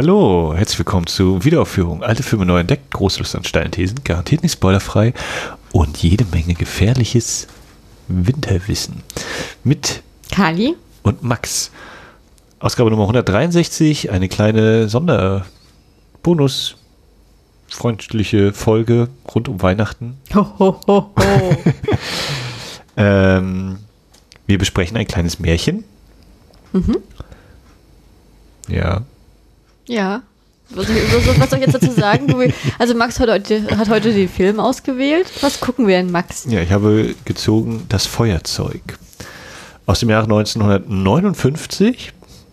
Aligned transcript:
Hallo, 0.00 0.54
herzlich 0.54 0.78
willkommen 0.78 1.08
zur 1.08 1.44
Wiederaufführung. 1.44 2.04
Alte 2.04 2.22
Filme 2.22 2.46
neu 2.46 2.60
entdeckt, 2.60 2.92
Großlust 2.92 3.34
an 3.34 3.42
steilen 3.42 3.72
Thesen, 3.72 4.04
garantiert 4.04 4.44
nicht 4.44 4.52
spoilerfrei 4.52 5.12
und 5.72 6.00
jede 6.00 6.24
Menge 6.26 6.54
gefährliches 6.54 7.48
Winterwissen. 8.06 9.02
Mit 9.64 10.04
Kali 10.30 10.76
und 11.02 11.24
Max. 11.24 11.72
Ausgabe 12.60 12.90
Nummer 12.90 13.02
163, 13.02 14.12
eine 14.12 14.28
kleine 14.28 14.88
Sonderbonus 14.88 16.76
freundliche 17.66 18.52
Folge 18.52 19.08
rund 19.34 19.48
um 19.48 19.60
Weihnachten. 19.62 20.16
Ho, 20.32 20.46
ho, 20.60 20.80
ho, 20.86 21.10
ho. 21.18 21.56
Ähm, 22.96 23.78
wir 24.46 24.58
besprechen 24.58 24.96
ein 24.96 25.08
kleines 25.08 25.40
Märchen. 25.40 25.82
mhm. 26.72 26.98
Ja. 28.68 29.02
Ja. 29.88 30.22
Was, 30.70 30.86
soll 30.86 30.94
ich 30.94 31.66
jetzt 31.66 31.74
dazu 31.74 31.90
sagen? 31.92 32.52
Also 32.78 32.94
Max 32.94 33.18
hat 33.18 33.30
heute, 33.30 33.76
hat 33.76 33.88
heute 33.88 34.12
den 34.12 34.28
Film 34.28 34.60
ausgewählt. 34.60 35.26
Was 35.40 35.60
gucken 35.60 35.86
wir 35.86 35.96
denn, 35.96 36.12
Max? 36.12 36.44
Ja, 36.46 36.60
ich 36.60 36.70
habe 36.70 37.14
gezogen 37.24 37.86
das 37.88 38.06
Feuerzeug. 38.06 38.82
Aus 39.86 40.00
dem 40.00 40.10
Jahre 40.10 40.24
1959, 40.24 42.12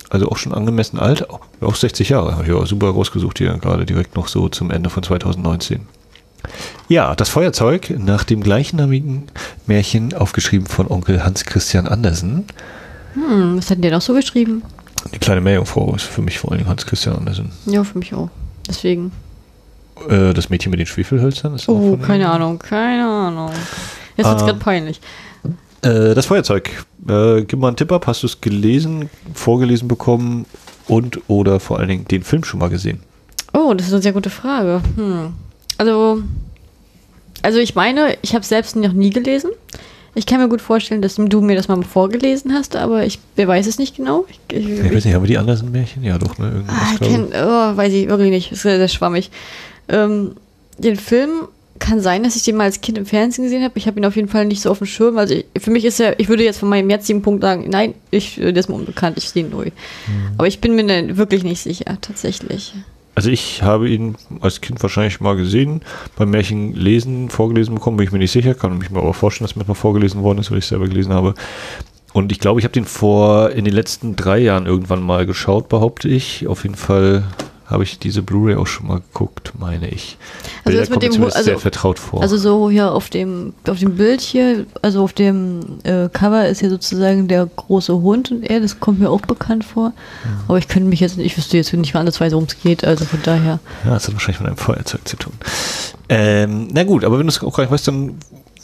also 0.09 0.29
auch 0.29 0.37
schon 0.37 0.53
angemessen 0.53 0.97
alt, 0.97 1.29
auch 1.29 1.75
60 1.75 2.07
Jahre, 2.07 2.35
habe 2.35 2.45
ich 2.45 2.53
auch 2.53 2.65
super 2.65 2.87
rausgesucht 2.87 3.37
hier, 3.37 3.57
gerade 3.57 3.85
direkt 3.85 4.15
noch 4.15 4.29
so 4.29 4.47
zum 4.47 4.71
Ende 4.71 4.89
von 4.89 5.03
2019. 5.03 5.81
Ja, 6.87 7.15
das 7.15 7.27
Feuerzeug, 7.27 7.93
nach 7.97 8.23
dem 8.23 8.41
gleichnamigen 8.41 9.23
Märchen, 9.67 10.13
aufgeschrieben 10.13 10.67
von 10.67 10.89
Onkel 10.89 11.25
Hans 11.25 11.43
Christian 11.43 11.87
Andersen. 11.87 12.45
Hm, 13.15 13.57
was 13.57 13.69
hat 13.69 13.77
denn 13.77 13.81
der 13.81 13.91
noch 13.91 14.01
so 14.01 14.13
geschrieben? 14.13 14.63
Die 15.13 15.19
kleine 15.19 15.41
Meerjungfrau 15.41 15.93
ist 15.95 16.03
für 16.03 16.21
mich 16.21 16.39
vor 16.39 16.51
allem 16.51 16.67
Hans 16.67 16.85
Christian 16.85 17.15
Andersen. 17.15 17.51
Ja, 17.65 17.83
für 17.83 17.97
mich 17.97 18.13
auch. 18.13 18.29
Deswegen. 18.67 19.11
Äh, 20.09 20.33
das 20.33 20.49
Mädchen 20.49 20.71
mit 20.71 20.79
den 20.79 20.87
Schwefelhölzern 20.87 21.55
ist 21.55 21.69
auch 21.69 21.73
Oh, 21.73 21.97
keine 21.97 22.29
Ahnung, 22.29 22.59
keine 22.59 23.05
Ahnung. 23.05 23.51
Jetzt 24.17 24.27
wird's 24.27 24.41
Ähm, 24.41 24.47
gerade 24.47 24.59
peinlich. 24.59 24.99
Äh, 25.83 26.13
das 26.15 26.25
Feuerzeug. 26.25 26.85
Äh, 27.07 27.43
gib 27.43 27.59
mal 27.59 27.67
einen 27.69 27.77
Tipp 27.77 27.91
ab. 27.91 28.07
Hast 28.07 28.23
du 28.23 28.27
es 28.27 28.41
gelesen, 28.41 29.09
vorgelesen 29.33 29.87
bekommen 29.87 30.45
und 30.87 31.19
oder 31.27 31.59
vor 31.59 31.79
allen 31.79 31.89
Dingen 31.89 32.05
den 32.07 32.23
Film 32.23 32.43
schon 32.43 32.59
mal 32.59 32.69
gesehen? 32.69 32.99
Oh, 33.53 33.73
das 33.73 33.87
ist 33.87 33.93
eine 33.93 34.01
sehr 34.01 34.13
gute 34.13 34.29
Frage. 34.29 34.81
Hm. 34.95 35.33
Also, 35.77 36.23
also 37.41 37.59
ich 37.59 37.75
meine, 37.75 38.17
ich 38.21 38.33
habe 38.33 38.41
es 38.41 38.49
selbst 38.49 38.75
noch 38.75 38.91
nie 38.93 39.11
gelesen. 39.11 39.51
Ich 40.17 40.25
kann 40.25 40.39
mir 40.39 40.47
gut 40.47 40.61
vorstellen, 40.61 41.01
dass 41.01 41.15
du 41.15 41.41
mir 41.41 41.55
das 41.57 41.67
mal 41.67 41.81
vorgelesen 41.83 42.53
hast, 42.53 42.77
aber 42.77 43.05
ich 43.05 43.19
wer 43.35 43.47
weiß 43.49 43.67
es 43.67 43.77
nicht 43.77 43.97
genau. 43.97 44.25
Ich, 44.29 44.57
ich, 44.57 44.69
Ich 44.69 44.93
weiß 44.93 45.03
nicht, 45.05 45.13
haben 45.13 45.23
wir 45.23 45.27
die 45.27 45.37
Andersen-Märchen? 45.37 46.03
Ja, 46.03 46.17
doch, 46.17 46.37
ne? 46.37 46.63
Ah, 46.67 46.95
kenn, 46.99 47.27
oh, 47.33 47.77
weiß 47.77 47.91
ich 47.91 48.07
wirklich 48.07 48.31
nicht. 48.31 48.51
Ist 48.53 48.61
sehr, 48.61 48.87
schwammig. 48.87 49.29
Ähm, 49.89 50.31
den 50.77 50.95
Film 50.95 51.47
kann 51.79 51.99
sein, 51.99 52.23
dass 52.23 52.37
ich 52.37 52.43
den 52.43 52.55
mal 52.55 52.63
als 52.63 52.79
Kind 52.79 52.97
im 52.97 53.05
Fernsehen 53.05 53.43
gesehen 53.43 53.63
habe. 53.63 53.77
Ich 53.77 53.87
habe 53.87 53.99
ihn 53.99 54.05
auf 54.05 54.15
jeden 54.15 54.29
Fall 54.29 54.45
nicht 54.45 54.61
so 54.61 54.71
auf 54.71 54.77
dem 54.77 54.87
Schirm. 54.87 55.17
Also 55.17 55.33
ich, 55.33 55.45
für 55.57 55.71
mich 55.71 55.83
ist 55.83 55.99
er, 55.99 56.17
ich 56.17 56.29
würde 56.29 56.43
jetzt 56.45 56.59
von 56.59 56.69
meinem 56.69 56.89
jetzigen 56.89 57.21
Punkt 57.21 57.41
sagen, 57.41 57.65
nein, 57.69 57.93
ich, 58.11 58.39
äh, 58.39 58.53
der 58.53 58.61
ist 58.61 58.69
mir 58.69 58.75
unbekannt, 58.75 59.17
ich 59.17 59.29
sehe 59.29 59.43
ihn 59.43 59.49
neu. 59.51 59.71
Aber 60.37 60.47
ich 60.47 60.61
bin 60.61 60.75
mir 60.75 61.17
wirklich 61.17 61.43
nicht 61.43 61.61
sicher, 61.61 61.97
tatsächlich. 61.99 62.73
Also 63.15 63.29
ich 63.29 63.63
habe 63.63 63.89
ihn 63.89 64.15
als 64.41 64.59
Kind 64.59 64.83
wahrscheinlich 64.83 65.21
mal 65.21 65.37
gesehen, 65.37 65.81
beim 66.17 66.31
Märchen 66.31 66.73
lesen, 66.73 67.29
vorgelesen 67.29 67.75
bekommen, 67.75 67.95
bin 67.95 68.05
ich 68.05 68.11
mir 68.11 68.19
nicht 68.19 68.31
sicher, 68.31 68.53
kann 68.53 68.77
mich 68.77 68.89
mir 68.89 68.99
aber 68.99 69.13
vorstellen, 69.13 69.47
dass 69.47 69.55
mir 69.55 69.63
mal 69.65 69.73
vorgelesen 69.73 70.21
worden 70.21 70.39
ist, 70.39 70.51
weil 70.51 70.57
ich 70.57 70.65
es 70.65 70.69
selber 70.69 70.89
gelesen 70.89 71.13
habe. 71.13 71.33
Und 72.11 72.31
ich 72.31 72.39
glaube, 72.39 72.59
ich 72.59 72.65
habe 72.65 72.73
den 72.73 72.85
vor 72.85 73.51
in 73.51 73.65
den 73.65 73.73
letzten 73.73 74.15
drei 74.15 74.39
Jahren 74.39 74.65
irgendwann 74.65 75.01
mal 75.01 75.25
geschaut, 75.25 75.69
behaupte 75.69 76.09
ich. 76.09 76.47
Auf 76.47 76.63
jeden 76.63 76.75
Fall 76.75 77.23
habe 77.65 77.83
ich 77.83 77.97
diese 77.97 78.21
Blu-ray 78.21 78.55
auch 78.55 78.67
schon 78.67 78.87
mal 78.87 78.99
geguckt, 78.99 79.53
meine 79.57 79.89
ich. 79.89 80.17
Also 80.63 80.77
das 80.77 80.89
mit 80.89 81.01
dem 81.01 81.23
also- 81.23 81.41
sehr 81.41 81.57
vertraut 81.57 81.97
vor. 81.97 82.21
Also 82.21 82.37
so 82.37 82.69
hier 82.69 82.91
auf 82.91 83.09
dem, 83.09 83.53
auf 83.67 83.79
dem 83.79 83.95
Bild 83.95 84.21
hier, 84.21 84.65
also 84.81 85.03
auf 85.03 85.13
dem 85.13 85.79
äh, 85.83 86.09
Cover 86.09 86.47
ist 86.47 86.59
hier 86.59 86.69
sozusagen 86.69 87.27
der 87.27 87.47
große 87.47 87.93
Hund 87.93 88.31
und 88.31 88.43
er, 88.43 88.59
das 88.59 88.79
kommt 88.79 88.99
mir 88.99 89.09
auch 89.09 89.21
bekannt 89.21 89.65
vor. 89.65 89.93
Aber 90.47 90.57
ich 90.57 90.67
könnte 90.67 90.89
mich 90.89 90.99
jetzt, 90.99 91.17
ich 91.17 91.37
wüsste 91.37 91.57
jetzt 91.57 91.73
nicht 91.73 91.93
mal 91.93 92.01
andersweise, 92.01 92.35
worum 92.35 92.47
es 92.47 92.59
geht, 92.59 92.85
also 92.85 93.05
von 93.05 93.19
daher. 93.23 93.59
Ja, 93.83 93.93
das 93.93 94.07
hat 94.07 94.13
wahrscheinlich 94.13 94.39
mit 94.39 94.47
einem 94.47 94.57
Feuerzeug 94.57 95.07
zu 95.07 95.17
tun. 95.17 95.33
Ähm, 96.09 96.67
na 96.71 96.83
gut, 96.83 97.03
aber 97.03 97.17
wenn 97.17 97.25
du 97.25 97.31
es 97.31 97.41
auch 97.41 97.55
gar 97.55 97.63
nicht 97.63 97.71
weißt, 97.71 97.87
dann 97.87 98.15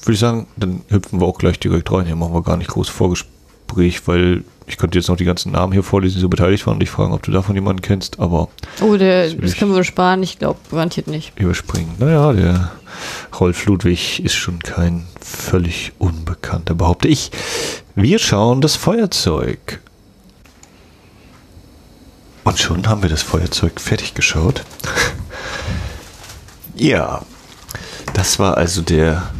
würde 0.03 0.13
ich 0.13 0.19
sagen, 0.19 0.47
dann 0.57 0.81
hüpfen 0.90 1.19
wir 1.19 1.28
auch 1.28 1.38
gleich 1.38 1.59
direkt 1.59 1.91
rein. 1.91 2.06
Hier 2.06 2.16
machen 2.16 2.34
wir 2.34 2.44
gar 2.44 2.57
nicht 2.57 2.69
groß 2.69 2.90
Vorgespräch, 3.71 4.07
weil 4.07 4.43
ich 4.67 4.77
könnte 4.77 4.97
jetzt 4.97 5.07
noch 5.09 5.17
die 5.17 5.25
ganzen 5.25 5.51
Namen 5.51 5.73
hier 5.73 5.83
vorlesen, 5.83 6.15
die 6.15 6.21
so 6.21 6.29
beteiligt 6.29 6.65
waren 6.65 6.75
und 6.75 6.79
dich 6.81 6.89
fragen, 6.89 7.13
ob 7.13 7.23
du 7.23 7.31
davon 7.31 7.55
jemanden 7.55 7.81
kennst, 7.81 8.19
aber 8.19 8.49
Oh, 8.81 8.95
der, 8.97 9.29
Das 9.29 9.35
das 9.41 9.55
können 9.55 9.73
wir 9.75 9.83
sparen, 9.83 10.23
ich 10.23 10.39
glaube 10.39 10.59
garantiert 10.69 11.07
nicht. 11.07 11.33
überspringen. 11.37 11.91
Naja, 11.99 12.31
der 12.33 12.71
Rolf 13.39 13.65
Ludwig 13.65 14.23
ist 14.23 14.35
schon 14.35 14.59
kein 14.59 15.05
völlig 15.19 15.93
Unbekannter, 15.97 16.73
behaupte 16.75 17.07
ich. 17.07 17.31
Wir 17.95 18.19
schauen 18.19 18.61
das 18.61 18.75
Feuerzeug. 18.75 19.79
Und 22.43 22.57
schon 22.59 22.87
haben 22.87 23.01
wir 23.03 23.09
das 23.09 23.21
Feuerzeug 23.21 23.79
fertig 23.79 24.13
geschaut. 24.13 24.63
ja, 26.75 27.21
das 28.13 28.39
war 28.39 28.57
also 28.57 28.81
der 28.81 29.31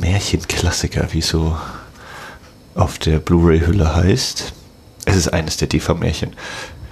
Märchenklassiker, 0.00 1.08
wie 1.12 1.20
so 1.22 1.56
auf 2.80 2.98
der 2.98 3.18
Blu-ray-Hülle 3.18 3.94
heißt. 3.94 4.52
Es 5.04 5.16
ist 5.16 5.28
eines 5.28 5.56
der 5.56 5.68
DEFA-Märchen. 5.68 6.34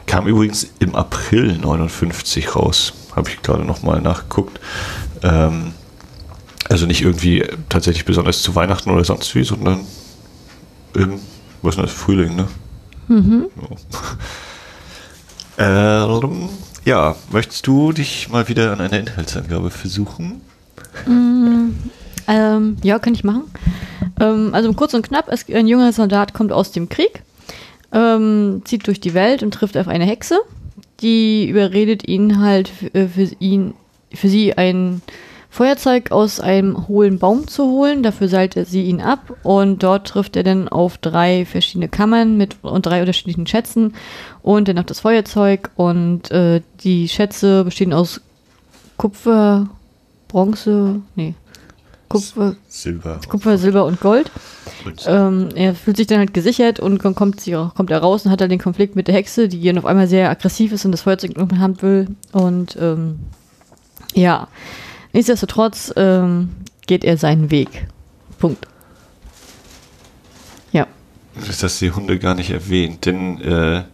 Kam 0.06 0.26
übrigens 0.26 0.69
im 0.78 0.94
April 0.94 1.59
59 1.59 2.54
raus. 2.56 2.93
Habe 3.15 3.31
ich 3.31 3.43
gerade 3.43 3.65
nochmal 3.65 4.00
nachgeguckt. 4.00 4.60
Ähm, 5.22 5.72
also 6.69 6.87
nicht 6.87 7.03
irgendwie 7.03 7.44
tatsächlich 7.69 8.04
besonders 8.04 8.43
zu 8.43 8.54
Weihnachten 8.54 8.91
oder 8.91 9.04
sonst 9.04 9.34
wie, 9.34 9.44
sondern 9.44 9.81
im, 10.94 11.21
was 11.62 11.77
ist 11.77 11.82
das, 11.82 11.93
Frühling, 11.93 12.37
ne? 12.37 12.48
Ja. 15.59 16.15
Ähm, 16.15 16.48
ja, 16.84 17.16
möchtest 17.32 17.66
du 17.66 17.93
dich 17.93 18.28
mal 18.28 18.48
wieder 18.48 18.72
an 18.72 18.81
einer 18.81 18.98
Inhaltsangabe 18.98 19.71
versuchen? 19.71 20.41
Ähm, 22.28 22.77
ja, 22.83 22.99
kann 22.99 23.15
ich 23.15 23.25
machen. 23.25 23.44
Ähm, 24.21 24.50
also 24.53 24.72
kurz 24.75 24.94
und 24.94 25.03
knapp, 25.03 25.27
es, 25.28 25.49
ein 25.49 25.66
junger 25.66 25.93
Soldat 25.93 26.34
kommt 26.34 26.53
aus 26.53 26.71
dem 26.71 26.89
Krieg, 26.89 27.22
ähm, 27.93 28.62
zieht 28.65 28.87
durch 28.87 29.00
die 29.00 29.15
Welt 29.15 29.43
und 29.43 29.53
trifft 29.53 29.77
auf 29.77 29.89
eine 29.89 30.05
Hexe, 30.05 30.39
die 31.00 31.49
überredet 31.49 32.06
ihn 32.06 32.41
halt 32.41 32.71
äh, 32.94 33.06
für 33.06 33.31
ihn, 33.39 33.75
für 34.12 34.28
sie 34.28 34.56
ein 34.59 35.00
Feuerzeug 35.50 36.12
aus 36.12 36.41
einem 36.41 36.89
hohlen 36.89 37.19
Baum 37.19 37.49
zu 37.49 37.65
holen. 37.65 38.03
Dafür 38.03 38.28
seilt 38.28 38.55
sie 38.66 38.83
ihn 38.83 39.00
ab 39.00 39.34
und 39.43 39.83
dort 39.83 40.09
trifft 40.09 40.37
er 40.37 40.43
dann 40.43 40.69
auf 40.69 40.99
drei 40.99 41.47
verschiedene 41.47 41.89
Kammern 41.89 42.37
mit 42.37 42.56
und 42.62 42.84
drei 42.84 43.00
unterschiedlichen 43.00 43.47
Schätzen 43.47 43.95
und 44.43 44.69
dann 44.69 44.77
noch 44.77 44.84
das 44.84 45.00
Feuerzeug 45.00 45.71
und 45.77 46.31
äh, 46.31 46.60
die 46.81 47.09
Schätze 47.09 47.65
bestehen 47.65 47.95
aus 47.95 48.21
Kupfer, 48.99 49.69
Bronze, 50.28 51.00
nee, 51.16 51.34
Kupfer, 52.09 52.57
Silber. 52.69 53.21
Kupfer, 53.29 53.59
Silber 53.59 53.85
und 53.85 54.01
Gold. 54.01 54.31
Ähm, 55.07 55.51
er 55.55 55.75
fühlt 55.75 55.97
sich 55.97 56.07
dann 56.07 56.19
halt 56.19 56.33
gesichert 56.33 56.81
und 56.81 56.99
kommt, 56.99 57.17
kommt 57.17 57.91
er 57.91 57.99
raus 57.99 58.25
und 58.25 58.31
hat 58.31 58.41
dann 58.41 58.51
den 58.51 58.59
Konflikt 58.59 58.97
mit 58.97 59.09
der 59.09 59.15
Hexe, 59.15 59.49
die 59.49 59.63
dann 59.63 59.79
auf 59.79 59.85
einmal 59.85 60.09
sehr 60.09 60.31
aggressiv 60.31 60.73
ist 60.73 60.85
und 60.85 60.93
das 60.93 61.03
Feuerzeug 61.03 61.37
in 61.37 61.49
der 61.49 61.59
Hand 61.59 61.83
will. 61.83 62.09
Und 62.33 62.77
ähm, 62.81 63.19
ja, 64.15 64.49
nichtsdestotrotz 65.13 65.93
ähm, 65.97 66.51
geht 66.87 67.05
er 67.05 67.17
seinen 67.17 67.51
Weg. 67.51 67.89
Punkt. 68.39 68.67
Ja. 70.73 70.87
das 71.35 71.63
hast 71.63 71.81
die 71.81 71.91
Hunde 71.91 72.19
gar 72.19 72.35
nicht 72.35 72.51
erwähnt, 72.51 73.05
denn 73.05 73.41
äh, 73.41 73.85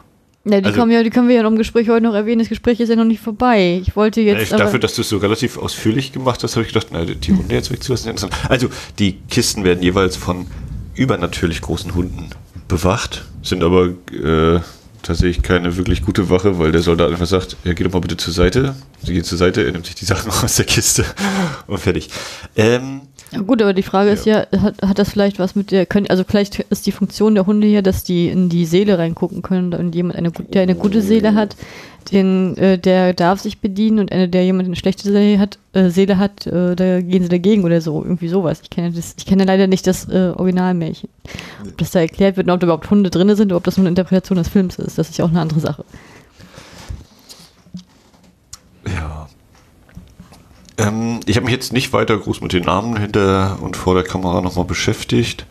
Ja, 0.46 0.60
die, 0.60 0.66
Also- 0.66 0.78
kommen 0.78 0.92
ja, 0.92 1.02
die 1.02 1.10
können 1.10 1.28
wir 1.28 1.36
ja 1.36 1.46
im 1.46 1.56
Gespräch 1.56 1.88
heute 1.88 2.02
noch 2.04 2.14
erwähnen. 2.14 2.40
Das 2.40 2.48
Gespräch 2.50 2.78
ist 2.80 2.90
ja 2.90 2.96
noch 2.96 3.04
nicht 3.04 3.20
vorbei. 3.20 3.80
Ich 3.82 3.96
wollte 3.96 4.20
jetzt. 4.20 4.42
ich, 4.42 4.48
dafür, 4.50 4.78
dass 4.78 4.94
du 4.94 5.00
es 5.00 5.08
so 5.08 5.16
relativ 5.16 5.56
ausführlich 5.56 6.12
gemacht 6.12 6.42
hast, 6.42 6.56
habe 6.56 6.66
ich 6.66 6.72
gedacht, 6.72 6.88
na, 6.92 7.04
die 7.04 7.32
Hunde 7.32 7.54
jetzt 7.54 7.70
wegzulassen. 7.72 8.10
interessant. 8.10 8.34
Also, 8.50 8.68
die 8.98 9.14
Kisten 9.30 9.64
werden 9.64 9.82
jeweils 9.82 10.16
von 10.16 10.46
übernatürlich 10.94 11.60
großen 11.62 11.94
Hunden 11.94 12.28
bewacht, 12.68 13.24
sind 13.42 13.62
aber 13.64 13.88
äh, 14.12 14.60
tatsächlich 15.04 15.42
keine 15.42 15.76
wirklich 15.76 16.02
gute 16.02 16.30
Wache, 16.30 16.58
weil 16.58 16.72
der 16.72 16.82
Soldat 16.82 17.10
einfach 17.10 17.26
sagt, 17.26 17.56
ja, 17.64 17.72
geh 17.72 17.84
doch 17.84 17.92
mal 17.92 18.00
bitte 18.00 18.16
zur 18.16 18.32
Seite. 18.32 18.74
Sie 19.02 19.12
gehen 19.12 19.24
zur 19.24 19.38
Seite, 19.38 19.64
er 19.64 19.72
nimmt 19.72 19.86
sich 19.86 19.94
die 19.94 20.04
Sachen 20.04 20.30
aus 20.42 20.56
der 20.56 20.64
Kiste 20.64 21.04
und 21.66 21.78
fertig. 21.78 22.10
Ähm, 22.56 23.02
Ja, 23.32 23.40
gut, 23.40 23.62
aber 23.62 23.72
die 23.72 23.82
Frage 23.82 24.10
ist 24.10 24.26
ja, 24.26 24.46
hat, 24.60 24.80
hat 24.82 24.98
das 24.98 25.10
vielleicht 25.10 25.38
was 25.38 25.54
mit 25.54 25.70
der, 25.70 25.86
können, 25.86 26.08
also 26.08 26.24
vielleicht 26.26 26.60
ist 26.70 26.86
die 26.86 26.92
Funktion 26.92 27.34
der 27.34 27.46
Hunde 27.46 27.66
hier, 27.66 27.82
dass 27.82 28.04
die 28.04 28.28
in 28.28 28.48
die 28.48 28.66
Seele 28.66 28.98
reingucken 28.98 29.42
können 29.42 29.74
und 29.74 29.94
jemand, 29.94 30.16
eine, 30.16 30.30
der 30.30 30.62
eine 30.62 30.74
gute 30.74 31.02
Seele 31.02 31.34
hat, 31.34 31.56
den, 32.12 32.56
äh, 32.56 32.78
der 32.78 33.12
darf 33.14 33.40
sich 33.40 33.60
bedienen 33.60 33.98
und 33.98 34.12
einer, 34.12 34.26
der 34.26 34.44
jemand 34.44 34.66
eine 34.66 34.76
schlechte 34.76 35.04
Seele 35.04 35.38
hat, 35.38 35.58
äh, 35.72 35.88
Seele 35.90 36.18
hat 36.18 36.46
äh, 36.46 36.74
da 36.74 37.00
gehen 37.00 37.22
sie 37.22 37.28
dagegen 37.28 37.64
oder 37.64 37.80
so, 37.80 38.02
irgendwie 38.02 38.28
sowas. 38.28 38.60
Ich 38.62 38.70
kenne, 38.70 38.92
das, 38.92 39.14
ich 39.18 39.26
kenne 39.26 39.44
leider 39.44 39.66
nicht 39.66 39.86
das 39.86 40.08
äh, 40.08 40.32
Originalmärchen. 40.36 41.08
Ob 41.66 41.78
das 41.78 41.90
da 41.90 42.00
erklärt 42.00 42.36
wird 42.36 42.46
und 42.46 42.52
ob 42.52 42.60
da 42.60 42.66
überhaupt 42.66 42.90
Hunde 42.90 43.10
drin 43.10 43.34
sind 43.36 43.48
oder 43.48 43.56
ob 43.56 43.64
das 43.64 43.76
nur 43.76 43.82
eine 43.82 43.90
Interpretation 43.90 44.38
des 44.38 44.48
Films 44.48 44.76
ist, 44.76 44.98
das 44.98 45.10
ist 45.10 45.18
ja 45.18 45.24
auch 45.24 45.30
eine 45.30 45.40
andere 45.40 45.60
Sache. 45.60 45.84
Ja. 48.86 49.28
Ähm, 50.78 51.20
ich 51.26 51.36
habe 51.36 51.44
mich 51.44 51.54
jetzt 51.54 51.72
nicht 51.72 51.92
weiter 51.92 52.16
groß 52.18 52.40
mit 52.40 52.52
den 52.52 52.64
Namen 52.64 52.96
hinter 52.96 53.58
und 53.60 53.76
vor 53.76 53.94
der 53.94 54.04
Kamera 54.04 54.40
nochmal 54.40 54.64
beschäftigt. 54.64 55.46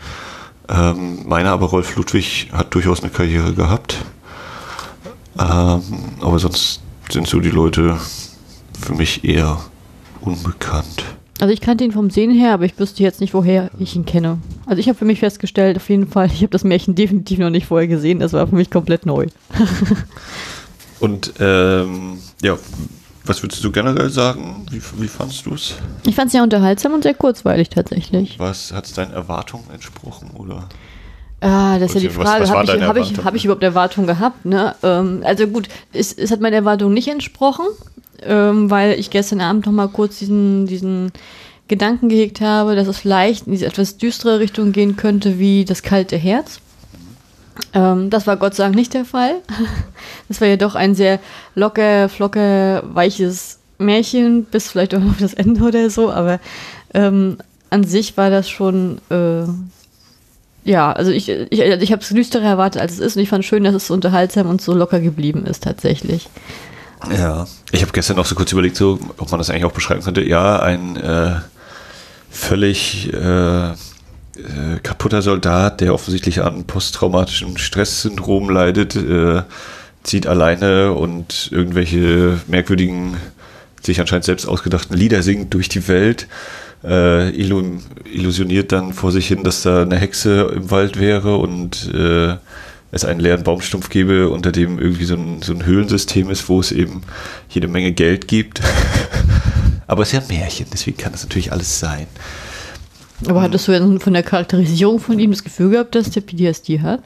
Ähm, 0.69 1.27
meiner 1.27 1.51
aber 1.51 1.67
Rolf 1.67 1.95
Ludwig 1.95 2.49
hat 2.53 2.73
durchaus 2.73 3.01
eine 3.01 3.11
Karriere 3.11 3.53
gehabt. 3.53 4.05
Ähm, 5.39 5.81
aber 6.21 6.39
sonst 6.39 6.81
sind 7.09 7.27
so 7.27 7.39
die 7.39 7.49
Leute 7.49 7.97
für 8.79 8.93
mich 8.93 9.23
eher 9.23 9.59
unbekannt. 10.21 11.03
Also 11.39 11.53
ich 11.53 11.61
kannte 11.61 11.83
ihn 11.83 11.91
vom 11.91 12.09
Sehen 12.09 12.31
her, 12.31 12.53
aber 12.53 12.65
ich 12.65 12.77
wüsste 12.79 13.03
jetzt 13.03 13.19
nicht, 13.19 13.33
woher 13.33 13.69
ich 13.79 13.95
ihn 13.95 14.05
kenne. 14.05 14.37
Also 14.65 14.79
ich 14.79 14.87
habe 14.87 14.97
für 14.97 15.05
mich 15.05 15.19
festgestellt, 15.19 15.77
auf 15.77 15.89
jeden 15.89 16.07
Fall, 16.07 16.27
ich 16.31 16.41
habe 16.41 16.49
das 16.49 16.63
Märchen 16.63 16.95
definitiv 16.95 17.39
noch 17.39 17.49
nicht 17.49 17.67
vorher 17.67 17.87
gesehen. 17.87 18.19
Das 18.19 18.33
war 18.33 18.47
für 18.47 18.55
mich 18.55 18.69
komplett 18.69 19.05
neu. 19.05 19.27
Und 20.99 21.33
ähm, 21.39 22.19
ja, 22.41 22.57
was 23.25 23.41
würdest 23.43 23.63
du 23.63 23.71
generell 23.71 24.09
sagen? 24.09 24.65
Wie, 24.69 24.81
wie 25.01 25.07
fandest 25.07 25.45
du 25.45 25.53
es? 25.53 25.75
Ich 26.05 26.15
fand 26.15 26.27
es 26.27 26.33
sehr 26.33 26.43
unterhaltsam 26.43 26.93
und 26.93 27.03
sehr 27.03 27.13
kurzweilig 27.13 27.69
tatsächlich. 27.69 28.39
Was 28.39 28.71
hat 28.71 28.85
es 28.85 28.93
deinen 28.93 29.11
Erwartungen 29.11 29.69
entsprochen 29.71 30.31
oder? 30.31 30.69
Ah, 31.43 31.77
das 31.77 31.89
ist 31.89 31.95
ja 31.95 32.09
die 32.09 32.15
Frage, 32.15 32.47
habe 32.47 32.63
ich, 32.63 32.81
hab 32.81 32.95
ich, 32.95 33.25
hab 33.25 33.35
ich 33.35 33.43
überhaupt 33.43 33.63
Erwartungen 33.63 34.07
gehabt? 34.07 34.45
Ne? 34.45 34.75
Ähm, 34.81 35.23
also 35.25 35.45
gut, 35.45 35.67
es, 35.91 36.13
es 36.13 36.31
hat 36.31 36.39
meinen 36.39 36.53
Erwartungen 36.53 36.93
nicht 36.93 37.09
entsprochen, 37.09 37.65
ähm, 38.21 38.69
weil 38.69 38.97
ich 38.97 39.09
gestern 39.09 39.41
Abend 39.41 39.65
noch 39.65 39.73
mal 39.73 39.89
kurz 39.89 40.19
diesen, 40.19 40.67
diesen 40.67 41.11
Gedanken 41.67 42.07
gehegt 42.07 42.39
habe, 42.39 42.77
dass 42.77 42.87
es 42.87 42.97
vielleicht 42.97 43.45
in 43.45 43.51
diese 43.51 43.65
etwas 43.65 43.97
düstere 43.97 44.39
Richtung 44.39 44.71
gehen 44.71 44.95
könnte 44.95 45.37
wie 45.37 45.65
das 45.65 45.83
kalte 45.83 46.15
Herz. 46.15 46.61
Ähm, 47.73 48.09
das 48.09 48.25
war 48.25 48.37
Gott 48.37 48.55
sei 48.55 48.63
Dank 48.63 48.75
nicht 48.75 48.93
der 48.93 49.05
Fall. 49.05 49.41
Das 50.29 50.39
war 50.39 50.47
ja 50.47 50.55
doch 50.55 50.75
ein 50.75 50.95
sehr 50.95 51.19
locker, 51.55 52.07
flocke, 52.07 52.81
weiches 52.85 53.59
Märchen, 53.77 54.45
bis 54.45 54.71
vielleicht 54.71 54.95
auch 54.95 54.99
noch 54.99 55.17
das 55.19 55.33
Ende 55.33 55.61
oder 55.61 55.89
so, 55.89 56.09
aber 56.09 56.39
ähm, 56.93 57.37
an 57.69 57.83
sich 57.83 58.15
war 58.15 58.29
das 58.29 58.49
schon 58.49 58.99
äh, 59.09 59.43
ja, 60.63 60.91
also 60.91 61.11
ich, 61.11 61.29
ich, 61.29 61.59
ich 61.59 61.91
habe 61.91 62.01
es 62.01 62.09
düsterer 62.09 62.43
erwartet, 62.43 62.81
als 62.81 62.93
es 62.93 62.99
ist. 62.99 63.15
Und 63.15 63.23
ich 63.23 63.29
fand 63.29 63.43
schön, 63.43 63.63
dass 63.63 63.75
es 63.75 63.87
so 63.87 63.93
unterhaltsam 63.93 64.47
und 64.47 64.61
so 64.61 64.73
locker 64.73 64.99
geblieben 64.99 65.45
ist, 65.45 65.63
tatsächlich. 65.63 66.29
Ja, 67.11 67.47
ich 67.71 67.81
habe 67.81 67.91
gestern 67.91 68.17
auch 68.17 68.25
so 68.25 68.35
kurz 68.35 68.51
überlegt, 68.51 68.77
so, 68.77 68.97
ob 69.17 69.29
man 69.31 69.37
das 69.37 69.49
eigentlich 69.49 69.65
auch 69.65 69.73
beschreiben 69.73 70.01
könnte. 70.01 70.23
Ja, 70.23 70.59
ein 70.61 70.95
äh, 70.95 71.35
völlig 72.29 73.11
äh, 73.13 73.71
äh, 73.71 73.73
kaputter 74.81 75.21
Soldat, 75.21 75.81
der 75.81 75.93
offensichtlich 75.93 76.41
an 76.41 76.63
posttraumatischem 76.63 77.57
Stresssyndrom 77.57 78.49
leidet, 78.49 78.95
äh, 78.95 79.43
zieht 80.03 80.27
alleine 80.27 80.93
und 80.93 81.49
irgendwelche 81.51 82.39
merkwürdigen, 82.47 83.17
sich 83.81 83.99
anscheinend 83.99 84.25
selbst 84.25 84.47
ausgedachten 84.47 84.95
Lieder 84.95 85.23
singt 85.23 85.53
durch 85.53 85.67
die 85.67 85.87
Welt 85.89 86.27
äh, 86.83 87.29
illusioniert 87.29 88.71
dann 88.71 88.93
vor 88.93 89.11
sich 89.11 89.27
hin, 89.27 89.43
dass 89.43 89.63
da 89.63 89.83
eine 89.83 89.97
Hexe 89.97 90.51
im 90.55 90.69
Wald 90.71 90.99
wäre 90.99 91.37
und 91.37 91.91
äh, 91.93 92.35
es 92.91 93.05
einen 93.05 93.19
leeren 93.19 93.43
Baumstumpf 93.43 93.89
gäbe, 93.89 94.29
unter 94.29 94.51
dem 94.51 94.79
irgendwie 94.79 95.05
so 95.05 95.15
ein, 95.15 95.41
so 95.41 95.53
ein 95.53 95.65
Höhlensystem 95.65 96.29
ist, 96.29 96.47
wo 96.47 96.59
es 96.59 96.71
eben 96.71 97.01
jede 97.49 97.67
Menge 97.67 97.91
Geld 97.91 98.27
gibt. 98.27 98.61
Aber 99.87 100.03
es 100.03 100.09
ist 100.09 100.13
ja 100.13 100.19
ein 100.21 100.27
Märchen, 100.27 100.67
deswegen 100.71 100.97
kann 100.97 101.11
das 101.11 101.23
natürlich 101.23 101.51
alles 101.51 101.79
sein. 101.79 102.07
Aber 103.27 103.41
hattest 103.41 103.67
du 103.67 103.71
denn 103.71 103.99
von 103.99 104.13
der 104.13 104.23
Charakterisierung 104.23 104.99
von 104.99 105.17
ihm 105.17 105.31
das 105.31 105.43
Gefühl 105.43 105.71
gehabt, 105.71 105.95
dass 105.95 106.09
der 106.09 106.21
PTSD 106.21 106.81
hat? 106.81 107.01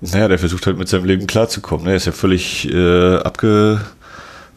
Naja, 0.00 0.28
der 0.28 0.38
versucht 0.38 0.66
halt 0.66 0.76
mit 0.76 0.88
seinem 0.88 1.04
Leben 1.04 1.26
klarzukommen. 1.26 1.86
Ne? 1.86 1.92
Er 1.92 1.96
ist 1.96 2.06
ja 2.06 2.12
völlig 2.12 2.70
äh, 2.70 3.16
abge 3.16 3.80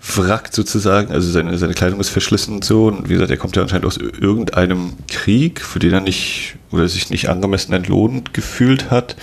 wrackt 0.01 0.53
sozusagen. 0.53 1.11
Also 1.11 1.29
seine, 1.31 1.57
seine 1.57 1.73
Kleidung 1.73 1.99
ist 1.99 2.09
verschlissen 2.09 2.55
und 2.55 2.63
so. 2.63 2.87
Und 2.87 3.09
wie 3.09 3.13
gesagt, 3.13 3.31
er 3.31 3.37
kommt 3.37 3.55
ja 3.55 3.61
anscheinend 3.61 3.85
aus 3.85 3.97
irgendeinem 3.97 4.93
Krieg, 5.07 5.61
für 5.61 5.79
den 5.79 5.93
er 5.93 6.01
nicht 6.01 6.55
oder 6.71 6.87
sich 6.87 7.09
nicht 7.09 7.29
angemessen 7.29 7.73
entlohnt 7.73 8.33
gefühlt 8.33 8.91
hat. 8.91 9.15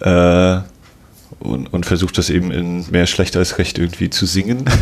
Äh, 0.00 0.58
und, 1.40 1.72
und, 1.72 1.84
versucht 1.84 2.16
das 2.16 2.30
eben 2.30 2.50
in 2.50 2.90
mehr 2.90 3.06
schlecht 3.06 3.36
als 3.36 3.58
recht 3.58 3.78
irgendwie 3.78 4.10
zu 4.10 4.26
singen. 4.26 4.64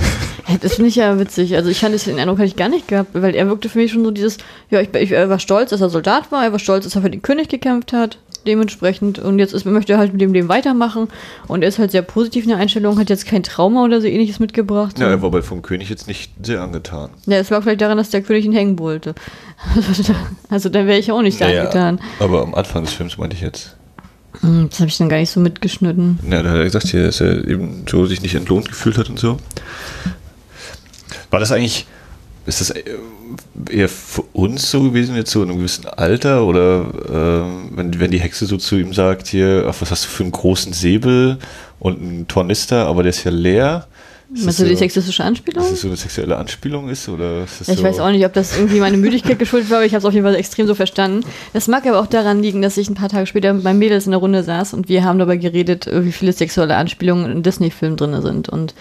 Das 0.61 0.75
finde 0.75 0.89
ich 0.89 0.97
ja 0.97 1.19
witzig. 1.19 1.55
Also 1.55 1.71
ich 1.71 1.79
fand 1.79 2.07
den 2.07 2.19
Eindruck 2.19 2.39
hatte 2.39 2.49
ich 2.49 2.57
gar 2.57 2.69
nicht 2.69 2.87
gehabt, 2.87 3.11
weil 3.15 3.35
er 3.35 3.47
wirkte 3.47 3.69
für 3.69 3.79
mich 3.79 3.93
schon 3.93 4.05
so 4.05 4.11
dieses, 4.11 4.37
ja, 4.71 4.81
ich, 4.81 4.93
ich 4.93 5.13
war 5.13 5.39
stolz, 5.39 5.71
dass 5.71 5.81
er 5.81 5.89
Soldat 5.89 6.31
war, 6.31 6.45
er 6.45 6.53
war 6.53 6.59
stolz, 6.59 6.85
dass 6.85 6.95
er 6.95 7.03
für 7.03 7.11
den 7.11 7.23
König 7.23 7.49
gekämpft 7.49 7.93
hat 7.93 8.19
dementsprechend. 8.47 9.19
Und 9.19 9.39
jetzt 9.39 9.53
ist, 9.53 9.65
möchte 9.65 9.95
er 9.95 9.99
halt 9.99 10.13
mit 10.13 10.21
dem 10.21 10.33
Leben 10.33 10.49
weitermachen. 10.49 11.09
Und 11.49 11.63
er 11.63 11.69
ist 11.69 11.79
halt 11.79 11.91
sehr 11.91 12.03
positiv 12.03 12.45
in 12.45 12.51
der 12.51 12.59
Einstellung, 12.59 12.99
hat 12.99 13.11
jetzt 13.11 13.27
kein 13.27 13.43
Trauma 13.43 13.85
oder 13.85 14.01
so 14.01 14.07
ähnliches 14.07 14.39
mitgebracht. 14.39 14.99
Ja, 14.99 15.09
er 15.09 15.23
war 15.23 15.31
bei 15.31 15.43
vom 15.43 15.63
König 15.63 15.89
jetzt 15.89 16.09
nicht 16.09 16.33
sehr 16.43 16.63
angetan. 16.63 17.11
Ja, 17.27 17.39
es 17.39 17.51
lag 17.51 17.63
vielleicht 17.63 17.81
daran, 17.81 17.99
dass 17.99 18.11
der 18.11 18.23
König 18.23 18.45
ihn 18.45 18.53
hängen 18.53 18.79
wollte. 18.79 19.15
also 20.49 20.69
dann 20.69 20.87
wäre 20.87 20.99
ich 20.99 21.13
auch 21.13 21.23
nicht 21.23 21.41
naja, 21.41 21.63
angetan. 21.63 22.01
Aber 22.19 22.43
am 22.43 22.55
Anfang 22.55 22.85
des 22.85 22.93
Films 22.93 23.19
meinte 23.19 23.37
ich 23.37 23.43
jetzt. 23.43 23.77
Hm, 24.41 24.69
das 24.71 24.81
habe 24.81 24.89
ich 24.89 24.99
dann 24.99 25.09
gar 25.09 25.19
nicht 25.19 25.31
so 25.31 25.41
mitgeschnitten. 25.41 26.19
Ja, 26.29 26.43
da 26.43 26.51
hat 26.51 26.57
er 26.59 26.65
gesagt, 26.65 26.89
hier, 26.89 27.05
dass 27.05 27.21
er 27.21 27.47
eben 27.47 27.85
so 27.89 28.07
sich 28.07 28.23
nicht 28.23 28.35
entlohnt 28.35 28.69
gefühlt 28.69 28.99
hat 28.99 29.09
und 29.09 29.19
so. 29.19 29.39
War 31.31 31.41
das 31.41 31.53
eigentlich 31.53 31.87
ist 32.47 32.61
das 32.61 32.71
eher 33.71 33.89
für 33.89 34.23
uns 34.33 34.71
so 34.71 34.83
gewesen, 34.83 35.15
jetzt 35.15 35.31
so 35.31 35.43
in 35.43 35.51
einem 35.51 35.59
gewissen 35.59 35.87
Alter? 35.87 36.45
Oder 36.45 36.87
äh, 37.09 37.77
wenn, 37.77 38.01
wenn 38.01 38.11
die 38.11 38.21
Hexe 38.21 38.47
so 38.47 38.57
zu 38.57 38.77
ihm 38.77 38.93
sagt, 38.93 39.29
hier, 39.29 39.67
ach, 39.69 39.77
was 39.81 39.91
hast 39.91 40.05
du 40.05 40.09
für 40.09 40.25
einen 40.25 40.33
großen 40.33 40.73
Säbel 40.73 41.39
und 41.79 42.01
einen 42.01 42.29
Tornister, 42.29 42.87
aber 42.87 43.03
der 43.03 43.11
ist 43.11 43.25
ja 43.25 43.31
leer? 43.31 43.87
Meinst 44.35 44.61
du 44.61 44.65
die 44.65 44.77
sexistische 44.77 45.25
Anspielung? 45.25 45.63
Dass 45.63 45.73
das 45.73 45.81
so 45.83 45.89
eine 45.89 45.97
sexuelle 45.97 46.37
Anspielung 46.37 46.89
ist? 46.89 47.09
Oder 47.09 47.45
ist 47.45 47.69
ich 47.69 47.77
so 47.77 47.83
weiß 47.83 48.01
auch 48.01 48.11
nicht, 48.11 48.25
ob 48.25 48.33
das 48.33 48.57
irgendwie 48.57 48.81
meine 48.81 48.97
Müdigkeit 48.97 49.39
geschuldet 49.39 49.69
war, 49.71 49.79
aber 49.79 49.87
ich 49.87 49.93
habe 49.93 49.99
es 49.99 50.05
auf 50.05 50.15
jeden 50.15 50.25
Fall 50.25 50.35
extrem 50.37 50.67
so 50.67 50.75
verstanden. 50.75 51.25
Das 51.53 51.69
mag 51.69 51.87
aber 51.87 52.01
auch 52.01 52.07
daran 52.07 52.41
liegen, 52.41 52.63
dass 52.63 52.77
ich 52.77 52.89
ein 52.89 52.95
paar 52.95 53.11
Tage 53.11 53.27
später 53.27 53.53
mit 53.53 53.63
meinen 53.63 53.79
Mädels 53.79 54.07
in 54.07 54.13
der 54.13 54.21
Runde 54.21 54.43
saß 54.43 54.73
und 54.75 54.89
wir 54.89 55.05
haben 55.05 55.19
darüber 55.19 55.37
geredet, 55.37 55.87
äh, 55.87 56.05
wie 56.05 56.13
viele 56.13 56.33
sexuelle 56.33 56.77
Anspielungen 56.77 57.31
in 57.31 57.43
Disney-Filmen 57.43 57.97
drin 57.97 58.23
sind 58.23 58.49
und 58.49 58.75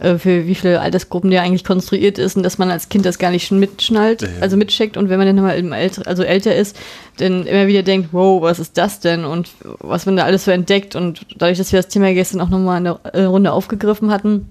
äh, 0.00 0.18
für 0.18 0.46
wie 0.46 0.54
viele 0.54 0.80
Altersgruppen 0.80 1.30
der 1.30 1.42
eigentlich 1.42 1.64
konstruiert 1.64 2.18
ist 2.18 2.36
und 2.36 2.42
dass 2.42 2.58
man 2.58 2.70
als 2.70 2.88
Kind 2.88 3.06
das 3.06 3.18
gar 3.18 3.30
nicht 3.30 3.50
mitschnallt, 3.52 4.22
ja. 4.22 4.28
also 4.40 4.56
mitcheckt 4.56 4.96
und 4.96 5.08
wenn 5.08 5.18
man 5.18 5.36
dann 5.36 5.68
mal 5.68 5.76
älter, 5.76 6.06
also 6.06 6.22
älter 6.22 6.54
ist, 6.54 6.76
dann 7.18 7.46
immer 7.46 7.66
wieder 7.66 7.82
denkt, 7.82 8.08
wow, 8.12 8.42
was 8.42 8.58
ist 8.58 8.76
das 8.76 9.00
denn 9.00 9.24
und 9.24 9.50
was 9.62 10.06
man 10.06 10.16
da 10.16 10.24
alles 10.24 10.44
so 10.44 10.50
entdeckt 10.50 10.96
und 10.96 11.26
dadurch, 11.36 11.58
dass 11.58 11.72
wir 11.72 11.78
das 11.78 11.88
Thema 11.88 12.12
gestern 12.12 12.40
auch 12.40 12.48
nochmal 12.48 12.78
in 12.78 12.84
der 12.84 13.00
äh, 13.12 13.22
Runde 13.22 13.52
aufgegriffen 13.52 14.10
hatten, 14.10 14.48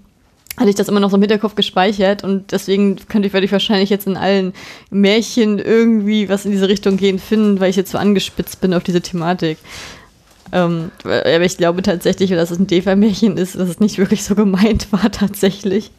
hatte 0.57 0.69
ich 0.69 0.75
das 0.75 0.87
immer 0.87 0.99
noch 0.99 1.09
so 1.09 1.17
im 1.17 1.21
Hinterkopf 1.21 1.55
gespeichert 1.55 2.23
und 2.23 2.51
deswegen 2.51 2.97
könnte 3.09 3.27
ich, 3.27 3.33
werde 3.33 3.45
ich 3.45 3.51
wahrscheinlich 3.51 3.89
jetzt 3.89 4.07
in 4.07 4.17
allen 4.17 4.53
Märchen 4.89 5.59
irgendwie 5.59 6.29
was 6.29 6.45
in 6.45 6.51
diese 6.51 6.69
Richtung 6.69 6.97
gehen 6.97 7.19
finden, 7.19 7.59
weil 7.59 7.69
ich 7.69 7.75
jetzt 7.75 7.91
so 7.91 7.97
angespitzt 7.97 8.61
bin 8.61 8.73
auf 8.73 8.83
diese 8.83 9.01
Thematik. 9.01 9.57
Ähm, 10.51 10.91
aber 11.03 11.41
ich 11.41 11.57
glaube 11.57 11.81
tatsächlich, 11.81 12.29
dass 12.29 12.51
es 12.51 12.59
ein 12.59 12.67
Defa-Märchen 12.67 13.37
ist, 13.37 13.55
dass 13.55 13.67
es 13.67 13.79
nicht 13.79 13.97
wirklich 13.97 14.23
so 14.23 14.35
gemeint 14.35 14.87
war 14.91 15.11
tatsächlich. 15.11 15.91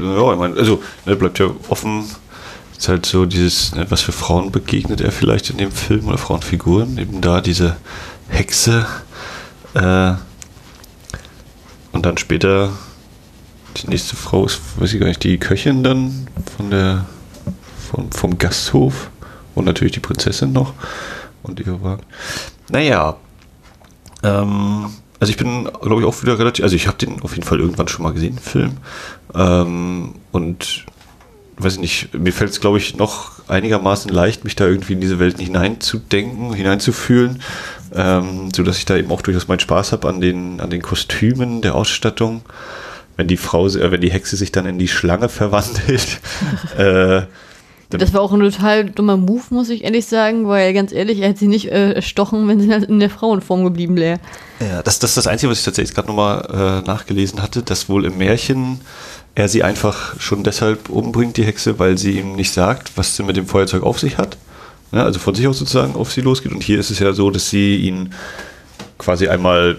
Ja, 0.00 0.32
ich 0.32 0.38
meine, 0.38 0.56
also 0.56 0.82
ne, 1.06 1.16
bleibt 1.16 1.38
ja 1.38 1.50
offen. 1.68 2.04
Ist 2.76 2.88
halt 2.88 3.06
so 3.06 3.24
dieses, 3.24 3.74
ne, 3.74 3.86
was 3.88 4.02
für 4.02 4.12
Frauen 4.12 4.50
begegnet 4.50 5.00
er 5.00 5.12
vielleicht 5.12 5.48
in 5.50 5.58
dem 5.58 5.70
Film 5.70 6.08
oder 6.08 6.18
Frauenfiguren, 6.18 6.98
eben 6.98 7.20
da 7.20 7.40
diese 7.40 7.76
Hexe 8.28 8.84
äh, 9.74 10.14
und 11.92 12.04
dann 12.04 12.18
später 12.18 12.72
die 13.76 13.88
nächste 13.88 14.16
Frau 14.16 14.46
ist, 14.46 14.60
weiß 14.78 14.92
ich 14.92 15.00
gar 15.00 15.06
nicht, 15.06 15.24
die 15.24 15.38
Köchin 15.38 15.82
dann 15.82 16.28
von 16.56 16.70
der 16.70 17.06
vom, 17.90 18.10
vom 18.12 18.38
Gasthof 18.38 19.10
und 19.54 19.64
natürlich 19.64 19.92
die 19.92 20.00
Prinzessin 20.00 20.52
noch 20.52 20.74
und 21.42 21.60
ihre 21.60 21.82
Wagen. 21.82 22.02
Naja, 22.70 23.16
ähm, 24.22 24.86
also 25.20 25.30
ich 25.30 25.36
bin, 25.36 25.64
glaube 25.64 26.00
ich, 26.00 26.06
auch 26.06 26.22
wieder 26.22 26.38
relativ, 26.38 26.64
also 26.64 26.76
ich 26.76 26.86
habe 26.86 26.98
den 26.98 27.22
auf 27.22 27.34
jeden 27.34 27.46
Fall 27.46 27.60
irgendwann 27.60 27.88
schon 27.88 28.02
mal 28.02 28.12
gesehen, 28.12 28.36
den 28.36 28.42
Film. 28.42 28.76
Ähm, 29.34 30.14
und 30.32 30.86
weiß 31.56 31.74
ich 31.74 31.80
nicht, 31.80 32.14
mir 32.14 32.32
fällt 32.32 32.50
es, 32.50 32.60
glaube 32.60 32.78
ich, 32.78 32.96
noch 32.96 33.32
einigermaßen 33.48 34.10
leicht, 34.10 34.44
mich 34.44 34.56
da 34.56 34.66
irgendwie 34.66 34.94
in 34.94 35.00
diese 35.00 35.18
Welt 35.18 35.38
hineinzudenken, 35.38 36.52
hineinzufühlen, 36.52 37.42
ähm, 37.94 38.48
sodass 38.54 38.78
ich 38.78 38.86
da 38.86 38.96
eben 38.96 39.10
auch 39.12 39.22
durchaus 39.22 39.46
meinen 39.46 39.60
Spaß 39.60 39.92
habe 39.92 40.08
an 40.08 40.20
den, 40.20 40.60
an 40.60 40.70
den 40.70 40.82
Kostümen, 40.82 41.62
der 41.62 41.74
Ausstattung 41.74 42.42
wenn 43.16 43.28
die 43.28 43.36
Frau, 43.36 43.66
äh, 43.66 43.90
wenn 43.90 44.00
die 44.00 44.10
Hexe 44.10 44.36
sich 44.36 44.52
dann 44.52 44.66
in 44.66 44.78
die 44.78 44.88
Schlange 44.88 45.28
verwandelt. 45.28 46.20
äh, 46.78 47.22
das 47.90 48.12
war 48.12 48.22
auch 48.22 48.32
ein 48.32 48.40
total 48.40 48.86
dummer 48.86 49.16
Move, 49.16 49.42
muss 49.50 49.68
ich 49.68 49.84
ehrlich 49.84 50.06
sagen, 50.06 50.48
weil 50.48 50.72
ganz 50.72 50.92
ehrlich, 50.92 51.20
er 51.20 51.28
hätte 51.28 51.40
sie 51.40 51.46
nicht 51.46 51.70
äh, 51.70 51.92
erstochen, 51.92 52.48
wenn 52.48 52.60
sie 52.60 52.70
in 52.72 52.98
der 52.98 53.10
Frauenform 53.10 53.62
geblieben 53.64 53.96
wäre. 53.96 54.18
Ja, 54.60 54.82
das, 54.82 54.98
das 54.98 55.10
ist 55.10 55.16
das 55.18 55.26
Einzige, 55.26 55.50
was 55.50 55.58
ich 55.58 55.64
tatsächlich 55.64 55.94
gerade 55.94 56.08
nochmal 56.08 56.82
äh, 56.82 56.86
nachgelesen 56.86 57.42
hatte, 57.42 57.62
dass 57.62 57.88
wohl 57.88 58.04
im 58.04 58.18
Märchen 58.18 58.80
er 59.34 59.48
sie 59.48 59.62
einfach 59.62 60.18
schon 60.20 60.44
deshalb 60.44 60.88
umbringt, 60.88 61.36
die 61.36 61.44
Hexe, 61.44 61.78
weil 61.78 61.98
sie 61.98 62.18
ihm 62.18 62.36
nicht 62.36 62.52
sagt, 62.52 62.92
was 62.96 63.16
sie 63.16 63.22
mit 63.22 63.36
dem 63.36 63.46
Feuerzeug 63.46 63.82
auf 63.82 63.98
sich 63.98 64.16
hat. 64.16 64.36
Ja, 64.92 65.04
also 65.04 65.18
von 65.18 65.34
sich 65.34 65.46
aus 65.48 65.58
sozusagen 65.58 65.96
auf 65.96 66.12
sie 66.12 66.20
losgeht. 66.20 66.52
Und 66.52 66.62
hier 66.62 66.78
ist 66.78 66.90
es 66.90 67.00
ja 67.00 67.12
so, 67.12 67.30
dass 67.30 67.50
sie 67.50 67.76
ihn 67.76 68.14
quasi 68.96 69.28
einmal 69.28 69.78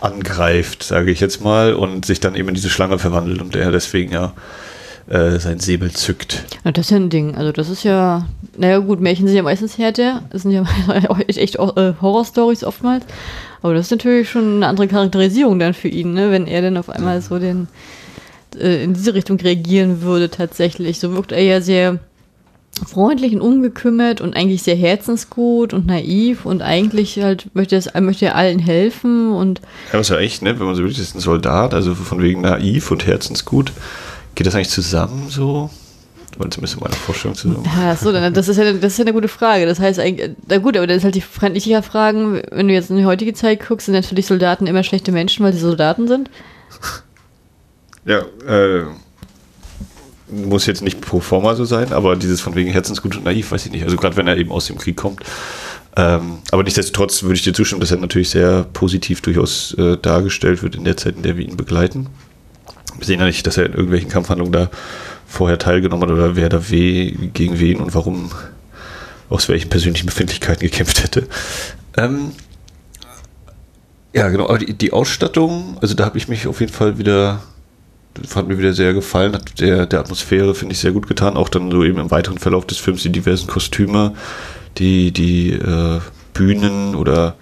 angreift, 0.00 0.82
sage 0.82 1.10
ich 1.10 1.20
jetzt 1.20 1.42
mal, 1.42 1.74
und 1.74 2.04
sich 2.04 2.20
dann 2.20 2.34
eben 2.34 2.48
in 2.48 2.54
diese 2.54 2.70
Schlange 2.70 2.98
verwandelt 2.98 3.40
und 3.40 3.56
er 3.56 3.70
deswegen 3.70 4.12
ja 4.12 4.32
äh, 5.08 5.38
sein 5.38 5.60
Säbel 5.60 5.92
zückt. 5.92 6.44
Ja, 6.64 6.72
das 6.72 6.86
ist 6.86 6.90
ja 6.90 6.96
ein 6.96 7.10
Ding. 7.10 7.36
Also 7.36 7.52
das 7.52 7.68
ist 7.68 7.84
ja, 7.84 8.26
naja 8.56 8.78
gut, 8.78 9.00
Märchen 9.00 9.26
sind 9.26 9.36
ja 9.36 9.42
meistens 9.42 9.78
härter. 9.78 10.22
Das 10.30 10.42
sind 10.42 10.50
ja 10.50 10.64
echt 11.28 11.56
äh, 11.56 11.92
Horrorstories 12.00 12.64
oftmals. 12.64 13.04
Aber 13.62 13.74
das 13.74 13.86
ist 13.86 13.90
natürlich 13.90 14.28
schon 14.28 14.56
eine 14.56 14.66
andere 14.66 14.88
Charakterisierung 14.88 15.58
dann 15.58 15.74
für 15.74 15.88
ihn, 15.88 16.12
ne? 16.12 16.30
wenn 16.30 16.46
er 16.46 16.62
dann 16.62 16.76
auf 16.76 16.90
einmal 16.90 17.20
so 17.20 17.38
den 17.38 17.68
äh, 18.58 18.82
in 18.84 18.94
diese 18.94 19.14
Richtung 19.14 19.38
reagieren 19.38 20.02
würde 20.02 20.28
tatsächlich. 20.28 20.98
So 20.98 21.14
wirkt 21.14 21.32
er 21.32 21.42
ja 21.42 21.60
sehr 21.60 21.98
freundlich 22.84 23.34
und 23.34 23.40
ungekümmert 23.40 24.20
und 24.20 24.36
eigentlich 24.36 24.62
sehr 24.62 24.76
herzensgut 24.76 25.72
und 25.72 25.86
naiv 25.86 26.44
und 26.44 26.62
eigentlich 26.62 27.22
halt 27.22 27.48
möchte 27.54 27.80
er 27.92 28.00
möchte 28.00 28.34
allen 28.34 28.58
helfen 28.58 29.32
und 29.32 29.60
ja, 29.92 29.98
was 29.98 30.08
ja 30.08 30.18
echt, 30.18 30.42
ne, 30.42 30.58
wenn 30.58 30.66
man 30.66 30.74
so 30.74 30.82
wirklich 30.82 30.98
ist 30.98 31.14
ein 31.14 31.20
Soldat, 31.20 31.72
also 31.72 31.94
von 31.94 32.20
wegen 32.20 32.42
naiv 32.42 32.90
und 32.90 33.06
herzensgut, 33.06 33.72
geht 34.34 34.46
das 34.46 34.54
eigentlich 34.54 34.70
zusammen 34.70 35.26
so? 35.28 35.70
Weil 36.38 36.50
zumindest 36.50 36.74
in 36.74 36.80
meiner 36.80 36.94
Vorstellung 36.94 37.34
zusammen. 37.34 37.64
Ja, 37.78 37.96
so, 37.96 38.12
dann, 38.12 38.34
das 38.34 38.48
ist 38.48 38.58
ja, 38.58 38.70
das 38.70 38.92
ist 38.92 38.98
ja 38.98 39.04
eine 39.04 39.14
gute 39.14 39.28
Frage. 39.28 39.64
Das 39.64 39.80
heißt 39.80 39.98
eigentlich, 39.98 40.32
na 40.46 40.58
gut, 40.58 40.76
aber 40.76 40.86
das 40.86 40.98
ist 40.98 41.04
halt 41.04 41.14
die 41.14 41.22
freundliche 41.22 41.82
Fragen, 41.82 42.42
wenn 42.50 42.68
du 42.68 42.74
jetzt 42.74 42.90
in 42.90 42.98
die 42.98 43.06
heutige 43.06 43.32
Zeit 43.32 43.66
guckst, 43.66 43.86
sind 43.86 43.94
natürlich 43.94 44.26
Soldaten 44.26 44.66
immer 44.66 44.82
schlechte 44.82 45.12
Menschen, 45.12 45.46
weil 45.46 45.54
sie 45.54 45.60
Soldaten 45.60 46.06
sind. 46.08 46.28
Ja, 48.04 48.18
äh, 48.46 48.84
muss 50.28 50.66
jetzt 50.66 50.82
nicht 50.82 51.00
pro 51.00 51.20
forma 51.20 51.54
so 51.54 51.64
sein, 51.64 51.92
aber 51.92 52.16
dieses 52.16 52.40
von 52.40 52.54
wegen 52.54 52.70
Herzensgut 52.70 53.16
und 53.16 53.24
naiv, 53.24 53.52
weiß 53.52 53.66
ich 53.66 53.72
nicht. 53.72 53.84
Also 53.84 53.96
gerade 53.96 54.16
wenn 54.16 54.26
er 54.26 54.36
eben 54.36 54.50
aus 54.50 54.66
dem 54.66 54.78
Krieg 54.78 54.96
kommt. 54.96 55.20
Ähm, 55.96 56.38
aber 56.50 56.62
nichtsdestotrotz 56.62 57.22
würde 57.22 57.34
ich 57.34 57.42
dir 57.42 57.54
zustimmen, 57.54 57.80
dass 57.80 57.90
er 57.90 57.98
natürlich 57.98 58.30
sehr 58.30 58.64
positiv 58.72 59.22
durchaus 59.22 59.74
äh, 59.74 59.96
dargestellt 59.96 60.62
wird 60.62 60.74
in 60.74 60.84
der 60.84 60.96
Zeit, 60.96 61.16
in 61.16 61.22
der 61.22 61.36
wir 61.36 61.46
ihn 61.46 61.56
begleiten. 61.56 62.08
Wir 62.98 63.06
sehen 63.06 63.20
ja 63.20 63.26
nicht, 63.26 63.46
dass 63.46 63.56
er 63.56 63.66
in 63.66 63.72
irgendwelchen 63.72 64.10
Kampfhandlungen 64.10 64.52
da 64.52 64.70
vorher 65.26 65.58
teilgenommen 65.58 66.08
hat 66.08 66.16
oder 66.16 66.36
wer 66.36 66.48
da 66.48 66.70
weh, 66.70 67.10
gegen 67.32 67.58
wen 67.58 67.78
und 67.78 67.94
warum, 67.94 68.30
aus 69.28 69.48
welchen 69.48 69.70
persönlichen 69.70 70.06
Befindlichkeiten 70.06 70.60
gekämpft 70.60 71.02
hätte. 71.02 71.28
Ähm, 71.96 72.32
ja, 74.12 74.28
genau, 74.28 74.48
aber 74.48 74.58
die, 74.58 74.72
die 74.74 74.92
Ausstattung, 74.92 75.78
also 75.80 75.94
da 75.94 76.04
habe 76.04 76.18
ich 76.18 76.28
mich 76.28 76.46
auf 76.46 76.60
jeden 76.60 76.72
Fall 76.72 76.98
wieder 76.98 77.42
hat 78.34 78.48
mir 78.48 78.58
wieder 78.58 78.72
sehr 78.72 78.92
gefallen, 78.92 79.34
hat 79.34 79.60
der, 79.60 79.86
der 79.86 80.00
Atmosphäre, 80.00 80.54
finde 80.54 80.74
ich, 80.74 80.80
sehr 80.80 80.92
gut 80.92 81.06
getan. 81.08 81.36
Auch 81.36 81.48
dann 81.48 81.70
so 81.70 81.84
eben 81.84 81.98
im 81.98 82.10
weiteren 82.10 82.38
Verlauf 82.38 82.66
des 82.66 82.78
Films 82.78 83.02
die 83.02 83.10
diversen 83.10 83.46
Kostüme, 83.46 84.14
die, 84.78 85.12
die 85.12 85.52
äh, 85.52 86.00
Bühnen 86.32 86.94
oder 86.94 87.36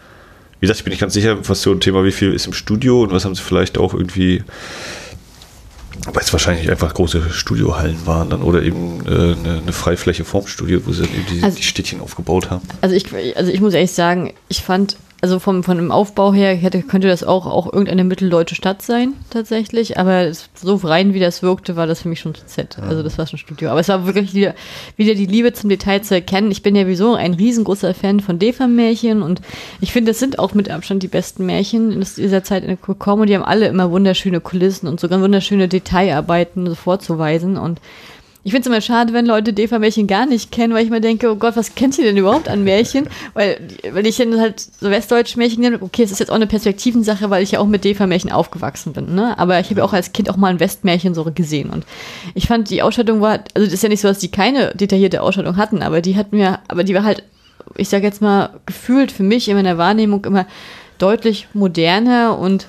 wie 0.60 0.66
gesagt, 0.66 0.80
ich 0.80 0.84
bin 0.84 0.92
nicht 0.92 1.00
ganz 1.00 1.12
sicher, 1.12 1.36
was 1.46 1.60
so 1.60 1.72
ein 1.72 1.80
Thema, 1.80 2.04
wie 2.04 2.12
viel 2.12 2.32
ist 2.32 2.46
im 2.46 2.54
Studio 2.54 3.02
und 3.02 3.12
was 3.12 3.24
haben 3.26 3.34
sie 3.34 3.42
vielleicht 3.42 3.76
auch 3.76 3.92
irgendwie, 3.92 4.44
weil 6.06 6.22
es 6.22 6.32
wahrscheinlich 6.32 6.70
einfach 6.70 6.94
große 6.94 7.30
Studiohallen 7.30 8.06
waren 8.06 8.30
dann 8.30 8.40
oder 8.40 8.62
eben 8.62 9.04
äh, 9.06 9.10
eine, 9.10 9.60
eine, 9.62 9.72
Freifläche 9.72 10.24
vorm 10.24 10.46
Studio, 10.46 10.80
wo 10.86 10.92
sie 10.92 11.02
dann 11.02 11.14
eben 11.14 11.26
die, 11.30 11.42
also, 11.42 11.56
die 11.58 11.62
Städtchen 11.62 12.00
aufgebaut 12.00 12.50
haben. 12.50 12.66
Also 12.80 12.96
ich, 12.96 13.06
also 13.36 13.52
ich 13.52 13.60
muss 13.60 13.74
ehrlich 13.74 13.92
sagen, 13.92 14.32
ich 14.48 14.62
fand 14.62 14.96
also 15.20 15.38
vom, 15.38 15.62
von 15.62 15.78
dem 15.78 15.90
Aufbau 15.90 16.34
her 16.34 16.54
hätte, 16.54 16.82
könnte 16.82 17.08
das 17.08 17.24
auch, 17.24 17.46
auch 17.46 17.72
irgendeine 17.72 18.04
mitteldeutsche 18.04 18.54
Stadt 18.54 18.82
sein, 18.82 19.14
tatsächlich. 19.30 19.98
Aber 19.98 20.30
so 20.32 20.74
rein, 20.76 21.14
wie 21.14 21.20
das 21.20 21.42
wirkte, 21.42 21.76
war 21.76 21.86
das 21.86 22.02
für 22.02 22.08
mich 22.08 22.20
schon 22.20 22.34
Z. 22.34 22.78
Also 22.78 23.02
das 23.02 23.16
war 23.16 23.26
schon 23.26 23.38
Studio. 23.38 23.70
Aber 23.70 23.80
es 23.80 23.88
war 23.88 24.04
wirklich 24.06 24.34
wieder, 24.34 24.54
wieder 24.96 25.14
die 25.14 25.26
Liebe 25.26 25.52
zum 25.54 25.70
Detail 25.70 26.02
zu 26.02 26.14
erkennen. 26.14 26.50
Ich 26.50 26.62
bin 26.62 26.76
ja 26.76 26.82
sowieso 26.82 27.14
ein 27.14 27.34
riesengroßer 27.34 27.94
Fan 27.94 28.20
von 28.20 28.38
Defa-Märchen 28.38 29.22
und 29.22 29.40
ich 29.80 29.92
finde, 29.92 30.10
das 30.10 30.18
sind 30.18 30.38
auch 30.38 30.52
mit 30.52 30.70
Abstand 30.70 31.02
die 31.02 31.08
besten 31.08 31.46
Märchen 31.46 31.90
in 31.92 32.00
dieser 32.00 32.44
Zeit 32.44 32.62
in 32.62 32.68
der 32.68 32.76
Comedy. 32.76 33.30
Die 33.30 33.36
haben 33.36 33.44
alle 33.44 33.68
immer 33.68 33.90
wunderschöne 33.90 34.40
Kulissen 34.40 34.86
und 34.88 35.00
sogar 35.00 35.20
wunderschöne 35.20 35.68
Detailarbeiten 35.68 36.66
so 36.66 36.74
vorzuweisen 36.74 37.56
und 37.56 37.80
ich 38.44 38.52
finde 38.52 38.60
es 38.60 38.66
immer 38.66 38.80
schade, 38.82 39.14
wenn 39.14 39.24
Leute 39.24 39.54
Defa-Märchen 39.54 40.06
gar 40.06 40.26
nicht 40.26 40.52
kennen, 40.52 40.74
weil 40.74 40.84
ich 40.84 40.90
mir 40.90 41.00
denke, 41.00 41.30
oh 41.30 41.36
Gott, 41.36 41.56
was 41.56 41.74
kennt 41.74 41.98
ihr 41.98 42.04
denn 42.04 42.18
überhaupt 42.18 42.48
an 42.48 42.62
Märchen? 42.62 43.08
weil, 43.32 43.58
wenn 43.90 44.04
ich 44.04 44.18
dann 44.18 44.38
halt 44.38 44.60
so 44.60 44.90
westdeutsche 44.90 45.38
Märchen 45.38 45.62
nenne, 45.62 45.80
okay, 45.80 46.02
es 46.02 46.12
ist 46.12 46.20
jetzt 46.20 46.30
auch 46.30 46.36
eine 46.36 46.46
Perspektivensache, 46.46 47.30
weil 47.30 47.42
ich 47.42 47.52
ja 47.52 47.60
auch 47.60 47.66
mit 47.66 47.84
Defa-Märchen 47.84 48.30
aufgewachsen 48.30 48.92
bin, 48.92 49.14
ne? 49.14 49.38
Aber 49.38 49.58
ich 49.60 49.70
habe 49.70 49.80
ja 49.80 49.84
auch 49.84 49.94
als 49.94 50.12
Kind 50.12 50.28
auch 50.28 50.36
mal 50.36 50.48
ein 50.48 50.60
Westmärchen 50.60 51.14
so 51.14 51.24
gesehen 51.34 51.70
und 51.70 51.86
ich 52.34 52.46
fand, 52.46 52.68
die 52.68 52.82
Ausstattung 52.82 53.22
war, 53.22 53.40
also 53.54 53.64
das 53.66 53.72
ist 53.72 53.82
ja 53.82 53.88
nicht 53.88 54.02
so, 54.02 54.08
dass 54.08 54.18
die 54.18 54.30
keine 54.30 54.74
detaillierte 54.74 55.22
Ausstattung 55.22 55.56
hatten, 55.56 55.82
aber 55.82 56.02
die 56.02 56.16
hatten 56.16 56.36
mir, 56.36 56.60
aber 56.68 56.84
die 56.84 56.94
war 56.94 57.04
halt, 57.04 57.22
ich 57.76 57.88
sag 57.88 58.02
jetzt 58.02 58.20
mal, 58.20 58.50
gefühlt 58.66 59.10
für 59.10 59.22
mich 59.22 59.48
in 59.48 59.56
meiner 59.56 59.78
Wahrnehmung 59.78 60.22
immer 60.26 60.46
deutlich 60.98 61.48
moderner 61.54 62.38
und 62.38 62.68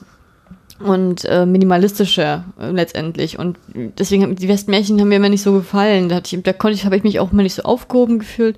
und 0.80 1.24
äh, 1.26 1.46
minimalistischer 1.46 2.46
äh, 2.60 2.72
letztendlich. 2.72 3.40
Und 3.40 3.58
deswegen 3.74 4.36
die 4.36 4.50
Westmärchen 4.50 5.00
haben 5.00 5.08
mir 5.08 5.18
immer 5.18 5.30
nicht 5.30 5.44
so 5.44 5.54
gefallen. 5.54 6.10
Da, 6.10 6.22
ich, 6.26 6.38
da 6.44 6.54
konnte 6.54 6.76
ich, 6.76 6.86
habe 6.86 6.98
ich 6.98 7.04
mich 7.04 7.20
auch 7.20 7.32
immer 7.32 7.44
nicht 7.44 7.56
so 7.56 7.64
aufgehoben 7.64 8.20
gefühlt. 8.20 8.58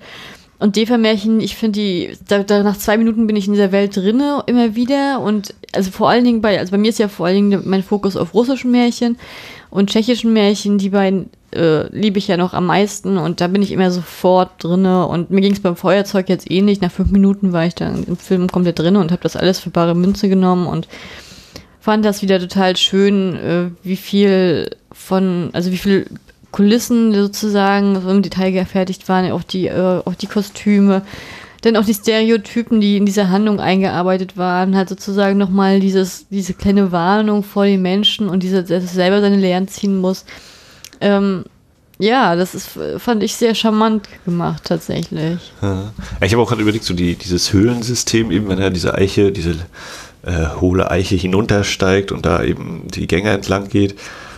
Und 0.60 0.76
Defa-Märchen, 0.76 1.40
ich 1.40 1.56
finde 1.56 1.80
die, 1.80 2.18
da, 2.28 2.42
da, 2.42 2.64
nach 2.64 2.78
zwei 2.78 2.98
Minuten 2.98 3.28
bin 3.28 3.36
ich 3.36 3.46
in 3.46 3.54
dieser 3.54 3.72
Welt 3.72 3.96
drinne 3.96 4.44
immer 4.48 4.74
wieder. 4.74 5.22
Und 5.22 5.54
also 5.74 5.92
vor 5.92 6.10
allen 6.10 6.24
Dingen 6.24 6.42
bei, 6.42 6.58
also 6.58 6.72
bei 6.72 6.80
mir 6.80 6.90
ist 6.90 6.98
ja 6.98 7.08
vor 7.08 7.28
allen 7.28 7.50
Dingen 7.50 7.62
mein 7.66 7.84
Fokus 7.84 8.18
auf 8.18 8.34
russischen 8.34 8.72
Märchen 8.72 9.18
und 9.70 9.92
tschechischen 9.92 10.34
Märchen. 10.34 10.80
Die 10.80 10.90
beiden 10.90 11.30
äh, 11.52 11.88
liebe 11.96 12.18
ich 12.18 12.28
ja 12.28 12.38
noch 12.38 12.56
am 12.56 12.66
meisten 12.66 13.20
und 13.20 13.40
da 13.40 13.48
bin 13.48 13.62
ich 13.62 13.72
immer 13.72 13.92
sofort 13.92 14.64
drinne. 14.64 15.06
Und 15.06 15.30
mir 15.30 15.42
ging 15.42 15.54
es 15.54 15.60
beim 15.60 15.76
Feuerzeug 15.76 16.28
jetzt 16.28 16.50
ähnlich. 16.50 16.82
Nach 16.82 16.92
fünf 16.92 17.12
Minuten 17.12 17.54
war 17.54 17.68
ich 17.68 17.76
dann 17.76 18.04
im 18.06 18.18
Film 18.18 18.48
komplett 18.50 18.80
drinne 18.80 19.00
und 19.00 19.12
habe 19.12 19.22
das 19.22 19.36
alles 19.36 19.60
für 19.60 19.70
bare 19.70 19.94
Münze 19.94 20.28
genommen 20.28 20.66
und 20.66 20.88
fand 21.88 22.04
das 22.04 22.22
wieder 22.22 22.38
total 22.38 22.76
schön, 22.76 23.38
äh, 23.38 23.70
wie 23.82 23.96
viel 23.96 24.72
von, 24.92 25.52
also 25.54 25.72
wie 25.72 25.78
viel 25.78 26.06
Kulissen 26.52 27.14
sozusagen 27.14 28.02
so 28.02 28.10
im 28.10 28.22
Detail 28.22 28.52
gefertigt 28.52 29.08
waren, 29.08 29.32
auch 29.32 29.44
die, 29.44 29.68
äh, 29.68 30.02
auch 30.04 30.16
die 30.16 30.28
Kostüme, 30.28 31.04
dann 31.62 31.78
auch 31.78 31.86
die 31.86 31.94
Stereotypen, 31.94 32.82
die 32.82 32.98
in 32.98 33.06
dieser 33.06 33.30
Handlung 33.30 33.62
eingearbeitet 33.62 34.36
waren, 34.36 34.76
halt 34.76 34.90
sozusagen 34.90 35.38
nochmal 35.38 35.80
dieses, 35.80 36.28
diese 36.28 36.54
kleine 36.54 36.92
Warnung 36.92 37.42
vor 37.42 37.64
den 37.64 37.82
Menschen 37.82 38.28
und 38.28 38.44
diese, 38.44 38.64
dass 38.64 38.70
er 38.70 38.82
selber 38.82 39.22
seine 39.22 39.38
Lehren 39.38 39.70
ziehen 39.70 39.96
muss. 39.96 40.26
Ähm, 41.00 41.46
ja, 42.00 42.36
das 42.36 42.54
ist, 42.54 42.72
fand 42.98 43.24
ich 43.24 43.34
sehr 43.34 43.56
charmant 43.56 44.10
gemacht, 44.26 44.64
tatsächlich. 44.66 45.40
Ja. 45.62 45.94
Ich 46.22 46.34
habe 46.34 46.44
auch 46.44 46.50
gerade 46.50 46.62
überlegt, 46.62 46.84
so 46.84 46.94
die, 46.94 47.16
dieses 47.16 47.54
Höhlensystem, 47.54 48.30
eben 48.30 48.50
wenn 48.50 48.60
er 48.60 48.72
diese 48.72 48.94
Eiche, 48.94 49.32
diese 49.32 49.56
äh, 50.28 50.60
hohle 50.60 50.92
Eiche 50.92 51.16
hinuntersteigt 51.16 52.12
und 52.12 52.26
da 52.26 52.44
eben 52.44 52.84
die 52.88 53.08
Gänge 53.08 53.30
entlang 53.30 53.70
geht. 53.70 53.96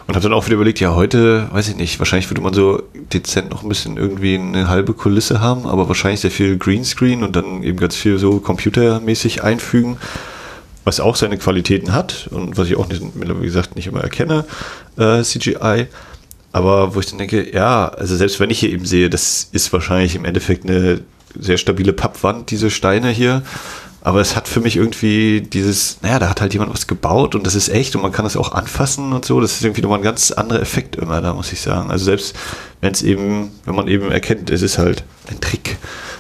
Und 0.08 0.15
habe 0.15 0.24
dann 0.24 0.34
auch 0.34 0.46
wieder 0.46 0.55
überlegt, 0.55 0.79
ja, 0.79 0.96
heute, 0.96 1.48
weiß 1.51 1.69
ich 1.69 1.75
nicht, 1.75 2.00
wahrscheinlich 2.00 2.29
würde 2.31 2.41
man 2.41 2.53
so 2.53 2.81
dezent 3.13 3.51
noch 3.51 3.62
ein 3.62 3.69
bisschen 3.69 3.98
irgendwie 3.98 4.36
eine 4.36 4.67
halbe 4.67 4.93
Kulisse 4.93 5.39
haben, 5.39 5.67
aber 5.67 5.88
wahrscheinlich 5.88 6.22
sehr 6.22 6.31
viel 6.31 6.58
Greenscreen 6.58 7.22
und 7.22 7.36
dann 7.36 7.62
eben 7.62 7.77
ganz 7.77 7.96
viel 7.96 8.17
so 8.17 8.39
computermäßig 8.39 9.43
einfügen, 9.43 9.98
was 10.84 11.00
auch 11.00 11.15
seine 11.15 11.38
Qualitäten 11.38 11.93
hat 11.93 12.27
und 12.31 12.58
was 12.58 12.67
ich 12.69 12.75
auch 12.75 12.88
nicht, 12.88 13.03
wie 13.13 13.46
gesagt 13.46 13.75
nicht 13.75 13.86
immer 13.86 14.01
erkenne, 14.01 14.46
äh, 14.98 15.22
CGI. 15.22 15.86
Aber 16.51 16.96
wo 16.96 17.00
ich 17.00 17.05
dann 17.05 17.19
denke, 17.19 17.53
ja, 17.53 17.89
also 17.89 18.15
selbst 18.15 18.39
wenn 18.39 18.50
ich 18.50 18.60
hier 18.60 18.72
eben 18.72 18.86
sehe, 18.86 19.12
das 19.12 19.50
ist 19.51 19.72
wahrscheinlich 19.72 20.15
im 20.15 20.25
Endeffekt 20.25 20.65
eine 20.65 21.01
sehr 21.38 21.58
stabile 21.58 21.93
Pappwand, 21.93 22.50
diese 22.50 22.72
Steine 22.72 23.10
hier. 23.10 23.43
Aber 24.01 24.22
es 24.22 24.36
hat 24.36 24.48
für 24.48 24.62
mich 24.62 24.77
irgendwie 24.77 25.41
dieses, 25.41 26.01
naja, 26.01 26.20
da 26.20 26.29
hat 26.29 26.39
halt 26.39 26.53
jemand 26.53 26.74
was 26.74 26.88
gebaut 26.88 27.36
und 27.36 27.46
das 27.46 27.56
ist 27.56 27.70
echt 27.70 27.96
und 27.96 28.01
man 28.01 28.12
kann 28.12 28.24
das 28.24 28.38
auch 28.38 28.53
anfassen 28.53 29.12
und 29.12 29.25
so. 29.25 29.41
Das 29.41 29.53
ist 29.53 29.63
irgendwie 29.63 29.82
nochmal 29.82 30.00
ein 30.00 30.03
ganz 30.03 30.32
anderer 30.32 30.62
Effekt 30.62 30.96
immer 30.96 31.20
da, 31.22 31.34
muss 31.34 31.51
ich 31.51 31.60
sagen. 31.60 31.91
Also 31.91 32.06
selbst 32.06 32.36
wenn 32.82 32.94
es 32.94 33.01
eben, 33.01 33.51
wenn 33.65 33.75
man 33.75 33.88
eben 33.88 34.10
erkennt, 34.10 34.50
es 34.50 34.62
ist 34.62 34.77
halt 34.77 35.03
ein 35.29 35.41
Trick. 35.41 35.77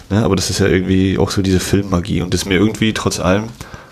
Ne? 0.09 0.23
Aber 0.23 0.35
das 0.35 0.49
ist 0.49 0.59
ja 0.59 0.67
irgendwie 0.67 1.17
auch 1.17 1.31
so 1.31 1.41
diese 1.41 1.61
Filmmagie 1.61 2.21
und 2.21 2.33
das 2.33 2.41
ist 2.41 2.47
mir 2.47 2.57
irgendwie 2.57 2.93
trotz 2.93 3.19
allem 3.19 3.45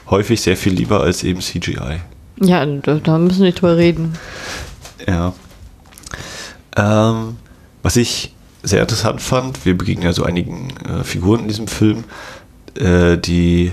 häufig 0.09 0.41
sehr 0.41 0.57
viel 0.57 0.73
lieber 0.73 1.01
als 1.01 1.23
eben 1.23 1.41
CGI. 1.41 2.01
Ja, 2.41 2.65
da, 2.65 2.95
da 2.95 3.17
müssen 3.17 3.39
wir 3.39 3.45
nicht 3.47 3.61
drüber 3.61 3.77
reden. 3.77 4.13
Ja. 5.07 5.33
Ähm, 6.75 7.37
was 7.83 7.95
ich 7.95 8.33
sehr 8.63 8.81
interessant 8.81 9.21
fand, 9.21 9.65
wir 9.65 9.77
begegnen 9.77 10.05
ja 10.05 10.13
so 10.13 10.23
einigen 10.23 10.75
äh, 10.85 11.03
Figuren 11.03 11.41
in 11.41 11.47
diesem 11.47 11.67
Film, 11.67 12.03
äh, 12.79 13.17
die, 13.17 13.71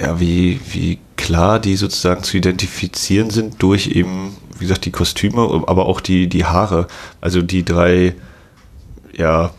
ja, 0.00 0.18
wie, 0.20 0.60
wie 0.70 0.98
klar 1.16 1.58
die 1.58 1.76
sozusagen 1.76 2.22
zu 2.22 2.36
identifizieren 2.36 3.30
sind 3.30 3.62
durch 3.62 3.88
eben, 3.88 4.36
wie 4.58 4.64
gesagt, 4.64 4.84
die 4.84 4.90
Kostüme, 4.92 5.64
aber 5.66 5.86
auch 5.86 6.00
die, 6.00 6.28
die 6.28 6.44
Haare. 6.44 6.86
Also 7.20 7.42
die 7.42 7.64
drei, 7.64 8.14
ja, 9.16 9.50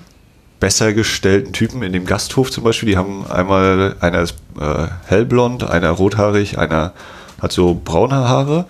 besser 0.60 0.94
gestellten 0.94 1.54
Typen 1.54 1.84
in 1.84 1.94
dem 1.94 2.06
Gasthof 2.06 2.52
zum 2.52 2.64
Beispiel, 2.64 2.90
die 2.90 2.98
haben 2.98 3.30
einmal, 3.30 3.96
einer 4.00 4.22
ist 4.22 4.36
äh, 4.60 4.88
hellblond, 5.06 5.64
einer 5.64 5.92
rothaarig, 5.92 6.58
einer 6.58 6.94
hat 7.42 7.52
so 7.52 7.80
braune 7.84 8.16
Haare. 8.16 8.66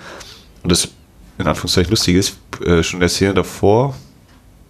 Und 0.63 0.71
das 0.71 0.89
in 1.37 1.47
Anführungszeichen 1.47 1.91
lustig 1.91 2.15
ist, 2.15 2.37
äh, 2.65 2.83
schon 2.83 2.99
der 2.99 3.09
Szene 3.09 3.33
davor, 3.33 3.95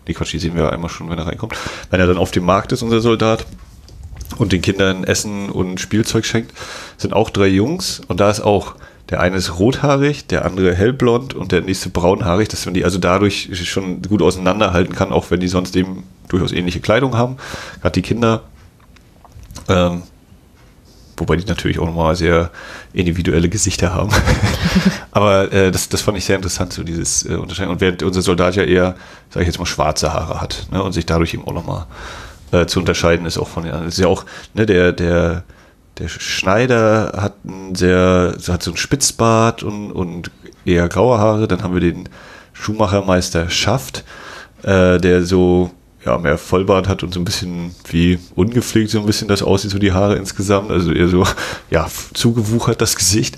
die 0.07 0.13
Quatsch, 0.13 0.33
die 0.33 0.39
sehen 0.39 0.55
wir 0.55 0.71
einmal 0.71 0.89
schon, 0.89 1.09
wenn 1.09 1.17
er 1.17 1.27
reinkommt, 1.27 1.55
wenn 1.89 1.99
er 1.99 2.07
dann 2.07 2.17
auf 2.17 2.31
dem 2.31 2.45
Markt 2.45 2.71
ist, 2.71 2.81
unser 2.81 3.01
Soldat, 3.01 3.45
und 4.37 4.51
den 4.51 4.61
Kindern 4.61 5.03
Essen 5.03 5.49
und 5.49 5.79
Spielzeug 5.79 6.25
schenkt, 6.25 6.53
sind 6.97 7.13
auch 7.13 7.29
drei 7.29 7.47
Jungs 7.47 8.01
und 8.07 8.19
da 8.19 8.29
ist 8.29 8.41
auch 8.41 8.75
der 9.09 9.21
eine 9.21 9.37
ist 9.37 9.57
rothaarig, 9.57 10.27
der 10.27 10.43
andere 10.43 10.75
hellblond 10.75 11.33
und 11.33 11.53
der 11.53 11.61
nächste 11.61 11.89
braunhaarig, 11.89 12.49
dass 12.49 12.65
man 12.65 12.73
die 12.73 12.83
also 12.83 12.97
dadurch 12.97 13.49
schon 13.53 14.01
gut 14.01 14.21
auseinanderhalten 14.21 14.95
kann, 14.95 15.13
auch 15.13 15.31
wenn 15.31 15.39
die 15.39 15.47
sonst 15.47 15.75
eben 15.77 16.03
durchaus 16.27 16.51
ähnliche 16.51 16.81
Kleidung 16.81 17.15
haben. 17.15 17.37
Gerade 17.81 17.93
die 17.93 18.01
Kinder. 18.01 18.43
Ähm, 19.69 20.03
wobei 21.15 21.37
die 21.37 21.45
natürlich 21.45 21.79
auch 21.79 21.85
nochmal 21.85 22.17
sehr 22.17 22.51
individuelle 22.91 23.47
Gesichter 23.47 23.93
haben. 23.93 24.09
Aber 25.11 25.51
äh, 25.53 25.71
das, 25.71 25.87
das 25.87 26.01
fand 26.01 26.17
ich 26.17 26.25
sehr 26.25 26.35
interessant, 26.35 26.73
so 26.73 26.83
dieses 26.83 27.25
äh, 27.25 27.35
Unterscheiden. 27.35 27.71
Und 27.71 27.79
während 27.79 28.03
unser 28.03 28.21
Soldat 28.21 28.55
ja 28.55 28.63
eher, 28.63 28.95
sage 29.29 29.43
ich 29.43 29.47
jetzt 29.47 29.57
mal, 29.57 29.65
schwarze 29.65 30.13
Haare 30.13 30.41
hat 30.41 30.67
ne, 30.69 30.83
und 30.83 30.91
sich 30.91 31.05
dadurch 31.05 31.33
eben 31.33 31.45
auch 31.47 31.53
nochmal 31.53 31.87
äh, 32.51 32.65
zu 32.65 32.79
unterscheiden 32.79 33.25
ist, 33.25 33.37
auch 33.37 33.47
von 33.47 33.63
den 33.63 33.71
anderen. 33.71 33.89
Ist 33.89 33.99
ja 33.99 34.07
auch, 34.07 34.25
ne, 34.53 34.65
der, 34.65 34.91
der, 34.91 35.43
der 35.97 36.07
Schneider 36.07 37.13
hat 37.17 37.43
ein 37.45 37.75
sehr, 37.75 38.35
hat 38.47 38.63
so 38.63 38.71
ein 38.71 38.77
Spitzbart 38.77 39.63
und, 39.63 39.91
und 39.91 40.31
eher 40.65 40.87
graue 40.89 41.17
Haare. 41.19 41.47
Dann 41.47 41.63
haben 41.63 41.73
wir 41.73 41.81
den 41.81 42.09
Schuhmachermeister 42.53 43.49
Schaft, 43.49 44.03
äh, 44.63 44.99
der 44.99 45.23
so 45.23 45.71
ja, 46.05 46.17
mehr 46.17 46.37
Vollbart 46.37 46.87
hat 46.87 47.03
und 47.03 47.13
so 47.13 47.19
ein 47.19 47.25
bisschen 47.25 47.75
wie 47.89 48.17
ungepflegt 48.35 48.89
so 48.89 48.99
ein 48.99 49.05
bisschen 49.05 49.27
das 49.27 49.43
aussieht, 49.43 49.71
so 49.71 49.79
die 49.79 49.91
Haare 49.91 50.15
insgesamt. 50.15 50.71
Also 50.71 50.93
eher 50.93 51.09
so, 51.09 51.25
ja, 51.69 51.87
zugewuchert 52.13 52.81
das 52.81 52.95
Gesicht. 52.95 53.37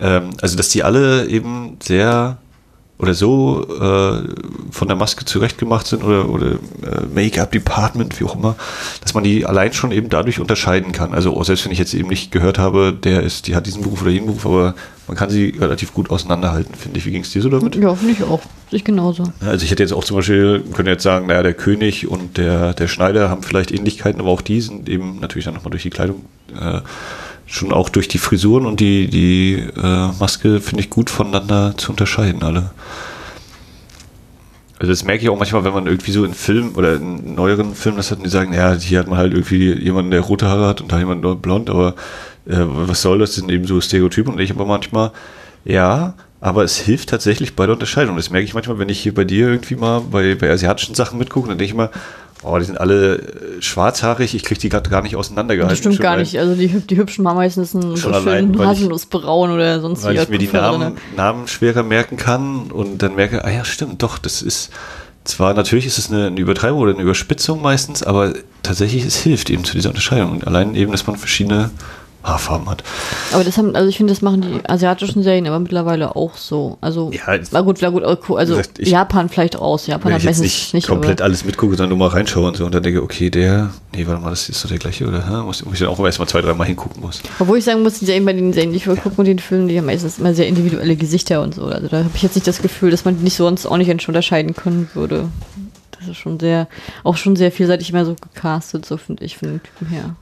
Ähm, 0.00 0.30
also, 0.40 0.56
dass 0.56 0.68
die 0.68 0.82
alle 0.82 1.28
eben 1.28 1.76
sehr 1.82 2.38
oder 3.02 3.14
so 3.14 3.66
äh, 3.68 4.22
von 4.70 4.86
der 4.88 4.96
Maske 4.96 5.24
zurechtgemacht 5.24 5.88
sind 5.88 6.04
oder, 6.04 6.28
oder 6.28 6.52
äh, 6.52 7.04
Make-up-Department, 7.12 8.20
wie 8.20 8.24
auch 8.24 8.36
immer, 8.36 8.54
dass 9.00 9.12
man 9.12 9.24
die 9.24 9.44
allein 9.44 9.72
schon 9.72 9.90
eben 9.90 10.08
dadurch 10.08 10.38
unterscheiden 10.38 10.92
kann. 10.92 11.12
Also 11.12 11.42
selbst 11.42 11.64
wenn 11.64 11.72
ich 11.72 11.80
jetzt 11.80 11.94
eben 11.94 12.08
nicht 12.08 12.30
gehört 12.30 12.58
habe, 12.58 12.92
der 12.92 13.24
ist, 13.24 13.48
die 13.48 13.56
hat 13.56 13.66
diesen 13.66 13.82
Beruf 13.82 14.02
oder 14.02 14.12
jenen 14.12 14.26
Beruf, 14.26 14.46
aber 14.46 14.76
man 15.08 15.16
kann 15.16 15.30
sie 15.30 15.56
relativ 15.58 15.92
gut 15.92 16.10
auseinanderhalten, 16.10 16.76
finde 16.76 16.98
ich. 16.98 17.06
Wie 17.06 17.10
ging 17.10 17.22
es 17.22 17.30
dir 17.32 17.42
so 17.42 17.48
damit? 17.48 17.74
Ja, 17.74 17.92
finde 17.94 18.12
ich 18.12 18.22
auch. 18.22 18.40
Ich 18.70 18.84
genauso. 18.84 19.24
Also 19.40 19.64
ich 19.64 19.70
hätte 19.72 19.82
jetzt 19.82 19.92
auch 19.92 20.04
zum 20.04 20.18
Beispiel, 20.18 20.62
könnte 20.72 20.92
jetzt 20.92 21.02
sagen, 21.02 21.26
naja, 21.26 21.42
der 21.42 21.54
König 21.54 22.06
und 22.06 22.38
der, 22.38 22.72
der 22.72 22.86
Schneider 22.86 23.28
haben 23.28 23.42
vielleicht 23.42 23.72
Ähnlichkeiten, 23.72 24.20
aber 24.20 24.30
auch 24.30 24.42
die 24.42 24.60
sind 24.60 24.88
eben 24.88 25.18
natürlich 25.20 25.44
dann 25.44 25.54
nochmal 25.54 25.72
durch 25.72 25.82
die 25.82 25.90
Kleidung 25.90 26.24
äh, 26.58 26.80
schon 27.46 27.72
auch 27.72 27.88
durch 27.88 28.08
die 28.08 28.18
Frisuren 28.18 28.66
und 28.66 28.80
die, 28.80 29.08
die 29.08 29.54
äh, 29.54 30.08
Maske, 30.18 30.60
finde 30.60 30.82
ich, 30.82 30.90
gut 30.90 31.10
voneinander 31.10 31.74
zu 31.76 31.90
unterscheiden, 31.90 32.42
alle. 32.42 32.70
Also 34.78 34.92
das 34.92 35.04
merke 35.04 35.22
ich 35.22 35.28
auch 35.28 35.38
manchmal, 35.38 35.62
wenn 35.62 35.74
man 35.74 35.86
irgendwie 35.86 36.10
so 36.10 36.24
in 36.24 36.34
Filmen 36.34 36.74
oder 36.74 36.96
in 36.96 37.36
neueren 37.36 37.74
Filmen 37.74 37.98
das 37.98 38.10
hat 38.10 38.18
und 38.18 38.24
die 38.24 38.30
sagen, 38.30 38.52
ja, 38.52 38.74
hier 38.74 38.98
hat 38.98 39.06
man 39.06 39.18
halt 39.18 39.32
irgendwie 39.32 39.72
jemanden, 39.72 40.10
der 40.10 40.22
rote 40.22 40.48
Haare 40.48 40.66
hat 40.66 40.80
und 40.80 40.90
da 40.90 40.98
jemand 40.98 41.40
blond, 41.40 41.70
aber 41.70 41.94
äh, 42.46 42.56
was 42.58 43.02
soll 43.02 43.20
das? 43.20 43.30
Das 43.30 43.36
sind 43.36 43.50
eben 43.50 43.64
so 43.64 43.80
Stereotypen 43.80 44.32
und 44.32 44.40
ich 44.40 44.50
aber 44.50 44.66
manchmal, 44.66 45.12
ja, 45.64 46.14
aber 46.40 46.64
es 46.64 46.76
hilft 46.78 47.10
tatsächlich 47.10 47.54
bei 47.54 47.66
der 47.66 47.74
Unterscheidung. 47.74 48.16
Das 48.16 48.30
merke 48.30 48.44
ich 48.44 48.54
manchmal, 48.54 48.80
wenn 48.80 48.88
ich 48.88 48.98
hier 48.98 49.14
bei 49.14 49.22
dir 49.22 49.46
irgendwie 49.46 49.76
mal 49.76 50.00
bei, 50.00 50.34
bei 50.34 50.50
asiatischen 50.50 50.96
Sachen 50.96 51.16
mitgucke, 51.16 51.48
dann 51.48 51.58
denke 51.58 51.70
ich 51.70 51.76
mal, 51.76 51.90
Oh, 52.44 52.58
die 52.58 52.64
sind 52.64 52.80
alle 52.80 53.16
äh, 53.16 53.62
schwarzhaarig, 53.62 54.34
ich 54.34 54.42
kriege 54.42 54.60
die 54.60 54.68
gerade 54.68 54.90
gar 54.90 55.02
nicht 55.02 55.14
auseinandergehalten. 55.14 55.70
Das 55.70 55.78
stimmt 55.78 56.00
gar 56.00 56.16
nicht. 56.16 56.38
Also 56.38 56.54
die, 56.54 56.68
die 56.68 56.96
hübschen 56.96 57.26
haben 57.28 57.36
meistens 57.36 57.74
einen 57.74 57.96
so 57.96 58.12
schönen 58.12 58.58
Haselnussbraun 58.58 59.52
oder 59.52 59.80
sonst 59.80 60.02
Weil 60.02 60.16
ich 60.16 60.28
mir 60.28 60.38
die 60.38 60.48
Namen, 60.48 60.96
Namen 61.16 61.46
schwerer 61.46 61.82
merken 61.84 62.16
kann 62.16 62.70
und 62.72 63.02
dann 63.02 63.14
merke, 63.14 63.44
ah 63.44 63.50
ja, 63.50 63.64
stimmt, 63.64 64.02
doch, 64.02 64.18
das 64.18 64.42
ist 64.42 64.70
zwar 65.24 65.54
natürlich 65.54 65.86
ist 65.86 65.98
es 65.98 66.10
eine, 66.10 66.26
eine 66.26 66.40
Übertreibung 66.40 66.80
oder 66.80 66.92
eine 66.92 67.02
Überspitzung 67.02 67.62
meistens, 67.62 68.02
aber 68.02 68.32
tatsächlich 68.62 69.04
es 69.04 69.16
hilft 69.18 69.50
eben 69.50 69.64
zu 69.64 69.74
dieser 69.74 69.90
Unterscheidung. 69.90 70.32
Und 70.32 70.46
allein 70.46 70.74
eben, 70.74 70.90
dass 70.90 71.06
man 71.06 71.16
verschiedene 71.16 71.70
Haarfarben 72.24 72.68
hat. 72.68 72.84
Aber 73.32 73.42
das 73.42 73.58
haben, 73.58 73.74
also 73.74 73.88
ich 73.88 73.96
finde, 73.96 74.12
das 74.12 74.22
machen 74.22 74.42
die 74.42 74.68
asiatischen 74.68 75.22
Serien 75.22 75.46
aber 75.46 75.58
mittlerweile 75.58 76.14
auch 76.14 76.36
so. 76.36 76.78
Also, 76.80 77.10
ja, 77.12 77.38
na 77.50 77.60
gut, 77.62 77.78
na 77.80 77.90
gut, 77.90 78.04
also 78.04 78.56
gesagt, 78.56 78.78
ich, 78.78 78.90
Japan 78.90 79.28
vielleicht 79.28 79.56
aus. 79.56 79.86
Japan 79.86 80.12
hat 80.12 80.20
ich 80.20 80.26
jetzt 80.26 80.40
nicht, 80.40 80.74
nicht 80.74 80.86
komplett 80.86 81.20
alles 81.20 81.44
mitgucke, 81.44 81.76
sondern 81.76 81.98
nur 81.98 82.08
mal 82.08 82.14
reinschaue 82.14 82.48
und 82.48 82.56
so 82.56 82.64
und 82.64 82.74
dann 82.74 82.82
denke, 82.82 83.02
okay, 83.02 83.30
der, 83.30 83.70
nee, 83.94 84.06
warte 84.06 84.22
mal, 84.22 84.30
das 84.30 84.48
ist 84.48 84.62
doch 84.62 84.68
der 84.68 84.78
gleiche, 84.78 85.06
oder? 85.06 85.26
Hä? 85.26 85.42
Muss, 85.44 85.64
muss 85.64 85.74
ich 85.74 85.80
dann 85.80 85.88
auch 85.88 85.98
erstmal 86.04 86.28
zwei, 86.28 86.40
dreimal 86.40 86.66
hingucken 86.66 87.02
muss. 87.02 87.22
Obwohl 87.38 87.58
ich 87.58 87.64
sagen 87.64 87.82
muss, 87.82 87.98
die 87.98 88.04
Serien 88.04 88.24
bei 88.24 88.32
den 88.32 88.52
Serien, 88.52 88.70
die 88.70 88.76
ich 88.76 88.84
gucke 88.84 89.10
und 89.16 89.24
den 89.24 89.38
Filmen, 89.38 89.68
die 89.68 89.78
haben 89.78 89.86
meistens 89.86 90.18
immer 90.18 90.34
sehr 90.34 90.46
individuelle 90.46 90.96
Gesichter 90.96 91.42
und 91.42 91.54
so. 91.54 91.64
Also 91.64 91.88
da 91.88 91.98
habe 91.98 92.10
ich 92.14 92.22
jetzt 92.22 92.36
nicht 92.36 92.46
das 92.46 92.62
Gefühl, 92.62 92.90
dass 92.90 93.04
man 93.04 93.18
die 93.18 93.24
nicht 93.24 93.36
sonst 93.36 93.66
auch 93.66 93.76
nicht 93.76 94.08
unterscheiden 94.08 94.54
können 94.54 94.88
würde. 94.94 95.28
Das 95.98 96.08
ist 96.08 96.16
schon 96.16 96.38
sehr, 96.40 96.68
auch 97.04 97.16
schon 97.16 97.36
sehr 97.36 97.52
vielseitig 97.52 97.90
immer 97.90 98.04
so 98.04 98.14
gecastet, 98.14 98.86
so 98.86 98.96
finde 98.96 99.24
ich, 99.24 99.36
von 99.36 99.48
den 99.48 99.62
Typen 99.62 99.86
her. 99.86 100.16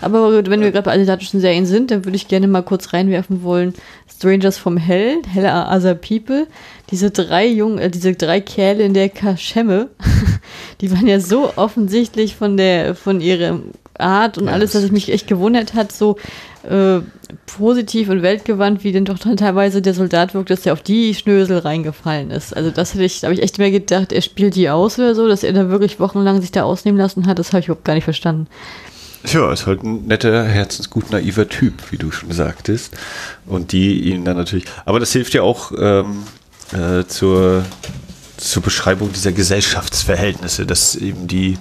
Aber 0.00 0.44
wenn 0.46 0.60
wir 0.60 0.72
gerade 0.72 0.84
bei 0.84 0.94
asiatischen 0.94 1.40
Serien 1.40 1.66
sind, 1.66 1.90
dann 1.90 2.04
würde 2.04 2.16
ich 2.16 2.28
gerne 2.28 2.48
mal 2.48 2.62
kurz 2.62 2.92
reinwerfen 2.92 3.42
wollen. 3.42 3.74
Strangers 4.10 4.56
from 4.56 4.76
Hell, 4.76 5.22
Hell 5.28 5.46
are 5.46 5.76
Other 5.76 5.94
People. 5.94 6.46
Diese 6.90 7.10
drei 7.10 7.46
Jungen, 7.46 7.78
äh, 7.78 7.90
diese 7.90 8.14
drei 8.14 8.40
Kerle 8.40 8.84
in 8.84 8.94
der 8.94 9.08
Kaschemme, 9.08 9.88
die 10.80 10.90
waren 10.90 11.06
ja 11.06 11.20
so 11.20 11.52
offensichtlich 11.56 12.36
von 12.36 12.56
der, 12.56 12.94
von 12.94 13.20
ihrer 13.20 13.60
Art 13.98 14.38
und 14.38 14.46
ja, 14.46 14.52
alles, 14.52 14.72
dass 14.72 14.84
ich 14.84 14.92
mich 14.92 15.12
echt 15.12 15.26
gewundert 15.26 15.74
hat, 15.74 15.92
so 15.92 16.16
äh, 16.68 17.00
positiv 17.46 18.08
und 18.08 18.22
weltgewandt, 18.22 18.84
wie 18.84 18.92
denn 18.92 19.04
doch 19.04 19.18
dann 19.18 19.36
teilweise 19.36 19.82
der 19.82 19.94
Soldat 19.94 20.34
wirkt, 20.34 20.50
dass 20.50 20.62
der 20.62 20.72
auf 20.72 20.82
die 20.82 21.14
Schnösel 21.14 21.58
reingefallen 21.58 22.30
ist. 22.30 22.56
Also 22.56 22.70
das 22.70 22.94
hätte 22.94 23.04
ich, 23.04 23.20
da 23.20 23.26
habe 23.26 23.34
ich 23.34 23.42
echt 23.42 23.58
mehr 23.58 23.70
gedacht, 23.70 24.12
er 24.12 24.22
spielt 24.22 24.54
die 24.54 24.70
aus 24.70 24.98
oder 24.98 25.14
so, 25.14 25.28
dass 25.28 25.42
er 25.42 25.52
da 25.52 25.68
wirklich 25.68 26.00
wochenlang 26.00 26.40
sich 26.40 26.52
da 26.52 26.64
ausnehmen 26.64 26.98
lassen 26.98 27.26
hat, 27.26 27.38
das 27.38 27.52
habe 27.52 27.60
ich 27.60 27.66
überhaupt 27.66 27.84
gar 27.84 27.94
nicht 27.94 28.04
verstanden. 28.04 28.46
Ja, 29.24 29.52
ist 29.52 29.66
halt 29.66 29.82
ein 29.84 30.06
netter, 30.06 30.44
herzensgut 30.44 31.10
naiver 31.10 31.48
Typ, 31.48 31.74
wie 31.90 31.96
du 31.96 32.10
schon 32.10 32.32
sagtest. 32.32 32.96
Und 33.46 33.72
die 33.72 34.10
ihn 34.10 34.24
dann 34.24 34.36
natürlich. 34.36 34.64
Aber 34.84 35.00
das 35.00 35.12
hilft 35.12 35.34
ja 35.34 35.42
auch 35.42 35.72
ähm, 35.78 36.24
äh, 36.72 37.04
zur, 37.06 37.64
zur 38.36 38.62
Beschreibung 38.62 39.12
dieser 39.12 39.32
Gesellschaftsverhältnisse, 39.32 40.66
dass 40.66 40.96
eben 40.96 41.28
die, 41.28 41.58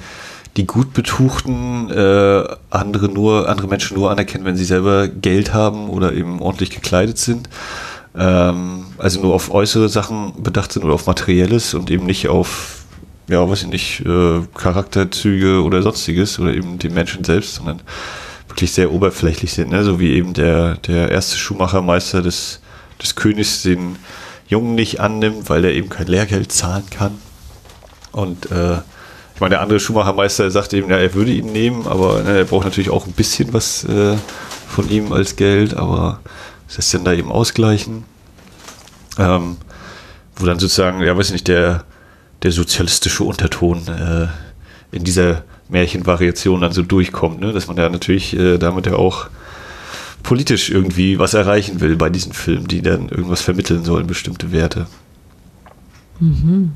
die 0.58 0.66
gut 0.66 0.94
betuchten 0.94 1.90
äh, 1.92 2.44
andere 2.70 3.10
nur, 3.10 3.48
andere 3.48 3.68
Menschen 3.68 3.96
nur 3.96 4.10
anerkennen, 4.10 4.46
wenn 4.46 4.58
sie 4.58 4.66
selber 4.66 5.08
Geld 5.08 5.54
haben 5.54 5.90
oder 5.90 6.14
eben 6.14 6.42
ordentlich 6.42 6.72
gekleidet 6.72 7.20
sind. 7.20 7.48
Ähm, 8.18 8.86
also 8.98 9.22
nur 9.22 9.34
auf 9.34 9.54
äußere 9.54 9.88
Sachen 9.88 10.42
bedacht 10.42 10.72
sind 10.72 10.84
oder 10.84 10.96
auf 10.96 11.06
Materielles 11.06 11.74
und 11.74 11.92
eben 11.92 12.06
nicht 12.06 12.28
auf 12.28 12.81
ja, 13.32 13.50
weiß 13.50 13.64
ich 13.64 13.68
nicht, 13.70 14.06
äh, 14.06 14.42
Charakterzüge 14.56 15.64
oder 15.64 15.82
sonstiges 15.82 16.40
oder 16.40 16.54
eben 16.54 16.78
die 16.78 16.90
Menschen 16.90 17.24
selbst, 17.24 17.56
sondern 17.56 17.82
wirklich 18.48 18.72
sehr 18.74 18.92
oberflächlich 18.92 19.54
sind, 19.54 19.72
ne? 19.72 19.84
so 19.84 20.00
wie 20.00 20.12
eben 20.12 20.34
der, 20.34 20.76
der 20.76 21.10
erste 21.10 21.38
Schuhmachermeister 21.38 22.22
des, 22.22 22.60
des 23.02 23.16
Königs 23.16 23.64
den 23.64 23.96
Jungen 24.48 24.76
nicht 24.76 25.00
annimmt, 25.00 25.50
weil 25.50 25.64
er 25.64 25.72
eben 25.72 25.90
kein 25.90 26.08
Lehrgeld 26.08 26.52
zahlen 26.52 26.84
kann. 26.90 27.18
Und 28.12 28.52
äh, 28.52 28.80
ich 29.34 29.40
meine, 29.40 29.52
der 29.52 29.62
andere 29.62 29.80
Schuhmachermeister 29.80 30.52
sagt 30.52 30.74
eben, 30.74 30.92
ja, 30.92 30.98
er 30.98 31.14
würde 31.14 31.32
ihn 31.32 31.54
nehmen, 31.54 31.88
aber 31.88 32.22
ne, 32.24 32.40
er 32.40 32.46
braucht 32.46 32.66
natürlich 32.66 32.90
auch 32.90 33.08
ein 33.08 33.14
bisschen 33.14 33.54
was 33.54 33.86
äh, 33.86 34.18
von 34.68 34.90
ihm 34.90 35.14
als 35.14 35.38
Geld, 35.38 35.74
aber 35.74 36.20
das 36.76 36.92
dann 36.92 37.06
da 37.06 37.14
eben 37.14 37.32
ausgleichen. 37.32 38.04
Ähm, 39.18 39.58
wo 40.36 40.46
dann 40.46 40.60
sozusagen, 40.60 41.02
ja, 41.02 41.18
weiß 41.18 41.28
ich 41.28 41.34
nicht, 41.34 41.48
der 41.48 41.86
der 42.44 42.52
sozialistische 42.52 43.24
Unterton 43.24 43.88
äh, 43.88 44.28
in 44.96 45.04
dieser 45.04 45.44
Märchenvariation 45.70 46.62
dann 46.62 46.72
so 46.72 46.82
durchkommt, 46.82 47.40
ne? 47.40 47.54
dass 47.54 47.68
man 47.68 47.78
ja 47.78 47.90
natürlich 47.90 48.38
äh, 48.38 48.58
damit 48.58 48.86
ja 48.86 48.96
auch 48.96 49.30
politisch 50.24 50.70
irgendwie 50.70 51.18
was 51.18 51.34
erreichen 51.34 51.82
will 51.82 51.96
bei 51.96 52.10
diesen 52.10 52.34
Filmen, 52.34 52.68
die 52.68 52.82
dann 52.82 53.10
irgendwas 53.10 53.42
vermitteln 53.42 53.84
sollen, 53.84 54.08
bestimmte 54.08 54.52
Werte. 54.52 54.88
Mhm. 56.20 56.74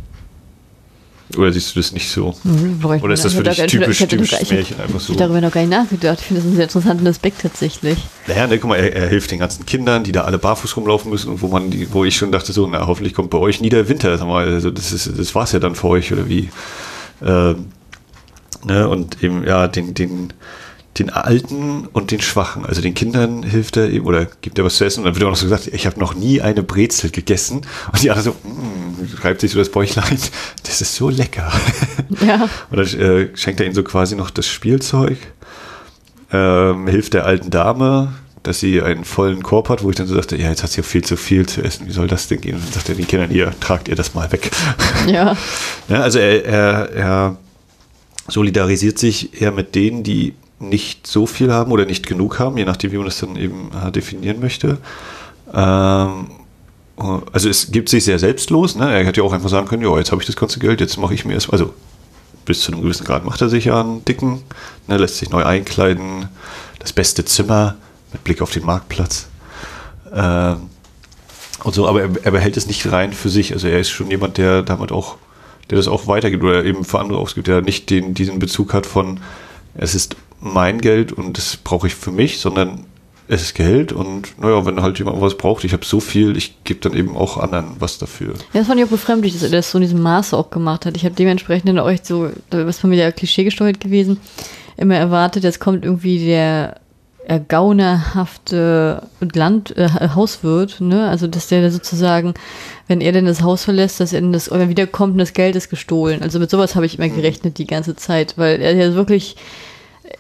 Oder 1.36 1.52
siehst 1.52 1.76
du 1.76 1.80
das 1.80 1.92
nicht 1.92 2.08
so? 2.08 2.36
Mhm, 2.44 2.80
Oder 2.84 3.14
ist 3.14 3.26
das 3.26 3.34
für 3.34 3.42
dich 3.42 3.58
typisch, 3.66 4.00
ich 4.00 4.08
typisch 4.08 4.34
ich, 4.40 4.52
Märchen 4.52 4.80
einfach 4.80 5.00
so? 5.00 5.14
Ich 5.14 5.18
darüber 5.18 5.42
noch 5.42 5.52
gar 5.52 5.62
nicht 5.62 5.72
nachgedacht. 5.72 6.20
Ich 6.20 6.26
finde 6.28 6.42
das 6.42 6.46
einen 6.46 6.56
sehr 6.56 6.66
interessanten 6.66 7.08
Aspekt 7.08 7.42
tatsächlich. 7.42 7.98
Naja, 8.28 8.46
ne, 8.46 8.60
guck 8.60 8.70
mal, 8.70 8.76
er, 8.76 8.96
er, 8.96 9.10
hilft 9.10 9.32
den 9.32 9.40
ganzen 9.40 9.66
Kindern, 9.66 10.04
die 10.04 10.12
da 10.12 10.22
alle 10.22 10.38
barfuß 10.38 10.78
rumlaufen 10.78 11.10
müssen 11.10 11.32
und 11.32 11.42
wo 11.42 11.48
man, 11.48 11.72
die, 11.72 11.92
wo 11.92 12.06
ich 12.06 12.16
schon 12.16 12.32
dachte, 12.32 12.54
so, 12.54 12.68
na, 12.68 12.86
hoffentlich 12.86 13.16
kommt 13.16 13.32
bei 13.32 13.40
euch 13.40 13.60
nie 13.60 13.70
der 13.70 13.90
Winter. 13.90 14.16
Sag 14.18 14.28
mal, 14.28 14.48
also 14.48 14.70
das, 14.70 14.92
ist, 14.92 15.18
das 15.18 15.34
war's 15.34 15.52
ja 15.52 15.60
dann 15.60 15.74
für 15.74 15.88
euch, 15.88 16.14
oder 16.14 16.30
wie? 16.30 16.50
Ähm, 17.24 17.66
ne, 18.64 18.88
und 18.88 19.24
eben, 19.24 19.44
ja, 19.48 19.68
den, 19.68 19.96
den, 19.96 20.32
den 20.98 21.10
Alten 21.10 21.88
und 21.92 22.12
den 22.12 22.22
Schwachen, 22.22 22.66
also 22.66 22.82
den 22.82 22.94
Kindern 22.94 23.44
hilft 23.44 23.76
er 23.76 23.90
eben 23.90 24.06
oder 24.06 24.26
gibt 24.42 24.58
er 24.58 24.64
was 24.64 24.78
zu 24.78 24.86
essen 24.86 25.02
und 25.02 25.06
dann 25.06 25.16
wird 25.16 25.26
auch 25.26 25.32
noch 25.32 25.36
so 25.36 25.46
gesagt, 25.46 25.68
ich 25.68 25.86
habe 25.86 26.00
noch 26.00 26.16
nie 26.16 26.42
eine 26.42 26.64
Brezel 26.64 27.10
gegessen 27.10 27.62
und 27.92 28.02
die 28.02 28.12
anderen 28.12 28.34
so, 28.42 28.50
mm, 28.50 29.22
reibt 29.22 29.42
sich 29.42 29.52
so 29.52 29.60
das 29.60 29.70
Bäuchlein, 29.70 30.18
das 30.64 30.82
ist 30.82 30.96
so 30.96 31.10
lecker. 31.10 31.52
Ja. 32.26 32.50
und 32.70 32.78
dann 32.78 33.00
äh, 33.00 33.30
schenkt 33.36 33.60
er 33.60 33.66
ihnen 33.66 33.76
so 33.76 33.84
quasi 33.84 34.16
noch 34.16 34.30
das 34.30 34.48
Spielzeug, 34.48 35.18
ähm, 36.32 36.88
hilft 36.88 37.14
der 37.14 37.26
alten 37.26 37.50
Dame, 37.50 38.14
dass 38.44 38.62
sie 38.62 38.82
einen 38.82 39.04
vollen 39.04 39.44
Korb 39.44 39.68
hat, 39.68 39.84
wo 39.84 39.90
ich 39.90 39.98
dann 39.98 40.08
so 40.08 40.16
dachte, 40.16 40.38
ja, 40.38 40.50
jetzt 40.50 40.64
hat 40.64 40.70
sie 40.70 40.78
ja 40.78 40.84
viel 40.84 41.04
zu 41.04 41.18
viel 41.18 41.46
zu 41.46 41.62
essen, 41.62 41.88
wie 41.88 41.92
soll 41.92 42.08
das 42.08 42.30
denn 42.30 42.40
gehen? 42.40 42.56
Und 42.56 42.64
dann 42.64 42.72
sagt 42.72 42.88
er 42.88 42.96
den 42.96 43.08
Kindern, 43.08 43.32
ihr 43.32 43.52
tragt 43.60 43.90
ihr 43.90 43.96
das 43.96 44.14
mal 44.14 44.32
weg. 44.32 44.52
Ja. 45.08 45.36
ja 45.88 46.02
also 46.02 46.20
er, 46.20 46.46
er, 46.46 46.92
er 46.94 47.38
solidarisiert 48.28 48.98
sich 48.98 49.40
eher 49.40 49.52
mit 49.52 49.76
denen, 49.76 50.04
die 50.04 50.34
nicht 50.60 51.06
so 51.08 51.26
viel 51.26 51.52
haben 51.52 51.72
oder 51.72 51.86
nicht 51.86 52.08
genug 52.08 52.40
haben, 52.40 52.58
je 52.58 52.66
nachdem, 52.66 52.92
wie 52.92 52.98
man 52.98 53.06
das 53.06 53.20
dann 53.20 53.36
eben 53.36 53.72
äh, 53.74 53.92
definieren 53.92 54.40
möchte. 54.40 54.78
Ähm, 55.54 56.28
also 56.98 57.50
es 57.50 57.72
gibt 57.72 57.90
sich 57.90 58.06
sehr 58.06 58.20
selbstlos. 58.20 58.76
Ne? 58.76 58.92
Er 58.92 59.06
hätte 59.06 59.22
ja 59.22 59.28
auch 59.28 59.34
einfach 59.34 59.50
sagen 59.50 59.68
können, 59.68 59.84
ja, 59.84 59.98
jetzt 59.98 60.12
habe 60.12 60.22
ich 60.22 60.28
das 60.28 60.38
ganze 60.38 60.60
Geld, 60.60 60.80
jetzt 60.80 60.98
mache 60.98 61.14
ich 61.14 61.26
mir 61.26 61.36
es. 61.36 61.50
Also 61.50 61.74
bis 62.46 62.62
zu 62.62 62.72
einem 62.72 62.82
gewissen 62.82 63.06
Grad 63.06 63.26
macht 63.26 63.42
er 63.42 63.50
sich 63.50 63.66
ja 63.66 63.80
einen 63.80 64.06
dicken, 64.06 64.44
ne, 64.88 64.98
lässt 64.98 65.18
sich 65.18 65.30
neu 65.30 65.44
einkleiden, 65.44 66.30
das 66.80 66.94
beste 66.94 67.26
Zimmer 67.26 67.76
mit 68.14 68.24
Blick 68.24 68.42
auf 68.42 68.52
den 68.52 68.66
Marktplatz. 68.66 69.28
Ähm, 70.14 70.70
und 71.64 71.74
so, 71.74 71.88
aber 71.88 72.02
er, 72.04 72.10
er, 72.24 72.32
behält 72.32 72.58
es 72.58 72.68
nicht 72.68 72.92
rein 72.92 73.12
für 73.12 73.30
sich. 73.30 73.52
Also 73.52 73.68
er 73.68 73.80
ist 73.80 73.90
schon 73.90 74.10
jemand, 74.12 74.38
der 74.38 74.62
damit 74.62 74.92
auch, 74.92 75.18
der 75.70 75.78
das 75.78 75.88
auch 75.88 76.06
weitergibt 76.08 76.44
oder 76.44 76.64
eben 76.64 76.86
für 76.86 77.00
andere 77.00 77.18
ausgibt, 77.18 77.48
der 77.48 77.62
nicht 77.62 77.90
den, 77.90 78.14
diesen 78.14 78.38
Bezug 78.38 78.74
hat 78.74 78.86
von, 78.86 79.20
es 79.74 79.96
ist 79.96 80.16
mein 80.40 80.82
Geld 80.82 81.12
und 81.12 81.38
das 81.38 81.58
brauche 81.58 81.88
ich 81.88 81.96
für 81.96 82.12
mich, 82.12 82.40
sondern 82.40 82.86
es 83.28 83.42
ist 83.42 83.56
Geld 83.56 83.92
und 83.92 84.40
naja, 84.40 84.66
wenn 84.66 84.82
halt 84.82 85.00
jemand 85.00 85.20
was 85.20 85.36
braucht, 85.36 85.64
ich 85.64 85.74
habe 85.74 85.84
so 85.84 86.00
viel, 86.00 86.38
ich 86.38 86.64
gebe 86.64 86.80
dann 86.82 86.96
eben 86.96 87.18
auch 87.18 87.38
anderen 87.38 87.72
was 87.80 87.98
dafür. 87.98 88.34
Ja, 88.54 88.60
das 88.60 88.68
fand 88.68 88.80
ich 88.80 88.86
auch 88.86 88.92
befremdlich, 88.92 89.34
dass 89.34 89.44
er 89.44 89.50
das 89.50 89.72
so 89.72 89.80
in 89.80 89.84
diesem 89.84 90.02
Maße 90.02 90.38
auch 90.38 90.52
gemacht 90.52 90.86
hat. 90.86 90.96
Ich 90.96 91.06
habe 91.06 91.16
dementsprechend 91.16 91.70
in 91.70 91.80
euch 91.80 92.02
so, 92.04 92.30
was 92.52 92.80
von 92.80 92.92
mir 92.92 92.98
ja 92.98 93.12
Klischee 93.12 93.44
gesteuert 93.44 93.80
gewesen, 93.80 94.20
immer 94.78 94.96
erwartet, 94.96 95.44
jetzt 95.44 95.60
kommt 95.60 95.84
irgendwie 95.84 96.20
der 96.20 96.80
gaunerhafte 97.48 99.02
Land, 99.34 99.76
äh, 99.76 99.90
Hauswirt, 99.90 100.80
ne? 100.80 101.10
Also 101.10 101.26
dass 101.26 101.48
der 101.48 101.72
sozusagen, 101.72 102.36
wenn 102.88 103.02
er 103.02 103.14
denn 103.14 103.26
das 103.26 103.42
Haus 103.42 103.64
verlässt, 103.64 104.00
dass 104.00 104.14
er 104.14 104.22
dann 104.22 104.32
das 104.32 104.52
oder 104.52 104.70
wiederkommt 104.70 105.14
und 105.14 105.18
das 105.18 105.34
Geld 105.34 105.56
ist 105.56 105.70
gestohlen. 105.70 106.22
Also 106.22 106.40
mit 106.40 106.52
sowas 106.52 106.76
habe 106.76 106.86
ich 106.86 107.00
immer 107.00 107.08
mhm. 107.08 107.16
gerechnet 107.16 107.58
die 107.58 107.66
ganze 107.66 107.96
Zeit, 107.96 108.38
weil 108.38 108.62
er 108.62 108.76
ja 108.76 108.94
wirklich 108.94 109.38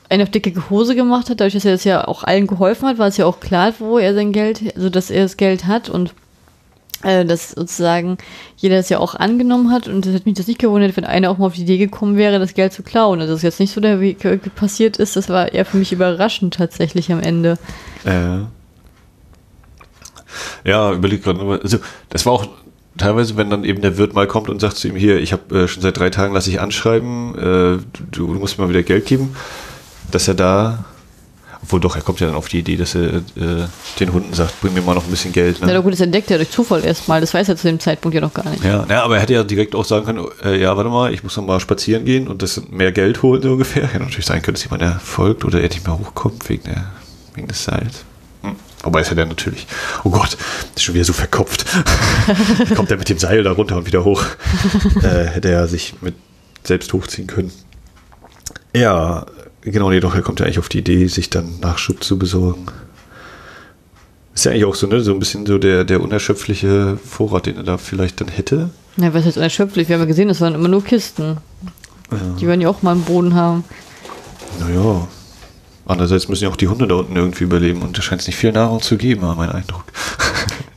eine 0.09 0.23
auf 0.23 0.29
dicke 0.29 0.69
Hose 0.69 0.95
gemacht 0.95 1.29
hat, 1.29 1.39
dadurch, 1.39 1.53
dass 1.53 1.65
er 1.65 1.73
das 1.73 1.83
ja 1.83 2.07
auch 2.07 2.23
allen 2.23 2.47
geholfen 2.47 2.87
hat, 2.87 2.97
war 2.97 3.07
es 3.07 3.17
ja 3.17 3.25
auch 3.25 3.39
klar, 3.39 3.73
wo 3.79 3.97
er 3.97 4.13
sein 4.13 4.31
Geld, 4.31 4.75
also 4.75 4.89
dass 4.89 5.09
er 5.09 5.23
das 5.23 5.37
Geld 5.37 5.65
hat 5.65 5.89
und 5.89 6.13
äh, 7.03 7.25
dass 7.25 7.51
sozusagen 7.51 8.17
jeder 8.57 8.77
das 8.77 8.89
ja 8.89 8.99
auch 8.99 9.15
angenommen 9.15 9.71
hat 9.71 9.87
und 9.87 10.05
das 10.05 10.13
hat 10.13 10.25
mich 10.25 10.35
das 10.35 10.47
nicht 10.47 10.59
gewundert, 10.59 10.97
wenn 10.97 11.05
einer 11.05 11.29
auch 11.29 11.37
mal 11.37 11.47
auf 11.47 11.55
die 11.55 11.61
Idee 11.61 11.77
gekommen 11.77 12.17
wäre, 12.17 12.39
das 12.39 12.53
Geld 12.53 12.73
zu 12.73 12.83
klauen. 12.83 13.19
Also 13.19 13.33
das 13.33 13.39
ist 13.39 13.43
jetzt 13.43 13.59
nicht 13.59 13.73
so 13.73 13.81
der 13.81 13.99
Weg 14.01 14.19
passiert 14.55 14.97
ist, 14.97 15.15
das 15.15 15.29
war 15.29 15.53
eher 15.53 15.65
für 15.65 15.77
mich 15.77 15.91
überraschend 15.91 16.55
tatsächlich 16.55 17.11
am 17.11 17.19
Ende. 17.19 17.57
Äh. 18.05 18.39
Ja, 20.67 20.91
überleg 20.91 21.23
gerade, 21.23 21.59
also 21.61 21.77
das 22.09 22.25
war 22.25 22.33
auch 22.33 22.47
teilweise, 22.97 23.37
wenn 23.37 23.49
dann 23.49 23.63
eben 23.63 23.81
der 23.81 23.97
Wirt 23.97 24.13
mal 24.13 24.27
kommt 24.27 24.49
und 24.49 24.59
sagt 24.59 24.77
zu 24.77 24.87
ihm, 24.87 24.95
hier, 24.95 25.19
ich 25.19 25.33
habe 25.33 25.63
äh, 25.63 25.67
schon 25.67 25.83
seit 25.83 25.97
drei 25.97 26.09
Tagen 26.09 26.33
lasse 26.33 26.49
ich 26.49 26.59
anschreiben, 26.59 27.35
äh, 27.35 28.01
du, 28.11 28.33
du, 28.33 28.39
musst 28.39 28.57
mir 28.57 28.65
mal 28.65 28.69
wieder 28.69 28.83
Geld 28.83 29.05
geben, 29.05 29.35
dass 30.11 30.27
er 30.27 30.33
da, 30.33 30.85
obwohl 31.61 31.79
doch, 31.79 31.95
er 31.95 32.01
kommt 32.01 32.19
ja 32.19 32.27
dann 32.27 32.35
auf 32.35 32.47
die 32.47 32.59
Idee, 32.59 32.77
dass 32.77 32.93
er 32.93 33.15
äh, 33.15 33.21
den 33.99 34.13
Hunden 34.13 34.33
sagt, 34.33 34.61
bring 34.61 34.73
mir 34.73 34.81
mal 34.81 34.93
noch 34.93 35.05
ein 35.05 35.09
bisschen 35.09 35.33
Geld. 35.33 35.61
Ne? 35.61 35.73
Ja, 35.73 35.79
gut, 35.79 35.93
das 35.93 36.01
entdeckt 36.01 36.29
er 36.29 36.37
durch 36.37 36.51
Zufall 36.51 36.83
erstmal, 36.83 37.21
das 37.21 37.33
weiß 37.33 37.49
er 37.49 37.57
zu 37.57 37.67
dem 37.67 37.79
Zeitpunkt 37.79 38.13
ja 38.13 38.21
noch 38.21 38.33
gar 38.33 38.47
nicht. 38.49 38.63
Ja, 38.63 38.85
ja 38.87 39.03
aber 39.03 39.15
er 39.15 39.21
hätte 39.23 39.33
ja 39.33 39.43
direkt 39.43 39.73
auch 39.73 39.85
sagen 39.85 40.05
können, 40.05 40.25
äh, 40.43 40.61
ja, 40.61 40.75
warte 40.77 40.89
mal, 40.89 41.13
ich 41.13 41.23
muss 41.23 41.35
noch 41.37 41.45
mal 41.45 41.59
spazieren 41.59 42.05
gehen 42.05 42.27
und 42.27 42.41
das 42.41 42.61
mehr 42.69 42.91
Geld 42.91 43.23
holen 43.23 43.41
so 43.41 43.53
ungefähr. 43.53 43.89
Ja, 43.91 43.99
natürlich 43.99 44.25
sein 44.25 44.41
könnte, 44.41 44.59
dass 44.59 44.63
jemand 44.63 44.83
der 44.83 44.99
folgt 44.99 45.43
oder 45.43 45.59
er 45.59 45.69
nicht 45.69 45.85
mehr 45.85 45.97
hochkommt 45.97 46.47
wegen, 46.49 46.63
der, 46.65 46.85
wegen 47.33 47.47
des 47.47 47.63
Seils. 47.63 48.03
Hm. 48.43 48.55
Wobei 48.83 49.01
ist 49.01 49.09
ja 49.09 49.15
der 49.15 49.25
natürlich, 49.25 49.65
oh 50.03 50.11
Gott, 50.11 50.37
ist 50.75 50.83
schon 50.83 50.93
wieder 50.93 51.05
so 51.05 51.13
verkopft. 51.13 51.65
Kommt 52.75 52.91
er 52.91 52.97
mit 52.97 53.09
dem 53.09 53.17
Seil 53.17 53.41
da 53.41 53.51
runter 53.51 53.77
und 53.77 53.87
wieder 53.87 54.03
hoch. 54.03 54.23
Äh, 55.01 55.25
hätte 55.25 55.49
er 55.49 55.67
sich 55.67 55.95
mit 56.01 56.15
selbst 56.63 56.93
hochziehen 56.93 57.27
können. 57.27 57.51
Ja, 58.75 59.25
genau, 59.71 59.89
nee, 59.89 59.99
doch, 59.99 60.15
er 60.15 60.21
kommt 60.21 60.39
ja 60.39 60.45
eigentlich 60.45 60.59
auf 60.59 60.69
die 60.69 60.79
Idee, 60.79 61.07
sich 61.07 61.29
dann 61.29 61.59
Nachschub 61.61 62.03
zu 62.03 62.17
besorgen. 62.17 62.65
Ist 64.33 64.45
ja 64.45 64.51
eigentlich 64.51 64.65
auch 64.65 64.75
so, 64.75 64.87
ne, 64.87 65.01
so 65.01 65.13
ein 65.13 65.19
bisschen 65.19 65.45
so 65.45 65.57
der, 65.57 65.83
der 65.83 66.01
unerschöpfliche 66.01 66.97
Vorrat, 67.03 67.45
den 67.45 67.57
er 67.57 67.63
da 67.63 67.77
vielleicht 67.77 68.21
dann 68.21 68.27
hätte. 68.27 68.69
Ja, 68.97 69.13
was 69.13 69.25
ist 69.25 69.37
unerschöpflich? 69.37 69.87
Wir 69.87 69.95
haben 69.95 70.01
ja 70.01 70.07
gesehen, 70.07 70.27
das 70.27 70.41
waren 70.41 70.55
immer 70.55 70.67
nur 70.67 70.83
Kisten. 70.83 71.37
Ja. 72.11 72.17
Die 72.39 72.47
werden 72.47 72.61
ja 72.61 72.69
auch 72.69 72.81
mal 72.81 72.91
einen 72.91 73.03
Boden 73.03 73.33
haben. 73.33 73.63
Naja, 74.59 75.07
Andererseits 75.87 76.27
müssen 76.27 76.45
ja 76.45 76.49
auch 76.49 76.55
die 76.55 76.67
Hunde 76.67 76.87
da 76.87 76.95
unten 76.95 77.15
irgendwie 77.15 77.43
überleben 77.43 77.83
und 77.83 77.95
da 77.95 78.01
scheint 78.01 78.21
es 78.21 78.27
nicht 78.27 78.37
viel 78.37 78.51
Nahrung 78.51 78.81
zu 78.81 78.97
geben, 78.97 79.21
war 79.21 79.35
mein 79.35 79.51
Eindruck. 79.51 79.85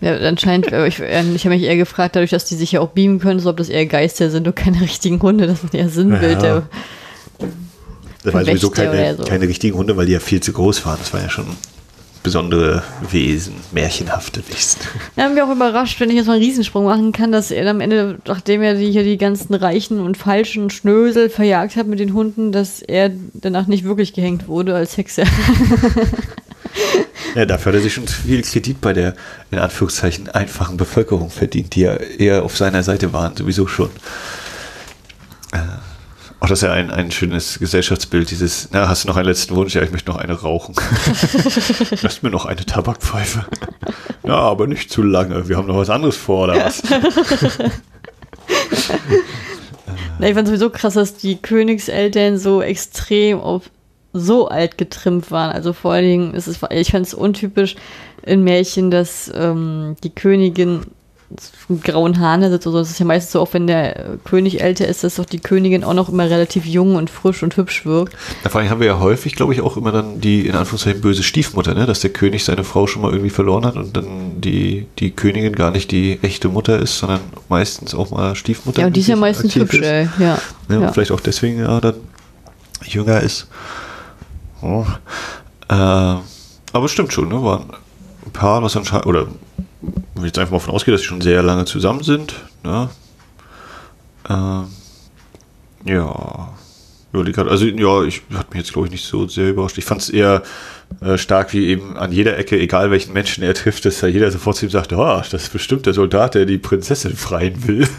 Ja, 0.00 0.16
anscheinend, 0.16 0.70
äh, 0.70 0.86
ich, 0.86 1.00
äh, 1.00 1.24
ich 1.34 1.44
habe 1.44 1.56
mich 1.56 1.64
eher 1.64 1.76
gefragt, 1.76 2.14
dadurch, 2.14 2.30
dass 2.30 2.44
die 2.44 2.54
sich 2.54 2.70
ja 2.70 2.80
auch 2.80 2.90
beamen 2.90 3.18
können, 3.18 3.40
so 3.40 3.50
ob 3.50 3.56
das 3.56 3.68
eher 3.68 3.84
Geister 3.84 4.30
sind 4.30 4.46
und 4.46 4.54
keine 4.54 4.80
richtigen 4.80 5.20
Hunde, 5.20 5.48
das 5.48 5.60
sind 5.60 5.74
eher 5.74 5.88
Sinnbild. 5.88 6.40
Ja. 6.40 6.62
Das 8.22 8.34
waren 8.34 8.44
sowieso 8.44 8.70
keine, 8.70 9.16
so. 9.16 9.24
keine 9.24 9.46
richtigen 9.46 9.76
Hunde, 9.76 9.96
weil 9.96 10.06
die 10.06 10.12
ja 10.12 10.20
viel 10.20 10.40
zu 10.40 10.52
groß 10.52 10.84
waren. 10.84 10.98
Das 10.98 11.12
war 11.12 11.20
ja 11.20 11.30
schon 11.30 11.46
besondere 12.22 12.82
Wesen, 13.10 13.54
märchenhafte 13.72 14.42
Wesen. 14.48 14.80
Ja, 15.16 15.24
haben 15.24 15.36
wir 15.36 15.46
auch 15.46 15.54
überrascht, 15.54 16.00
wenn 16.00 16.10
ich 16.10 16.16
jetzt 16.16 16.26
mal 16.26 16.34
einen 16.34 16.42
Riesensprung 16.42 16.84
machen 16.84 17.12
kann, 17.12 17.32
dass 17.32 17.50
er 17.50 17.70
am 17.70 17.80
Ende, 17.80 18.18
nachdem 18.26 18.60
er 18.62 18.74
die, 18.74 18.90
hier 18.90 19.04
die 19.04 19.18
ganzen 19.18 19.54
reichen 19.54 20.00
und 20.00 20.16
falschen 20.16 20.68
Schnösel 20.68 21.30
verjagt 21.30 21.76
hat 21.76 21.86
mit 21.86 22.00
den 22.00 22.12
Hunden, 22.12 22.52
dass 22.52 22.82
er 22.82 23.12
danach 23.34 23.66
nicht 23.66 23.84
wirklich 23.84 24.12
gehängt 24.12 24.48
wurde 24.48 24.74
als 24.74 24.96
Hexe. 24.96 25.24
Ja, 27.34 27.46
dafür 27.46 27.72
hat 27.72 27.78
er 27.78 27.82
sich 27.82 27.94
schon 27.94 28.08
viel 28.08 28.42
Kredit 28.42 28.80
bei 28.80 28.92
der, 28.92 29.14
in 29.50 29.58
Anführungszeichen, 29.58 30.28
einfachen 30.28 30.76
Bevölkerung 30.76 31.30
verdient, 31.30 31.74
die 31.74 31.82
ja 31.82 31.94
eher 31.94 32.42
auf 32.42 32.56
seiner 32.56 32.82
Seite 32.82 33.12
waren, 33.12 33.36
sowieso 33.36 33.66
schon. 33.66 33.90
Äh, 35.52 35.58
auch 36.40 36.48
das 36.48 36.60
ist 36.60 36.62
ja 36.62 36.72
ein, 36.72 36.90
ein 36.90 37.10
schönes 37.10 37.58
Gesellschaftsbild, 37.58 38.30
dieses, 38.30 38.68
na, 38.72 38.88
hast 38.88 39.04
du 39.04 39.08
noch 39.08 39.16
einen 39.16 39.26
letzten 39.26 39.56
Wunsch? 39.56 39.74
Ja, 39.74 39.82
ich 39.82 39.90
möchte 39.90 40.10
noch 40.10 40.18
eine 40.18 40.34
rauchen. 40.34 40.76
Lass 42.02 42.22
mir 42.22 42.30
noch 42.30 42.46
eine 42.46 42.64
Tabakpfeife. 42.64 43.44
Ja, 44.24 44.36
aber 44.36 44.68
nicht 44.68 44.90
zu 44.90 45.02
lange. 45.02 45.48
Wir 45.48 45.56
haben 45.56 45.66
noch 45.66 45.76
was 45.76 45.90
anderes 45.90 46.16
vor, 46.16 46.44
oder 46.44 46.56
was? 46.56 46.82
Na, 50.18 50.28
ich 50.28 50.34
fand 50.34 50.46
sowieso 50.48 50.70
krass, 50.70 50.94
dass 50.94 51.16
die 51.16 51.36
Königseltern 51.42 52.38
so 52.38 52.62
extrem 52.62 53.40
auf 53.40 53.70
so 54.12 54.48
alt 54.48 54.78
getrimmt 54.78 55.30
waren. 55.30 55.50
Also 55.50 55.72
vor 55.72 55.92
allen 55.92 56.04
Dingen 56.04 56.34
ist 56.34 56.46
es, 56.46 56.60
ich 56.70 56.90
fand 56.90 57.06
es 57.06 57.14
untypisch 57.14 57.76
in 58.22 58.42
Märchen, 58.44 58.90
dass 58.90 59.30
ähm, 59.34 59.96
die 60.02 60.10
Königin 60.10 60.82
grauen 61.82 62.18
Haaren 62.18 62.50
sitzt. 62.50 62.66
Also 62.66 62.78
das 62.78 62.90
ist 62.90 62.98
ja 62.98 63.04
meistens 63.04 63.32
so, 63.32 63.40
auch 63.40 63.52
wenn 63.52 63.66
der 63.66 64.16
König 64.24 64.62
älter 64.62 64.88
ist, 64.88 65.04
dass 65.04 65.16
doch 65.16 65.26
die 65.26 65.40
Königin 65.40 65.84
auch 65.84 65.92
noch 65.92 66.08
immer 66.08 66.28
relativ 66.30 66.64
jung 66.64 66.96
und 66.96 67.10
frisch 67.10 67.42
und 67.42 67.56
hübsch 67.56 67.84
wirkt. 67.84 68.14
Ja, 68.44 68.50
vor 68.50 68.60
allem 68.60 68.70
haben 68.70 68.80
wir 68.80 68.86
ja 68.86 68.98
häufig, 68.98 69.34
glaube 69.34 69.52
ich, 69.52 69.60
auch 69.60 69.76
immer 69.76 69.92
dann 69.92 70.20
die 70.20 70.46
in 70.46 70.54
Anführungszeichen 70.54 71.02
böse 71.02 71.22
Stiefmutter, 71.22 71.74
ne? 71.74 71.84
dass 71.84 72.00
der 72.00 72.10
König 72.10 72.44
seine 72.44 72.64
Frau 72.64 72.86
schon 72.86 73.02
mal 73.02 73.12
irgendwie 73.12 73.30
verloren 73.30 73.66
hat 73.66 73.76
und 73.76 73.96
dann 73.96 74.40
die, 74.40 74.86
die 74.98 75.10
Königin 75.10 75.54
gar 75.54 75.70
nicht 75.70 75.90
die 75.90 76.18
echte 76.22 76.48
Mutter 76.48 76.78
ist, 76.78 76.98
sondern 76.98 77.20
meistens 77.48 77.94
auch 77.94 78.10
mal 78.10 78.34
Stiefmutter. 78.34 78.80
Ja, 78.80 78.86
und 78.86 78.96
die 78.96 79.00
ist 79.00 79.08
ja 79.08 79.16
meistens 79.16 79.54
hübsch, 79.54 79.80
ey. 79.80 80.08
Ja. 80.18 80.38
ja, 80.70 80.80
ja. 80.80 80.92
Vielleicht 80.92 81.12
auch 81.12 81.20
deswegen 81.20 81.58
ja 81.58 81.80
dann 81.80 81.94
jünger 82.84 83.20
ist. 83.20 83.48
Oh. 84.62 84.84
Äh, 85.68 85.74
aber 85.74 86.84
es 86.84 86.90
stimmt 86.90 87.12
schon, 87.12 87.28
ne? 87.28 87.42
War 87.42 87.60
ein 88.24 88.32
Paar, 88.32 88.62
was 88.62 88.76
anscheinend, 88.76 89.06
oder 89.06 89.28
wenn 89.80 90.24
ich 90.24 90.30
jetzt 90.30 90.38
einfach 90.38 90.52
mal 90.52 90.58
von 90.58 90.74
ausgehe, 90.74 90.92
dass 90.92 91.02
sie 91.02 91.06
schon 91.06 91.20
sehr 91.20 91.42
lange 91.42 91.64
zusammen 91.64 92.02
sind. 92.02 92.34
Ne? 92.64 92.88
Ähm, 94.28 94.66
ja. 95.84 96.48
Also 97.12 97.64
ja, 97.66 98.02
ich 98.04 98.22
hat 98.34 98.50
mich 98.50 98.60
jetzt 98.60 98.72
glaube 98.72 98.88
ich 98.88 98.92
nicht 98.92 99.04
so 99.04 99.26
sehr 99.26 99.50
überrascht. 99.50 99.78
Ich 99.78 99.84
fand 99.84 100.02
es 100.02 100.10
eher 100.10 100.42
äh, 101.00 101.16
stark, 101.16 101.52
wie 101.52 101.66
eben 101.68 101.96
an 101.96 102.12
jeder 102.12 102.36
Ecke, 102.38 102.58
egal 102.58 102.90
welchen 102.90 103.12
Menschen 103.12 103.42
er 103.42 103.54
trifft, 103.54 103.84
dass 103.84 104.00
da 104.00 104.06
jeder 104.06 104.30
sofort 104.30 104.56
zu 104.56 104.66
ihm 104.66 104.70
sagt, 104.70 104.92
oh, 104.92 105.22
das 105.30 105.44
ist 105.44 105.52
bestimmt 105.52 105.86
der 105.86 105.94
Soldat, 105.94 106.34
der 106.34 106.44
die 106.44 106.58
Prinzessin 106.58 107.16
freien 107.16 107.66
will. 107.66 107.88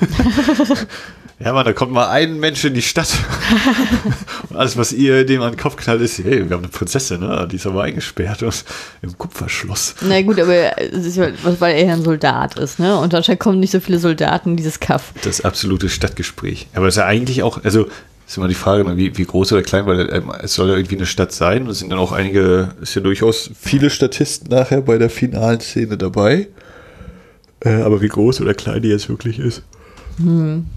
Ja, 1.42 1.54
man, 1.54 1.64
da 1.64 1.72
kommt 1.72 1.94
mal 1.94 2.10
ein 2.10 2.38
Mensch 2.38 2.66
in 2.66 2.74
die 2.74 2.82
Stadt. 2.82 3.08
und 4.50 4.58
alles, 4.58 4.76
was 4.76 4.92
ihr 4.92 5.26
dem 5.26 5.42
an 5.42 5.54
den 5.54 5.58
Kopf 5.58 5.78
knallt, 5.78 6.02
ist, 6.02 6.18
hey, 6.18 6.50
wir 6.50 6.54
haben 6.54 6.64
eine 6.64 6.68
Prinzessin, 6.68 7.22
ne? 7.22 7.48
die 7.50 7.56
ist 7.56 7.66
aber 7.66 7.84
eingesperrt 7.84 8.44
im 9.02 9.18
Kupferschloss. 9.18 9.96
Na 10.02 10.22
gut, 10.22 10.38
aber 10.38 10.78
es 10.82 11.06
ist 11.06 11.16
ja, 11.16 11.30
weil 11.44 11.76
er 11.76 11.86
ja 11.86 11.94
ein 11.94 12.04
Soldat 12.04 12.60
ist, 12.60 12.78
ne? 12.80 12.98
Und 12.98 13.16
anscheinend 13.16 13.40
kommen 13.40 13.62
nicht 13.62 13.72
so 13.72 13.80
viele 13.80 14.00
Soldaten 14.00 14.50
in 14.50 14.58
dieses 14.58 14.82
Kaff. 14.82 15.14
Das 15.22 15.40
absolute 15.40 15.88
Stadtgespräch. 15.88 16.68
Aber 16.74 16.88
es 16.88 16.96
ist 16.96 17.00
ja 17.00 17.06
eigentlich 17.06 17.42
auch, 17.42 17.64
also 17.64 17.88
ist 18.30 18.38
immer 18.38 18.48
die 18.48 18.54
Frage, 18.54 18.84
ne, 18.84 18.96
wie, 18.96 19.18
wie 19.18 19.26
groß 19.26 19.54
oder 19.54 19.64
klein, 19.64 19.88
weil 19.88 20.08
ähm, 20.14 20.32
es 20.44 20.54
soll 20.54 20.70
ja 20.70 20.76
irgendwie 20.76 20.98
eine 20.98 21.08
Stadt 21.08 21.32
sein. 21.32 21.64
Und 21.64 21.72
es 21.72 21.80
sind 21.80 21.90
dann 21.90 21.98
auch 21.98 22.12
einige, 22.12 22.76
ist 22.80 22.94
ja 22.94 23.02
durchaus 23.02 23.50
viele 23.60 23.90
Statisten 23.90 24.50
nachher 24.52 24.82
bei 24.82 25.00
der 25.00 25.10
finalen 25.10 25.60
Szene 25.60 25.98
dabei. 25.98 26.48
Äh, 27.62 27.82
aber 27.82 28.02
wie 28.02 28.08
groß 28.08 28.42
oder 28.42 28.54
klein 28.54 28.84
die 28.84 28.90
jetzt 28.90 29.10
wirklich 29.10 29.40
ist. 29.40 29.64
Hm. 30.18 30.68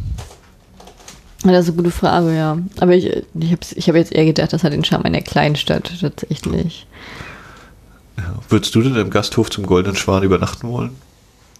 Das 1.44 1.64
ist 1.64 1.68
eine 1.68 1.76
gute 1.76 1.90
Frage, 1.90 2.34
ja. 2.34 2.56
Aber 2.80 2.94
ich, 2.94 3.06
ich 3.06 3.52
habe 3.52 3.60
ich 3.74 3.88
hab 3.88 3.96
jetzt 3.96 4.12
eher 4.12 4.24
gedacht, 4.24 4.54
das 4.54 4.64
hat 4.64 4.72
den 4.72 4.84
Charme 4.84 5.04
einer 5.04 5.20
Kleinstadt 5.20 5.92
tatsächlich. 6.00 6.86
Ja. 8.16 8.34
Würdest 8.48 8.74
du 8.74 8.80
denn 8.80 8.96
im 8.96 9.10
Gasthof 9.10 9.50
zum 9.50 9.66
Goldenen 9.66 9.96
Schwan 9.96 10.22
übernachten 10.22 10.68
wollen? 10.68 10.92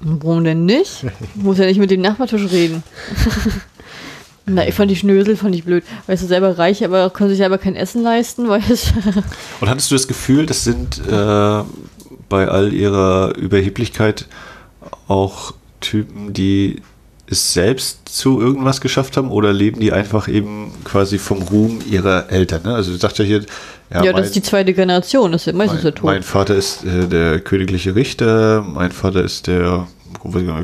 Warum 0.01 0.43
denn 0.43 0.65
nicht? 0.65 1.05
Ich 1.21 1.43
muss 1.43 1.59
ja 1.59 1.67
nicht 1.67 1.79
mit 1.79 1.91
dem 1.91 2.01
Nachbartisch 2.01 2.51
reden. 2.51 2.83
Na, 4.45 4.67
ich 4.67 4.75
fand 4.75 4.91
die 4.91 4.97
Schnösel 4.97 5.37
fand 5.37 5.55
ich 5.55 5.65
blöd. 5.65 5.85
Weißt 6.07 6.23
du, 6.23 6.27
selber 6.27 6.59
reich, 6.59 6.85
aber 6.85 7.11
konnte 7.11 7.31
sich 7.31 7.39
selber 7.39 7.59
kein 7.59 7.77
Essen 7.77 8.03
leisten, 8.03 8.49
weißt 8.49 8.93
Und 9.61 9.69
hattest 9.69 9.91
du 9.91 9.95
das 9.95 10.09
Gefühl, 10.09 10.47
das 10.47 10.65
sind 10.65 11.01
äh, 11.07 11.63
bei 12.29 12.49
all 12.49 12.73
ihrer 12.73 13.37
Überheblichkeit 13.37 14.27
auch 15.07 15.55
Typen, 15.81 16.33
die 16.33 16.83
es 17.27 17.53
selbst 17.55 18.09
zu 18.09 18.41
irgendwas 18.41 18.81
geschafft 18.81 19.17
haben 19.17 19.31
oder 19.31 19.53
leben 19.53 19.81
die 19.81 19.93
einfach 19.93 20.29
eben 20.29 20.73
quasi 20.85 21.19
vom 21.19 21.43
Ruhm 21.43 21.81
ihrer 21.89 22.31
Eltern? 22.31 22.63
Ne? 22.65 22.75
Also 22.75 22.93
du 22.93 22.99
sagst 22.99 23.19
ja 23.19 23.25
hier, 23.25 23.43
ja, 23.93 24.05
ja 24.05 24.13
das 24.13 24.27
ist 24.27 24.37
die 24.37 24.43
zweite 24.43 24.75
Generation, 24.75 25.33
das 25.33 25.47
ist 25.47 25.55
meistens 25.55 25.79
mein, 25.79 25.83
der 25.85 25.95
Tod. 25.95 26.05
Mein 26.05 26.23
Vater 26.23 26.55
ist 26.55 26.85
äh, 26.85 27.07
der 27.07 27.41
königliche 27.41 27.95
Richter, 27.95 28.63
mein 28.63 28.93
Vater 28.93 29.23
ist 29.23 29.47
der 29.47 29.87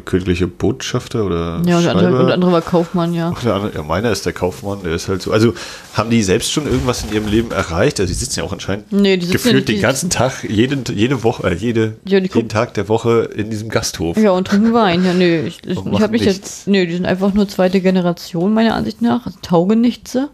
königliche 0.05 0.47
Botschafter 0.47 1.25
oder 1.25 1.63
Ja, 1.67 1.79
und 1.79 1.85
der, 1.85 1.97
andere, 1.97 2.21
und 2.21 2.27
der 2.27 2.35
andere 2.35 2.53
war 2.53 2.63
Kaufmann, 2.63 3.15
ja. 3.15 3.35
der 3.43 3.55
andere, 3.55 3.75
ja, 3.75 3.83
meiner 3.83 4.11
ist 4.11 4.25
der 4.27 4.33
Kaufmann, 4.33 4.83
der 4.85 4.95
ist 4.95 5.09
halt 5.09 5.23
so. 5.23 5.33
Also 5.33 5.55
haben 5.95 6.11
die 6.11 6.23
selbst 6.23 6.53
schon 6.53 6.67
irgendwas 6.67 7.05
in 7.05 7.13
ihrem 7.13 7.27
Leben 7.27 7.51
erreicht? 7.51 8.01
Also 8.01 8.13
die 8.13 8.19
sitzen 8.19 8.41
ja 8.41 8.47
auch 8.47 8.53
anscheinend 8.53 8.93
nee, 8.93 9.17
die 9.17 9.29
gefühlt 9.29 9.69
ja 9.69 9.75
den 9.75 9.83
ganzen 9.83 10.11
Tag, 10.11 10.45
jeden, 10.49 10.85
jede 10.95 11.23
Woche, 11.25 11.51
äh, 11.51 11.55
jede, 11.55 11.97
ja, 12.05 12.19
jeden 12.19 12.49
Tag 12.49 12.75
der 12.75 12.89
Woche 12.89 13.31
in 13.35 13.51
diesem 13.51 13.69
Gasthof. 13.69 14.17
Ja, 14.17 14.31
und 14.31 14.47
trinken 14.47 14.73
Wein. 14.73 15.05
Ja, 15.05 15.13
nö, 15.13 15.47
ich, 15.47 15.61
ich, 15.67 15.79
ich 15.79 16.01
habe 16.01 16.13
mich 16.13 16.25
jetzt, 16.25 16.69
nö, 16.69 16.87
die 16.87 16.95
sind 16.95 17.07
einfach 17.07 17.35
nur 17.35 17.49
zweite 17.49 17.81
Generation, 17.81 18.55
meiner 18.55 18.75
Ansicht 18.75 19.03
nach, 19.03 19.27
also 19.27 19.39
Taugenichtse, 19.43 20.29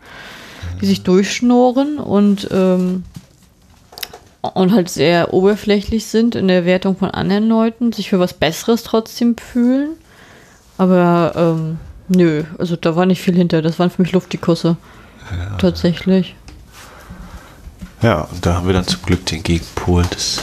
die 0.80 0.86
sich 0.86 1.02
durchschnoren 1.02 1.98
und 1.98 2.48
ähm, 2.52 3.04
und 4.52 4.72
halt 4.72 4.90
sehr 4.90 5.32
oberflächlich 5.32 6.06
sind 6.06 6.34
in 6.34 6.48
der 6.48 6.64
Wertung 6.64 6.96
von 6.96 7.10
anderen 7.10 7.48
Leuten, 7.48 7.92
sich 7.92 8.10
für 8.10 8.20
was 8.20 8.34
Besseres 8.34 8.82
trotzdem 8.82 9.36
fühlen. 9.36 9.92
Aber 10.76 11.32
ähm, 11.36 11.78
nö, 12.08 12.44
also 12.58 12.76
da 12.76 12.96
war 12.96 13.06
nicht 13.06 13.22
viel 13.22 13.34
hinter. 13.34 13.62
Das 13.62 13.78
waren 13.78 13.90
für 13.90 14.02
mich 14.02 14.12
Luftikusse. 14.12 14.76
Ja. 15.30 15.56
Tatsächlich. 15.56 16.34
Ja, 18.02 18.22
und 18.22 18.44
da 18.44 18.54
haben 18.54 18.66
wir 18.66 18.74
dann 18.74 18.86
zum 18.86 19.00
Glück 19.02 19.24
den 19.26 19.42
Gegenpol 19.42 20.02
des 20.02 20.42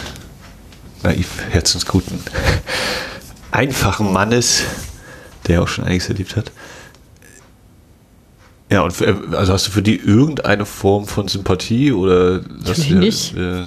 naiv 1.04 1.44
herzensguten, 1.52 2.20
einfachen 3.52 4.12
Mannes, 4.12 4.64
der 5.48 5.62
auch 5.62 5.68
schon 5.68 5.86
einiges 5.86 6.10
erlebt 6.10 6.36
hat. 6.36 6.52
Ja, 8.72 8.84
und 8.84 8.92
für, 8.94 9.16
also 9.34 9.52
hast 9.52 9.68
du 9.68 9.72
für 9.72 9.82
die 9.82 9.98
irgendeine 9.98 10.66
Form 10.66 11.06
von 11.06 11.28
Sympathie 11.28 11.92
oder 11.92 12.42
Natürlich 12.64 12.88
du, 12.88 12.96
nicht. 12.96 13.38
Äh, 13.38 13.66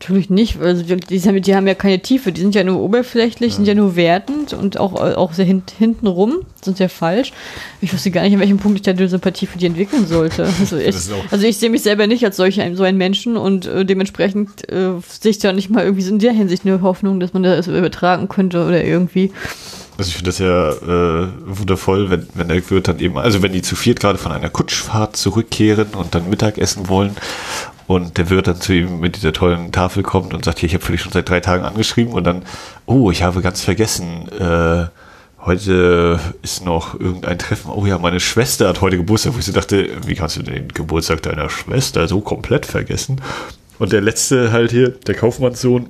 Natürlich 0.00 0.30
nicht. 0.30 0.60
Also 0.60 0.82
die, 0.82 0.96
die, 0.96 1.20
haben, 1.20 1.40
die 1.40 1.50
ja 1.52 1.74
keine 1.74 2.00
Tiefe, 2.00 2.32
die 2.32 2.40
sind 2.40 2.56
ja 2.56 2.64
nur 2.64 2.80
oberflächlich, 2.80 3.52
ja. 3.52 3.56
sind 3.56 3.68
ja 3.68 3.74
nur 3.74 3.94
wertend 3.94 4.52
und 4.52 4.80
auch, 4.80 4.94
auch 4.94 5.32
sehr 5.32 5.44
hint, 5.44 5.72
hinten 5.78 6.08
rum, 6.08 6.40
sind 6.60 6.78
sehr 6.78 6.88
falsch. 6.88 7.32
Ich 7.80 7.92
wusste 7.92 8.10
gar 8.10 8.22
nicht, 8.22 8.34
an 8.34 8.40
welchem 8.40 8.58
Punkt 8.58 8.78
ich 8.78 8.82
da 8.82 8.90
eine 8.90 9.06
Sympathie 9.06 9.46
für 9.46 9.58
die 9.58 9.66
entwickeln 9.66 10.08
sollte. 10.08 10.48
Also 10.62 10.76
ich, 10.76 10.96
also 11.30 11.46
ich 11.46 11.58
sehe 11.58 11.70
mich 11.70 11.82
selber 11.82 12.06
nicht 12.08 12.24
als 12.24 12.36
solch 12.36 12.60
ein, 12.60 12.74
so 12.74 12.82
ein 12.82 12.96
Menschen 12.96 13.36
und 13.36 13.66
äh, 13.66 13.84
dementsprechend 13.84 14.68
äh, 14.70 14.94
sehe 15.06 15.30
ich 15.30 15.38
da 15.38 15.52
nicht 15.52 15.70
mal 15.70 15.84
irgendwie 15.84 16.08
in 16.08 16.18
der 16.18 16.32
Hinsicht 16.32 16.66
eine 16.66 16.80
Hoffnung, 16.82 17.20
dass 17.20 17.32
man 17.32 17.42
das 17.42 17.68
übertragen 17.68 18.28
könnte 18.28 18.64
oder 18.64 18.82
irgendwie. 18.82 19.30
Also 19.98 20.08
ich 20.08 20.14
finde 20.14 20.30
das 20.30 20.38
ja 20.38 20.70
äh, 20.70 21.28
wundervoll, 21.44 22.10
wenn, 22.10 22.26
wenn 22.34 22.48
der 22.48 22.70
Wirt 22.70 22.88
dann 22.88 22.98
eben, 22.98 23.18
also 23.18 23.42
wenn 23.42 23.52
die 23.52 23.62
zu 23.62 23.76
viert 23.76 24.00
gerade 24.00 24.18
von 24.18 24.32
einer 24.32 24.48
Kutschfahrt 24.48 25.16
zurückkehren 25.16 25.88
und 25.94 26.14
dann 26.14 26.30
Mittagessen 26.30 26.88
wollen 26.88 27.16
und 27.86 28.16
der 28.16 28.30
Wirt 28.30 28.46
dann 28.46 28.60
zu 28.60 28.72
ihm 28.72 29.00
mit 29.00 29.16
dieser 29.16 29.32
tollen 29.32 29.70
Tafel 29.70 30.02
kommt 30.02 30.32
und 30.32 30.44
sagt, 30.44 30.60
hier, 30.60 30.68
ich 30.68 30.74
habe 30.74 30.84
für 30.84 30.92
dich 30.92 31.02
schon 31.02 31.12
seit 31.12 31.28
drei 31.28 31.40
Tagen 31.40 31.64
angeschrieben 31.64 32.14
und 32.14 32.24
dann, 32.24 32.42
oh, 32.86 33.10
ich 33.10 33.22
habe 33.22 33.42
ganz 33.42 33.62
vergessen, 33.62 34.28
äh, 34.38 34.86
heute 35.44 36.18
ist 36.42 36.64
noch 36.64 36.98
irgendein 36.98 37.38
Treffen. 37.38 37.70
Oh 37.70 37.84
ja, 37.84 37.98
meine 37.98 38.20
Schwester 38.20 38.68
hat 38.68 38.80
heute 38.80 38.96
Geburtstag, 38.96 39.34
wo 39.34 39.38
ich 39.38 39.44
so 39.44 39.52
dachte, 39.52 39.90
wie 40.06 40.14
kannst 40.14 40.36
du 40.36 40.42
den 40.42 40.68
Geburtstag 40.68 41.22
deiner 41.22 41.50
Schwester 41.50 42.08
so 42.08 42.20
komplett 42.20 42.64
vergessen? 42.64 43.20
Und 43.78 43.92
der 43.92 44.00
letzte 44.00 44.52
halt 44.52 44.70
hier, 44.70 44.90
der 44.90 45.14
Kaufmannssohn, 45.14 45.88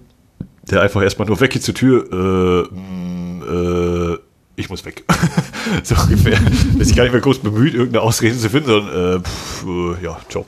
der 0.71 0.81
einfach 0.81 1.03
erstmal 1.03 1.29
nur 1.29 1.41
weggeht 1.41 1.63
zur 1.63 1.75
Tür, 1.75 2.07
äh, 2.11 2.75
mh, 2.75 2.81
mm, 2.81 3.32
äh, 3.43 4.19
ich 4.57 4.69
muss 4.69 4.85
weg. 4.85 5.05
so 5.83 5.95
ungefähr. 5.95 6.39
Der 6.79 6.85
sich 6.85 6.95
gar 6.95 7.05
nicht 7.05 7.13
mehr 7.13 7.23
groß 7.23 7.39
bemüht, 7.39 7.75
irgendeine 7.75 8.03
Ausrede 8.03 8.37
zu 8.37 8.51
finden, 8.51 8.69
sondern, 8.69 9.17
äh, 9.17 9.21
pff, 9.21 9.65
äh, 9.67 10.05
ja, 10.05 10.19
ciao. 10.29 10.45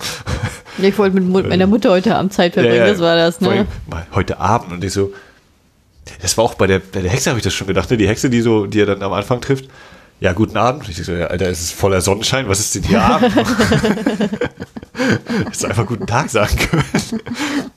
Ja, 0.79 0.89
ich 0.89 0.99
wollte 0.99 1.19
mit 1.21 1.49
meiner 1.49 1.67
Mutter 1.67 1.91
heute 1.91 2.15
Abend 2.17 2.33
Zeit 2.33 2.55
verbringen, 2.55 2.77
ja, 2.77 2.87
ja, 2.87 2.93
das 2.93 3.01
war 3.01 3.17
das, 3.17 3.41
ne? 3.41 3.67
Heute 4.15 4.39
Abend 4.41 4.73
und 4.73 4.85
ich 4.85 4.93
so, 4.93 5.13
das 6.21 6.37
war 6.37 6.45
auch 6.45 6.55
bei 6.55 6.67
der, 6.67 6.81
bei 6.81 7.01
der 7.01 7.11
Hexe, 7.11 7.31
habe 7.31 7.39
ich 7.39 7.45
das 7.45 7.55
schon 7.55 7.67
gedacht, 7.67 7.91
ne? 7.91 7.97
Die 7.97 8.09
Hexe, 8.09 8.29
die 8.29 8.41
so, 8.41 8.67
die 8.67 8.81
er 8.81 8.87
dann 8.87 9.03
am 9.03 9.13
Anfang 9.13 9.41
trifft, 9.41 9.69
ja, 10.21 10.33
guten 10.33 10.57
Abend. 10.57 10.89
Ich 10.89 10.97
so, 10.97 11.13
ja, 11.13 11.27
Alter, 11.27 11.47
es 11.49 11.61
ist 11.61 11.73
voller 11.73 12.01
Sonnenschein, 12.01 12.49
was 12.49 12.61
ist 12.61 12.75
denn 12.75 12.85
hier 12.85 13.03
Abend? 13.03 13.35
Hättest 15.45 15.65
einfach 15.65 15.87
guten 15.87 16.07
Tag 16.07 16.31
sagen 16.31 16.57
können. 16.57 17.21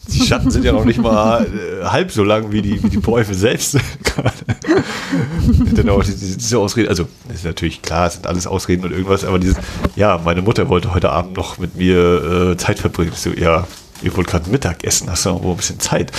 Die 0.07 0.25
Schatten 0.25 0.51
sind 0.51 0.63
ja 0.63 0.71
noch 0.71 0.85
nicht 0.85 0.99
mal 0.99 1.45
äh, 1.45 1.85
halb 1.85 2.11
so 2.11 2.23
lang 2.23 2.51
wie 2.51 2.61
die, 2.61 2.81
wie 2.83 2.89
die 2.89 2.97
Bäume 2.97 3.33
selbst. 3.33 3.77
dann 5.73 5.89
auch 5.89 6.03
diese 6.03 6.59
Ausreden, 6.59 6.89
also 6.89 7.07
ist 7.33 7.43
natürlich 7.43 7.81
klar, 7.81 8.07
es 8.07 8.13
sind 8.13 8.27
alles 8.27 8.45
Ausreden 8.45 8.85
und 8.85 8.91
irgendwas, 8.91 9.25
aber 9.25 9.39
dieses, 9.39 9.57
ja, 9.95 10.19
meine 10.23 10.41
Mutter 10.41 10.69
wollte 10.69 10.93
heute 10.93 11.09
Abend 11.09 11.35
noch 11.35 11.57
mit 11.57 11.75
mir 11.75 12.51
äh, 12.51 12.57
Zeit 12.57 12.79
verbringen. 12.79 13.11
Ich 13.13 13.19
so, 13.19 13.31
ja, 13.31 13.67
ihr 14.01 14.15
wollt 14.15 14.27
gerade 14.27 14.49
Mittag 14.49 14.83
essen, 14.83 15.09
hast 15.09 15.25
du 15.25 15.29
noch 15.29 15.43
ein 15.43 15.57
bisschen 15.57 15.79
Zeit. 15.79 16.11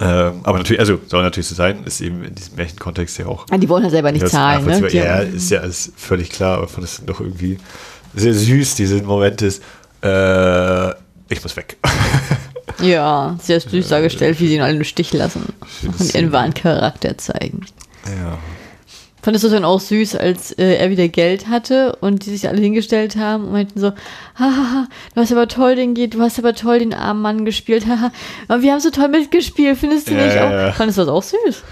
Ähm, 0.00 0.40
aber 0.42 0.58
natürlich, 0.58 0.80
also 0.80 0.98
soll 1.06 1.22
natürlich 1.22 1.46
so 1.46 1.54
sein, 1.54 1.84
ist 1.84 2.00
eben 2.00 2.24
in 2.24 2.34
diesem 2.34 2.56
Märchenkontext 2.56 3.18
ja 3.18 3.26
auch. 3.26 3.46
Ah, 3.50 3.58
die 3.58 3.68
wollen 3.68 3.84
ja 3.84 3.90
selber 3.90 4.10
nicht 4.10 4.28
zahlen, 4.28 4.64
ne? 4.64 4.88
Ja, 4.90 5.18
ist 5.18 5.50
ja 5.50 5.60
alles 5.60 5.92
völlig 5.96 6.30
klar, 6.30 6.58
aber 6.58 6.68
fand 6.68 6.84
es 6.84 7.02
doch 7.06 7.20
irgendwie 7.20 7.58
sehr 8.14 8.34
süß, 8.34 8.74
diese 8.74 9.02
Momente 9.02 9.46
ist, 9.46 9.62
äh, 10.02 10.90
ich 11.28 11.42
muss 11.42 11.56
weg. 11.56 11.76
ja, 12.82 13.36
sehr 13.40 13.60
süß 13.60 13.88
dargestellt, 13.88 14.40
wie 14.40 14.48
sie 14.48 14.56
ihn 14.56 14.62
alle 14.62 14.76
im 14.76 14.84
Stich 14.84 15.12
lassen 15.12 15.52
und 15.98 16.14
ihren 16.14 16.32
wahren 16.32 16.54
Charakter 16.54 17.16
zeigen. 17.16 17.64
Ja. 18.06 18.38
Fandest 19.24 19.42
du 19.42 19.48
es 19.48 19.54
dann 19.54 19.64
auch 19.64 19.80
süß, 19.80 20.16
als 20.16 20.52
äh, 20.52 20.74
er 20.74 20.90
wieder 20.90 21.08
Geld 21.08 21.48
hatte 21.48 21.96
und 22.02 22.26
die 22.26 22.30
sich 22.30 22.46
alle 22.46 22.60
hingestellt 22.60 23.16
haben 23.16 23.44
und 23.44 23.52
meinten 23.52 23.80
so, 23.80 23.92
hahaha, 24.38 24.86
du 25.14 25.20
hast 25.22 25.32
aber 25.32 25.48
toll 25.48 25.76
den 25.76 25.94
du 25.94 26.20
hast 26.20 26.38
aber 26.38 26.54
toll 26.54 26.80
den 26.80 26.92
armen 26.92 27.22
Mann 27.22 27.46
gespielt, 27.46 27.86
haha, 27.86 28.12
aber 28.48 28.60
wir 28.60 28.72
haben 28.72 28.80
so 28.80 28.90
toll 28.90 29.08
mitgespielt, 29.08 29.78
findest 29.78 30.10
du 30.10 30.14
ja, 30.14 30.26
nicht 30.26 30.36
auch? 30.36 30.50
Ja. 30.50 30.72
Fandest 30.72 30.98
du 30.98 31.06
das 31.06 31.08
auch 31.08 31.22
süß? 31.22 31.62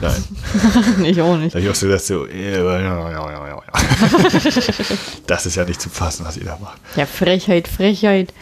Nein. 0.00 0.24
ich 1.04 1.20
auch 1.20 1.36
nicht. 1.36 1.54
Da 1.54 1.60
ich 1.60 1.68
auch 1.68 1.76
so 1.76 1.86
gedacht, 1.86 2.04
so, 2.04 2.26
ja, 2.26 2.34
ja, 2.34 2.80
ja, 2.80 3.10
ja, 3.10 3.46
ja. 3.46 3.62
das 5.28 5.46
ist 5.46 5.54
ja 5.54 5.64
nicht 5.64 5.80
zu 5.80 5.88
fassen, 5.88 6.26
was 6.26 6.36
ihr 6.36 6.46
da 6.46 6.58
macht. 6.60 6.80
Ja, 6.96 7.06
Frechheit, 7.06 7.68
Frechheit. 7.68 8.34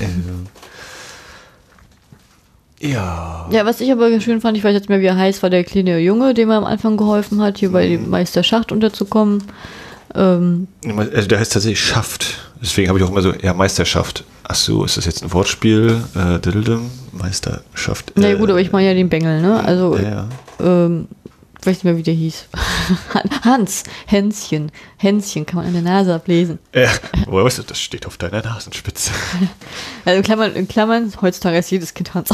Ähm. 0.00 0.46
Ja. 2.80 3.46
Ja, 3.50 3.66
was 3.66 3.80
ich 3.80 3.92
aber 3.92 4.20
schön 4.20 4.40
fand, 4.40 4.56
ich 4.56 4.64
weiß 4.64 4.72
jetzt 4.72 4.88
mehr, 4.88 5.00
wie 5.00 5.06
er 5.06 5.16
heißt, 5.16 5.42
war 5.42 5.50
der 5.50 5.64
kleine 5.64 5.98
Junge, 5.98 6.32
dem 6.32 6.50
er 6.50 6.56
am 6.56 6.64
Anfang 6.64 6.96
geholfen 6.96 7.40
hat, 7.42 7.58
hier 7.58 7.68
mhm. 7.68 7.72
bei 7.74 7.88
dem 7.88 8.10
Meister 8.10 8.42
Schacht 8.42 8.72
unterzukommen. 8.72 9.44
Ähm, 10.14 10.66
also 10.96 11.28
der 11.28 11.38
heißt 11.38 11.52
tatsächlich 11.52 11.80
Schaft. 11.80 12.38
Deswegen 12.60 12.88
habe 12.88 12.98
ich 12.98 13.04
auch 13.04 13.10
immer 13.10 13.22
so, 13.22 13.32
ja, 13.34 13.54
Meisterschaft. 13.54 14.24
Ach 14.44 14.54
so, 14.54 14.84
ist 14.84 14.96
das 14.96 15.04
jetzt 15.04 15.22
ein 15.22 15.32
Wortspiel? 15.32 16.02
Äh, 16.14 16.40
Dildem, 16.40 16.90
Meisterschaft. 17.12 18.10
Äh, 18.16 18.20
Na 18.20 18.34
gut, 18.34 18.50
aber 18.50 18.60
ich 18.60 18.72
meine 18.72 18.88
ja 18.88 18.94
den 18.94 19.08
Bengel, 19.08 19.40
ne? 19.40 19.62
Also, 19.62 19.96
ja. 19.96 20.26
ähm, 20.58 21.06
ich 21.60 21.66
weiß 21.66 21.76
nicht 21.76 21.84
mehr, 21.84 21.96
wie 21.98 22.02
der 22.02 22.14
hieß. 22.14 22.46
Hans, 23.44 23.84
Hänschen. 24.06 24.72
Hänschen 24.96 25.44
kann 25.44 25.56
man 25.56 25.66
an 25.66 25.74
der 25.74 25.82
Nase 25.82 26.14
ablesen. 26.14 26.58
Ja, 26.74 26.90
woher 27.26 27.44
weißt 27.44 27.58
du, 27.58 27.62
das 27.64 27.78
steht 27.78 28.06
auf 28.06 28.16
deiner 28.16 28.42
Nasenspitze. 28.42 29.12
Also 30.06 30.16
in 30.16 30.22
Klammern, 30.22 30.54
in 30.54 30.66
Klammern 30.66 31.12
heutzutage 31.20 31.58
ist 31.58 31.70
jedes 31.70 31.92
Kind 31.92 32.14
Hans. 32.14 32.30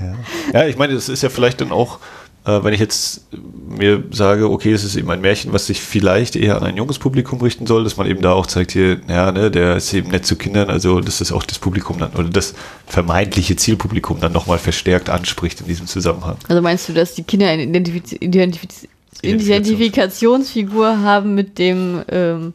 ja. 0.00 0.14
ja, 0.52 0.66
ich 0.66 0.76
meine, 0.76 0.94
das 0.94 1.08
ist 1.08 1.22
ja 1.22 1.28
vielleicht 1.28 1.60
dann 1.60 1.70
auch 1.70 2.00
äh, 2.48 2.64
wenn 2.64 2.72
ich 2.72 2.80
jetzt 2.80 3.26
mir 3.68 4.02
sage, 4.10 4.50
okay, 4.50 4.72
es 4.72 4.82
ist 4.82 4.96
eben 4.96 5.10
ein 5.10 5.20
Märchen, 5.20 5.52
was 5.52 5.66
sich 5.66 5.82
vielleicht 5.82 6.34
eher 6.34 6.56
an 6.56 6.64
ein 6.64 6.76
junges 6.76 6.98
Publikum 6.98 7.40
richten 7.42 7.66
soll, 7.66 7.84
dass 7.84 7.98
man 7.98 8.06
eben 8.06 8.22
da 8.22 8.32
auch 8.32 8.46
zeigt, 8.46 8.72
hier, 8.72 8.98
ja, 9.06 9.30
ne, 9.30 9.50
der 9.50 9.76
ist 9.76 9.92
eben 9.92 10.10
nett 10.10 10.24
zu 10.24 10.36
Kindern, 10.36 10.70
also 10.70 11.00
dass 11.00 11.18
das 11.18 11.30
auch 11.30 11.42
das 11.42 11.58
Publikum 11.58 11.98
dann 11.98 12.12
oder 12.12 12.30
das 12.30 12.54
vermeintliche 12.86 13.56
Zielpublikum 13.56 14.20
dann 14.20 14.32
nochmal 14.32 14.58
verstärkt 14.58 15.10
anspricht 15.10 15.60
in 15.60 15.66
diesem 15.66 15.86
Zusammenhang. 15.86 16.36
Also 16.48 16.62
meinst 16.62 16.88
du, 16.88 16.94
dass 16.94 17.14
die 17.14 17.22
Kinder 17.22 17.48
eine 17.48 17.64
Identifiz 17.64 18.12
Identifiz 18.12 18.88
Identifikationsfigur 19.20 21.00
haben 21.02 21.34
mit 21.34 21.58
dem 21.58 22.02
ähm, 22.08 22.54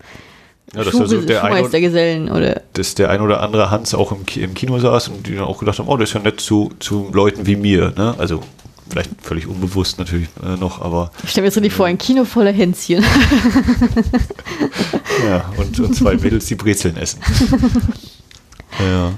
ja, 0.73 0.84
dass 0.84 0.95
also 0.95 1.21
der 1.21 1.43
ein, 1.43 2.32
oder? 2.32 2.63
Dass 2.73 2.95
der 2.95 3.12
ein 3.12 3.21
oder 3.21 3.41
andere 3.41 3.69
Hans 3.69 3.93
auch 3.93 4.12
im, 4.12 4.25
im 4.41 4.56
Kino 4.56 4.79
saß 4.79 5.10
und 5.10 5.27
die 5.27 5.36
dann 5.36 5.43
auch 5.43 5.60
gedacht 5.60 5.77
haben, 5.77 5.88
oh, 5.88 5.97
der 5.97 6.06
ist 6.06 6.13
ja 6.13 6.19
nett 6.19 6.39
zu, 6.39 6.71
zu 6.79 7.12
Leuten 7.13 7.45
wie 7.45 7.58
mir, 7.58 7.93
ne? 7.95 8.15
Also 8.17 8.41
Vielleicht 8.89 9.12
völlig 9.22 9.48
unbewusst 9.48 10.00
natürlich 10.00 10.28
äh, 10.43 10.58
noch, 10.58 10.82
aber. 10.82 11.12
Ich 11.24 11.32
stelle 11.32 11.43
mir 11.43 11.48
jetzt 11.48 11.58
richtig 11.58 11.74
vor, 11.74 11.86
ein 11.86 11.98
Kino 11.98 12.26
voller 12.26 12.52
Hänschen. 12.52 13.04
ja, 15.26 15.50
und, 15.58 15.80
und, 15.80 15.96
zwei 15.96 16.15
Mädels, 16.15 16.48
die 16.48 16.56
Brezeln 16.56 16.98
essen. 16.98 17.19
ja. 18.80 19.12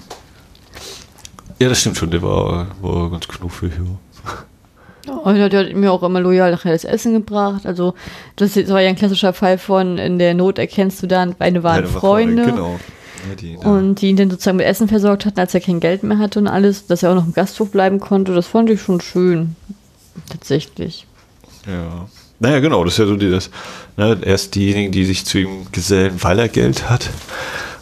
Ja, 1.58 1.70
das 1.70 1.80
stimmt 1.80 1.98
schon, 1.98 2.12
der 2.12 2.22
war, 2.22 2.68
war 2.82 3.12
ganz 3.12 3.28
knuffig. 3.28 3.72
Ja. 3.78 5.14
Und 5.14 5.36
der 5.36 5.46
hat 5.46 5.74
mir 5.74 5.92
auch 5.92 6.04
immer 6.04 6.20
loyal 6.20 6.52
nachher 6.52 6.72
das 6.72 6.84
Essen 6.84 7.14
gebracht. 7.14 7.66
Also, 7.66 7.94
das 8.36 8.56
war 8.70 8.82
ja 8.82 8.90
ein 8.90 8.96
klassischer 8.96 9.34
Fall 9.34 9.58
von 9.58 9.98
in 9.98 10.20
der 10.20 10.34
Not 10.34 10.58
erkennst 10.58 11.02
du 11.04 11.08
dann 11.08 11.36
eine 11.40 11.64
wahren 11.64 11.86
Freunde. 11.86 12.46
Genau. 12.46 12.80
Ja, 13.30 13.36
die, 13.36 13.54
ja. 13.54 13.60
Und 13.60 14.02
die 14.02 14.10
ihn 14.10 14.16
dann 14.16 14.30
sozusagen 14.30 14.58
mit 14.58 14.66
Essen 14.66 14.88
versorgt 14.88 15.26
hatten, 15.26 15.40
als 15.40 15.54
er 15.54 15.62
kein 15.62 15.80
Geld 15.80 16.04
mehr 16.04 16.20
hatte 16.20 16.40
und 16.40 16.48
alles, 16.48 16.88
dass 16.88 17.04
er 17.04 17.12
auch 17.12 17.16
noch 17.16 17.26
im 17.26 17.34
Gasthof 17.34 17.72
bleiben 17.72 18.00
konnte. 18.00 18.34
Das 18.34 18.48
fand 18.48 18.70
ich 18.70 18.82
schon 18.82 19.02
schön. 19.02 19.56
Tatsächlich. 20.30 21.06
Ja. 21.68 22.08
Naja, 22.40 22.60
genau, 22.60 22.84
das 22.84 22.94
ist 22.94 23.00
ja 23.00 23.06
so 23.06 23.16
die, 23.16 23.30
das, 23.30 23.50
ne, 23.98 24.18
erst 24.24 24.56
diejenigen, 24.56 24.92
die 24.92 25.06
sich 25.06 25.26
zu 25.26 25.40
ihm 25.40 25.68
gesellen, 25.72 26.16
weil 26.22 26.40
er 26.40 26.50
Geld 26.50 26.90
hat. 26.90 27.10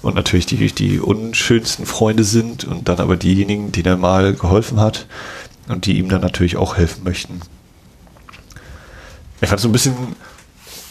Und 0.02 0.16
natürlich 0.16 0.46
die, 0.46 0.68
die 0.68 1.00
unschönsten 1.00 1.86
Freunde 1.86 2.24
sind 2.24 2.66
und 2.66 2.90
dann 2.90 3.00
aber 3.00 3.16
diejenigen, 3.16 3.72
denen 3.72 3.86
er 3.86 3.98
mal 3.98 4.34
geholfen 4.34 4.80
hat 4.80 5.08
und 5.70 5.86
die 5.86 5.98
ihm 5.98 6.10
dann 6.10 6.22
natürlich 6.22 6.58
auch 6.58 6.76
helfen 6.76 7.04
möchten. 7.04 7.40
Ich 9.42 9.48
fand 9.48 9.60
es 9.60 9.64
so 9.64 9.70
ein 9.70 9.72
bisschen, 9.72 9.96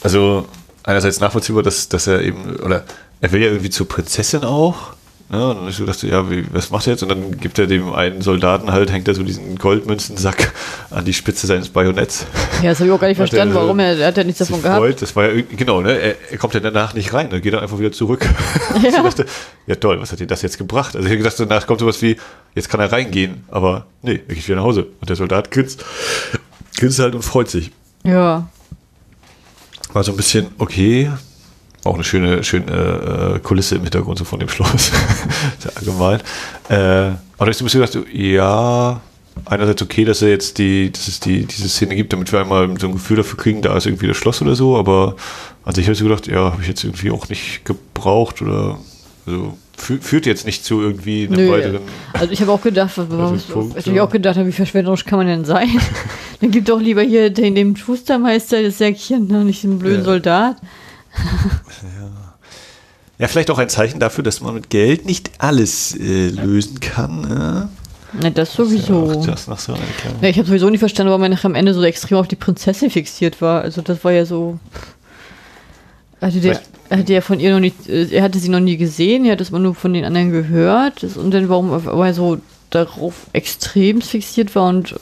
also 0.02 0.46
einerseits 0.82 1.20
nachvollziehbar, 1.20 1.62
dass, 1.62 1.88
dass 1.88 2.06
er 2.06 2.22
eben, 2.22 2.56
oder 2.56 2.84
er 3.22 3.32
will 3.32 3.40
ja 3.40 3.48
irgendwie 3.48 3.70
zur 3.70 3.88
Prinzessin 3.88 4.44
auch. 4.44 4.94
Ja, 5.30 5.50
und 5.52 5.60
dann 5.60 5.68
ich 5.68 5.76
so 5.76 5.86
dachte, 5.86 6.06
ja, 6.08 6.30
wie, 6.30 6.44
was 6.52 6.70
macht 6.70 6.86
er 6.86 6.92
jetzt? 6.92 7.02
Und 7.02 7.08
dann 7.08 7.38
gibt 7.38 7.58
er 7.58 7.66
dem 7.66 7.94
einen 7.94 8.20
Soldaten 8.20 8.70
halt, 8.70 8.92
hängt 8.92 9.08
er 9.08 9.14
so 9.14 9.22
diesen 9.22 9.56
Goldmünzensack 9.56 10.52
an 10.90 11.06
die 11.06 11.14
Spitze 11.14 11.46
seines 11.46 11.70
Bajonetts. 11.70 12.26
Ja, 12.62 12.70
das 12.70 12.80
habe 12.80 12.88
ich 12.88 12.94
auch 12.94 13.00
gar 13.00 13.08
nicht 13.08 13.16
verstanden, 13.16 13.54
er, 13.54 13.62
warum 13.62 13.78
er, 13.78 13.96
er 13.96 14.08
hat 14.08 14.16
ja 14.18 14.24
nichts 14.24 14.40
davon 14.40 14.60
gehabt. 14.60 14.76
freut. 14.78 15.00
Das 15.00 15.16
war 15.16 15.32
ja 15.32 15.42
genau, 15.56 15.80
ne? 15.80 15.98
Er, 15.98 16.16
er 16.32 16.36
kommt 16.36 16.52
ja 16.52 16.60
danach 16.60 16.92
nicht 16.92 17.14
rein, 17.14 17.30
er 17.32 17.40
geht 17.40 17.54
dann 17.54 17.60
einfach 17.60 17.78
wieder 17.78 17.92
zurück. 17.92 18.28
Ja. 18.82 18.88
ich 18.88 18.94
dachte, 18.94 19.26
ja 19.66 19.74
toll, 19.76 20.00
was 20.00 20.12
hat 20.12 20.20
dir 20.20 20.26
das 20.26 20.42
jetzt 20.42 20.58
gebracht? 20.58 20.96
Also 20.96 21.06
ich 21.06 21.12
habe 21.12 21.18
gedacht, 21.18 21.38
danach 21.38 21.66
kommt 21.66 21.80
sowas 21.80 22.02
wie, 22.02 22.16
jetzt 22.54 22.68
kann 22.68 22.80
er 22.80 22.90
reingehen, 22.90 23.44
aber 23.50 23.86
nee, 24.02 24.20
er 24.26 24.34
geht 24.34 24.46
wieder 24.46 24.56
nach 24.56 24.64
Hause. 24.64 24.86
Und 25.00 25.08
der 25.08 25.16
Soldat 25.16 25.50
grinst, 25.50 25.84
grinst 26.78 26.98
halt 26.98 27.14
und 27.14 27.22
freut 27.22 27.48
sich. 27.48 27.70
Ja. 28.02 28.48
War 29.92 30.04
so 30.04 30.12
ein 30.12 30.16
bisschen, 30.16 30.48
okay, 30.58 31.10
auch 31.84 31.94
eine 31.94 32.04
schöne, 32.04 32.44
schöne 32.44 33.36
äh, 33.36 33.38
Kulisse 33.40 33.76
im 33.76 33.82
Hintergrund 33.82 34.18
so 34.18 34.24
von 34.24 34.38
dem 34.38 34.48
Schloss. 34.48 34.92
Sehr 35.58 35.76
allgemein. 35.76 36.20
Äh, 36.68 36.74
aber 36.74 37.16
da 37.38 37.46
hab 37.46 37.48
ich 37.48 37.56
so 37.56 37.64
ein 37.64 37.66
bisschen 37.66 37.80
gedacht, 37.80 38.12
ja, 38.12 39.00
einerseits 39.46 39.82
okay, 39.82 40.04
dass 40.04 40.22
er 40.22 40.28
jetzt 40.28 40.58
die, 40.58 40.92
dass 40.92 41.08
es 41.08 41.20
die, 41.20 41.44
diese 41.44 41.68
Szene 41.68 41.96
gibt, 41.96 42.12
damit 42.12 42.30
wir 42.32 42.40
einmal 42.40 42.78
so 42.78 42.86
ein 42.86 42.92
Gefühl 42.92 43.16
dafür 43.16 43.38
kriegen, 43.38 43.62
da 43.62 43.76
ist 43.76 43.86
irgendwie 43.86 44.06
das 44.06 44.16
Schloss 44.16 44.42
oder 44.42 44.54
so, 44.54 44.76
aber 44.76 45.16
an 45.64 45.74
sich 45.74 45.86
habe 45.86 45.92
ich 45.92 45.98
so 45.98 46.04
gedacht, 46.04 46.26
ja, 46.26 46.52
habe 46.52 46.62
ich 46.62 46.68
jetzt 46.68 46.84
irgendwie 46.84 47.10
auch 47.10 47.28
nicht 47.28 47.64
gebraucht 47.64 48.42
oder 48.42 48.78
also 49.26 49.56
fü 49.76 49.98
führt 49.98 50.26
jetzt 50.26 50.46
nicht 50.46 50.64
zu 50.64 50.80
irgendwie 50.80 51.26
einem 51.26 51.46
Nö. 51.46 51.50
weiteren. 51.50 51.80
Also 52.12 52.32
ich 52.32 52.40
habe 52.40 52.52
auch 52.52 52.62
gedacht, 52.62 52.92
was, 52.96 53.06
was, 53.10 53.42
Punkt, 53.44 53.76
was 53.76 53.86
ich 53.86 53.94
ja. 53.94 54.02
auch 54.04 54.10
gedacht 54.10 54.36
habe, 54.36 54.48
wie 54.48 54.52
verschwenderisch 54.52 55.04
kann 55.04 55.18
man 55.18 55.26
denn 55.26 55.44
sein? 55.44 55.68
Dann 56.40 56.50
gib 56.50 56.66
doch 56.66 56.80
lieber 56.80 57.02
hier 57.02 57.30
den, 57.30 57.54
dem 57.54 57.76
Schustermeister 57.76 58.62
das 58.62 58.78
Säckchen, 58.78 59.28
ne, 59.28 59.44
nicht 59.44 59.62
den 59.62 59.78
blöden 59.78 60.00
Ja. 60.00 60.04
Soldat. 60.04 60.56
Ja, 63.18 63.28
vielleicht 63.28 63.50
auch 63.50 63.58
ein 63.58 63.68
Zeichen 63.68 64.00
dafür, 64.00 64.24
dass 64.24 64.40
man 64.40 64.54
mit 64.54 64.68
Geld 64.70 65.04
nicht 65.06 65.30
alles 65.38 65.94
äh, 65.96 66.28
lösen 66.30 66.80
kann. 66.80 67.20
Ne? 67.20 67.68
Ne, 68.20 68.30
das 68.32 68.52
sowieso. 68.52 69.24
Das 69.24 69.46
noch 69.46 69.58
so 69.58 69.74
Ja, 70.20 70.28
ich 70.28 70.36
habe 70.38 70.48
sowieso 70.48 70.68
nicht 70.70 70.80
verstanden, 70.80 71.10
warum 71.10 71.22
er 71.22 71.28
nachher 71.28 71.46
am 71.46 71.54
Ende 71.54 71.72
so 71.72 71.82
extrem 71.84 72.18
auf 72.18 72.26
die 72.26 72.36
Prinzessin 72.36 72.90
fixiert 72.90 73.40
war. 73.40 73.62
Also 73.62 73.80
das 73.80 74.02
war 74.02 74.12
ja 74.12 74.24
so. 74.26 74.58
Hatte 76.20 76.40
der, 76.40 76.60
hatte 76.90 77.12
er 77.12 77.22
von 77.22 77.38
ihr 77.38 77.52
noch 77.52 77.60
nicht, 77.60 77.88
äh, 77.88 78.06
er 78.10 78.22
hatte 78.24 78.38
sie 78.38 78.48
noch 78.48 78.60
nie 78.60 78.76
gesehen, 78.76 79.24
er 79.24 79.32
hat 79.32 79.40
es 79.40 79.50
immer 79.50 79.58
nur 79.58 79.74
von 79.74 79.92
den 79.92 80.04
anderen 80.04 80.30
gehört. 80.32 81.02
Das- 81.02 81.16
Und 81.16 81.32
dann 81.32 81.48
warum 81.48 81.70
er 82.02 82.14
so 82.14 82.38
darauf 82.70 83.14
extrem 83.32 84.00
fixiert 84.00 84.54
war 84.56 84.68
und 84.68 84.94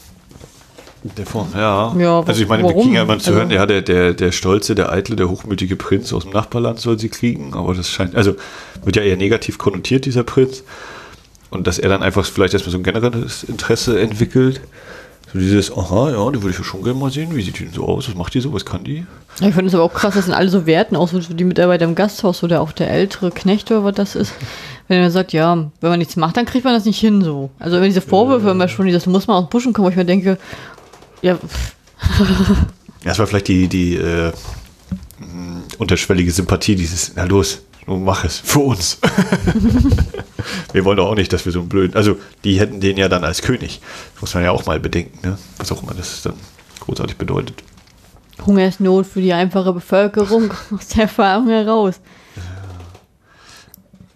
Der 1.03 1.25
Form, 1.25 1.49
ja. 1.55 1.95
Ja, 1.99 2.21
also 2.21 2.43
ich 2.43 2.49
meine, 2.49 2.63
warum? 2.63 2.77
wir 2.77 2.83
kriegen 2.83 2.95
ja 2.95 3.03
immer 3.03 3.19
zu 3.19 3.31
Also- 3.31 3.39
hören, 3.41 3.51
ja, 3.51 3.65
der, 3.65 3.81
der, 3.81 4.13
der 4.13 4.33
stolze, 4.33 4.75
der 4.75 4.93
eitle, 4.93 5.17
der 5.17 5.31
hochmütige 5.31 5.77
Prinz 5.77 6.13
aus 6.13 6.25
dem 6.25 6.33
Nachbarland 6.33 6.79
soll 6.79 6.99
sie 6.99 7.09
kriegen, 7.09 7.55
aber 7.55 7.75
das 7.75 7.89
scheint, 7.89 8.15
also 8.15 8.35
wird 8.85 8.97
ja 8.97 9.03
eher 9.03 9.17
negativ 9.17 9.57
konnotiert, 9.57 10.05
dieser 10.05 10.25
Prinz. 10.25 10.63
Und 11.49 11.67
dass 11.67 11.79
er 11.79 11.89
dann 11.89 12.03
einfach 12.03 12.25
vielleicht 12.27 12.53
erstmal 12.55 12.73
so 12.73 12.79
ein 12.79 12.83
generelles 12.85 13.43
Interesse 13.45 13.99
entwickelt. 14.01 14.61
So 15.33 15.39
dieses, 15.39 15.73
aha, 15.77 16.11
ja, 16.11 16.31
die 16.31 16.43
würde 16.43 16.51
ich 16.51 16.59
ja 16.59 16.65
schon 16.65 16.83
gerne 16.83 16.99
mal 16.99 17.11
sehen. 17.11 17.35
Wie 17.35 17.43
sieht 17.43 17.59
die 17.59 17.65
denn 17.65 17.73
so 17.73 17.87
aus? 17.87 18.09
Was 18.09 18.15
macht 18.17 18.35
die 18.35 18.41
so? 18.41 18.53
Was 18.53 18.65
kann 18.65 18.85
die? 18.85 19.07
Ja, 19.41 19.49
Ich 19.49 19.55
finde 19.55 19.67
es 19.69 19.75
aber 19.75 19.85
auch 19.85 19.93
krass, 19.95 20.15
dass 20.15 20.25
sind 20.27 20.35
alle 20.35 20.49
so 20.49 20.67
werten, 20.67 20.97
auch 20.97 21.09
so 21.09 21.19
die 21.21 21.45
Mitarbeiter 21.45 21.85
im 21.87 21.95
Gasthaus 21.95 22.43
oder 22.43 22.61
auch 22.61 22.73
der 22.73 22.91
ältere 22.91 23.31
Knecht 23.31 23.71
oder 23.71 23.85
was 23.85 23.95
das 23.95 24.17
ist. 24.17 24.33
Wenn 24.89 25.01
er 25.01 25.11
sagt, 25.13 25.33
ja, 25.33 25.55
wenn 25.81 25.91
man 25.91 25.99
nichts 26.01 26.17
macht, 26.17 26.37
dann 26.37 26.47
kriegt 26.47 26.65
man 26.65 26.75
das 26.75 26.85
nicht 26.85 26.99
hin 26.99 27.23
so. 27.23 27.51
Also 27.61 27.77
immer 27.77 27.87
diese 27.87 28.01
Vorwürfe 28.01 28.51
immer 28.51 28.67
schon, 28.69 28.87
dieses 28.87 29.07
muss 29.07 29.29
man 29.29 29.43
aus 29.45 29.51
Buschen 29.51 29.73
kommen, 29.73 29.87
wo 29.87 29.91
ich 29.91 29.97
mir 29.97 30.05
denke, 30.05 30.37
ja, 33.05 33.13
es 33.13 33.19
war 33.19 33.27
vielleicht 33.27 33.49
die, 33.49 33.69
die 33.69 33.97
äh, 33.97 34.33
mh, 35.19 35.63
unterschwellige 35.79 36.31
Sympathie, 36.31 36.77
dieses, 36.77 37.13
na 37.15 37.25
los, 37.25 37.63
mach 37.87 38.25
es, 38.25 38.39
für 38.39 38.61
uns. 38.61 38.99
wir 40.73 40.85
wollen 40.85 40.97
doch 40.97 41.09
auch 41.09 41.15
nicht, 41.15 41.33
dass 41.33 41.45
wir 41.45 41.53
so 41.53 41.61
einen 41.61 41.69
blöden, 41.69 41.97
also 41.97 42.17
die 42.45 42.59
hätten 42.59 42.81
den 42.81 42.97
ja 42.97 43.09
dann 43.09 43.25
als 43.25 43.43
König. 43.43 43.81
Das 44.15 44.23
muss 44.23 44.35
man 44.35 44.45
ja 44.45 44.51
auch 44.51 44.67
mal 44.67 44.81
bedenken, 44.81 45.19
ne? 45.27 45.39
was 45.59 45.73
auch 45.73 45.83
immer 45.83 45.95
das 45.95 46.23
dann 46.23 46.35
großartig 46.81 47.17
bedeutet. 47.17 47.63
Hungersnot 48.47 49.07
für 49.07 49.21
die 49.21 49.33
einfache 49.33 49.73
Bevölkerung 49.73 50.53
aus 50.71 50.89
der 50.89 51.03
Erfahrung 51.03 51.49
heraus. 51.49 52.01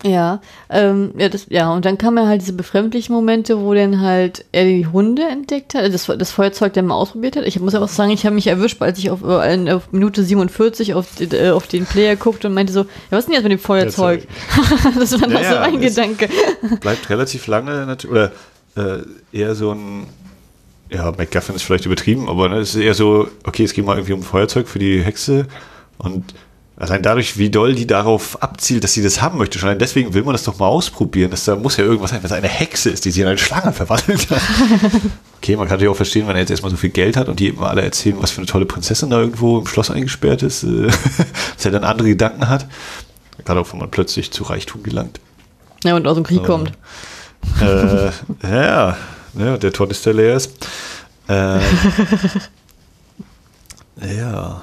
Ja, 0.06 0.42
ähm, 0.68 1.12
ja, 1.16 1.30
das, 1.30 1.46
ja, 1.48 1.72
und 1.72 1.86
dann 1.86 1.96
kamen 1.96 2.18
ja 2.18 2.26
halt 2.28 2.42
diese 2.42 2.52
befremdlichen 2.52 3.14
Momente, 3.14 3.58
wo 3.60 3.72
dann 3.72 4.02
halt 4.02 4.44
er 4.52 4.64
die 4.66 4.86
Hunde 4.86 5.22
entdeckt 5.22 5.72
hat, 5.74 5.92
das, 5.94 6.04
das 6.06 6.30
Feuerzeug 6.30 6.74
dann 6.74 6.84
mal 6.86 6.94
ausprobiert 6.94 7.36
hat. 7.36 7.46
Ich 7.46 7.58
muss 7.58 7.74
aber 7.74 7.86
auch 7.86 7.88
sagen, 7.88 8.10
ich 8.10 8.26
habe 8.26 8.34
mich 8.34 8.46
erwischt, 8.46 8.82
als 8.82 8.98
ich 8.98 9.10
auf, 9.10 9.22
auf 9.24 9.92
Minute 9.92 10.22
47 10.22 10.92
auf, 10.92 11.06
äh, 11.20 11.48
auf 11.50 11.66
den 11.68 11.86
Player 11.86 12.16
guckte 12.16 12.48
und 12.48 12.54
meinte 12.54 12.74
so, 12.74 12.80
ja, 12.80 12.86
was 13.10 13.20
ist 13.20 13.26
denn 13.28 13.34
jetzt 13.34 13.44
mit 13.44 13.52
dem 13.52 13.58
Feuerzeug? 13.58 14.26
das 14.98 15.18
war 15.18 15.26
noch 15.26 15.40
Ja, 15.40 15.64
so 15.70 15.78
das- 15.78 15.80
Gedanke. 15.94 16.28
Bleibt 16.80 17.08
relativ 17.08 17.46
lange, 17.46 17.86
nat- 17.86 18.04
oder 18.04 18.30
äh, 18.76 18.98
eher 19.32 19.54
so 19.54 19.70
ein, 19.72 20.06
ja, 20.90 21.12
MacGuffin 21.12 21.54
ist 21.56 21.62
vielleicht 21.62 21.86
übertrieben, 21.86 22.28
aber 22.28 22.50
ne, 22.50 22.58
es 22.58 22.74
ist 22.74 22.82
eher 22.82 22.92
so, 22.94 23.28
okay, 23.44 23.64
es 23.64 23.72
geht 23.72 23.86
mal 23.86 23.96
irgendwie 23.96 24.12
um 24.12 24.22
Feuerzeug 24.22 24.68
für 24.68 24.78
die 24.78 25.00
Hexe 25.02 25.46
und 25.96 26.34
allein 26.76 27.02
dadurch, 27.02 27.38
wie 27.38 27.50
doll 27.50 27.74
die 27.74 27.86
darauf 27.86 28.42
abzielt, 28.42 28.82
dass 28.82 28.92
sie 28.92 29.02
das 29.02 29.22
haben 29.22 29.38
möchte, 29.38 29.58
schon 29.58 29.78
deswegen 29.78 30.12
will 30.12 30.24
man 30.24 30.32
das 30.32 30.42
doch 30.42 30.58
mal 30.58 30.66
ausprobieren. 30.66 31.30
Das, 31.30 31.44
da 31.44 31.56
muss 31.56 31.76
ja 31.76 31.84
irgendwas 31.84 32.10
sein, 32.10 32.20
wenn 32.20 32.26
es 32.26 32.32
eine 32.32 32.48
Hexe 32.48 32.90
ist, 32.90 33.04
die 33.04 33.10
sich 33.10 33.22
in 33.22 33.28
eine 33.28 33.38
Schlange 33.38 33.72
verwandelt 33.72 34.28
hat. 34.30 34.40
okay, 35.36 35.56
man 35.56 35.66
kann 35.66 35.76
natürlich 35.76 35.92
auch 35.92 35.96
verstehen, 35.96 36.26
wenn 36.26 36.34
er 36.34 36.40
jetzt 36.40 36.50
erstmal 36.50 36.70
so 36.70 36.76
viel 36.76 36.90
Geld 36.90 37.16
hat 37.16 37.28
und 37.28 37.38
die 37.38 37.48
immer 37.48 37.68
alle 37.68 37.82
erzählen, 37.82 38.16
was 38.20 38.32
für 38.32 38.38
eine 38.38 38.46
tolle 38.46 38.66
Prinzessin 38.66 39.10
da 39.10 39.20
irgendwo 39.20 39.58
im 39.58 39.66
Schloss 39.66 39.90
eingesperrt 39.90 40.42
ist, 40.42 40.64
äh, 40.64 40.88
dass 41.56 41.64
er 41.64 41.70
dann 41.70 41.84
andere 41.84 42.08
Gedanken 42.08 42.48
hat. 42.48 42.66
Gerade 43.44 43.60
auch, 43.60 43.72
wenn 43.72 43.80
man 43.80 43.90
plötzlich 43.90 44.32
zu 44.32 44.44
Reichtum 44.44 44.82
gelangt. 44.82 45.20
Ja, 45.84 45.94
und 45.94 46.06
aus 46.06 46.14
dem 46.14 46.24
Krieg 46.24 46.42
kommt. 46.42 46.72
äh, 47.60 48.10
ja, 48.42 48.96
ja, 49.34 49.56
der 49.58 49.72
Tornister 49.72 50.12
leer 50.12 50.36
ist. 50.36 50.66
Ähm, 51.28 51.60
ja. 54.16 54.62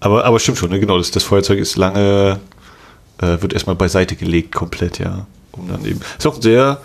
Aber, 0.00 0.24
aber 0.24 0.38
stimmt 0.40 0.58
schon, 0.58 0.70
ne? 0.70 0.80
genau, 0.80 0.98
das, 0.98 1.10
das 1.10 1.22
Feuerzeug 1.22 1.58
ist 1.58 1.76
lange, 1.76 2.40
äh, 3.18 3.40
wird 3.40 3.52
erstmal 3.52 3.76
beiseite 3.76 4.16
gelegt, 4.16 4.54
komplett, 4.54 4.98
ja. 4.98 5.26
Um 5.52 5.68
dann 5.68 5.84
eben. 5.84 6.00
Ist 6.18 6.26
auch 6.26 6.40
sehr, 6.40 6.80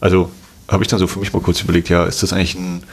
also 0.00 0.30
habe 0.68 0.84
ich 0.84 0.88
dann 0.88 0.98
so 0.98 1.06
für 1.06 1.18
mich 1.18 1.32
mal 1.32 1.42
kurz 1.42 1.60
überlegt, 1.60 1.88
ja, 1.88 2.04
ist 2.04 2.22
das 2.22 2.32
eigentlich 2.32 2.54
ein 2.54 2.84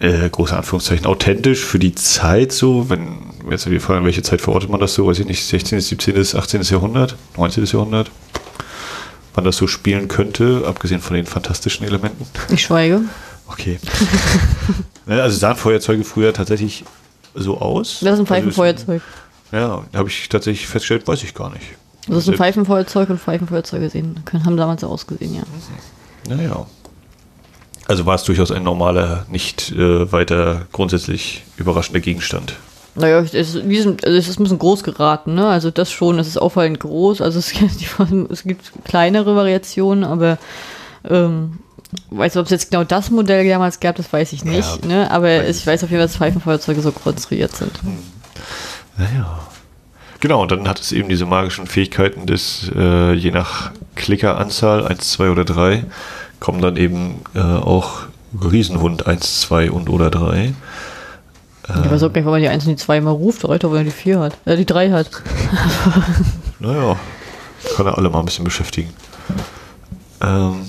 äh, 0.00 0.28
große 0.28 0.56
Anführungszeichen 0.56 1.06
authentisch 1.06 1.60
für 1.60 1.78
die 1.78 1.94
Zeit 1.94 2.52
so, 2.52 2.88
wenn 2.88 3.18
jetzt 3.50 3.70
wir 3.70 3.80
fragen, 3.80 4.04
welche 4.04 4.22
Zeit 4.22 4.40
verortet 4.40 4.70
man 4.70 4.80
das 4.80 4.94
so, 4.94 5.06
weiß 5.06 5.20
ich 5.20 5.26
nicht, 5.26 5.44
16., 5.44 5.80
17., 5.80 6.36
18. 6.36 6.62
Jahrhundert, 6.62 7.16
19. 7.36 7.64
Jahrhundert, 7.66 8.10
wann 9.34 9.44
das 9.44 9.56
so 9.56 9.66
spielen 9.66 10.08
könnte, 10.08 10.64
abgesehen 10.66 11.00
von 11.00 11.16
den 11.16 11.26
fantastischen 11.26 11.86
Elementen. 11.86 12.26
Ich 12.50 12.62
schweige. 12.62 13.02
Okay. 13.46 13.78
Ne, 15.04 15.20
also 15.20 15.36
sahen 15.36 15.56
Feuerzeuge 15.56 16.04
früher 16.04 16.32
tatsächlich 16.32 16.84
so 17.34 17.58
aus? 17.58 17.88
Das 17.88 17.96
ist 18.00 18.02
ein 18.04 18.08
Also 18.12 18.24
Pfeifenfeuerzeug. 18.24 19.02
ja, 19.52 19.82
habe 19.94 20.08
ich 20.08 20.28
tatsächlich 20.28 20.66
festgestellt, 20.66 21.06
weiß 21.08 21.22
ich 21.22 21.34
gar 21.34 21.50
nicht. 21.50 21.64
Das 22.08 22.18
ist 22.18 22.28
ein 22.30 22.34
Pfeifenfeuerzeug 22.36 23.10
und 23.10 23.18
Pfeifenfeuerzeug 23.20 23.80
gesehen. 23.80 24.20
Können- 24.24 24.44
Haben 24.44 24.56
damals 24.56 24.80
so 24.80 24.88
ausgesehen, 24.88 25.34
ja. 25.36 25.42
Naja. 26.28 26.66
Also 27.88 28.06
war 28.06 28.14
es 28.14 28.24
durchaus 28.24 28.50
ein 28.50 28.62
normaler, 28.62 29.26
nicht 29.28 29.72
äh, 29.72 30.10
weiter 30.12 30.66
grundsätzlich 30.72 31.42
überraschender 31.56 32.00
Gegenstand. 32.00 32.54
Naja, 32.94 33.20
es 33.20 33.32
ist, 33.34 33.56
also 33.56 34.18
es 34.18 34.28
ist 34.28 34.38
ein 34.38 34.42
bisschen 34.42 34.58
groß 34.58 34.82
geraten, 34.84 35.34
ne? 35.34 35.46
Also 35.48 35.70
das 35.70 35.90
schon, 35.90 36.18
es 36.18 36.26
ist 36.28 36.36
auffallend 36.36 36.78
groß. 36.80 37.20
Also 37.22 37.38
es 37.38 37.50
gibt, 37.52 37.72
es 38.30 38.42
gibt 38.44 38.70
kleinere 38.84 39.34
Variationen, 39.34 40.04
aber 40.04 40.38
ähm, 41.08 41.58
weiß 42.10 42.36
ob 42.36 42.46
es 42.46 42.50
jetzt 42.50 42.70
genau 42.70 42.84
das 42.84 43.10
Modell 43.10 43.48
damals 43.48 43.80
gab, 43.80 43.96
das 43.96 44.12
weiß 44.12 44.32
ich 44.32 44.44
nicht. 44.44 44.82
Ja, 44.82 44.88
ne? 44.88 45.10
Aber 45.10 45.26
weiß 45.26 45.58
ich 45.58 45.66
weiß 45.66 45.84
auf 45.84 45.90
jeden 45.90 46.00
Fall, 46.00 46.08
dass 46.08 46.16
Pfeifenfeuerzeuge 46.16 46.80
so 46.80 46.92
konstruiert 46.92 47.54
sind. 47.54 47.72
Naja. 48.96 49.40
Genau, 50.20 50.42
und 50.42 50.52
dann 50.52 50.68
hat 50.68 50.78
es 50.78 50.92
eben 50.92 51.08
diese 51.08 51.26
magischen 51.26 51.66
Fähigkeiten 51.66 52.26
des, 52.26 52.70
äh, 52.76 53.12
je 53.12 53.32
nach 53.32 53.72
Klickeranzahl, 53.96 54.86
1, 54.86 55.10
2 55.10 55.30
oder 55.30 55.44
3, 55.44 55.84
kommen 56.38 56.62
dann 56.62 56.76
eben 56.76 57.22
äh, 57.34 57.40
auch 57.40 58.02
Riesenhund 58.40 59.06
1, 59.06 59.40
2 59.40 59.72
und 59.72 59.88
oder 59.88 60.10
3. 60.10 60.54
Ich 61.68 61.90
weiß 61.90 62.02
auch 62.02 62.12
gar 62.12 62.20
nicht, 62.20 62.24
warum 62.24 62.32
man 62.32 62.40
die 62.40 62.48
1 62.48 62.64
und 62.66 62.70
die 62.70 62.76
2 62.76 62.98
immer 62.98 63.10
ruft, 63.10 63.44
doch, 63.44 63.50
wenn 63.50 63.70
man 63.70 63.84
die 63.84 63.90
4 63.90 64.20
hat. 64.20 64.36
Äh, 64.44 64.56
die 64.56 64.66
3 64.66 64.90
hat. 64.90 65.10
Naja, 66.58 66.96
kann 67.76 67.86
er 67.86 67.98
alle 67.98 68.08
mal 68.08 68.20
ein 68.20 68.24
bisschen 68.24 68.44
beschäftigen. 68.44 68.90
Ähm, 70.20 70.60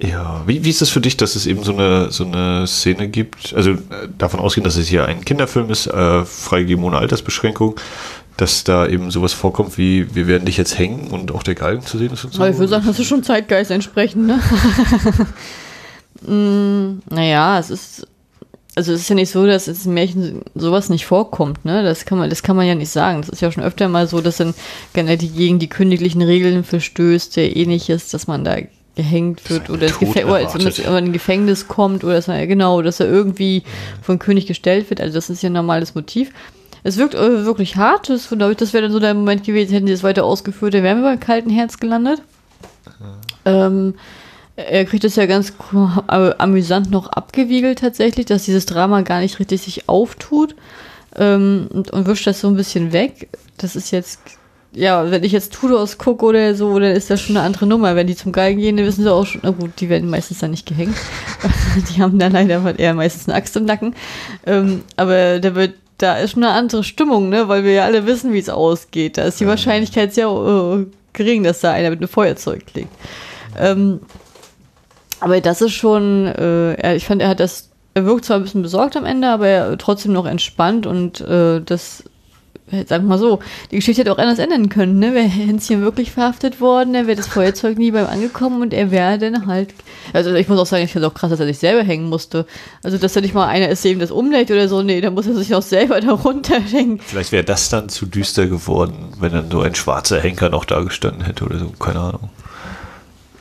ja, 0.00 0.42
wie, 0.46 0.64
wie 0.64 0.70
ist 0.70 0.82
es 0.82 0.90
für 0.90 1.00
dich, 1.00 1.16
dass 1.16 1.36
es 1.36 1.46
eben 1.46 1.62
so 1.62 1.72
eine, 1.72 2.10
so 2.10 2.24
eine 2.24 2.66
Szene 2.66 3.08
gibt? 3.08 3.54
Also 3.54 3.72
äh, 3.72 3.76
davon 4.18 4.40
ausgehen, 4.40 4.64
dass 4.64 4.76
es 4.76 4.88
hier 4.88 5.06
ein 5.06 5.24
Kinderfilm 5.24 5.70
ist, 5.70 5.86
äh, 5.86 6.24
freigegeben 6.24 6.84
ohne 6.84 6.98
Altersbeschränkung, 6.98 7.76
dass 8.36 8.64
da 8.64 8.88
eben 8.88 9.12
sowas 9.12 9.32
vorkommt 9.32 9.78
wie, 9.78 10.12
wir 10.14 10.26
werden 10.26 10.46
dich 10.46 10.56
jetzt 10.56 10.78
hängen 10.78 11.08
und 11.12 11.30
auch 11.32 11.44
der 11.44 11.54
Galgen 11.54 11.82
zu 11.86 11.98
sehen 11.98 12.12
ist 12.12 12.24
und 12.24 12.34
so. 12.34 12.40
Aber 12.40 12.50
ich 12.50 12.58
würde 12.58 12.68
sagen, 12.68 12.86
das 12.86 12.98
ist 12.98 13.06
schon 13.06 13.22
Zeitgeist 13.22 13.70
entsprechend, 13.70 14.26
ne? 14.26 14.40
mm, 16.26 17.02
naja, 17.14 17.58
es 17.58 17.70
ist. 17.70 18.08
Also 18.76 18.92
es 18.92 19.02
ist 19.02 19.08
ja 19.08 19.14
nicht 19.14 19.30
so, 19.30 19.46
dass 19.46 19.68
es 19.68 19.86
im 19.86 19.94
Märchen 19.94 20.42
sowas 20.56 20.88
nicht 20.88 21.06
vorkommt, 21.06 21.64
ne? 21.64 21.84
Das 21.84 22.04
kann 22.04 22.18
man, 22.18 22.28
das 22.28 22.42
kann 22.42 22.56
man 22.56 22.66
ja 22.66 22.74
nicht 22.74 22.90
sagen. 22.90 23.20
Das 23.20 23.28
ist 23.28 23.40
ja 23.40 23.52
schon 23.52 23.62
öfter 23.62 23.88
mal 23.88 24.08
so, 24.08 24.20
dass 24.20 24.38
dann 24.38 24.54
die 24.96 25.28
gegen 25.28 25.60
die 25.60 25.68
königlichen 25.68 26.22
Regeln 26.22 26.64
verstößt, 26.64 27.36
der 27.36 27.54
ähnliches, 27.54 28.10
dass 28.10 28.26
man 28.26 28.42
da 28.42 28.56
gehängt 28.96 29.48
wird 29.50 29.70
oder, 29.70 29.86
ins 29.86 29.98
Gefä 29.98 30.24
oder 30.24 30.44
dass 30.44 30.78
er 30.78 30.98
in 30.98 31.12
Gefängnis 31.12 31.68
kommt 31.68 32.04
oder 32.04 32.14
dass 32.14 32.28
er, 32.28 32.46
genau, 32.46 32.82
dass 32.82 33.00
er 33.00 33.06
irgendwie 33.06 33.62
vom 34.02 34.18
König 34.18 34.46
gestellt 34.46 34.90
wird. 34.90 35.00
Also 35.00 35.14
das 35.14 35.30
ist 35.30 35.42
ja 35.42 35.50
ein 35.50 35.54
normales 35.54 35.94
Motiv. 35.94 36.30
Es 36.84 36.96
wirkt 36.96 37.14
äh, 37.14 37.44
wirklich 37.44 37.76
hart. 37.76 38.08
Das, 38.08 38.28
das 38.28 38.72
wäre 38.72 38.82
dann 38.82 38.92
so 38.92 39.00
der 39.00 39.14
Moment 39.14 39.44
gewesen, 39.44 39.72
hätten 39.72 39.86
sie 39.86 39.92
es 39.92 40.02
weiter 40.02 40.24
ausgeführt, 40.24 40.74
dann 40.74 40.82
wären 40.82 41.02
wir 41.02 41.10
beim 41.10 41.20
kalten 41.20 41.50
Herz 41.50 41.78
gelandet. 41.78 42.22
Ähm, 43.44 43.94
er 44.56 44.84
kriegt 44.84 45.04
es 45.04 45.16
ja 45.16 45.26
ganz 45.26 45.52
amüsant 46.06 46.90
noch 46.90 47.08
abgewiegelt 47.08 47.80
tatsächlich, 47.80 48.26
dass 48.26 48.44
dieses 48.44 48.66
Drama 48.66 49.00
gar 49.00 49.20
nicht 49.20 49.40
richtig 49.40 49.62
sich 49.62 49.88
auftut 49.88 50.54
ähm, 51.16 51.68
und, 51.72 51.90
und 51.90 52.06
wischt 52.06 52.26
das 52.26 52.40
so 52.40 52.48
ein 52.48 52.56
bisschen 52.56 52.92
weg. 52.92 53.28
Das 53.56 53.74
ist 53.74 53.90
jetzt 53.90 54.20
ja, 54.74 55.10
wenn 55.10 55.24
ich 55.24 55.32
jetzt 55.32 55.52
Tudors 55.52 55.98
gucke 55.98 56.24
oder 56.24 56.54
so, 56.54 56.78
dann 56.78 56.92
ist 56.92 57.10
das 57.10 57.20
schon 57.20 57.36
eine 57.36 57.46
andere 57.46 57.66
Nummer. 57.66 57.96
Wenn 57.96 58.06
die 58.06 58.16
zum 58.16 58.32
Geigen 58.32 58.60
gehen, 58.60 58.76
dann 58.76 58.86
wissen 58.86 59.04
sie 59.04 59.12
auch 59.12 59.26
schon, 59.26 59.40
na 59.44 59.50
gut, 59.50 59.80
die 59.80 59.88
werden 59.88 60.10
meistens 60.10 60.40
dann 60.40 60.50
nicht 60.50 60.66
gehängt. 60.66 60.96
die 61.94 62.02
haben 62.02 62.18
dann 62.18 62.32
leider 62.32 62.78
eher 62.78 62.94
meistens 62.94 63.28
eine 63.28 63.36
Axt 63.36 63.56
im 63.56 63.64
Nacken. 63.64 63.94
Ähm, 64.46 64.82
aber 64.96 65.38
da 65.38 65.54
wird, 65.54 65.74
da 65.98 66.16
ist 66.16 66.32
schon 66.32 66.44
eine 66.44 66.52
andere 66.52 66.82
Stimmung, 66.82 67.28
ne, 67.28 67.48
weil 67.48 67.64
wir 67.64 67.72
ja 67.72 67.84
alle 67.84 68.06
wissen, 68.06 68.32
wie 68.32 68.38
es 68.38 68.48
ausgeht. 68.48 69.16
Da 69.16 69.24
ist 69.24 69.40
die 69.40 69.46
Wahrscheinlichkeit 69.46 70.12
sehr 70.12 70.30
uh, 70.30 70.84
gering, 71.12 71.44
dass 71.44 71.60
da 71.60 71.72
einer 71.72 71.90
mit 71.90 72.00
einem 72.00 72.08
Feuerzeug 72.08 72.66
klingt. 72.66 72.90
Ähm, 73.58 74.00
aber 75.20 75.40
das 75.40 75.62
ist 75.62 75.72
schon, 75.72 76.26
äh, 76.26 76.96
ich 76.96 77.06
fand, 77.06 77.22
er 77.22 77.28
hat 77.28 77.40
das, 77.40 77.70
er 77.94 78.04
wirkt 78.04 78.24
zwar 78.24 78.36
ein 78.36 78.42
bisschen 78.42 78.62
besorgt 78.62 78.96
am 78.96 79.04
Ende, 79.04 79.28
aber 79.28 79.46
er 79.46 79.78
trotzdem 79.78 80.12
noch 80.12 80.26
entspannt 80.26 80.86
und 80.86 81.20
äh, 81.20 81.60
das 81.60 82.02
sagen 82.70 83.04
wir 83.04 83.10
mal 83.10 83.18
so, 83.18 83.40
die 83.70 83.76
Geschichte 83.76 84.00
hätte 84.00 84.12
auch 84.12 84.18
anders 84.18 84.38
ändern 84.38 84.70
können, 84.70 84.98
ne? 84.98 85.14
Wäre 85.14 85.26
Hänschen 85.26 85.82
wirklich 85.82 86.10
verhaftet 86.10 86.60
worden, 86.60 86.94
dann 86.94 87.06
wäre 87.06 87.16
das 87.16 87.26
Feuerzeug 87.26 87.76
nie 87.76 87.90
beim 87.90 88.06
angekommen 88.06 88.62
und 88.62 88.72
er 88.72 88.90
wäre 88.90 89.18
dann 89.18 89.46
halt, 89.46 89.74
also 90.12 90.32
ich 90.34 90.48
muss 90.48 90.58
auch 90.58 90.66
sagen, 90.66 90.84
ich 90.84 90.92
finde 90.92 91.06
es 91.06 91.12
auch 91.12 91.16
krass, 91.16 91.30
dass 91.30 91.40
er 91.40 91.46
sich 91.46 91.58
selber 91.58 91.82
hängen 91.82 92.08
musste. 92.08 92.46
Also, 92.82 92.96
dass 92.96 93.12
da 93.12 93.20
nicht 93.20 93.34
mal 93.34 93.46
einer 93.46 93.68
ist, 93.68 93.84
der 93.84 93.92
ihm 93.92 93.98
das 93.98 94.10
umlegt 94.10 94.50
oder 94.50 94.68
so, 94.68 94.82
nee, 94.82 95.00
da 95.00 95.10
muss 95.10 95.26
er 95.26 95.34
sich 95.34 95.54
auch 95.54 95.62
selber 95.62 96.00
darunter 96.00 96.58
hängen. 96.58 97.00
Vielleicht 97.00 97.32
wäre 97.32 97.44
das 97.44 97.68
dann 97.68 97.88
zu 97.90 98.06
düster 98.06 98.46
geworden, 98.46 99.12
wenn 99.20 99.32
dann 99.32 99.50
so 99.50 99.60
ein 99.60 99.74
schwarzer 99.74 100.20
Henker 100.20 100.48
noch 100.48 100.64
da 100.64 100.80
gestanden 100.80 101.24
hätte 101.24 101.44
oder 101.44 101.58
so, 101.58 101.66
keine 101.78 102.00
Ahnung. 102.00 102.30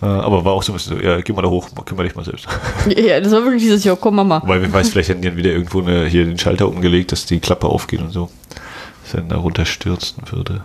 Äh, 0.01 0.05
aber 0.05 0.43
war 0.43 0.51
auch 0.51 0.63
so 0.63 0.73
ein 0.73 0.75
bisschen 0.75 0.97
so, 0.97 1.03
ja, 1.03 1.21
geh 1.21 1.31
mal 1.31 1.43
da 1.43 1.47
hoch, 1.47 1.69
kümmere 1.85 2.07
dich 2.07 2.15
mal 2.15 2.25
selbst. 2.25 2.45
Ja, 2.97 3.21
das 3.21 3.31
war 3.31 3.43
wirklich 3.43 3.63
dieses, 3.63 3.85
ja, 3.85 3.95
komm, 3.95 4.15
Mama. 4.15 4.43
Weil 4.45 4.61
wer 4.61 4.73
weiß, 4.73 4.89
vielleicht 4.89 5.07
hätten 5.07 5.21
die 5.21 5.29
dann 5.29 5.37
wieder 5.37 5.51
irgendwo 5.51 5.81
eine, 5.81 6.07
hier 6.07 6.25
den 6.25 6.37
Schalter 6.37 6.67
umgelegt, 6.67 7.13
dass 7.13 7.25
die 7.25 7.39
Klappe 7.39 7.67
aufgeht 7.67 8.01
und 8.01 8.11
so 8.11 8.29
dann 9.13 9.29
da 9.29 9.37
runterstürzen 9.37 10.23
würde. 10.31 10.61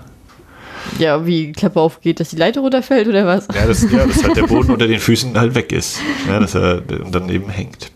Ja, 0.98 1.26
wie 1.26 1.48
die 1.48 1.52
Klappe 1.52 1.80
aufgeht, 1.80 2.20
dass 2.20 2.30
die 2.30 2.36
Leiter 2.36 2.60
runterfällt 2.60 3.08
oder 3.08 3.26
was? 3.26 3.46
Ja, 3.54 3.66
dass, 3.66 3.82
ja, 3.90 4.06
dass 4.06 4.22
halt 4.22 4.36
der 4.36 4.42
Boden 4.46 4.70
unter 4.70 4.86
den 4.86 5.00
Füßen 5.00 5.38
halt 5.38 5.54
weg 5.54 5.72
ist. 5.72 6.00
Ja, 6.26 6.40
dass 6.40 6.54
er 6.54 6.80
dann 6.80 7.28
eben 7.28 7.50
hängt. 7.50 7.90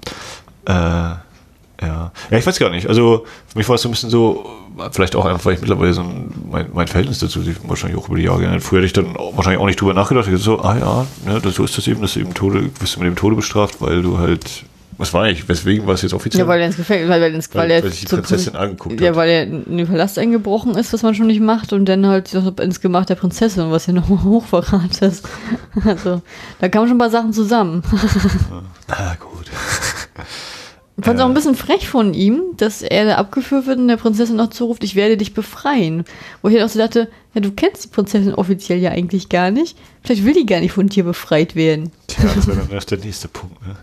Äh, 0.66 0.72
ja. 0.72 2.12
ja, 2.30 2.38
ich 2.38 2.46
weiß 2.46 2.58
gar 2.58 2.70
nicht. 2.70 2.88
Also 2.88 3.24
für 3.46 3.58
mich 3.58 3.68
war 3.68 3.76
es 3.76 3.82
so 3.82 3.88
ein 3.88 3.92
bisschen 3.92 4.10
so, 4.10 4.46
vielleicht 4.92 5.16
auch 5.16 5.24
einfach, 5.24 5.44
weil 5.44 5.54
ich 5.54 5.60
mittlerweile 5.60 5.92
so 5.92 6.02
ein, 6.02 6.32
mein, 6.50 6.68
mein 6.72 6.86
Verhältnis 6.86 7.18
dazu 7.18 7.42
sich 7.42 7.56
wahrscheinlich 7.66 7.98
auch 7.98 8.08
über 8.08 8.18
die 8.18 8.24
Jahre 8.24 8.40
geändert. 8.40 8.62
Früher 8.62 8.78
hätte 8.78 8.86
ich 8.86 8.92
dann 8.92 9.16
wahrscheinlich 9.34 9.60
auch 9.60 9.66
nicht 9.66 9.80
drüber 9.80 9.94
nachgedacht. 9.94 10.28
Ich 10.28 10.40
so, 10.40 10.60
ah 10.60 10.76
ja, 10.78 11.06
ne, 11.26 11.40
so 11.50 11.64
ist 11.64 11.76
das 11.76 11.88
eben, 11.88 12.00
dass 12.00 12.14
du 12.14 12.20
eben 12.20 12.34
Tode, 12.34 12.70
wirst 12.78 12.96
du 12.96 13.00
mit 13.00 13.08
dem 13.08 13.16
Tode 13.16 13.36
bestraft, 13.36 13.80
weil 13.80 14.02
du 14.02 14.18
halt 14.18 14.64
was 15.02 15.12
war 15.12 15.28
ich? 15.28 15.48
Weswegen 15.48 15.84
war 15.84 15.94
es 15.94 16.02
jetzt 16.02 16.14
offiziell? 16.14 16.44
Ja, 16.44 16.46
weil 16.46 16.60
er 16.60 16.68
ins 16.68 16.76
Gefängnis, 16.76 17.08
weil, 17.08 17.20
weil, 17.20 17.34
ins, 17.34 17.52
weil, 17.54 17.62
weil 17.62 17.70
er 17.72 17.82
die 17.82 18.06
Prinzessin 18.06 18.54
angeguckt 18.54 19.00
Ja, 19.00 19.16
weil 19.16 19.28
er 19.28 19.42
in 19.42 19.76
den 19.76 19.88
Palast 19.88 20.16
eingebrochen 20.16 20.76
ist, 20.76 20.92
was 20.92 21.02
man 21.02 21.16
schon 21.16 21.26
nicht 21.26 21.40
macht, 21.40 21.72
und 21.72 21.86
dann 21.86 22.06
halt 22.06 22.32
ins 22.32 22.80
Gemach 22.80 23.04
der 23.04 23.16
Prinzessin, 23.16 23.72
was 23.72 23.86
ja 23.86 23.94
nochmal 23.94 24.22
Hochverrat 24.24 25.02
ist. 25.02 25.28
Also, 25.84 26.22
da 26.60 26.68
kamen 26.68 26.86
schon 26.86 26.96
ein 26.96 27.00
paar 27.00 27.10
Sachen 27.10 27.32
zusammen. 27.32 27.82
ah, 28.88 29.14
gut. 29.18 29.46
Ich 30.98 31.04
fand 31.04 31.18
es 31.18 31.24
auch 31.24 31.28
ein 31.28 31.34
bisschen 31.34 31.56
frech 31.56 31.88
von 31.88 32.14
ihm, 32.14 32.42
dass 32.58 32.82
er 32.82 33.06
da 33.06 33.16
abgeführt 33.16 33.66
wird 33.66 33.78
und 33.78 33.88
der 33.88 33.96
Prinzessin 33.96 34.36
noch 34.36 34.50
zuruft, 34.50 34.84
ich 34.84 34.94
werde 34.94 35.16
dich 35.16 35.34
befreien. 35.34 36.04
Wo 36.42 36.48
ich 36.48 36.54
halt 36.54 36.64
auch 36.64 36.68
so 36.68 36.78
dachte, 36.78 37.08
ja, 37.34 37.40
du 37.40 37.50
kennst 37.50 37.84
die 37.84 37.88
Prinzessin 37.88 38.34
offiziell 38.34 38.78
ja 38.78 38.90
eigentlich 38.90 39.28
gar 39.30 39.50
nicht. 39.50 39.76
Vielleicht 40.04 40.24
will 40.24 40.34
die 40.34 40.46
gar 40.46 40.60
nicht 40.60 40.72
von 40.72 40.88
dir 40.88 41.04
befreit 41.04 41.56
werden. 41.56 41.90
Tja, 42.06 42.30
das 42.34 42.46
wäre 42.46 42.58
dann 42.58 42.70
erst 42.70 42.90
der 42.90 42.98
nächste 42.98 43.26
Punkt, 43.28 43.66
ne? 43.66 43.74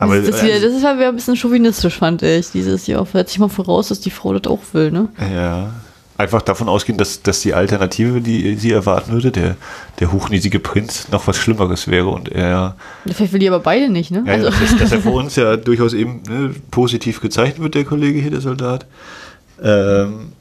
Aber 0.00 0.16
das, 0.16 0.28
ist, 0.28 0.42
wieder, 0.42 0.58
das 0.60 0.72
ist 0.72 0.82
halt 0.82 0.96
wieder 0.96 1.08
ein 1.10 1.14
bisschen 1.14 1.36
chauvinistisch, 1.36 1.98
fand 1.98 2.22
ich. 2.22 2.50
Dieses 2.50 2.86
Jahr 2.86 3.04
setzt 3.04 3.32
sich 3.32 3.38
mal 3.38 3.50
voraus, 3.50 3.88
dass 3.88 4.00
die 4.00 4.10
Frau 4.10 4.32
das 4.32 4.50
auch 4.50 4.60
will, 4.72 4.90
ne? 4.90 5.08
Ja. 5.32 5.74
Einfach 6.16 6.40
davon 6.40 6.70
ausgehen, 6.70 6.96
dass, 6.96 7.22
dass 7.22 7.40
die 7.40 7.52
Alternative, 7.52 8.22
die 8.22 8.54
sie 8.56 8.72
erwarten 8.72 9.12
würde, 9.12 9.30
der, 9.30 9.56
der 10.00 10.10
hochnäsige 10.10 10.58
Prinz, 10.58 11.08
noch 11.10 11.26
was 11.26 11.36
Schlimmeres 11.36 11.88
wäre 11.88 12.08
und 12.08 12.30
er. 12.30 12.76
Vielleicht 13.10 13.32
will 13.34 13.40
die 13.40 13.48
aber 13.48 13.60
beide 13.60 13.90
nicht, 13.90 14.10
ne? 14.10 14.24
Ja, 14.26 14.32
also. 14.32 14.50
dass, 14.50 14.78
dass, 14.78 14.92
er 14.92 15.00
vor 15.02 15.14
uns 15.14 15.36
ja 15.36 15.56
durchaus 15.58 15.92
eben 15.92 16.22
ne, 16.28 16.54
positiv 16.70 17.20
gezeichnet 17.20 17.60
wird, 17.60 17.74
der 17.74 17.84
Kollege 17.84 18.20
hier, 18.20 18.30
der 18.30 18.40
Soldat. 18.40 18.86
Ähm, 19.62 20.32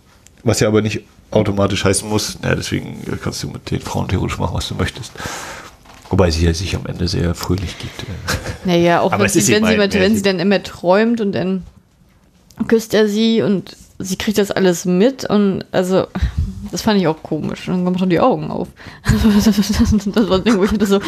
was 0.44 0.62
ja 0.62 0.70
aber 0.70 0.82
nicht 0.82 1.02
automatisch 1.32 1.84
heißen 1.84 2.08
muss, 2.08 2.38
ja, 2.44 2.56
deswegen 2.56 3.02
kannst 3.22 3.44
du 3.44 3.50
mit 3.50 3.70
den 3.72 3.82
Frauen 3.82 4.08
theoretisch 4.08 4.38
machen, 4.38 4.54
was 4.54 4.70
du 4.70 4.76
möchtest. 4.76 5.12
Wobei 6.10 6.32
sie 6.32 6.46
ja 6.46 6.54
sich 6.54 6.76
am 6.76 6.86
Ende 6.86 7.08
sehr 7.08 7.36
fröhlich 7.36 7.78
gibt. 7.78 8.06
Naja, 8.66 9.02
auch 9.02 9.12
wenn 9.12 9.30
sie, 9.30 9.48
wenn, 9.54 9.66
sie, 9.66 9.78
mit, 9.78 9.94
wenn 9.94 10.16
sie 10.16 10.22
dann 10.22 10.40
immer 10.40 10.62
träumt 10.64 11.22
und 11.22 11.34
dann 11.34 11.64
küsst 12.68 12.94
er 12.94 13.08
sie 13.08 13.42
und 13.42 13.76
sie 14.00 14.18
kriegt 14.18 14.38
das 14.38 14.52
alles 14.52 14.86
mit 14.86 15.30
und 15.30 15.66
also 15.72 16.08
das 16.72 16.82
fand 16.82 17.00
ich 17.00 17.08
auch 17.08 17.22
komisch. 17.24 17.68
Und 17.68 17.76
dann 17.76 17.86
kommen 17.86 18.00
schon 18.00 18.10
die 18.10 18.20
Augen 18.20 18.52
auf. 18.52 18.68
das 19.04 20.30
war 20.30 20.38
ein 20.38 20.44
Ding, 20.44 20.58
wo 20.58 20.64
ich 20.64 20.72
hatte 20.72 20.86
so, 20.86 21.00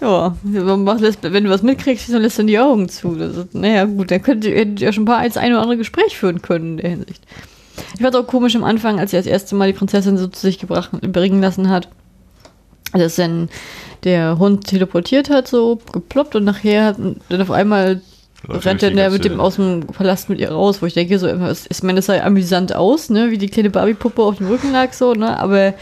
ja, 0.00 0.36
wenn 0.42 1.44
du 1.44 1.50
was 1.50 1.62
mitkriegst, 1.62 2.08
wieso 2.08 2.18
lässt 2.18 2.38
du 2.38 2.44
die 2.44 2.58
Augen 2.58 2.88
zu? 2.88 3.14
Ist, 3.16 3.54
naja, 3.54 3.84
gut, 3.84 4.10
dann 4.10 4.22
könnt 4.22 4.44
ihr 4.44 4.66
ja 4.78 4.92
schon 4.92 5.02
ein 5.04 5.06
paar 5.06 5.18
als 5.18 5.36
ein 5.36 5.52
oder 5.52 5.62
andere 5.62 5.78
Gespräch 5.78 6.16
führen 6.16 6.42
können 6.42 6.72
in 6.72 6.76
der 6.78 6.90
Hinsicht. 6.90 7.22
Ich 7.94 8.00
fand 8.00 8.14
es 8.14 8.20
auch 8.20 8.26
komisch 8.26 8.56
am 8.56 8.64
Anfang, 8.64 8.98
als 8.98 9.10
sie 9.10 9.16
das 9.16 9.26
erste 9.26 9.54
Mal 9.54 9.72
die 9.72 9.78
Prinzessin 9.78 10.16
so 10.16 10.28
zu 10.28 10.40
sich 10.40 10.58
gebracht, 10.58 10.90
bringen 11.00 11.40
lassen 11.40 11.68
hat. 11.68 11.88
Dass 12.92 13.16
dann 13.16 13.48
der 14.04 14.38
Hund 14.38 14.66
teleportiert 14.66 15.30
hat, 15.30 15.48
so 15.48 15.80
geploppt 15.92 16.36
und 16.36 16.44
nachher 16.44 16.86
hat 16.86 16.96
dann 17.28 17.40
auf 17.40 17.50
einmal 17.50 18.00
rennt 18.48 18.82
dann 18.82 18.96
der 18.96 19.10
mit 19.10 19.24
dem 19.24 19.40
aus 19.40 19.56
dem 19.56 19.86
Palast 19.86 20.28
mit 20.28 20.38
ihr 20.38 20.50
raus, 20.50 20.80
wo 20.80 20.86
ich 20.86 20.94
denke, 20.94 21.18
so, 21.18 21.26
ich 21.26 21.82
meine, 21.82 21.96
das 21.96 22.06
sah 22.06 22.22
amüsant 22.22 22.74
aus, 22.74 23.10
ne, 23.10 23.30
wie 23.30 23.38
die 23.38 23.48
kleine 23.48 23.70
Barbie-Puppe 23.70 24.22
auf 24.22 24.36
dem 24.36 24.48
Rücken 24.48 24.72
lag, 24.72 24.92
so, 24.92 25.14
ne, 25.14 25.38
aber 25.38 25.74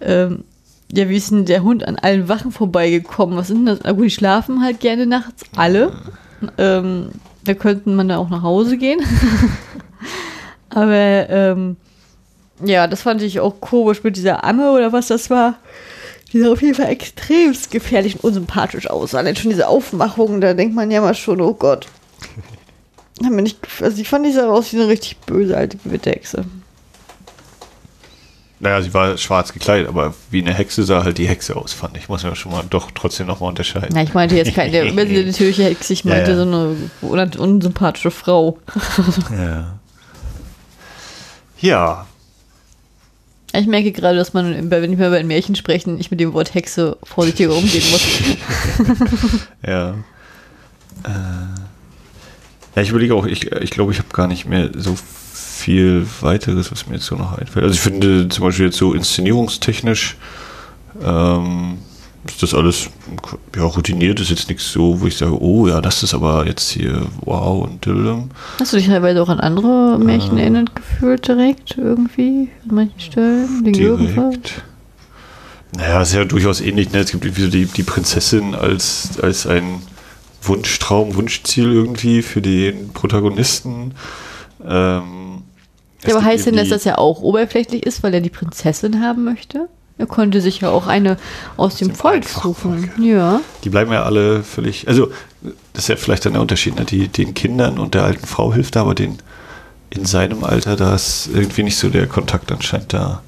ähm, 0.00 0.44
ja, 0.92 1.08
wie 1.08 1.16
ist 1.16 1.30
denn 1.30 1.44
der 1.44 1.62
Hund 1.62 1.86
an 1.86 1.96
allen 1.96 2.28
Wachen 2.28 2.50
vorbeigekommen? 2.50 3.36
Was 3.36 3.48
sind 3.48 3.66
das? 3.66 3.80
Na 3.84 3.92
gut, 3.92 4.06
die 4.06 4.10
schlafen 4.10 4.62
halt 4.62 4.80
gerne 4.80 5.06
nachts, 5.06 5.44
alle. 5.54 5.92
Ähm, 6.58 7.10
da 7.44 7.54
könnten 7.54 7.94
man 7.94 8.08
da 8.08 8.18
auch 8.18 8.28
nach 8.28 8.42
Hause 8.42 8.76
gehen. 8.76 9.00
aber 10.70 11.28
ähm, 11.28 11.76
ja, 12.64 12.86
das 12.86 13.02
fand 13.02 13.22
ich 13.22 13.40
auch 13.40 13.60
komisch 13.60 14.02
mit 14.02 14.16
dieser 14.16 14.42
Amme 14.44 14.72
oder 14.72 14.92
was 14.92 15.08
das 15.08 15.30
war. 15.30 15.58
Die 16.32 16.40
sah 16.40 16.52
auf 16.52 16.62
jeden 16.62 16.74
Fall 16.74 16.88
extremst 16.88 17.70
gefährlich 17.70 18.16
und 18.16 18.24
unsympathisch 18.24 18.88
aus. 18.88 19.14
Allein 19.14 19.36
schon 19.36 19.50
diese 19.50 19.68
Aufmachung, 19.68 20.40
da 20.40 20.54
denkt 20.54 20.74
man 20.74 20.90
ja 20.90 21.00
mal 21.00 21.14
schon, 21.14 21.40
oh 21.40 21.54
Gott. 21.54 21.86
also 23.80 24.00
ich 24.00 24.08
fand 24.08 24.26
die 24.26 24.32
sah 24.32 24.48
aus 24.48 24.72
wie 24.72 24.76
eine 24.76 24.88
richtig 24.88 25.18
böse 25.18 25.56
alte 25.56 25.76
Gewitterhexe. 25.78 26.44
Naja, 28.62 28.82
sie 28.82 28.92
war 28.92 29.16
schwarz 29.16 29.54
gekleidet, 29.54 29.88
aber 29.88 30.12
wie 30.30 30.42
eine 30.42 30.52
Hexe 30.52 30.84
sah 30.84 31.02
halt 31.02 31.16
die 31.16 31.26
Hexe 31.26 31.56
aus, 31.56 31.72
fand 31.72 31.96
ich. 31.96 32.10
Muss 32.10 32.22
man 32.22 32.36
schon 32.36 32.52
mal 32.52 32.62
doch 32.68 32.90
trotzdem 32.90 33.26
nochmal 33.26 33.48
unterscheiden. 33.48 33.88
Na, 33.94 34.02
ich 34.02 34.12
meinte 34.12 34.36
jetzt 34.36 34.54
keine 34.54 34.92
natürliche 34.92 35.64
Hexe, 35.64 35.94
ich 35.94 36.04
meinte 36.04 36.32
ja, 36.32 36.36
ja. 36.36 36.44
so 37.00 37.12
eine 37.12 37.30
unsympathische 37.38 38.10
Frau. 38.10 38.58
ja. 39.30 39.78
Ja, 41.62 42.06
ich 43.52 43.66
merke 43.66 43.92
gerade, 43.92 44.16
dass 44.16 44.32
man, 44.32 44.70
wenn 44.70 44.92
ich 44.92 44.98
mal 44.98 45.08
über 45.08 45.16
ein 45.16 45.26
Märchen 45.26 45.54
sprechen, 45.54 45.98
ich 45.98 46.10
mit 46.10 46.20
dem 46.20 46.32
Wort 46.32 46.54
Hexe 46.54 46.96
vorsichtiger 47.02 47.54
umgehen 47.54 47.84
muss. 47.90 48.02
ja. 49.66 49.90
Äh, 51.04 51.10
ja, 52.76 52.82
ich 52.82 52.90
überlege 52.90 53.14
auch, 53.14 53.26
ich, 53.26 53.50
ich 53.50 53.70
glaube, 53.70 53.92
ich 53.92 53.98
habe 53.98 54.08
gar 54.12 54.28
nicht 54.28 54.46
mehr 54.46 54.70
so 54.76 54.96
viel 54.96 56.06
weiteres, 56.20 56.70
was 56.70 56.86
mir 56.86 56.94
jetzt 56.94 57.06
so 57.06 57.16
noch 57.16 57.36
einfällt. 57.36 57.64
Also 57.64 57.74
ich 57.74 57.80
finde 57.80 58.28
zum 58.28 58.44
Beispiel 58.44 58.66
jetzt 58.66 58.78
so 58.78 58.94
inszenierungstechnisch 58.94 60.16
ähm, 61.02 61.78
ist 62.26 62.42
das 62.42 62.54
alles 62.54 62.90
ja, 63.56 63.64
routiniert, 63.64 64.20
ist 64.20 64.30
jetzt 64.30 64.48
nichts 64.48 64.70
so, 64.70 65.00
wo 65.00 65.06
ich 65.06 65.16
sage, 65.16 65.40
oh 65.40 65.66
ja, 65.66 65.80
das 65.80 66.02
ist 66.02 66.12
aber 66.12 66.46
jetzt 66.46 66.70
hier 66.70 67.06
wow 67.24 67.64
und 67.64 67.84
dillam. 67.84 68.30
Hast 68.58 68.72
du 68.72 68.76
dich 68.76 68.86
teilweise 68.86 69.22
auch 69.22 69.28
an 69.28 69.40
andere 69.40 69.98
Märchen 69.98 70.36
äh, 70.36 70.42
erinnert 70.42 70.74
gefühlt 70.76 71.26
direkt 71.26 71.78
irgendwie 71.78 72.50
an 72.68 72.74
manchen 72.74 73.00
Stellen? 73.00 73.64
Den 73.64 73.72
direkt. 73.72 74.62
Naja, 75.76 76.02
ist 76.02 76.12
ja 76.12 76.24
durchaus 76.24 76.60
ähnlich. 76.60 76.92
Ne? 76.92 76.98
Es 77.00 77.12
gibt 77.12 77.24
irgendwie 77.24 77.42
so 77.42 77.50
die, 77.50 77.64
die 77.66 77.82
Prinzessin 77.82 78.54
als, 78.54 79.18
als 79.22 79.46
ein 79.46 79.82
Wunschtraum, 80.42 81.14
Wunschziel 81.14 81.72
irgendwie 81.72 82.22
für 82.22 82.42
den 82.42 82.92
Protagonisten. 82.92 83.94
Ähm, 84.62 85.42
ja, 86.04 86.16
aber 86.16 86.24
heißt 86.24 86.46
denn, 86.46 86.56
dass 86.56 86.70
das 86.70 86.84
ja 86.84 86.98
auch 86.98 87.22
oberflächlich 87.22 87.84
ist, 87.84 88.02
weil 88.02 88.14
er 88.14 88.20
die 88.20 88.30
Prinzessin 88.30 89.00
haben 89.02 89.24
möchte? 89.24 89.68
Er 90.00 90.06
konnte 90.06 90.40
sich 90.40 90.62
ja 90.62 90.70
auch 90.70 90.86
eine 90.86 91.18
aus 91.58 91.76
dem, 91.76 91.88
dem 91.88 91.94
Volk 91.94 92.26
suchen. 92.26 92.90
Ja. 92.98 93.40
Die 93.64 93.68
bleiben 93.68 93.92
ja 93.92 94.02
alle 94.04 94.42
völlig. 94.42 94.88
Also, 94.88 95.10
das 95.74 95.84
ist 95.84 95.88
ja 95.88 95.96
vielleicht 95.96 96.24
dann 96.24 96.32
der 96.32 96.40
Unterschied. 96.40 96.78
Ne? 96.78 96.86
Die, 96.86 97.08
den 97.08 97.34
Kindern 97.34 97.78
und 97.78 97.92
der 97.92 98.04
alten 98.04 98.26
Frau 98.26 98.54
hilft 98.54 98.78
aber 98.78 98.94
den 98.94 99.18
in 99.90 100.06
seinem 100.06 100.42
Alter, 100.42 100.76
da 100.76 100.94
ist 100.94 101.28
irgendwie 101.34 101.64
nicht 101.64 101.76
so 101.76 101.90
der 101.90 102.06
Kontakt 102.06 102.50
anscheinend 102.50 102.94
da. 102.94 103.22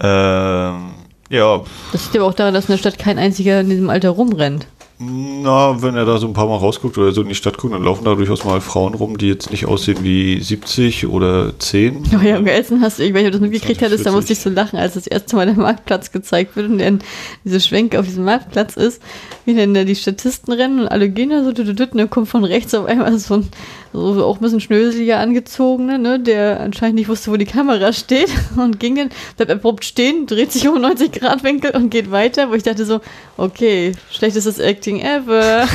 Ähm, 0.00 0.94
ja. 1.28 1.62
Das 1.92 2.04
liegt 2.04 2.16
aber 2.16 2.24
auch 2.24 2.34
daran, 2.34 2.54
dass 2.54 2.64
in 2.64 2.72
der 2.72 2.78
Stadt 2.78 2.98
kein 2.98 3.18
einziger 3.18 3.60
in 3.60 3.70
diesem 3.70 3.88
Alter 3.88 4.10
rumrennt. 4.10 4.66
Na, 5.00 5.80
wenn 5.80 5.94
er 5.94 6.04
da 6.04 6.18
so 6.18 6.26
ein 6.26 6.32
paar 6.32 6.48
Mal 6.48 6.56
rausguckt 6.56 6.98
oder 6.98 7.12
so 7.12 7.22
in 7.22 7.28
die 7.28 7.36
Stadt 7.36 7.56
guckt, 7.56 7.72
dann 7.72 7.84
laufen 7.84 8.04
da 8.04 8.16
durchaus 8.16 8.44
mal 8.44 8.60
Frauen 8.60 8.94
rum, 8.94 9.16
die 9.16 9.28
jetzt 9.28 9.52
nicht 9.52 9.66
aussehen 9.66 9.98
wie 10.02 10.40
70 10.40 11.06
oder 11.06 11.56
10. 11.56 12.02
Oh 12.18 12.24
ja, 12.24 12.34
am 12.36 12.44
geilsten 12.44 12.80
hast 12.80 12.98
du, 12.98 13.04
ich 13.04 13.14
weiß 13.14 13.22
nicht, 13.22 13.26
ob 13.26 13.32
du 13.32 13.38
das 13.38 13.50
mitgekriegt 13.50 13.80
hattest, 13.80 14.04
da 14.04 14.10
musste 14.10 14.32
ich 14.32 14.40
so 14.40 14.50
lachen, 14.50 14.76
als 14.76 14.94
das 14.94 15.06
erste 15.06 15.36
Mal 15.36 15.46
der 15.46 15.54
Marktplatz 15.54 16.10
gezeigt 16.10 16.56
wird 16.56 16.68
und 16.68 16.78
dann 16.78 16.98
diese 17.44 17.60
Schwenke 17.60 18.00
auf 18.00 18.06
diesem 18.06 18.24
Marktplatz 18.24 18.76
ist, 18.76 19.00
wie 19.44 19.54
dann 19.54 19.72
da 19.72 19.84
die 19.84 19.94
Statisten 19.94 20.52
rennen 20.52 20.80
und 20.80 20.88
alle 20.88 21.08
gehen 21.08 21.30
da 21.30 21.44
so, 21.44 21.50
und 21.50 21.94
dann 21.94 22.10
kommt 22.10 22.28
von 22.28 22.42
rechts 22.42 22.74
auf 22.74 22.86
einmal 22.86 23.16
so 23.18 23.34
ein 23.34 23.48
so 23.92 24.24
auch 24.24 24.36
ein 24.36 24.42
bisschen 24.42 24.60
schnöseliger 24.60 25.18
angezogene, 25.18 25.98
ne, 25.98 26.20
der 26.20 26.60
anscheinend 26.60 26.96
nicht 26.96 27.08
wusste, 27.08 27.30
wo 27.30 27.36
die 27.36 27.44
Kamera 27.44 27.92
steht 27.94 28.30
und 28.56 28.78
ging 28.78 28.96
dann, 28.96 29.10
bleibt 29.36 29.50
abrupt 29.50 29.84
stehen, 29.84 30.26
dreht 30.26 30.52
sich 30.52 30.68
um 30.68 30.80
90 30.80 31.12
Grad 31.12 31.42
Winkel 31.42 31.72
und 31.72 31.90
geht 31.90 32.10
weiter, 32.10 32.50
wo 32.50 32.54
ich 32.54 32.62
dachte 32.62 32.84
so, 32.84 33.00
okay, 33.36 33.92
schlechtestes 34.10 34.58
Acting 34.58 35.00
ever. 35.00 35.66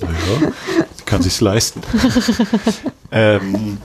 Naja, 0.00 0.52
kann 1.06 1.22
sich's 1.22 1.40
leisten. 1.40 1.82
ähm, 3.12 3.78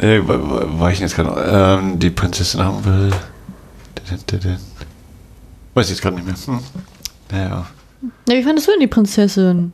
äh, 0.00 0.20
war 0.24 0.92
ich 0.92 1.00
jetzt 1.00 1.16
gerade, 1.16 1.78
ähm, 1.80 1.98
die 1.98 2.10
Prinzessin 2.10 2.60
haben 2.62 2.84
will. 2.84 3.10
Weiß 5.74 5.86
ich 5.86 5.90
jetzt 5.90 6.02
gerade 6.02 6.16
nicht 6.16 6.26
mehr. 6.26 6.34
Hm. 6.46 6.64
Naja. 7.30 7.66
Ja, 8.28 8.34
wie 8.34 8.42
fandest 8.42 8.68
du 8.68 8.72
denn 8.72 8.80
die 8.80 8.86
Prinzessin? 8.86 9.72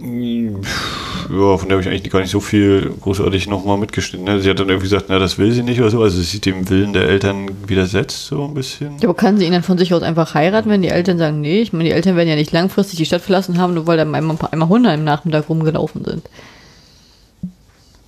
Ja, 0.00 1.56
von 1.56 1.68
der 1.68 1.76
habe 1.76 1.80
ich 1.80 1.88
eigentlich 1.88 2.10
gar 2.12 2.20
nicht 2.20 2.30
so 2.30 2.40
viel 2.40 2.92
großartig 3.00 3.48
nochmal 3.48 3.78
mitgeschnitten. 3.78 4.24
Ne? 4.24 4.40
Sie 4.40 4.48
hat 4.48 4.60
dann 4.60 4.68
irgendwie 4.68 4.88
gesagt, 4.88 5.06
na, 5.08 5.18
das 5.18 5.38
will 5.38 5.50
sie 5.50 5.64
nicht 5.64 5.80
oder 5.80 5.90
so. 5.90 6.00
Also 6.02 6.22
sie 6.22 6.40
dem 6.40 6.68
Willen 6.70 6.92
der 6.92 7.08
Eltern 7.08 7.50
widersetzt, 7.66 8.26
so 8.26 8.44
ein 8.44 8.54
bisschen. 8.54 8.98
Ja, 9.00 9.08
aber 9.08 9.14
kann 9.14 9.38
sie 9.38 9.44
ihn 9.44 9.52
dann 9.52 9.64
von 9.64 9.76
sich 9.76 9.92
aus 9.92 10.02
einfach 10.02 10.34
heiraten, 10.34 10.70
wenn 10.70 10.82
die 10.82 10.88
Eltern 10.88 11.18
sagen, 11.18 11.40
nee? 11.40 11.60
Ich 11.60 11.72
meine, 11.72 11.84
die 11.84 11.90
Eltern 11.90 12.14
werden 12.16 12.28
ja 12.28 12.36
nicht 12.36 12.52
langfristig 12.52 12.98
die 12.98 13.06
Stadt 13.06 13.22
verlassen 13.22 13.58
haben, 13.58 13.74
nur 13.74 13.88
weil 13.88 13.96
da 13.96 14.04
einmal, 14.04 14.38
einmal 14.50 14.68
Hunde 14.68 14.92
im 14.92 15.02
Nachmittag 15.02 15.48
rumgelaufen 15.48 16.04
sind. 16.04 16.30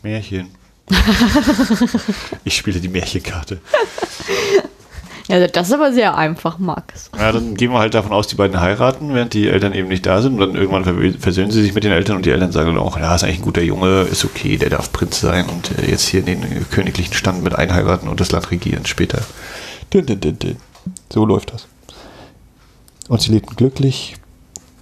Märchen. 0.02 0.48
ich 2.44 2.56
spiele 2.56 2.80
die 2.80 2.88
Märchenkarte. 2.88 3.60
Ja, 5.30 5.46
das 5.46 5.68
ist 5.68 5.74
aber 5.74 5.92
sehr 5.92 6.16
einfach, 6.16 6.58
Max. 6.58 7.08
Ja, 7.16 7.30
dann 7.30 7.54
gehen 7.54 7.70
wir 7.70 7.78
halt 7.78 7.94
davon 7.94 8.10
aus, 8.10 8.26
die 8.26 8.34
beiden 8.34 8.60
heiraten, 8.60 9.14
während 9.14 9.32
die 9.32 9.48
Eltern 9.48 9.72
eben 9.74 9.86
nicht 9.86 10.04
da 10.04 10.20
sind. 10.20 10.34
Und 10.34 10.40
dann 10.40 10.60
irgendwann 10.60 11.14
versöhnen 11.20 11.52
sie 11.52 11.62
sich 11.62 11.72
mit 11.72 11.84
den 11.84 11.92
Eltern 11.92 12.16
und 12.16 12.26
die 12.26 12.30
Eltern 12.30 12.50
sagen 12.50 12.74
dann 12.74 12.78
auch, 12.78 12.98
ja, 12.98 13.14
ist 13.14 13.22
eigentlich 13.22 13.38
ein 13.38 13.44
guter 13.44 13.62
Junge, 13.62 14.02
ist 14.02 14.24
okay, 14.24 14.56
der 14.56 14.70
darf 14.70 14.90
Prinz 14.90 15.20
sein 15.20 15.46
und 15.48 15.78
äh, 15.78 15.88
jetzt 15.88 16.08
hier 16.08 16.20
in 16.20 16.26
den 16.26 16.68
königlichen 16.70 17.14
Stand 17.14 17.44
mit 17.44 17.54
einheiraten 17.54 18.08
und 18.08 18.18
das 18.18 18.32
Land 18.32 18.50
regieren 18.50 18.86
später. 18.86 19.20
So 21.12 21.24
läuft 21.24 21.52
das. 21.52 21.68
Und 23.08 23.22
sie 23.22 23.30
lebten 23.30 23.54
glücklich. 23.54 24.16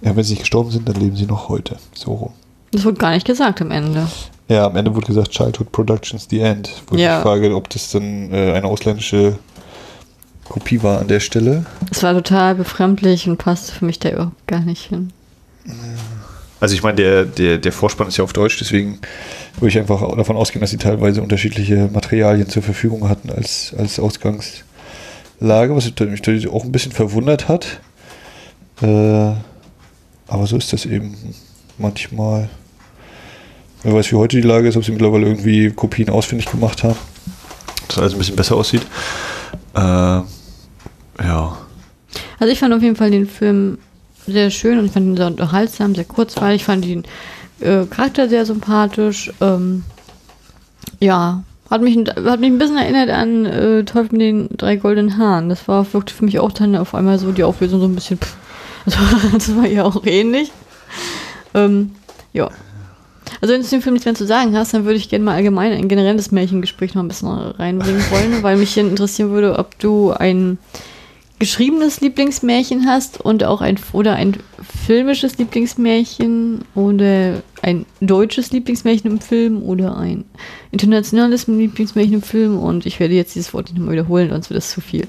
Ja, 0.01 0.15
wenn 0.15 0.23
sie 0.23 0.33
nicht 0.33 0.41
gestorben 0.41 0.71
sind, 0.71 0.89
dann 0.89 0.95
leben 0.95 1.15
sie 1.15 1.25
noch 1.25 1.49
heute. 1.49 1.77
So 1.93 2.13
rum. 2.13 2.33
Das 2.71 2.85
wurde 2.85 2.97
gar 2.97 3.11
nicht 3.11 3.25
gesagt 3.25 3.61
am 3.61 3.69
Ende. 3.69 4.07
Ja, 4.47 4.65
am 4.65 4.75
Ende 4.75 4.95
wurde 4.95 5.05
gesagt, 5.05 5.29
Childhood 5.29 5.71
Productions, 5.71 6.25
the 6.29 6.39
end. 6.39 6.71
Wo 6.87 6.95
ja. 6.95 7.17
ich 7.17 7.23
frage, 7.23 7.55
ob 7.55 7.69
das 7.69 7.91
dann 7.91 8.31
äh, 8.33 8.53
eine 8.53 8.65
ausländische 8.65 9.37
Kopie 10.49 10.81
war 10.83 10.99
an 10.99 11.07
der 11.07 11.19
Stelle. 11.19 11.65
Es 11.91 12.03
war 12.03 12.13
total 12.13 12.55
befremdlich 12.55 13.29
und 13.29 13.37
passte 13.37 13.71
für 13.71 13.85
mich 13.85 13.99
da 13.99 14.09
überhaupt 14.09 14.47
gar 14.47 14.61
nicht 14.61 14.89
hin. 14.89 15.13
Also 16.59 16.75
ich 16.75 16.83
meine, 16.83 16.95
der, 16.95 17.25
der, 17.25 17.57
der 17.57 17.71
Vorspann 17.71 18.07
ist 18.07 18.17
ja 18.17 18.23
auf 18.23 18.33
Deutsch, 18.33 18.57
deswegen 18.59 18.99
würde 19.55 19.69
ich 19.69 19.79
einfach 19.79 20.15
davon 20.17 20.35
ausgehen, 20.35 20.61
dass 20.61 20.71
sie 20.71 20.77
teilweise 20.77 21.21
unterschiedliche 21.21 21.89
Materialien 21.93 22.49
zur 22.49 22.63
Verfügung 22.63 23.07
hatten 23.07 23.29
als, 23.29 23.73
als 23.77 23.99
Ausgangslage, 23.99 25.75
was 25.75 25.91
mich 25.97 26.47
auch 26.49 26.65
ein 26.65 26.71
bisschen 26.71 26.91
verwundert 26.91 27.47
hat. 27.47 27.79
Äh, 28.81 29.33
aber 30.27 30.47
so 30.47 30.57
ist 30.57 30.73
das 30.73 30.85
eben 30.85 31.15
manchmal. 31.77 32.49
Wer 33.83 33.93
weiß, 33.93 34.11
wie 34.11 34.17
heute 34.17 34.41
die 34.41 34.47
Lage 34.47 34.67
ist, 34.67 34.75
ob 34.75 34.83
sie 34.83 34.91
mittlerweile 34.91 35.27
irgendwie 35.27 35.71
Kopien 35.71 36.09
ausfindig 36.09 36.51
gemacht 36.51 36.83
haben. 36.83 36.97
Dass 37.87 37.97
alles 37.97 38.13
ein 38.13 38.19
bisschen 38.19 38.35
besser 38.35 38.55
aussieht. 38.55 38.85
Äh, 39.73 40.21
ja. 41.23 41.57
Also 42.39 42.53
ich 42.53 42.59
fand 42.59 42.73
auf 42.73 42.81
jeden 42.81 42.95
Fall 42.95 43.11
den 43.11 43.27
Film 43.27 43.77
sehr 44.25 44.49
schön 44.49 44.79
und 44.79 44.85
ich 44.85 44.91
fand 44.91 45.05
ihn 45.05 45.17
sehr 45.17 45.27
unterhaltsam, 45.27 45.95
sehr 45.95 46.05
kurzweilig. 46.05 46.61
Ich 46.61 46.65
fand 46.65 46.85
den 46.85 47.03
äh, 47.59 47.85
Charakter 47.85 48.29
sehr 48.29 48.45
sympathisch. 48.45 49.31
Ähm, 49.41 49.83
ja, 50.99 51.43
hat 51.69 51.81
mich, 51.81 51.97
hat 51.97 52.39
mich 52.39 52.49
ein 52.49 52.57
bisschen 52.57 52.77
erinnert 52.77 53.09
an 53.09 53.45
äh, 53.45 53.83
Teufel 53.83 54.13
mit 54.13 54.21
den 54.21 54.49
drei 54.57 54.75
goldenen 54.75 55.17
Haaren. 55.17 55.49
Das 55.49 55.67
war 55.67 55.91
wirkte 55.93 56.13
für 56.13 56.25
mich 56.25 56.39
auch 56.39 56.51
dann 56.51 56.75
auf 56.75 56.95
einmal 56.95 57.19
so 57.19 57.31
die 57.31 57.43
Auflösung 57.43 57.79
so 57.79 57.87
ein 57.87 57.95
bisschen. 57.95 58.17
Pff, 58.17 58.35
das, 58.85 58.97
war, 58.99 59.31
das 59.31 59.55
war 59.55 59.67
ja 59.67 59.83
auch 59.83 60.05
ähnlich. 60.05 60.51
Ähm, 61.53 61.91
ja. 62.33 62.49
Also 63.41 63.53
wenn 63.53 63.61
du 63.61 63.67
den 63.67 63.81
Film 63.81 63.93
nichts 63.93 64.05
mehr 64.05 64.15
zu 64.15 64.25
sagen 64.25 64.57
hast, 64.57 64.73
dann 64.73 64.85
würde 64.85 64.97
ich 64.97 65.09
gerne 65.09 65.23
mal 65.23 65.35
allgemein 65.35 65.71
ein 65.71 65.87
generelles 65.87 66.31
Märchengespräch 66.31 66.95
noch 66.95 67.03
ein 67.03 67.07
bisschen 67.07 67.29
reinbringen 67.29 68.03
wollen, 68.09 68.43
weil 68.43 68.57
mich 68.57 68.75
interessieren 68.77 69.29
würde, 69.29 69.57
ob 69.57 69.77
du 69.79 70.11
ein 70.11 70.57
geschriebenes 71.39 72.01
Lieblingsmärchen 72.01 72.85
hast 72.85 73.21
und 73.21 73.45
auch 73.45 73.61
ein 73.61 73.79
oder 73.93 74.15
ein 74.15 74.37
filmisches 74.85 75.37
Lieblingsmärchen 75.37 76.65
oder 76.75 77.41
ein 77.61 77.85
deutsches 78.01 78.51
Lieblingsmärchen 78.51 79.09
im 79.09 79.21
Film 79.21 79.63
oder 79.63 79.97
ein 79.97 80.25
internationales 80.71 81.47
Lieblingsmärchen 81.47 82.15
im 82.15 82.21
Film 82.21 82.57
und 82.57 82.85
ich 82.85 82.99
werde 82.99 83.13
jetzt 83.13 83.35
dieses 83.35 83.53
Wort 83.53 83.69
nicht 83.69 83.77
nochmal 83.77 83.93
wiederholen, 83.93 84.29
sonst 84.29 84.49
wird 84.49 84.57
das 84.57 84.69
zu 84.69 84.81
viel. 84.81 85.07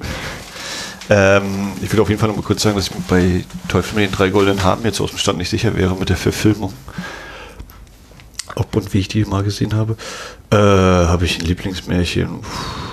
Ähm, 1.09 1.73
ich 1.83 1.93
will 1.93 1.99
auf 1.99 2.09
jeden 2.09 2.21
Fall 2.21 2.29
noch 2.29 2.37
mal 2.37 2.43
kurz 2.43 2.63
sagen, 2.63 2.77
dass 2.77 2.87
ich 2.87 2.95
bei 3.09 3.45
Teufel 3.67 3.99
mit 3.99 4.09
den 4.09 4.17
drei 4.17 4.29
goldenen 4.31 4.63
Haaren 4.63 4.85
jetzt 4.85 5.01
aus 5.01 5.11
dem 5.11 5.19
Stand 5.19 5.39
nicht 5.39 5.51
sicher 5.51 5.77
wäre 5.77 5.97
mit 5.97 6.09
der 6.09 6.17
Verfilmung. 6.17 6.73
Ob 8.55 8.77
und 8.77 8.95
wie 8.95 8.99
ich 8.99 9.09
die 9.09 9.25
mal 9.25 9.43
gesehen 9.43 9.75
habe. 9.75 9.97
Äh, 10.53 10.57
habe 10.57 11.25
ich 11.25 11.41
ein 11.41 11.47
Lieblingsmärchen? 11.47 12.41
Puh 12.43 12.90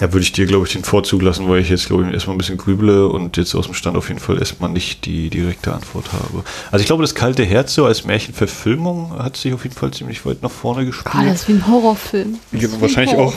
da 0.00 0.10
würde 0.14 0.22
ich 0.22 0.32
dir, 0.32 0.46
glaube 0.46 0.66
ich, 0.66 0.72
den 0.72 0.82
Vorzug 0.82 1.20
lassen, 1.20 1.46
weil 1.46 1.60
ich 1.60 1.68
jetzt, 1.68 1.86
glaube 1.86 2.06
ich, 2.06 2.12
erstmal 2.14 2.34
ein 2.34 2.38
bisschen 2.38 2.56
grüble 2.56 3.08
und 3.08 3.36
jetzt 3.36 3.54
aus 3.54 3.66
dem 3.66 3.74
Stand 3.74 3.98
auf 3.98 4.08
jeden 4.08 4.18
Fall 4.18 4.38
erstmal 4.38 4.70
nicht 4.70 5.04
die 5.04 5.28
direkte 5.28 5.74
Antwort 5.74 6.14
habe. 6.14 6.42
Also 6.70 6.80
ich 6.80 6.86
glaube, 6.86 7.02
das 7.02 7.14
kalte 7.14 7.44
Herz 7.44 7.74
so 7.74 7.84
als 7.84 8.06
Märchenverfilmung 8.06 9.18
hat 9.18 9.36
sich 9.36 9.52
auf 9.52 9.62
jeden 9.64 9.76
Fall 9.76 9.90
ziemlich 9.90 10.24
weit 10.24 10.42
nach 10.42 10.50
vorne 10.50 10.86
gespielt. 10.86 11.14
Ah, 11.14 11.24
das 11.24 11.42
ist 11.42 11.48
wie 11.48 11.52
ein 11.52 11.66
Horrorfilm. 11.66 12.38
Ja, 12.52 12.68
wahrscheinlich 12.80 13.14
auch. 13.14 13.34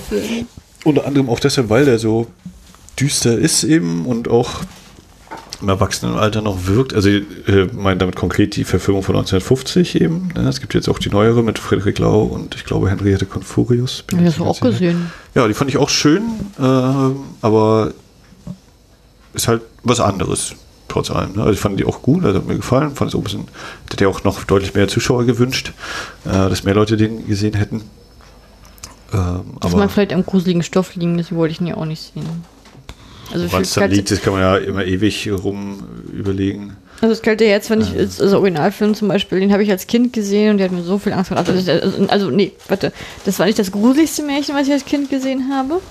Unter 0.85 1.05
anderem 1.05 1.29
auch 1.29 1.41
deshalb, 1.41 1.69
weil 1.69 1.83
der 1.83 1.99
so 1.99 2.27
düster 2.97 3.37
ist 3.37 3.65
eben 3.65 4.05
und 4.05 4.29
auch 4.29 4.61
im 5.63 5.69
Erwachsenenalter 5.69 6.41
noch 6.41 6.67
wirkt. 6.67 6.93
Also 6.93 7.09
ich 7.09 7.23
äh, 7.47 7.67
meine 7.73 7.97
damit 7.97 8.15
konkret 8.15 8.55
die 8.55 8.63
Verfilmung 8.63 9.01
von 9.01 9.15
1950 9.15 9.99
eben. 9.99 10.29
Ne? 10.35 10.47
Es 10.47 10.59
gibt 10.59 10.73
jetzt 10.73 10.89
auch 10.89 10.99
die 10.99 11.09
neuere 11.09 11.41
mit 11.41 11.57
Friedrich 11.57 11.97
Lau 11.97 12.23
und 12.23 12.55
ich 12.55 12.65
glaube 12.65 12.89
Henriette 12.89 13.25
Confurius. 13.25 14.03
Bin 14.03 14.19
ja, 14.19 14.25
das 14.25 14.39
auch 14.39 14.59
gesehen. 14.59 15.11
Ja, 15.33 15.47
die 15.47 15.53
fand 15.53 15.69
ich 15.69 15.77
auch 15.77 15.89
schön, 15.89 16.21
äh, 16.59 16.63
aber 17.41 17.93
ist 19.33 19.47
halt 19.47 19.61
was 19.83 19.99
anderes 19.99 20.55
trotz 20.89 21.09
allem. 21.09 21.33
Ne? 21.33 21.41
Also 21.41 21.53
ich 21.53 21.59
fand 21.59 21.79
die 21.79 21.85
auch 21.85 22.03
gut, 22.03 22.23
also 22.23 22.37
hat 22.37 22.47
mir 22.47 22.55
gefallen. 22.55 22.93
Fand 22.93 23.09
es 23.09 23.15
auch 23.15 23.19
ein 23.19 23.23
bisschen, 23.23 23.47
hätte 23.89 24.03
ja 24.03 24.09
auch 24.09 24.23
noch 24.23 24.43
deutlich 24.43 24.75
mehr 24.75 24.87
Zuschauer 24.87 25.25
gewünscht, 25.25 25.73
äh, 26.25 26.29
dass 26.29 26.63
mehr 26.63 26.75
Leute 26.75 26.97
den 26.97 27.25
gesehen 27.25 27.55
hätten. 27.55 27.81
Ähm, 29.11 29.41
das 29.59 29.73
mag 29.73 29.89
vielleicht 29.89 30.13
am 30.13 30.25
gruseligen 30.25 30.61
Stoff 30.61 30.93
liegen, 30.95 31.17
das 31.17 31.31
wollte 31.33 31.51
ich 31.51 31.61
nie 31.61 31.73
auch 31.73 31.85
nicht 31.85 32.13
sehen. 32.13 32.43
Also 33.31 33.51
Wann 33.51 33.61
es 33.61 33.73
dann 33.73 33.89
liegt, 33.91 34.11
das 34.11 34.21
kann 34.21 34.33
man 34.33 34.41
ja 34.41 34.57
immer 34.57 34.85
ewig 34.85 35.29
rum 35.31 35.83
überlegen. 36.11 36.75
Also 37.01 37.15
das 37.15 37.21
kalte 37.21 37.45
Herz 37.45 37.67
fand 37.67 37.83
ich, 37.83 37.93
ist, 37.95 38.21
also 38.21 38.37
Originalfilm 38.37 38.95
zum 38.95 39.07
Beispiel, 39.07 39.39
den 39.39 39.51
habe 39.51 39.63
ich 39.63 39.71
als 39.71 39.87
Kind 39.87 40.13
gesehen 40.13 40.51
und 40.51 40.57
der 40.57 40.65
hat 40.69 40.71
mir 40.71 40.83
so 40.83 40.97
viel 40.97 41.11
Angst 41.13 41.29
gemacht. 41.29 41.49
Also, 41.49 41.71
also, 41.71 42.07
also, 42.07 42.29
nee, 42.29 42.53
warte, 42.67 42.93
das 43.25 43.39
war 43.39 43.45
nicht 43.45 43.59
das 43.59 43.71
gruseligste 43.71 44.23
Märchen, 44.23 44.55
was 44.55 44.67
ich 44.67 44.73
als 44.73 44.85
Kind 44.85 45.09
gesehen 45.09 45.49
habe. 45.51 45.81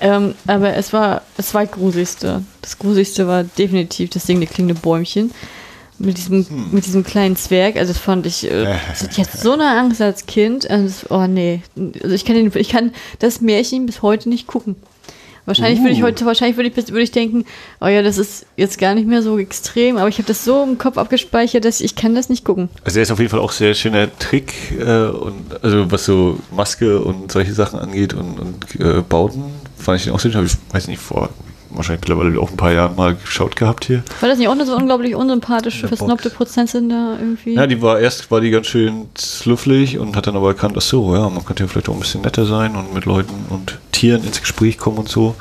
Ähm, 0.00 0.34
aber 0.46 0.74
es 0.74 0.92
war 0.92 1.22
das 1.36 1.48
zweitgruseligste. 1.48 2.42
Das 2.60 2.78
gruseligste 2.78 3.26
war 3.26 3.44
definitiv 3.44 4.10
das 4.10 4.26
singende 4.26 4.46
klingende 4.46 4.80
Bäumchen. 4.80 5.30
Mit 5.98 6.18
diesem, 6.18 6.46
Hm. 6.46 6.66
mit 6.72 6.84
diesem 6.84 7.04
kleinen 7.04 7.36
Zwerg, 7.36 7.76
also 7.76 7.92
das 7.94 8.02
fand 8.02 8.26
ich, 8.26 8.50
äh, 8.50 8.66
hatte 8.74 9.08
ich 9.10 9.16
jetzt 9.16 9.40
so 9.40 9.52
eine 9.52 9.70
Angst 9.78 10.02
als 10.02 10.26
Kind. 10.26 10.68
Also 10.68 11.06
oh 11.08 11.26
nee, 11.26 11.62
also 12.02 12.14
ich 12.14 12.26
kann, 12.26 12.34
den, 12.34 12.52
ich 12.54 12.68
kann 12.68 12.92
das 13.18 13.40
Märchen 13.40 13.86
bis 13.86 14.02
heute 14.02 14.28
nicht 14.28 14.46
gucken. 14.46 14.76
Wahrscheinlich 15.46 15.80
würde 15.80 15.92
ich 15.92 16.02
Uh. 16.02 16.06
heute, 16.06 16.26
wahrscheinlich 16.26 16.56
würde 16.56 16.68
ich, 16.68 16.88
würde 16.88 17.02
ich 17.02 17.12
denken, 17.12 17.44
oh 17.80 17.86
ja, 17.86 18.02
das 18.02 18.18
ist 18.18 18.46
jetzt 18.56 18.78
gar 18.78 18.94
nicht 18.94 19.06
mehr 19.06 19.22
so 19.22 19.38
extrem, 19.38 19.96
aber 19.96 20.08
ich 20.08 20.18
habe 20.18 20.28
das 20.28 20.44
so 20.44 20.62
im 20.62 20.76
Kopf 20.76 20.98
abgespeichert, 20.98 21.64
dass 21.64 21.80
ich, 21.80 21.86
ich 21.86 21.96
kann 21.96 22.14
das 22.14 22.28
nicht 22.28 22.44
gucken. 22.44 22.68
Also 22.84 22.96
der 22.96 23.04
ist 23.04 23.10
auf 23.10 23.18
jeden 23.18 23.30
Fall 23.30 23.40
auch 23.40 23.52
sehr 23.52 23.74
schöner 23.74 24.08
Trick 24.18 24.52
äh, 24.78 25.06
und 25.06 25.62
also 25.62 25.90
was 25.90 26.04
so 26.04 26.38
Maske 26.50 27.00
und 27.00 27.32
solche 27.32 27.52
Sachen 27.52 27.78
angeht 27.78 28.12
und, 28.12 28.38
und 28.38 28.80
äh, 28.80 29.02
Bauten, 29.02 29.44
fand 29.78 29.98
ich 29.98 30.04
den 30.04 30.12
auch 30.12 30.20
sehr 30.20 30.32
schön. 30.32 30.44
Ich 30.44 30.56
weiß 30.72 30.88
nicht 30.88 31.00
vor 31.00 31.30
wahrscheinlich 31.76 32.02
mittlerweile 32.08 32.40
auch 32.40 32.50
ein 32.50 32.56
paar 32.56 32.72
Jahren 32.72 32.96
mal 32.96 33.14
geschaut 33.14 33.56
gehabt 33.56 33.84
hier. 33.84 34.02
War 34.20 34.28
das 34.28 34.38
nicht 34.38 34.48
auch 34.48 34.52
eine 34.52 34.66
so 34.66 34.76
unglaublich 34.76 35.14
unsympathische, 35.14 35.88
versnobte 35.88 36.30
Box. 36.30 36.36
Prozessin 36.36 36.88
da 36.88 37.16
irgendwie? 37.18 37.54
Ja, 37.54 37.66
die 37.66 37.80
war 37.82 37.98
erst 38.00 38.30
war 38.30 38.40
die 38.40 38.50
ganz 38.50 38.66
schön 38.66 39.06
slufflig 39.16 39.98
und 39.98 40.16
hat 40.16 40.26
dann 40.26 40.36
aber 40.36 40.48
erkannt, 40.48 40.74
ach 40.76 40.82
so, 40.82 41.14
ja, 41.14 41.28
man 41.28 41.44
könnte 41.44 41.64
ja 41.64 41.68
vielleicht 41.68 41.88
auch 41.88 41.94
ein 41.94 42.00
bisschen 42.00 42.22
netter 42.22 42.46
sein 42.46 42.76
und 42.76 42.94
mit 42.94 43.04
Leuten 43.04 43.34
und 43.50 43.78
Tieren 43.92 44.24
ins 44.24 44.40
Gespräch 44.40 44.78
kommen 44.78 44.98
und 44.98 45.08
so. 45.08 45.34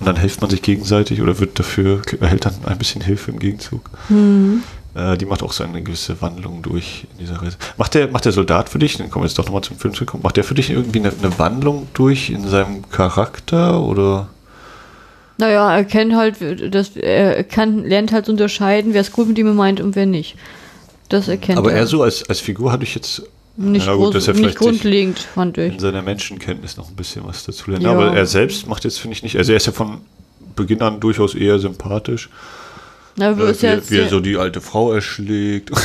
Und 0.00 0.06
dann 0.06 0.16
hilft 0.16 0.40
man 0.40 0.50
sich 0.50 0.62
gegenseitig 0.62 1.22
oder 1.22 1.38
wird 1.38 1.58
dafür, 1.58 2.02
erhält 2.20 2.44
dann 2.44 2.54
ein 2.66 2.78
bisschen 2.78 3.00
Hilfe 3.00 3.30
im 3.30 3.38
Gegenzug. 3.38 3.88
Mhm. 4.08 4.62
Äh, 4.94 5.16
die 5.16 5.26
macht 5.26 5.42
auch 5.42 5.52
so 5.52 5.64
eine 5.64 5.82
gewisse 5.82 6.20
Wandlung 6.20 6.62
durch 6.62 7.06
in 7.12 7.24
dieser 7.24 7.40
Reise. 7.40 7.56
Macht 7.76 7.94
der, 7.94 8.08
macht 8.08 8.24
der 8.24 8.32
Soldat 8.32 8.68
für 8.68 8.78
dich, 8.78 8.98
dann 8.98 9.10
kommen 9.10 9.24
wir 9.24 9.28
jetzt 9.28 9.38
doch 9.38 9.46
nochmal 9.46 9.62
zum 9.62 9.78
Film 9.78 9.94
zurück, 9.94 10.14
macht 10.22 10.36
der 10.36 10.44
für 10.44 10.54
dich 10.54 10.70
irgendwie 10.70 11.00
eine, 11.00 11.12
eine 11.18 11.38
Wandlung 11.38 11.88
durch 11.94 12.30
in 12.30 12.46
seinem 12.46 12.88
Charakter 12.90 13.80
oder? 13.80 14.28
Naja, 15.42 15.74
er 15.76 15.84
kennt 15.84 16.14
halt, 16.14 16.36
das, 16.72 16.96
er 16.96 17.42
kann, 17.42 17.82
lernt 17.84 18.12
halt 18.12 18.26
zu 18.26 18.30
unterscheiden, 18.32 18.94
wer 18.94 19.00
es 19.00 19.10
gut 19.10 19.26
mit 19.26 19.38
ihm 19.38 19.52
meint 19.56 19.80
und 19.80 19.96
wer 19.96 20.06
nicht. 20.06 20.36
Das 21.08 21.26
erkennt 21.26 21.58
aber 21.58 21.72
er. 21.72 21.78
er 21.78 21.86
so 21.88 22.04
als, 22.04 22.28
als 22.28 22.38
Figur 22.38 22.70
hatte 22.70 22.84
ich 22.84 22.94
jetzt 22.94 23.22
nicht, 23.56 23.84
Ja, 23.86 23.94
gut, 23.94 24.12
groß, 24.12 24.28
nicht 24.28 24.56
grundlegend, 24.56 25.18
fand 25.18 25.58
ich. 25.58 25.72
in 25.72 25.80
seiner 25.80 26.00
Menschenkenntnis 26.00 26.76
noch 26.76 26.88
ein 26.88 26.94
bisschen 26.94 27.24
was 27.26 27.44
dazu 27.44 27.72
lernen. 27.72 27.84
Ja. 27.86 27.90
Aber 27.90 28.14
er 28.16 28.24
selbst 28.26 28.68
macht 28.68 28.84
jetzt, 28.84 29.00
finde 29.00 29.16
ich, 29.16 29.24
nicht. 29.24 29.36
Also 29.36 29.50
er 29.50 29.56
ist 29.56 29.66
ja 29.66 29.72
von 29.72 30.02
Beginn 30.54 30.80
an 30.80 31.00
durchaus 31.00 31.34
eher 31.34 31.58
sympathisch. 31.58 32.30
Na, 33.16 33.32
Äh, 33.32 33.36
wie, 33.36 33.66
ja 33.66 33.90
wie 33.90 33.98
er 33.98 34.08
so 34.08 34.20
die 34.20 34.36
alte 34.36 34.60
Frau 34.60 34.92
erschlägt. 34.92 35.70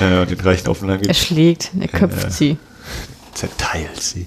äh, 0.00 0.24
den 0.26 0.40
reichen 0.40 0.68
auf 0.68 0.78
den 0.78 0.88
Lang 0.88 1.00
er 1.00 1.14
schlägt, 1.14 1.72
er 1.78 1.88
köpft 1.88 2.22
Ja. 2.22 2.30
sie. 2.30 2.56
Zerteilt 3.36 4.00
sie. 4.02 4.26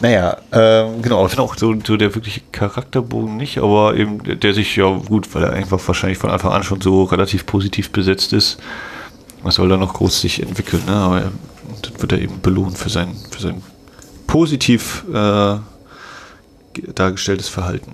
Naja, 0.00 0.36
ähm, 0.52 1.02
genau, 1.02 1.24
ich 1.24 1.30
finde 1.30 1.42
auch 1.42 1.56
so, 1.56 1.74
so 1.84 1.96
der 1.96 2.14
wirkliche 2.14 2.40
Charakterbogen 2.52 3.36
nicht, 3.36 3.58
aber 3.58 3.96
eben 3.96 4.38
der, 4.38 4.54
sich 4.54 4.76
ja 4.76 4.88
gut, 4.96 5.34
weil 5.34 5.44
er 5.44 5.52
einfach 5.52 5.80
wahrscheinlich 5.86 6.18
von 6.18 6.30
Anfang 6.30 6.52
an 6.52 6.62
schon 6.62 6.80
so 6.80 7.04
relativ 7.04 7.46
positiv 7.46 7.90
besetzt 7.90 8.32
ist. 8.32 8.58
Was 9.42 9.54
soll 9.54 9.68
da 9.68 9.76
noch 9.76 9.94
groß 9.94 10.20
sich 10.20 10.42
entwickeln, 10.42 10.82
ne? 10.86 10.92
Aber 10.94 11.20
er- 11.22 11.32
dann 11.82 12.00
wird 12.02 12.12
er 12.12 12.20
eben 12.20 12.40
belohnt 12.40 12.76
für 12.76 12.90
sein, 12.90 13.16
für 13.30 13.40
sein 13.40 13.62
positiv 14.26 15.04
äh, 15.08 15.56
ge- 16.74 16.92
dargestelltes 16.94 17.48
Verhalten. 17.48 17.92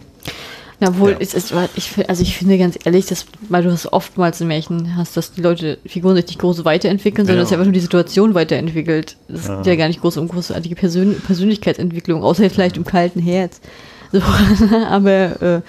Na 0.79 0.99
wohl, 0.99 1.13
Ja. 1.13 1.17
es 1.21 1.33
ist, 1.33 1.55
ich, 1.75 2.09
also 2.09 2.23
ich 2.23 2.37
finde 2.37 2.59
ganz 2.59 2.79
ehrlich, 2.85 3.07
dass, 3.07 3.25
weil 3.49 3.63
du 3.63 3.71
das 3.71 3.91
oftmals 3.93 4.41
in 4.43 4.49
Märchen 4.49 4.95
hast, 4.97 5.17
dass 5.17 5.33
die 5.33 5.41
Leute, 5.41 5.79
Figuren 5.87 6.17
sich 6.17 6.27
nicht 6.27 6.39
groß 6.39 6.65
weiterentwickeln, 6.67 7.27
sondern 7.27 7.39
Ja. 7.39 7.43
dass 7.45 7.53
einfach 7.53 7.65
nur 7.65 7.73
die 7.73 7.81
Situation 7.81 8.35
weiterentwickelt. 8.35 9.17
Das 9.29 9.43
ist 9.49 9.67
ja 9.67 9.75
gar 9.77 9.89
nicht 9.89 10.03
groß 10.03 10.19
um 10.19 10.29
großartige 10.29 10.75
Persön 10.75 11.19
Persönlichkeitsentwicklung, 11.21 12.23
außer 12.23 12.51
vielleicht 12.51 12.77
im 12.77 12.85
kalten 12.85 13.21
Herz. 13.21 13.61
So, 14.13 14.21
aber 14.89 15.43
äh, 15.43 15.61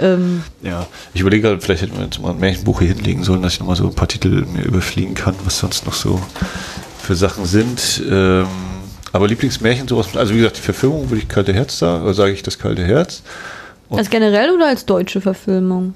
ähm, 0.00 0.42
Ja, 0.62 0.86
ich 1.14 1.20
überlege 1.20 1.42
gerade, 1.48 1.60
vielleicht 1.60 1.82
hätten 1.82 1.96
wir 1.96 2.04
jetzt 2.04 2.20
mal 2.20 2.30
ein 2.30 2.38
Märchenbuch 2.38 2.78
hier 2.80 2.88
hinlegen 2.94 3.24
sollen, 3.24 3.42
dass 3.42 3.54
ich 3.54 3.60
nochmal 3.60 3.74
so 3.74 3.88
ein 3.88 3.94
paar 3.94 4.06
Titel 4.06 4.46
mir 4.54 4.62
überfliegen 4.64 5.14
kann, 5.14 5.34
was 5.44 5.58
sonst 5.58 5.84
noch 5.84 5.94
so 5.94 6.20
für 7.00 7.16
Sachen 7.16 7.44
sind. 7.44 8.02
Ähm, 8.08 8.46
aber 9.12 9.26
Lieblingsmärchen, 9.28 9.88
sowas, 9.88 10.14
also 10.16 10.32
wie 10.34 10.38
gesagt, 10.38 10.58
die 10.58 10.62
Verfilmung 10.62 11.10
würde 11.10 11.22
ich 11.22 11.28
Kalte 11.28 11.52
Herz 11.52 11.78
sagen, 11.78 12.04
oder 12.04 12.14
sage 12.14 12.32
ich 12.32 12.42
das 12.44 12.58
Kalte 12.58 12.84
Herz. 12.84 13.22
Und- 13.88 13.98
als 13.98 14.10
generell 14.10 14.50
oder 14.50 14.66
als 14.68 14.84
deutsche 14.86 15.20
Verfilmung? 15.20 15.94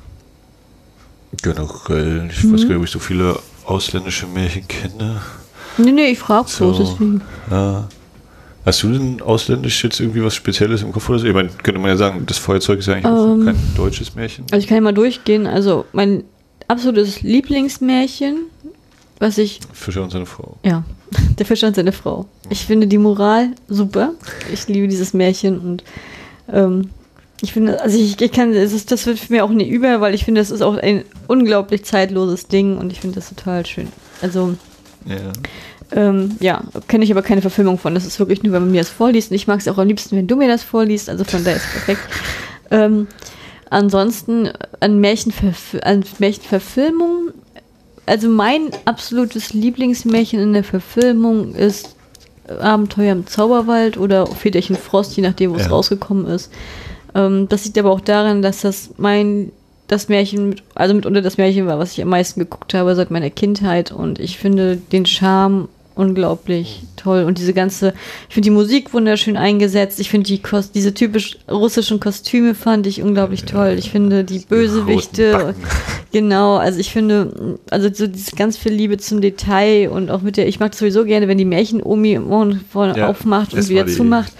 Generell, 1.43 2.28
ich 2.30 2.43
Mhm. 2.45 2.53
weiß 2.53 2.61
gar 2.62 2.68
nicht, 2.68 2.76
ob 2.78 2.84
ich 2.84 2.91
so 2.91 2.99
viele 2.99 3.38
ausländische 3.64 4.26
Märchen 4.26 4.66
kenne. 4.66 5.20
Nee, 5.78 5.93
nee, 5.93 6.07
ich 6.11 6.18
frage 6.18 6.45
bloß, 6.45 6.76
So. 6.76 6.82
deswegen. 6.82 7.22
Ja. 7.51 7.88
Hast 8.66 8.82
du 8.82 8.93
denn 8.93 9.22
ausländisch 9.22 9.82
jetzt 9.84 10.01
irgendwie 10.01 10.22
was 10.22 10.34
Spezielles 10.34 10.82
im 10.82 10.93
Kopf 10.93 11.09
oder 11.09 11.18
so? 11.20 11.26
Ich 11.26 11.32
meine, 11.32 11.49
könnte 11.62 11.80
man 11.80 11.91
ja 11.91 11.97
sagen, 11.97 12.24
das 12.26 12.36
Feuerzeug 12.38 12.80
ist 12.80 12.86
ja 12.86 12.95
eigentlich 12.95 13.07
Ähm. 13.07 13.45
kein 13.47 13.57
deutsches 13.76 14.14
Märchen. 14.14 14.45
Also 14.51 14.62
ich 14.62 14.66
kann 14.66 14.74
ja 14.76 14.80
mal 14.82 14.93
durchgehen. 14.93 15.47
Also 15.47 15.86
mein 15.93 16.24
absolutes 16.68 17.22
Lieblingsmärchen, 17.22 18.36
was 19.18 19.38
ich 19.38 19.61
Fischer 19.72 20.03
und 20.03 20.11
seine 20.11 20.26
Frau. 20.26 20.57
Ja, 20.64 20.82
der 21.38 21.47
Fischer 21.47 21.68
und 21.68 21.76
seine 21.76 21.93
Frau. 21.93 22.26
Ich 22.51 22.66
finde 22.66 22.86
die 22.86 22.99
Moral 22.99 23.51
super. 23.68 24.12
Ich 24.53 24.68
liebe 24.68 24.88
dieses 24.88 25.14
Märchen 25.14 25.59
und 25.59 25.84
ähm, 26.53 26.91
ich 27.43 27.53
finde, 27.53 27.80
also 27.80 27.99
ich, 27.99 28.20
ich 28.20 28.32
kann, 28.32 28.53
ist, 28.53 28.91
das 28.93 29.07
wird 29.07 29.30
mir 29.30 29.45
auch 29.45 29.51
nie 29.51 29.68
über, 29.68 30.01
weil 30.01 30.14
ich 30.14 30.24
finde, 30.24 30.41
das 30.41 30.51
ist 30.51 30.62
auch 30.62 30.76
ein 30.76 31.05
unglaublich 31.26 31.84
zeitloses 31.84 32.47
Ding 32.49 32.76
und 32.78 32.93
ich 32.93 33.01
finde 33.01 33.16
das 33.16 33.28
total 33.30 33.64
schön. 33.66 33.88
Also, 34.20 34.55
Ja. 35.07 35.16
ähm, 35.93 36.36
ja, 36.41 36.62
kenne 36.88 37.05
ich 37.05 37.11
aber 37.11 37.22
keine 37.22 37.41
Verfilmung 37.41 37.78
von. 37.78 37.95
Das 37.95 38.05
ist 38.05 38.18
wirklich 38.18 38.43
nur, 38.43 38.53
wenn 38.53 38.62
man 38.62 38.70
mir 38.72 38.82
das 38.82 38.91
vorliest. 38.91 39.30
Und 39.30 39.36
ich 39.36 39.47
mag 39.47 39.61
es 39.61 39.68
auch 39.68 39.78
am 39.78 39.88
liebsten, 39.88 40.16
wenn 40.16 40.26
du 40.26 40.36
mir 40.36 40.49
das 40.49 40.62
vorliest. 40.62 41.09
Also 41.09 41.24
von 41.24 41.43
daher 41.43 41.57
ist 41.57 41.64
es 41.64 41.72
perfekt. 41.72 42.01
Ähm, 42.70 43.07
ansonsten 43.70 44.51
an, 44.80 44.99
Märchenverf 45.01 45.76
an 45.82 46.05
Märchenverfilmungen. 46.18 47.32
Also 48.07 48.28
mein 48.28 48.70
absolutes 48.84 49.53
Lieblingsmärchen 49.53 50.41
in 50.41 50.53
der 50.53 50.64
Verfilmung 50.64 51.55
ist 51.55 51.95
Abenteuer 52.61 53.12
im 53.12 53.26
Zauberwald 53.26 53.97
oder 53.97 54.26
Väterchen 54.26 54.74
Frost, 54.76 55.16
je 55.16 55.22
nachdem, 55.22 55.53
wo 55.53 55.57
es 55.57 55.66
Ja. 55.66 55.70
rausgekommen 55.70 56.26
ist. 56.26 56.51
Ähm, 57.15 57.49
das 57.49 57.65
liegt 57.65 57.79
aber 57.79 57.91
auch 57.91 58.01
daran, 58.01 58.43
dass 58.43 58.63
das 58.63 58.91
mein 58.97 59.53
das 59.91 60.09
Märchen, 60.09 60.61
also 60.77 60.95
mitunter 60.95 61.21
das 61.21 61.37
Märchen 61.37 61.67
war, 61.67 61.81
was 61.81 61.93
ich 61.93 62.03
am 62.03 62.09
meisten 62.09 62.39
geguckt 62.39 62.75
habe 62.75 62.95
seit 62.95 63.11
meiner 63.11 63.31
Kindheit. 63.31 63.91
Und 63.91 64.21
ich 64.21 64.39
finde 64.39 64.77
den 64.77 65.05
Charme 65.05 65.69
unglaublich 66.01 66.82
toll. 66.96 67.24
Und 67.24 67.38
diese 67.38 67.53
ganze, 67.53 67.94
ich 68.28 68.34
finde 68.34 68.46
die 68.46 68.55
Musik 68.55 68.92
wunderschön 68.92 69.36
eingesetzt, 69.36 70.01
ich 70.01 70.11
finde 70.11 70.26
die 70.28 70.38
Kos 70.42 70.70
diese 70.72 70.92
typisch 70.94 71.38
russischen 71.51 72.01
Kostüme 72.01 72.55
fand 72.55 72.86
ich 72.86 73.03
unglaublich 73.03 73.44
toll, 73.44 73.76
ich 73.78 73.90
finde 73.90 74.24
die 74.24 74.40
Bösewichte, 74.40 75.55
genau, 76.12 76.57
also 76.57 76.78
ich 76.78 76.90
finde, 76.90 77.59
also 77.70 77.88
so 77.92 78.07
dieses 78.07 78.32
ganz 78.34 78.57
viel 78.57 78.72
Liebe 78.72 78.98
zum 78.98 79.20
Detail 79.20 79.88
und 79.90 80.11
auch 80.11 80.22
mit 80.22 80.36
der, 80.36 80.48
ich 80.48 80.59
mag 80.61 80.74
sowieso 80.74 81.05
gerne, 81.05 81.28
wenn 81.28 81.38
die 81.38 81.44
Märchen-Omi 81.44 82.12
Ja, 82.96 83.09
aufmacht 83.09 83.55
und 83.55 83.68
wieder 83.68 83.84
die- 83.84 83.92
zumacht. 83.94 84.32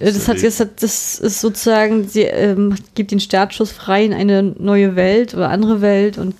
Äh, 0.00 0.12
Das, 0.12 0.28
hat, 0.28 0.42
das, 0.42 0.60
hat, 0.60 0.82
das 0.82 1.18
ist 1.20 1.40
sozusagen, 1.40 2.06
sie 2.08 2.22
ähm, 2.22 2.74
gibt 2.94 3.10
den 3.12 3.20
Startschuss 3.20 3.70
frei 3.72 4.04
in 4.04 4.12
eine 4.12 4.42
neue 4.42 4.96
Welt 4.96 5.34
oder 5.34 5.50
andere 5.50 5.80
Welt 5.80 6.18
und 6.18 6.34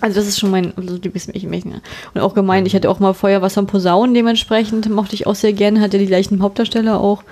also 0.00 0.16
das 0.16 0.28
ist 0.28 0.38
schon 0.38 0.50
mein 0.50 0.72
also 0.76 0.94
Lieblingsmärchen. 0.94 1.50
Märchen. 1.50 1.80
Und 2.14 2.20
auch 2.20 2.34
gemeint, 2.34 2.66
ich 2.66 2.74
hatte 2.74 2.90
auch 2.90 3.00
mal 3.00 3.14
Feuer, 3.14 3.42
Wasser 3.42 3.60
und 3.60 3.66
Posaunen, 3.66 4.14
dementsprechend 4.14 4.88
mochte 4.90 5.14
ich 5.14 5.26
auch 5.26 5.34
sehr 5.34 5.52
gerne, 5.52 5.80
hat 5.80 5.92
ja 5.92 5.98
die 5.98 6.06
gleichen 6.06 6.42
Hauptdarsteller 6.42 7.00
auch 7.00 7.22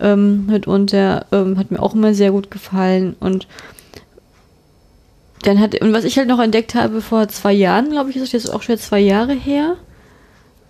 ähm, 0.00 0.46
mitunter, 0.46 1.26
ähm, 1.32 1.58
hat 1.58 1.70
mir 1.70 1.80
auch 1.80 1.94
immer 1.94 2.14
sehr 2.14 2.32
gut 2.32 2.50
gefallen 2.50 3.14
und 3.20 3.46
dann 5.42 5.60
hat, 5.60 5.78
und 5.80 5.92
was 5.92 6.04
ich 6.04 6.16
halt 6.16 6.28
noch 6.28 6.40
entdeckt 6.40 6.74
habe 6.74 7.02
vor 7.02 7.28
zwei 7.28 7.52
Jahren, 7.52 7.90
glaube 7.90 8.10
ich, 8.10 8.16
ist 8.16 8.22
das 8.22 8.32
jetzt 8.32 8.52
auch 8.52 8.62
schon 8.62 8.78
zwei 8.78 9.00
Jahre 9.00 9.34
her, 9.34 9.76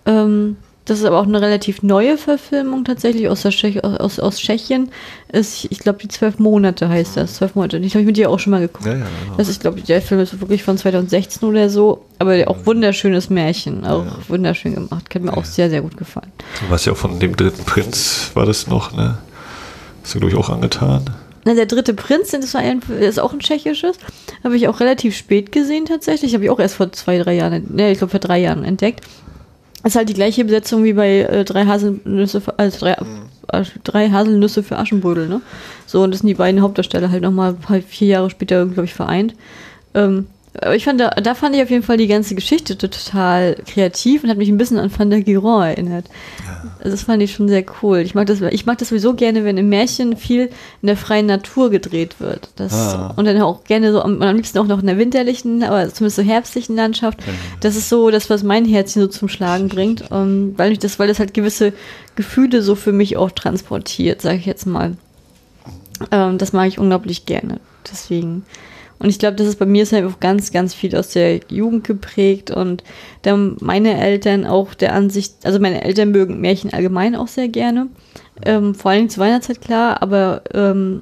ähm, 0.05 0.57
das 0.85 0.99
ist 0.99 1.05
aber 1.05 1.19
auch 1.19 1.25
eine 1.25 1.41
relativ 1.41 1.81
neue 1.81 2.15
Verfilmung 2.15 2.85
tatsächlich 2.85 3.27
aus, 3.27 3.41
der 3.41 3.49
Tschech 3.49 3.83
aus, 3.83 4.19
aus 4.19 4.37
Tschechien. 4.37 4.91
Ist, 5.31 5.65
ich 5.71 5.79
glaube, 5.79 5.97
die 5.97 6.07
zwölf 6.07 6.37
Monate 6.37 6.87
heißt 6.87 7.17
das. 7.17 7.35
Zwölf 7.35 7.55
Monate. 7.55 7.77
Ich 7.79 7.95
habe 7.95 8.05
mit 8.05 8.17
dir 8.17 8.29
auch 8.29 8.37
schon 8.37 8.51
mal 8.51 8.61
geguckt. 8.61 8.85
Ja, 8.85 8.93
ja, 8.93 8.97
genau. 8.99 9.37
Das 9.37 9.49
ist, 9.49 9.61
glaube 9.61 9.79
ich, 9.79 9.85
der 9.85 9.99
Film 10.03 10.21
ist 10.21 10.39
wirklich 10.39 10.61
von 10.61 10.77
2016 10.77 11.47
oder 11.49 11.71
so. 11.71 12.05
Aber 12.19 12.35
auch 12.47 12.67
wunderschönes 12.67 13.31
Märchen. 13.31 13.83
Auch 13.83 14.05
wunderschön 14.27 14.75
gemacht. 14.75 15.05
Hat 15.13 15.21
mir 15.23 15.35
auch 15.35 15.43
sehr, 15.43 15.71
sehr 15.71 15.81
gut 15.81 15.97
gefallen. 15.97 16.31
Du 16.63 16.69
warst 16.69 16.85
ja 16.85 16.91
auch 16.91 16.97
von 16.97 17.19
dem 17.19 17.35
dritten 17.35 17.63
Prinz, 17.63 18.29
war 18.35 18.45
das 18.45 18.67
noch, 18.67 18.95
ne? 18.95 19.17
Hast 20.03 20.13
du, 20.13 20.19
glaube 20.19 20.33
ich, 20.33 20.39
auch 20.39 20.49
angetan. 20.49 21.09
Na, 21.45 21.55
der 21.55 21.65
dritte 21.65 21.95
Prinz, 21.95 22.29
das 22.29 22.53
war 22.53 22.61
ein, 22.61 22.81
ist 22.99 23.19
auch 23.19 23.33
ein 23.33 23.39
tschechisches. 23.39 23.97
Habe 24.43 24.55
ich 24.55 24.67
auch 24.67 24.79
relativ 24.79 25.17
spät 25.17 25.51
gesehen 25.51 25.85
tatsächlich. 25.85 26.35
Habe 26.35 26.43
ich 26.43 26.51
auch 26.51 26.59
erst 26.59 26.75
vor 26.75 26.91
zwei, 26.91 27.17
drei 27.17 27.33
Jahren, 27.33 27.73
ne, 27.75 27.91
ich 27.91 27.97
glaube 27.97 28.11
vor 28.11 28.19
drei 28.19 28.39
Jahren 28.39 28.63
entdeckt. 28.63 29.01
Ist 29.85 29.95
halt 29.95 30.09
die 30.09 30.15
gleiche 30.15 30.43
Besetzung 30.43 30.83
wie 30.83 30.93
bei 30.93 31.19
äh, 31.19 31.45
drei 31.45 31.65
Haselnüsse 31.65 32.41
für, 32.41 32.57
also 32.57 32.79
drei, 32.79 32.93
äh, 33.53 33.63
drei 33.83 34.09
Haselnüsse 34.09 34.63
für 34.63 34.77
Aschenbrödel, 34.79 35.27
ne? 35.29 35.41
So, 35.85 36.01
und 36.01 36.11
das 36.11 36.21
sind 36.21 36.27
die 36.27 36.33
beiden 36.33 36.61
Hauptdarsteller 36.61 37.11
halt 37.11 37.21
nochmal 37.21 37.55
vier 37.87 38.07
Jahre 38.07 38.31
später, 38.31 38.65
glaube 38.65 38.85
ich, 38.85 38.95
vereint. 38.95 39.35
Ähm, 39.93 40.25
Aber 40.61 40.75
ich 40.75 40.85
fand, 40.85 40.99
da, 40.99 41.09
da 41.09 41.35
fand 41.35 41.55
ich 41.55 41.61
auf 41.61 41.69
jeden 41.69 41.83
Fall 41.83 41.97
die 41.97 42.07
ganze 42.07 42.35
Geschichte 42.35 42.77
total 42.77 43.55
kreativ 43.65 44.23
und 44.23 44.29
hat 44.29 44.37
mich 44.37 44.49
ein 44.49 44.57
bisschen 44.57 44.77
an 44.77 44.91
Van 44.95 45.09
der 45.09 45.21
Giron 45.21 45.63
erinnert. 45.63 46.05
Also 46.79 46.91
das 46.91 47.03
fand 47.03 47.21
ich 47.21 47.33
schon 47.33 47.47
sehr 47.47 47.63
cool. 47.81 47.99
Ich 47.99 48.15
mag 48.15 48.27
das, 48.27 48.41
ich 48.41 48.65
mag 48.65 48.77
das 48.77 48.89
sowieso 48.89 49.13
gerne, 49.15 49.43
wenn 49.43 49.57
im 49.57 49.69
Märchen 49.69 50.17
viel 50.17 50.49
in 50.81 50.87
der 50.87 50.97
freien 50.97 51.25
Natur 51.25 51.69
gedreht 51.69 52.19
wird. 52.19 52.49
Das, 52.55 52.73
Ah. 52.73 53.13
Und 53.15 53.25
dann 53.25 53.41
auch 53.41 53.63
gerne 53.63 53.91
so, 53.91 54.01
am, 54.01 54.21
am 54.21 54.35
liebsten 54.35 54.57
auch 54.59 54.67
noch 54.67 54.79
in 54.79 54.87
der 54.87 54.97
winterlichen, 54.97 55.63
aber 55.63 55.87
zumindest 55.93 56.17
so 56.17 56.21
herbstlichen 56.21 56.75
Landschaft. 56.75 57.19
Das 57.61 57.75
ist 57.75 57.89
so 57.89 58.11
das, 58.11 58.29
was 58.29 58.43
mein 58.43 58.65
Herzchen 58.65 59.01
so 59.01 59.07
zum 59.07 59.29
Schlagen 59.29 59.67
bringt, 59.69 60.03
ähm, 60.11 60.53
weil 60.57 60.71
ich 60.71 60.79
das, 60.79 60.99
weil 60.99 61.07
das 61.07 61.19
halt 61.19 61.33
gewisse 61.33 61.73
Gefühle 62.15 62.61
so 62.61 62.75
für 62.75 62.91
mich 62.91 63.17
auch 63.17 63.31
transportiert, 63.31 64.21
sage 64.21 64.37
ich 64.37 64.45
jetzt 64.45 64.65
mal. 64.65 64.97
Ähm, 66.11 66.37
das 66.37 66.53
mag 66.53 66.67
ich 66.67 66.79
unglaublich 66.79 67.25
gerne. 67.25 67.59
Deswegen. 67.89 68.45
Und 68.99 69.09
ich 69.09 69.19
glaube, 69.19 69.35
das 69.35 69.47
ist 69.47 69.59
bei 69.59 69.65
mir 69.65 69.83
ist 69.83 69.93
auch 69.93 70.19
ganz, 70.19 70.51
ganz 70.51 70.73
viel 70.73 70.95
aus 70.95 71.09
der 71.09 71.41
Jugend 71.49 71.83
geprägt 71.83 72.49
und 72.49 72.83
da 73.23 73.35
meine 73.35 73.99
Eltern 73.99 74.45
auch 74.45 74.73
der 74.73 74.93
Ansicht, 74.93 75.33
also 75.43 75.59
meine 75.59 75.83
Eltern 75.83 76.11
mögen 76.11 76.39
Märchen 76.39 76.71
allgemein 76.73 77.15
auch 77.15 77.27
sehr 77.27 77.49
gerne. 77.49 77.87
Ähm, 78.45 78.73
vor 78.73 78.91
allem 78.91 79.09
zur 79.09 79.23
Weihnachtszeit 79.23 79.61
klar, 79.61 80.01
aber 80.01 80.41
ähm, 80.53 81.01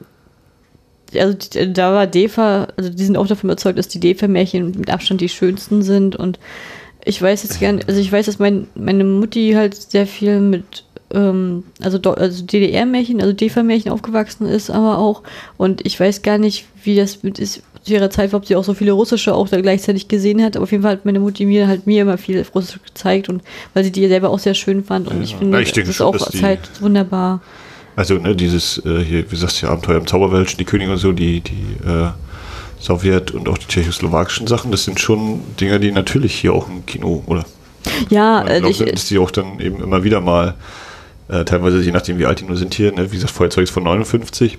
also 1.15 1.37
die- 1.37 1.71
da 1.71 1.93
war 1.93 2.07
Defa, 2.07 2.67
also 2.77 2.89
die 2.89 3.03
sind 3.05 3.17
auch 3.17 3.27
davon 3.27 3.49
überzeugt, 3.49 3.77
dass 3.77 3.87
die 3.87 3.99
Defa-Märchen 3.99 4.71
mit 4.71 4.89
Abstand 4.89 5.21
die 5.21 5.29
schönsten 5.29 5.83
sind 5.83 6.15
und 6.15 6.39
ich 7.05 7.21
weiß 7.21 7.43
jetzt 7.43 7.59
gern, 7.59 7.81
also 7.87 7.99
ich 7.99 8.11
weiß, 8.11 8.25
dass 8.25 8.39
mein, 8.39 8.67
meine 8.75 9.03
Mutti 9.03 9.53
halt 9.55 9.75
sehr 9.75 10.07
viel 10.07 10.39
mit 10.39 10.85
ähm, 11.13 11.65
also, 11.81 11.99
also 12.13 12.43
DDR-Märchen, 12.43 13.21
also 13.21 13.33
DEFA-Märchen 13.33 13.91
aufgewachsen 13.91 14.47
ist, 14.47 14.69
aber 14.71 14.97
auch. 14.97 15.21
Und 15.57 15.85
ich 15.85 15.99
weiß 15.99 16.21
gar 16.23 16.37
nicht, 16.37 16.65
wie 16.83 16.95
das 16.95 17.21
mit 17.23 17.39
ist 17.39 17.61
zu 17.83 17.93
ihrer 17.93 18.09
Zeit, 18.09 18.33
ob 18.33 18.45
sie 18.45 18.55
auch 18.55 18.63
so 18.63 18.73
viele 18.73 18.93
russische 18.93 19.33
auch 19.35 19.47
da 19.49 19.59
gleichzeitig 19.61 20.07
gesehen 20.07 20.41
hat. 20.41 20.55
Aber 20.55 20.63
auf 20.63 20.71
jeden 20.71 20.83
Fall 20.83 20.93
hat 20.93 21.05
meine 21.05 21.19
Mutti 21.19 21.45
mir 21.45 21.67
halt 21.67 21.85
mir 21.85 22.01
immer 22.03 22.17
viel 22.17 22.45
Russisch 22.55 22.79
gezeigt 22.85 23.29
und 23.29 23.41
weil 23.73 23.83
sie 23.83 23.91
die 23.91 24.07
selber 24.07 24.29
auch 24.29 24.39
sehr 24.39 24.53
schön 24.53 24.83
fand. 24.83 25.07
Und 25.07 25.17
Ja. 25.17 25.23
ich 25.23 25.35
finde, 25.35 25.61
ich 25.61 25.71
denke 25.73 25.87
das 25.89 25.97
ist 25.97 26.01
auch 26.01 26.29
die- 26.29 26.39
Zeit 26.39 26.59
wunderbar. 26.81 27.41
Also, 27.95 28.15
ne, 28.15 28.35
dieses, 28.35 28.79
äh, 28.85 29.03
hier, 29.03 29.31
wie 29.31 29.35
sagst 29.35 29.61
du, 29.61 29.67
Abenteuer 29.67 29.97
im 29.97 30.07
Zauberwelsch, 30.07 30.57
die 30.57 30.65
Könige 30.65 30.91
und 30.93 30.97
so, 30.97 31.11
die, 31.11 31.41
die 31.41 31.77
äh, 31.87 32.07
Sowjet 32.79 33.31
und 33.31 33.47
auch 33.47 33.57
die 33.57 33.67
tschechoslowakischen 33.67 34.47
Sachen, 34.47 34.71
das 34.71 34.83
sind 34.85 34.99
schon 34.99 35.41
Dinge, 35.59 35.79
die 35.79 35.91
natürlich 35.91 36.33
hier 36.33 36.53
auch 36.53 36.67
im 36.67 36.85
Kino, 36.85 37.21
oder? 37.27 37.45
Ja, 38.09 38.41
äh, 38.47 38.67
ich, 38.67 38.79
dass 38.79 39.05
die 39.09 39.19
auch 39.19 39.29
dann 39.29 39.59
eben 39.59 39.81
immer 39.83 40.03
wieder 40.03 40.21
mal, 40.21 40.55
äh, 41.29 41.45
teilweise 41.45 41.81
je 41.81 41.91
nachdem, 41.91 42.17
wie 42.17 42.25
alt 42.25 42.39
die 42.41 42.45
nur 42.45 42.57
sind 42.57 42.73
hier, 42.73 42.91
ne, 42.91 43.11
wie 43.11 43.15
gesagt, 43.15 43.31
Feuerzeug 43.33 43.65
ist 43.65 43.71
von 43.71 43.83
59, 43.83 44.57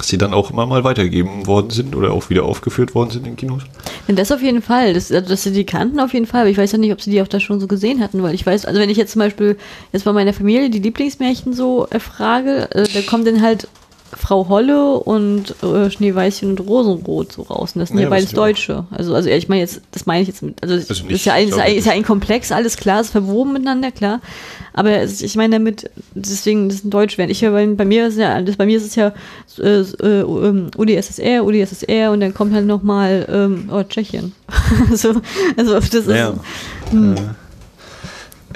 dass 0.00 0.06
die 0.06 0.16
dann 0.16 0.32
auch 0.32 0.50
immer 0.50 0.64
mal 0.64 0.82
weitergegeben 0.82 1.46
worden 1.46 1.68
sind 1.68 1.94
oder 1.94 2.12
auch 2.12 2.30
wieder 2.30 2.44
aufgeführt 2.44 2.94
worden 2.94 3.10
sind 3.10 3.26
in 3.26 3.36
Kinos. 3.36 3.64
Denn 4.08 4.16
das 4.16 4.32
auf 4.32 4.40
jeden 4.40 4.62
Fall, 4.62 4.94
das, 4.94 5.12
also, 5.12 5.28
dass 5.28 5.42
sie 5.42 5.52
die 5.52 5.64
kannten 5.64 6.00
auf 6.00 6.14
jeden 6.14 6.24
Fall, 6.24 6.40
aber 6.40 6.50
ich 6.50 6.56
weiß 6.56 6.72
ja 6.72 6.78
nicht, 6.78 6.92
ob 6.92 7.02
sie 7.02 7.10
die 7.10 7.20
auch 7.20 7.28
da 7.28 7.38
schon 7.38 7.60
so 7.60 7.66
gesehen 7.66 8.00
hatten, 8.00 8.22
weil 8.22 8.34
ich 8.34 8.46
weiß, 8.46 8.64
also 8.64 8.80
wenn 8.80 8.88
ich 8.88 8.96
jetzt 8.96 9.12
zum 9.12 9.20
Beispiel 9.20 9.58
jetzt 9.92 10.06
bei 10.06 10.12
meiner 10.14 10.32
Familie 10.32 10.70
die 10.70 10.78
Lieblingsmärchen 10.78 11.52
so 11.52 11.86
erfrage, 11.90 12.70
äh, 12.70 12.88
da 12.94 13.02
kommt 13.02 13.26
dann 13.26 13.42
halt 13.42 13.68
Frau 14.16 14.48
Holle 14.48 14.94
und 14.98 15.54
äh, 15.62 15.90
Schneeweißchen 15.90 16.50
und 16.50 16.60
Rosenrot 16.60 17.32
so 17.32 17.42
raus. 17.42 17.72
Und 17.74 17.80
das 17.80 17.90
sind 17.90 17.98
Ja, 17.98 18.04
ja, 18.04 18.10
beides. 18.10 18.32
Deutsche. 18.32 18.84
Also, 18.90 19.14
also 19.14 19.28
ich 19.28 19.48
meine 19.48 19.60
jetzt, 19.62 19.80
das 19.92 20.06
meine 20.06 20.22
ich 20.22 20.28
jetzt 20.28 20.42
mit, 20.42 20.62
also, 20.62 20.74
Also 20.74 20.88
das 20.88 21.02
nicht- 21.02 21.12
ist, 21.12 21.24
ja 21.26 21.34
ein, 21.34 21.48
ist, 21.48 21.56
ja, 21.56 21.64
ist 21.64 21.86
ja 21.86 21.92
ein 21.92 22.02
Komplex, 22.04 22.50
alles 22.52 22.76
klar, 22.76 23.00
ist 23.00 23.10
verwoben 23.10 23.52
miteinander, 23.52 23.90
klar. 23.92 24.20
Aber 24.72 25.02
ich 25.04 25.34
meine 25.36 25.56
damit, 25.58 25.90
deswegen, 26.14 26.68
das 26.68 26.78
sind 26.78 26.94
Deutsch 26.94 27.18
werden. 27.18 27.30
Ich 27.30 27.42
höre, 27.42 27.50
bei, 27.52 27.66
bei 27.66 27.84
mir 27.84 28.06
ist 28.06 28.18
ja, 28.18 28.40
das, 28.40 28.56
bei 28.56 28.66
mir 28.66 28.76
ist 28.76 28.86
es 28.86 28.94
ja 28.94 29.12
äh, 29.58 29.80
äh, 29.80 30.20
ähm, 30.20 30.70
UdSSR, 30.76 31.44
UdSSR 31.44 32.12
und 32.12 32.20
dann 32.20 32.32
kommt 32.34 32.52
halt 32.54 32.66
nochmal 32.66 33.26
ähm, 33.30 33.68
oh, 33.72 33.82
Tschechien. 33.82 34.32
so, 34.94 35.14
also 35.56 35.74
das 35.74 35.92
ist. 35.94 36.08
Ja. 36.08 36.34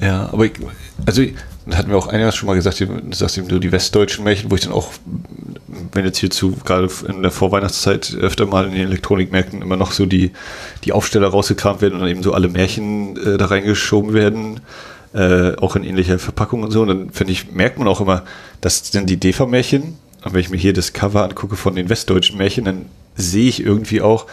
Ja, 0.01 0.29
aber 0.33 0.47
ich, 0.47 0.53
also 1.07 1.23
das 1.67 1.79
hatten 1.79 1.91
wir 1.91 1.97
auch 1.97 2.09
einiges 2.09 2.35
schon 2.35 2.47
mal 2.47 2.55
gesagt, 2.55 2.81
du 2.81 2.87
sagst 3.13 3.39
eben 3.39 3.49
so 3.49 3.59
die 3.59 3.73
westdeutschen 3.73 4.25
Märchen, 4.25 4.51
wo 4.51 4.55
ich 4.55 4.63
dann 4.63 4.73
auch, 4.73 4.93
wenn 5.93 6.05
jetzt 6.05 6.19
hierzu 6.19 6.53
gerade 6.65 6.89
in 7.09 7.23
der 7.23 7.31
Vorweihnachtszeit 7.31 8.15
öfter 8.21 8.47
mal 8.47 8.67
in 8.67 8.73
den 8.73 8.89
Elektronikmärkten 8.89 9.63
immer 9.63 9.77
noch 9.77 9.93
so 9.93 10.05
die, 10.05 10.33
die 10.85 10.93
Aufsteller 10.93 11.29
rausgekramt 11.29 11.81
werden 11.81 11.95
und 11.95 12.01
dann 12.01 12.09
eben 12.09 12.23
so 12.23 12.35
alle 12.35 12.49
Märchen 12.49 13.17
äh, 13.17 13.39
da 13.39 13.47
reingeschoben 13.47 14.13
werden, 14.13 14.61
äh, 15.15 15.57
auch 15.57 15.77
in 15.77 15.85
ähnlicher 15.85 16.19
Verpackung 16.19 16.63
und 16.63 16.71
so. 16.71 16.83
Und 16.83 16.89
dann 16.89 17.11
finde 17.11 17.33
ich, 17.33 17.51
merkt 17.53 17.79
man 17.79 17.89
auch 17.89 18.01
immer, 18.01 18.25
dass 18.61 18.91
dann 18.91 19.07
die 19.07 19.17
DEFA-Märchen, 19.17 19.97
und 20.25 20.33
wenn 20.33 20.41
ich 20.41 20.51
mir 20.51 20.59
hier 20.59 20.73
das 20.73 20.93
Cover 20.93 21.25
angucke 21.25 21.57
von 21.57 21.75
den 21.75 21.89
westdeutschen 21.89 22.37
Märchen, 22.37 22.65
dann 22.65 22.87
sehe 23.17 23.49
ich 23.49 23.65
irgendwie 23.65 24.03
auch, 24.03 24.27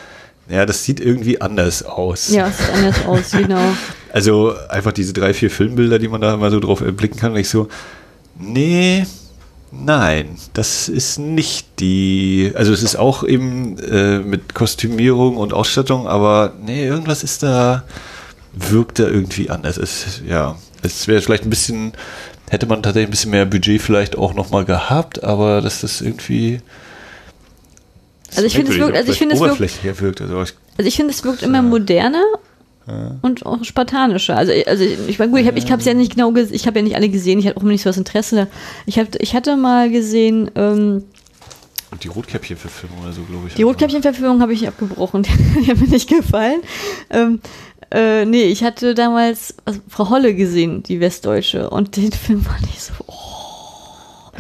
ja, 0.52 0.66
das 0.66 0.84
sieht 0.84 1.00
irgendwie 1.00 1.40
anders 1.40 1.84
aus. 1.84 2.30
Ja, 2.30 2.48
es 2.48 2.58
sieht 2.58 2.74
anders 2.74 3.06
aus, 3.06 3.32
genau. 3.32 3.62
Also 4.14 4.54
einfach 4.68 4.92
diese 4.92 5.14
drei, 5.14 5.34
vier 5.34 5.50
Filmbilder, 5.50 5.98
die 5.98 6.10
man 6.10 6.20
da 6.20 6.36
mal 6.36 6.52
so 6.52 6.60
drauf 6.60 6.82
erblicken 6.82 7.18
kann, 7.18 7.32
und 7.32 7.38
ich 7.38 7.48
so, 7.48 7.70
nee, 8.38 9.06
nein, 9.72 10.36
das 10.52 10.90
ist 10.90 11.18
nicht 11.18 11.80
die, 11.80 12.52
also 12.56 12.74
es 12.74 12.84
ist 12.84 12.98
auch 12.98 13.24
eben 13.24 13.78
äh, 13.80 14.20
mit 14.20 14.54
Kostümierung 14.54 15.38
und 15.38 15.54
Ausstattung, 15.54 16.10
aber 16.10 16.52
nee, 16.62 16.86
irgendwas 16.86 17.24
ist 17.24 17.42
da, 17.42 17.86
wirkt 18.52 19.00
da 19.00 19.08
irgendwie 19.08 19.50
anders. 19.50 19.78
Es, 19.78 20.22
ja, 20.28 20.58
es 20.82 21.08
wäre 21.08 21.22
vielleicht 21.22 21.46
ein 21.46 21.50
bisschen, 21.50 21.94
hätte 22.50 22.66
man 22.66 22.84
tatsächlich 22.84 23.08
ein 23.08 23.12
bisschen 23.12 23.32
mehr 23.32 23.46
Budget 23.46 23.82
vielleicht 23.82 24.18
auch 24.18 24.34
nochmal 24.34 24.66
gehabt, 24.66 25.24
aber 25.24 25.62
das 25.62 25.86
ist 25.86 26.02
irgendwie. 26.02 26.60
Also 28.36 28.46
ich 28.46 28.54
finde, 28.56 28.72
es 28.72 28.78
merkwürdig, 28.78 28.82
wirkt- 28.82 28.98
also 28.98 29.12
ich 29.12 29.18
finde, 29.18 29.36
es 29.36 29.42
wirkt- 29.42 30.02
wirkt. 30.02 30.22
Also 30.22 30.42
ich, 30.42 30.54
Also 30.78 30.88
ich 30.88 30.96
finde, 30.96 31.12
es 31.14 31.24
wirkt 31.24 31.44
immer 31.44 31.62
moderner 31.62 32.24
und 33.22 33.46
auch 33.46 33.64
spartanischer. 33.64 34.36
Also, 34.36 34.52
also 34.66 34.84
ich 34.84 35.18
meine, 35.20 35.32
gut, 35.32 35.40
ich 35.42 35.48
habe 35.48 35.58
ich 35.60 35.70
es 35.70 35.86
ja 35.86 35.94
nicht 35.94 36.16
genau 36.16 36.32
gesehen, 36.32 36.56
ich 36.56 36.68
habe 36.68 36.80
ja 36.80 36.84
nicht 36.84 36.96
alle 36.96 37.10
gesehen, 37.10 37.40
ich 37.40 37.48
hatte 37.48 37.58
auch 37.58 37.64
nicht 37.64 37.84
so 37.84 37.90
das 37.90 37.98
Interesse. 37.98 38.48
Ich, 38.86 38.98
hab, 39.00 39.08
ich 39.22 39.34
hatte 39.36 39.56
mal 39.56 39.90
gesehen, 39.90 40.50
ähm, 40.56 41.04
und 41.92 42.04
die 42.04 42.08
Rotkäppchen-Verfilmung 42.08 43.00
oder 43.04 43.14
so, 43.14 43.22
glaube 43.24 43.48
ich. 43.48 43.54
die 43.54 43.64
Rotkäppchen-Verfilmung 43.64 44.42
habe 44.42 44.54
ich 44.54 44.68
abgebrochen, 44.68 45.24
die 45.62 45.68
hat 45.70 45.78
mir 45.80 45.88
nicht 45.88 46.10
gefallen. 46.10 46.62
Ähm, 47.12 47.40
äh, 47.92 48.26
nee, 48.26 48.44
ich 48.46 48.64
hatte 48.64 48.96
damals 48.96 49.56
also, 49.66 49.80
Frau 49.88 50.10
Holle 50.10 50.34
gesehen, 50.34 50.84
die 50.84 51.00
Westdeutsche, 51.00 51.70
und 51.70 51.96
den 51.98 52.12
Film 52.12 52.46
war 52.46 52.60
nicht 52.62 52.82
so, 52.82 52.94
oh, 53.08 53.14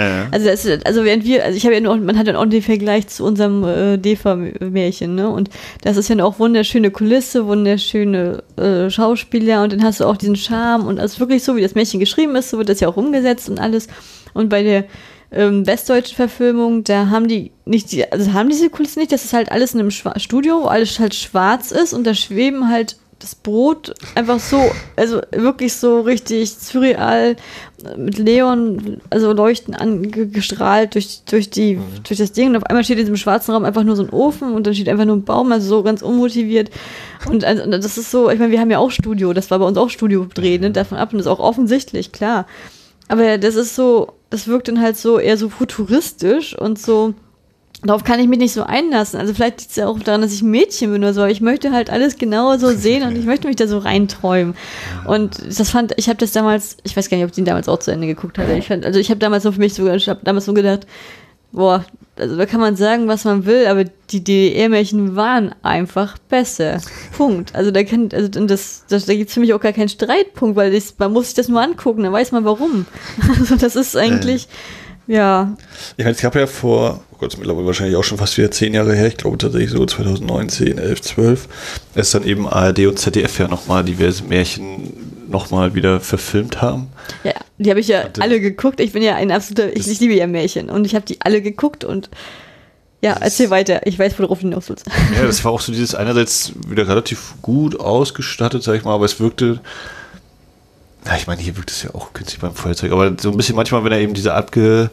Ja. 0.01 0.27
Also, 0.31 0.47
das, 0.47 0.67
also 0.85 1.03
während 1.03 1.23
wir, 1.23 1.43
also 1.43 1.57
ich 1.57 1.65
habe 1.65 1.75
ja 1.75 1.81
nur, 1.81 1.95
man 1.97 2.17
hat 2.17 2.27
dann 2.27 2.35
auch 2.35 2.45
den 2.45 2.61
Vergleich 2.61 3.07
zu 3.07 3.23
unserem 3.23 3.63
äh, 3.63 3.97
Defa-Märchen, 3.97 5.15
ne? 5.15 5.29
Und 5.29 5.49
das 5.83 5.97
ist 5.97 6.09
ja 6.09 6.23
auch 6.23 6.39
wunderschöne 6.39 6.91
Kulisse, 6.91 7.45
wunderschöne 7.45 8.43
äh, 8.57 8.89
Schauspieler 8.89 9.63
und 9.63 9.73
dann 9.73 9.83
hast 9.83 9.99
du 9.99 10.05
auch 10.05 10.17
diesen 10.17 10.35
Charme 10.35 10.85
und 10.87 10.99
also 10.99 11.19
wirklich 11.19 11.43
so, 11.43 11.55
wie 11.55 11.61
das 11.61 11.75
Märchen 11.75 11.99
geschrieben 11.99 12.35
ist, 12.35 12.49
so 12.49 12.57
wird 12.57 12.69
das 12.69 12.79
ja 12.79 12.87
auch 12.87 12.97
umgesetzt 12.97 13.49
und 13.49 13.59
alles. 13.59 13.87
Und 14.33 14.49
bei 14.49 14.63
der 14.63 14.85
ähm, 15.31 15.65
westdeutschen 15.65 16.15
Verfilmung, 16.15 16.83
da 16.83 17.09
haben 17.09 17.27
die 17.27 17.51
nicht 17.65 17.91
die, 17.91 18.11
also 18.11 18.33
haben 18.33 18.49
diese 18.49 18.69
Kulisse 18.69 18.99
nicht, 18.99 19.11
das 19.11 19.23
ist 19.23 19.33
halt 19.33 19.51
alles 19.51 19.73
in 19.73 19.79
einem 19.79 19.91
Schwa 19.91 20.19
Studio, 20.19 20.63
wo 20.63 20.67
alles 20.67 20.99
halt 20.99 21.15
schwarz 21.15 21.71
ist 21.71 21.93
und 21.93 22.05
da 22.05 22.13
schweben 22.13 22.69
halt 22.69 22.97
das 23.21 23.35
Brot 23.35 23.93
einfach 24.15 24.39
so, 24.39 24.71
also 24.95 25.21
wirklich 25.31 25.73
so 25.73 26.01
richtig 26.01 26.51
surreal 26.51 27.35
mit 27.97 28.17
Leon, 28.17 28.99
also 29.09 29.31
leuchten 29.31 29.75
angestrahlt 29.75 30.95
durch, 30.95 31.21
durch, 31.25 31.49
die, 31.49 31.79
durch 32.07 32.17
das 32.19 32.31
Ding. 32.31 32.49
Und 32.49 32.57
auf 32.57 32.63
einmal 32.63 32.83
steht 32.83 32.97
in 32.97 33.05
diesem 33.05 33.17
schwarzen 33.17 33.53
Raum 33.53 33.63
einfach 33.63 33.83
nur 33.83 33.95
so 33.95 34.03
ein 34.03 34.09
Ofen 34.09 34.53
und 34.53 34.65
dann 34.65 34.73
steht 34.73 34.89
einfach 34.89 35.05
nur 35.05 35.15
ein 35.15 35.23
Baum, 35.23 35.51
also 35.51 35.67
so 35.67 35.83
ganz 35.83 36.01
unmotiviert. 36.01 36.71
Und 37.29 37.43
also, 37.43 37.65
das 37.69 37.97
ist 37.97 38.11
so, 38.11 38.29
ich 38.29 38.39
meine, 38.39 38.51
wir 38.51 38.59
haben 38.59 38.71
ja 38.71 38.79
auch 38.79 38.91
Studio, 38.91 39.33
das 39.33 39.51
war 39.51 39.59
bei 39.59 39.65
uns 39.65 39.77
auch 39.77 39.89
Studio 39.89 40.27
drehen, 40.33 40.61
ne, 40.61 40.71
davon 40.71 40.97
ab 40.97 41.11
und 41.11 41.19
das 41.19 41.27
ist 41.27 41.31
auch 41.31 41.39
offensichtlich, 41.39 42.11
klar. 42.11 42.47
Aber 43.07 43.37
das 43.37 43.55
ist 43.55 43.75
so, 43.75 44.13
das 44.29 44.47
wirkt 44.47 44.67
dann 44.67 44.81
halt 44.81 44.97
so 44.97 45.19
eher 45.19 45.37
so 45.37 45.49
futuristisch 45.49 46.57
und 46.57 46.79
so, 46.79 47.13
Darauf 47.83 48.03
kann 48.03 48.19
ich 48.19 48.27
mich 48.27 48.37
nicht 48.37 48.53
so 48.53 48.63
einlassen. 48.63 49.19
Also 49.19 49.33
vielleicht 49.33 49.59
liegt 49.59 49.71
es 49.71 49.77
ja 49.77 49.87
auch 49.87 49.99
daran, 49.99 50.21
dass 50.21 50.33
ich 50.33 50.43
ein 50.43 50.51
Mädchen 50.51 50.91
bin 50.91 51.01
oder 51.03 51.13
so, 51.13 51.21
aber 51.21 51.31
ich 51.31 51.41
möchte 51.41 51.71
halt 51.71 51.89
alles 51.89 52.17
genau 52.17 52.57
so 52.57 52.69
sehen 52.75 53.03
und 53.03 53.17
ich 53.17 53.25
möchte 53.25 53.47
mich 53.47 53.55
da 53.55 53.67
so 53.67 53.79
reinträumen. 53.79 54.55
Und 55.05 55.41
das 55.47 55.69
fand, 55.71 55.93
ich 55.97 56.07
habe 56.07 56.17
das 56.17 56.31
damals, 56.31 56.77
ich 56.83 56.95
weiß 56.95 57.09
gar 57.09 57.17
nicht, 57.17 57.25
ob 57.25 57.31
ich 57.31 57.35
den 57.35 57.45
damals 57.45 57.67
auch 57.67 57.79
zu 57.79 57.91
Ende 57.91 58.07
geguckt 58.07 58.37
hatte. 58.37 58.53
Ich 58.53 58.67
fand, 58.67 58.85
also 58.85 58.99
ich 58.99 59.09
habe 59.09 59.19
damals 59.19 59.43
so 59.43 59.51
für 59.51 59.59
mich 59.59 59.73
so, 59.73 59.91
ich 59.91 60.09
habe 60.09 60.21
damals 60.23 60.45
so 60.45 60.53
gedacht, 60.53 60.85
boah, 61.51 61.83
also 62.17 62.35
da 62.37 62.45
kann 62.45 62.59
man 62.59 62.75
sagen, 62.75 63.07
was 63.07 63.23
man 63.25 63.45
will, 63.45 63.65
aber 63.65 63.85
die 63.85 64.23
DDR-Märchen 64.23 65.15
waren 65.15 65.55
einfach 65.63 66.17
besser. 66.29 66.79
Punkt. 67.17 67.55
Also 67.55 67.71
da 67.71 67.83
kann, 67.83 68.09
also 68.13 68.27
das, 68.27 68.85
das 68.89 69.05
da 69.05 69.15
gibt's 69.15 69.33
für 69.33 69.39
mich 69.39 69.53
auch 69.53 69.59
gar 69.59 69.73
keinen 69.73 69.89
Streitpunkt, 69.89 70.55
weil 70.55 70.71
das, 70.71 70.93
man 70.99 71.13
muss 71.13 71.25
sich 71.25 71.33
das 71.33 71.47
nur 71.47 71.61
angucken, 71.61 72.03
dann 72.03 72.13
weiß 72.13 72.31
man 72.31 72.45
warum. 72.45 72.85
Also 73.39 73.55
das 73.55 73.75
ist 73.75 73.97
eigentlich, 73.97 74.47
ja, 75.11 75.55
Ich 75.97 76.03
meine, 76.05 76.15
es 76.15 76.21
gab 76.21 76.35
ja 76.35 76.47
vor, 76.47 77.01
oh 77.11 77.17
Gott, 77.19 77.37
mittlerweile 77.37 77.65
wahrscheinlich 77.65 77.95
auch 77.97 78.03
schon 78.03 78.17
fast 78.17 78.37
wieder 78.37 78.49
zehn 78.51 78.73
Jahre 78.73 78.95
her, 78.95 79.07
ich 79.07 79.17
glaube 79.17 79.37
tatsächlich 79.37 79.71
so 79.71 79.85
2019, 79.85 80.77
11, 80.77 81.01
12, 81.01 81.47
ist 81.95 82.13
dann 82.13 82.23
eben 82.23 82.47
ARD 82.47 82.87
und 82.87 82.97
ZDF 82.97 83.39
ja 83.39 83.47
nochmal 83.47 83.83
diverse 83.83 84.23
Märchen 84.23 85.27
nochmal 85.29 85.75
wieder 85.75 85.99
verfilmt 85.99 86.61
haben. 86.61 86.87
Ja, 87.23 87.33
die 87.57 87.69
habe 87.69 87.79
ich 87.79 87.87
ja 87.87 88.03
Hatte- 88.03 88.21
alle 88.21 88.39
geguckt. 88.39 88.79
Ich 88.79 88.91
bin 88.93 89.01
ja 89.03 89.15
ein 89.15 89.31
absoluter, 89.31 89.75
ich, 89.75 89.87
ich 89.87 89.99
liebe 89.99 90.13
ja 90.13 90.27
Märchen 90.27 90.69
und 90.69 90.85
ich 90.85 90.95
habe 90.95 91.05
die 91.05 91.19
alle 91.21 91.41
geguckt 91.41 91.83
und 91.83 92.09
Ja, 93.03 93.13
erzähl 93.19 93.49
weiter. 93.49 93.87
Ich 93.87 93.97
weiß, 93.97 94.17
worauf 94.19 94.39
du 94.39 94.47
hinaus 94.47 94.69
willst. 94.69 94.85
Ja, 95.17 95.25
das 95.25 95.43
war 95.43 95.51
auch 95.51 95.61
so 95.61 95.71
dieses 95.71 95.95
einerseits 95.95 96.51
wieder 96.67 96.87
relativ 96.87 97.33
gut 97.41 97.79
ausgestattet, 97.79 98.61
sag 98.63 98.75
ich 98.75 98.83
mal, 98.83 98.93
aber 98.93 99.05
es 99.05 99.19
wirkte. 99.19 99.59
Ja, 101.05 101.15
ich 101.15 101.27
meine, 101.27 101.41
hier 101.41 101.57
wirkt 101.57 101.71
es 101.71 101.83
ja 101.83 101.95
auch 101.95 102.13
günstig 102.13 102.39
beim 102.39 102.53
Feuerzeug, 102.53 102.91
aber 102.91 103.13
so 103.19 103.31
ein 103.31 103.37
bisschen 103.37 103.55
manchmal, 103.55 103.83
wenn 103.83 103.91
er 103.91 103.99
eben 103.99 104.13
diese 104.13 104.33
abge, 104.33 104.91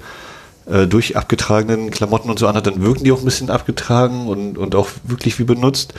äh, 0.66 0.86
durch 0.86 1.16
abgetragenen 1.16 1.90
Klamotten 1.90 2.30
und 2.30 2.38
so 2.38 2.46
anhat, 2.46 2.66
dann 2.66 2.82
wirken 2.82 3.04
die 3.04 3.12
auch 3.12 3.18
ein 3.18 3.24
bisschen 3.24 3.50
abgetragen 3.50 4.26
und, 4.26 4.56
und 4.58 4.74
auch 4.74 4.88
wirklich 5.04 5.38
wie 5.38 5.44
benutzt. 5.44 5.94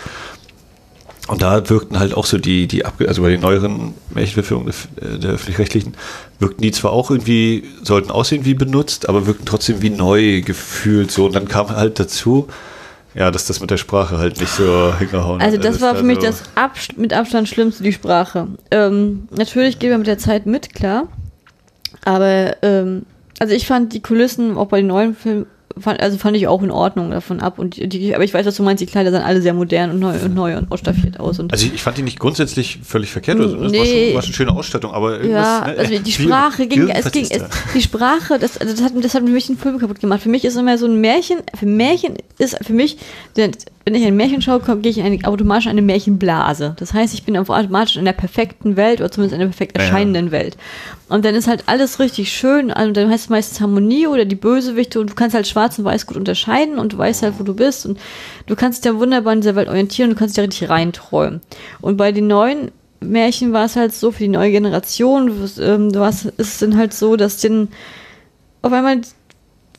Und 1.28 1.44
da 1.44 1.70
wirkten 1.70 2.00
halt 2.00 2.16
auch 2.16 2.26
so 2.26 2.40
die, 2.40 2.68
die 2.68 2.86
Abge 2.86 3.08
also 3.08 3.22
bei 3.22 3.30
den 3.30 3.42
neueren 3.42 3.94
Märchenverfilmungen 4.16 4.74
der, 5.00 5.18
der 5.20 5.32
öffentlich-rechtlichen, 5.32 5.94
wirkten 6.40 6.64
die 6.64 6.72
zwar 6.72 6.92
auch 6.92 7.12
irgendwie, 7.12 7.66
sollten 7.84 8.10
aussehen 8.10 8.46
wie 8.46 8.56
benutzt, 8.56 9.08
aber 9.08 9.28
wirkten 9.28 9.46
trotzdem 9.46 9.84
wie 9.84 9.92
neu 9.92 10.42
gefühlt 10.42 11.12
so. 11.12 11.28
Und 11.28 11.36
dann 11.36 11.48
kam 11.48 11.70
halt 11.70 12.00
dazu, 12.00 12.48
ja, 13.16 13.32
dass 13.32 13.46
das 13.48 13.60
mit 13.60 13.72
der 13.72 13.78
Sprache 13.78 14.18
halt 14.18 14.40
nicht 14.40 14.52
so 14.52 14.94
hingehauen 14.98 15.42
Also 15.42 15.58
das 15.58 15.82
war 15.82 15.92
für 15.92 15.98
also- 15.98 16.06
mich 16.06 16.20
das 16.20 16.44
Abst 16.56 16.98
mit 16.98 17.14
Abstand 17.14 17.50
Schlimmste, 17.50 17.84
die 17.84 17.94
Sprache. 17.94 18.48
Ähm, 18.72 19.28
natürlich 19.36 19.80
gehen 19.80 19.90
wir 19.90 19.98
mit 19.98 20.08
der 20.08 20.18
Zeit 20.18 20.46
mit, 20.46 20.74
klar. 20.74 21.08
Aber, 22.06 22.56
ähm, 22.62 23.06
also 23.40 23.54
ich 23.54 23.68
fand 23.68 23.94
die 23.94 24.02
Kulissen 24.02 24.58
auch 24.58 24.68
bei 24.68 24.78
den 24.78 24.88
neuen 24.88 25.16
Filmen, 25.16 25.46
fand, 25.82 26.00
also 26.02 26.18
fand 26.18 26.36
ich 26.38 26.48
auch 26.48 26.62
in 26.64 26.72
Ordnung 26.72 27.12
davon 27.12 27.40
ab. 27.40 27.60
Und 27.60 27.76
die, 27.94 28.14
aber 28.16 28.24
ich 28.24 28.34
weiß, 28.34 28.46
was 28.46 28.56
du 28.56 28.64
meinst, 28.64 28.82
die 28.82 28.86
Kleider 28.86 29.12
sahen 29.12 29.24
alle 29.24 29.42
sehr 29.42 29.54
modern 29.54 29.92
und 29.92 30.00
neu 30.00 30.14
und 30.24 30.34
neu 30.36 30.58
und 30.58 30.72
ausstaffiert 30.72 31.20
aus. 31.20 31.40
Und 31.40 31.52
Also 31.52 31.66
ich, 31.66 31.74
ich 31.76 31.82
fand 31.82 31.98
die 31.98 32.02
nicht 32.04 32.20
grundsätzlich 32.20 32.80
völlig 32.84 33.10
verkehrt 33.12 33.40
oder 33.40 33.50
so. 33.50 33.56
Das 33.56 33.64
war, 33.64 33.70
Nee. 33.72 34.06
schon, 34.08 34.16
war 34.16 34.22
schon 34.22 34.34
schöne 34.34 34.52
Ausstattung, 34.52 34.92
aber 34.92 35.24
ja, 35.26 35.66
ne, 35.68 35.76
also 35.78 35.92
die 35.92 36.06
wie- 36.06 36.12
Sprache 36.12 36.68
ging, 36.68 36.90
es 36.90 37.12
ging, 37.12 37.28
es, 37.30 37.44
die 37.74 37.82
Sprache, 37.82 38.40
das, 38.40 38.58
also 38.58 38.74
das 38.74 38.84
hat, 38.84 38.92
das 39.04 39.14
hat 39.14 39.24
für 39.24 39.30
mich 39.30 39.48
den 39.48 39.58
Film 39.58 39.80
kaputt 39.80 40.00
gemacht. 40.00 40.22
Für 40.22 40.30
mich 40.30 40.46
ist 40.46 40.56
immer 40.58 40.78
so 40.78 40.86
ein 40.86 41.00
Märchen, 41.02 41.38
für 41.58 41.66
Märchen 41.66 42.16
ist 42.38 42.58
für 42.62 42.74
mich, 42.74 42.98
wenn 43.36 43.52
ich 43.96 44.06
ein 44.06 44.16
Märchen 44.16 44.42
schaue, 44.42 44.60
gehe 44.82 44.92
ich 44.92 44.98
in 45.00 45.06
eine, 45.06 45.18
automatisch 45.26 45.66
in 45.66 45.72
eine 45.72 45.82
Märchenblase. 45.82 46.76
Das 46.80 46.94
heißt, 46.94 47.14
ich 47.14 47.24
bin 47.24 47.36
automatisch 47.38 47.98
in 47.98 48.06
der 48.06 48.14
perfekten 48.14 48.76
Welt 48.76 49.00
oder 49.00 49.12
zumindest 49.12 49.34
in 49.34 49.40
der 49.40 49.48
perfekt 49.48 49.78
Ja, 49.78 49.84
ja. 49.84 49.90
erscheinenden 49.90 50.32
Welt. 50.32 50.58
Und 51.10 51.26
dann 51.26 51.34
ist 51.36 51.48
halt 51.48 51.64
alles 51.66 52.00
richtig 52.00 52.32
schön, 52.32 52.72
und 52.72 52.96
dann 52.96 53.10
heißt 53.10 53.26
es 53.26 53.30
meistens 53.30 53.60
Harmonie 53.62 54.08
oder 54.08 54.26
die 54.26 54.36
Bösewichte 54.36 55.00
und 55.00 55.10
du 55.10 55.16
kannst 55.16 55.36
halt 55.36 55.48
schwarz 55.48 55.80
und 55.80 55.86
weiß 55.86 56.06
gut 56.06 56.18
unterscheiden 56.18 56.78
und 56.78 56.94
du 56.94 56.98
weißt 57.00 57.24
halt, 57.24 57.34
wo 57.40 57.44
du 57.44 57.56
bist 57.56 57.86
und 57.88 58.00
du 58.46 58.56
kannst 58.56 58.86
dich 58.86 58.92
ja 58.94 58.98
wunderbar 59.00 59.34
in 59.34 59.42
dieser 59.42 59.56
Welt 59.56 59.68
orientieren 59.70 60.10
und 60.10 60.16
du 60.16 60.20
kannst 60.20 60.38
dich 60.38 60.44
ja 60.44 60.46
richtig 60.46 60.70
reinträumen. 60.70 61.42
Und 61.82 61.98
bei 61.98 62.12
den 62.12 62.28
neuen 62.28 62.72
Märchen 63.02 63.54
war 63.54 63.66
es 63.66 63.76
halt 63.76 63.94
so 63.94 64.12
für 64.12 64.20
die 64.20 64.28
neue 64.30 64.52
Generation, 64.52 65.42
was, 65.42 65.58
ähm, 65.58 65.92
hast, 65.96 66.26
ist 66.26 66.38
es 66.38 66.58
dann 66.60 66.78
halt 66.78 66.94
so, 66.94 67.16
dass 67.16 67.38
den 67.38 67.70
auf 68.62 68.72
einmal 68.72 69.02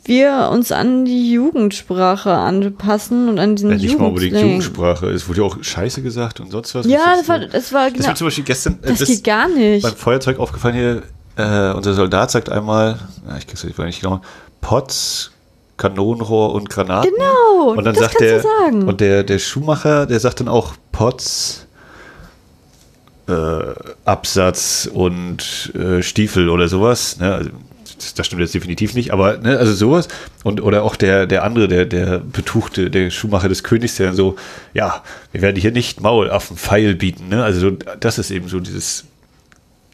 wir 0.05 0.49
uns 0.51 0.73
an 0.73 1.05
die 1.05 1.31
Jugendsprache 1.31 2.33
anpassen 2.33 3.29
und 3.29 3.39
an 3.39 3.55
diesen 3.57 3.71
Ja, 3.71 3.77
nicht 3.77 3.99
mal 3.99 4.07
unbedingt. 4.07 4.37
Jugendsprache. 4.41 5.11
Es 5.11 5.29
wurde 5.29 5.41
ja 5.43 5.47
auch 5.47 5.63
Scheiße 5.63 6.03
gesagt 6.03 6.41
und 6.41 6.51
sonst 6.51 6.75
was. 6.75 6.87
Ja, 6.87 7.15
das 7.17 7.29
war, 7.29 7.39
das 7.41 7.73
war 7.73 7.85
Das 7.85 7.93
genau. 7.93 8.09
mir 8.09 8.15
zum 8.15 8.27
Beispiel 8.27 8.45
gestern 8.45 8.79
äh, 8.83 8.89
Das 8.89 9.05
geht 9.05 9.23
gar 9.25 9.49
nicht. 9.49 9.83
beim 9.83 9.95
Feuerzeug 9.95 10.39
aufgefallen 10.39 10.75
hier. 10.75 11.03
Äh, 11.37 11.73
unser 11.73 11.95
Soldat 11.95 12.31
sagt 12.31 12.51
einmal, 12.51 12.99
ja, 13.29 13.37
ich 13.39 13.47
krieg's 13.47 13.65
nicht 13.65 14.01
genau, 14.01 14.21
Pots, 14.61 15.31
Kanonenrohr 15.77 16.53
und 16.53 16.69
Granaten. 16.69 17.11
Genau, 17.11 17.71
Und 17.73 17.85
dann 17.85 17.95
das 17.95 18.05
sagt 18.05 18.19
kannst 18.19 18.31
der 18.31 18.37
du 18.39 18.49
sagen. 18.49 18.89
und 18.89 19.01
der 19.01 19.25
der 19.25 19.39
Schuhmacher, 19.39 20.07
der 20.07 20.21
sagt 20.21 20.41
dann 20.41 20.49
auch 20.49 20.75
Pots, 20.93 21.67
äh, 23.29 23.75
Absatz 24.05 24.89
und 24.93 25.73
äh, 25.75 26.03
Stiefel 26.03 26.49
oder 26.49 26.69
sowas. 26.69 27.19
Ne? 27.19 27.35
Also, 27.35 27.51
das, 28.17 28.27
stimmt 28.27 28.41
jetzt 28.41 28.55
definitiv 28.55 28.95
nicht, 28.95 29.13
aber 29.13 29.37
ne, 29.39 29.59
also 29.59 29.75
sowas 29.75 30.09
und 30.43 30.63
oder 30.63 30.85
auch 30.85 30.97
der 30.97 31.27
der 31.27 31.45
andere, 31.45 31.69
der 31.69 31.85
der 31.85 32.19
betuchte, 32.19 32.91
der 32.91 33.11
Schuhmacher 33.11 33.49
des 33.49 33.63
Königs, 33.63 33.97
der 33.97 34.07
dann 34.07 34.17
so, 34.17 34.37
ja, 34.73 35.03
wir 35.33 35.43
werden 35.43 35.57
hier 35.57 35.71
nicht 35.71 36.01
Maulaffen 36.01 36.57
Pfeil 36.57 36.95
bieten. 36.95 37.29
Ne? 37.29 37.45
Also 37.45 37.61
so, 37.61 37.71
das 37.71 38.19
ist 38.19 38.31
eben 38.31 38.49
so 38.49 38.61
dieses 38.61 39.05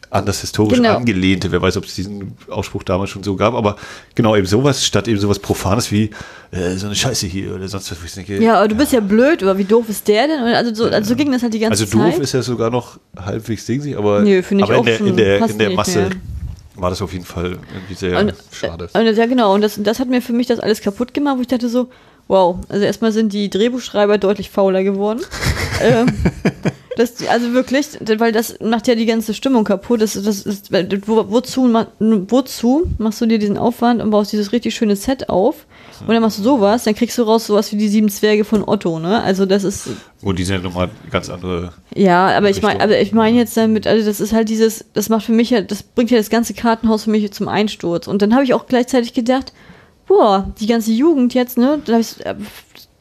anders 0.09 0.41
historisch 0.41 0.77
Genau. 0.79 0.95
angelehnte. 0.97 1.51
Wer 1.51 1.61
weiß, 1.61 1.77
ob 1.77 1.85
es 1.85 1.95
diesen 1.95 2.33
Ausspruch 2.49 2.83
damals 2.83 3.09
schon 3.09 3.23
so 3.23 3.35
gab, 3.35 3.53
aber 3.53 3.75
genau 4.15 4.35
eben 4.35 4.45
sowas 4.47 4.85
statt 4.85 5.07
eben 5.07 5.19
sowas 5.19 5.39
Profanes 5.39 5.91
wie 5.91 6.11
äh, 6.51 6.75
so 6.77 6.85
eine 6.87 6.95
Scheiße 6.95 7.27
hier 7.27 7.55
oder 7.55 7.67
sonst 7.67 7.91
was. 7.91 7.97
ich 8.03 8.13
denke, 8.13 8.41
ja, 8.41 8.57
aber 8.57 8.67
du 8.69 8.75
bist 8.75 8.93
ja 8.93 8.99
blöd, 9.01 9.43
aber 9.43 9.57
wie 9.57 9.65
doof 9.65 9.89
ist 9.89 10.07
der 10.07 10.27
denn? 10.27 10.41
Und 10.41 10.47
Also 10.53 10.73
so, 10.73 10.85
also 10.85 11.09
so 11.09 11.15
ging 11.15 11.31
das 11.31 11.43
halt 11.43 11.53
die 11.53 11.59
ganze 11.59 11.83
also 11.83 11.97
Zeit. 11.97 12.13
doof 12.13 12.19
ist 12.21 12.33
ja 12.33 12.41
sogar 12.41 12.69
noch 12.69 12.99
halbwegs 13.17 13.65
dingsig, 13.65 13.97
aber, 13.97 14.23
ich 14.23 14.45
aber 14.47 14.55
in 14.55 14.63
auch 14.79 14.85
der, 14.85 14.97
schon 14.97 15.07
in 15.07 15.17
der, 15.17 15.49
in 15.49 15.57
der 15.57 15.69
Masse 15.71 15.99
mehr. 15.99 16.09
war 16.75 16.89
das 16.89 17.01
auf 17.01 17.11
jeden 17.11 17.25
Fall 17.25 17.57
irgendwie 17.73 17.95
sehr 17.95 18.19
Und, 18.19 18.33
schade. 18.51 18.89
Und 18.93 19.05
das, 19.05 19.17
ja, 19.17 19.25
genau. 19.25 19.53
Und 19.53 19.61
das, 19.61 19.77
das 19.81 19.99
hat 19.99 20.07
mir 20.07 20.21
für 20.21 20.33
mich 20.33 20.47
das 20.47 20.59
alles 20.59 20.79
kaputt 20.81 21.13
gemacht, 21.13 21.37
wo 21.37 21.41
ich 21.41 21.47
dachte 21.47 21.67
so, 21.69 21.89
wow, 22.27 22.57
also 22.69 22.83
erstmal 22.83 23.11
sind 23.11 23.33
die 23.33 23.49
Drehbuchschreiber 23.49 24.17
deutlich 24.17 24.49
fauler 24.49 24.83
geworden. 24.83 25.21
ähm, 25.81 26.07
das, 26.97 27.13
also 27.27 27.53
wirklich, 27.53 27.87
weil 28.17 28.31
das 28.31 28.59
macht 28.59 28.87
ja 28.87 28.95
die 28.95 29.05
ganze 29.05 29.35
Stimmung 29.35 29.63
kaputt. 29.63 30.01
Das, 30.01 30.13
das 30.13 30.41
ist, 30.41 30.71
wo, 31.05 31.29
wozu, 31.29 31.71
wozu 31.99 32.87
machst 32.97 33.21
du 33.21 33.27
dir 33.27 33.37
diesen 33.37 33.57
Aufwand 33.57 34.01
und 34.01 34.09
baust 34.09 34.31
dieses 34.31 34.51
richtig 34.51 34.75
schöne 34.75 34.95
Set 34.95 35.29
auf? 35.29 35.67
Und 36.01 36.09
dann 36.09 36.21
machst 36.21 36.39
du 36.39 36.43
sowas, 36.43 36.83
dann 36.83 36.95
kriegst 36.95 37.17
du 37.17 37.23
raus 37.23 37.47
sowas 37.47 37.71
wie 37.71 37.77
die 37.77 37.87
sieben 37.87 38.09
Zwerge 38.09 38.43
von 38.43 38.67
Otto, 38.67 38.99
ne? 38.99 39.21
Also 39.21 39.45
das 39.45 39.63
ist, 39.63 39.89
Wo 40.21 40.31
die 40.31 40.43
sind 40.43 40.57
ja 40.57 40.61
nochmal 40.61 40.89
ganz 41.11 41.29
andere. 41.29 41.73
ja, 41.95 42.35
aber 42.35 42.49
ich 42.49 42.61
meine, 42.61 42.75
Richtung. 42.75 42.89
aber 42.91 42.99
ich 42.99 43.13
meine 43.13 43.37
jetzt 43.37 43.57
damit, 43.57 43.87
also 43.87 44.05
das 44.05 44.19
ist 44.19 44.33
halt 44.33 44.49
dieses, 44.49 44.85
das 44.93 45.09
macht 45.09 45.25
für 45.25 45.31
mich 45.31 45.49
ja, 45.49 45.61
das 45.61 45.83
bringt 45.83 46.11
ja 46.11 46.17
das 46.17 46.29
ganze 46.29 46.53
Kartenhaus 46.53 47.05
für 47.05 47.09
mich 47.09 47.31
zum 47.31 47.47
Einsturz. 47.47 48.07
Und 48.07 48.21
dann 48.21 48.33
habe 48.33 48.43
ich 48.43 48.53
auch 48.53 48.67
gleichzeitig 48.67 49.13
gedacht, 49.13 49.53
boah, 50.07 50.51
die 50.59 50.67
ganze 50.67 50.91
Jugend 50.91 51.33
jetzt, 51.33 51.57
ne? 51.57 51.81
Da 51.85 51.93
hab 51.93 52.01
ich, 52.01 52.25
äh, 52.25 52.35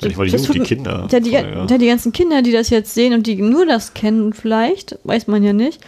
Nicht 0.03 0.17
mal 0.17 0.27
die 0.27 0.33
das 0.33 0.47
Jugend, 0.47 0.47
tut 0.47 0.71
die 0.71 0.75
Kinder. 0.75 1.09
Ja 1.11 1.21
die, 1.21 1.31
Ja. 1.31 1.67
ja, 1.67 1.79
die 1.79 1.87
ganzen 1.87 2.13
Kinder, 2.13 2.43
die 2.43 2.53
das 2.53 2.71
jetzt 2.71 2.95
sehen 2.95 3.15
und 3.15 3.27
die 3.27 3.37
nur 3.37 3.65
das 3.67 3.95
kennen, 3.95 4.33
vielleicht, 4.33 4.99
weiß 5.05 5.27
man 5.27 5.43
ja 5.43 5.53
nicht, 5.53 5.81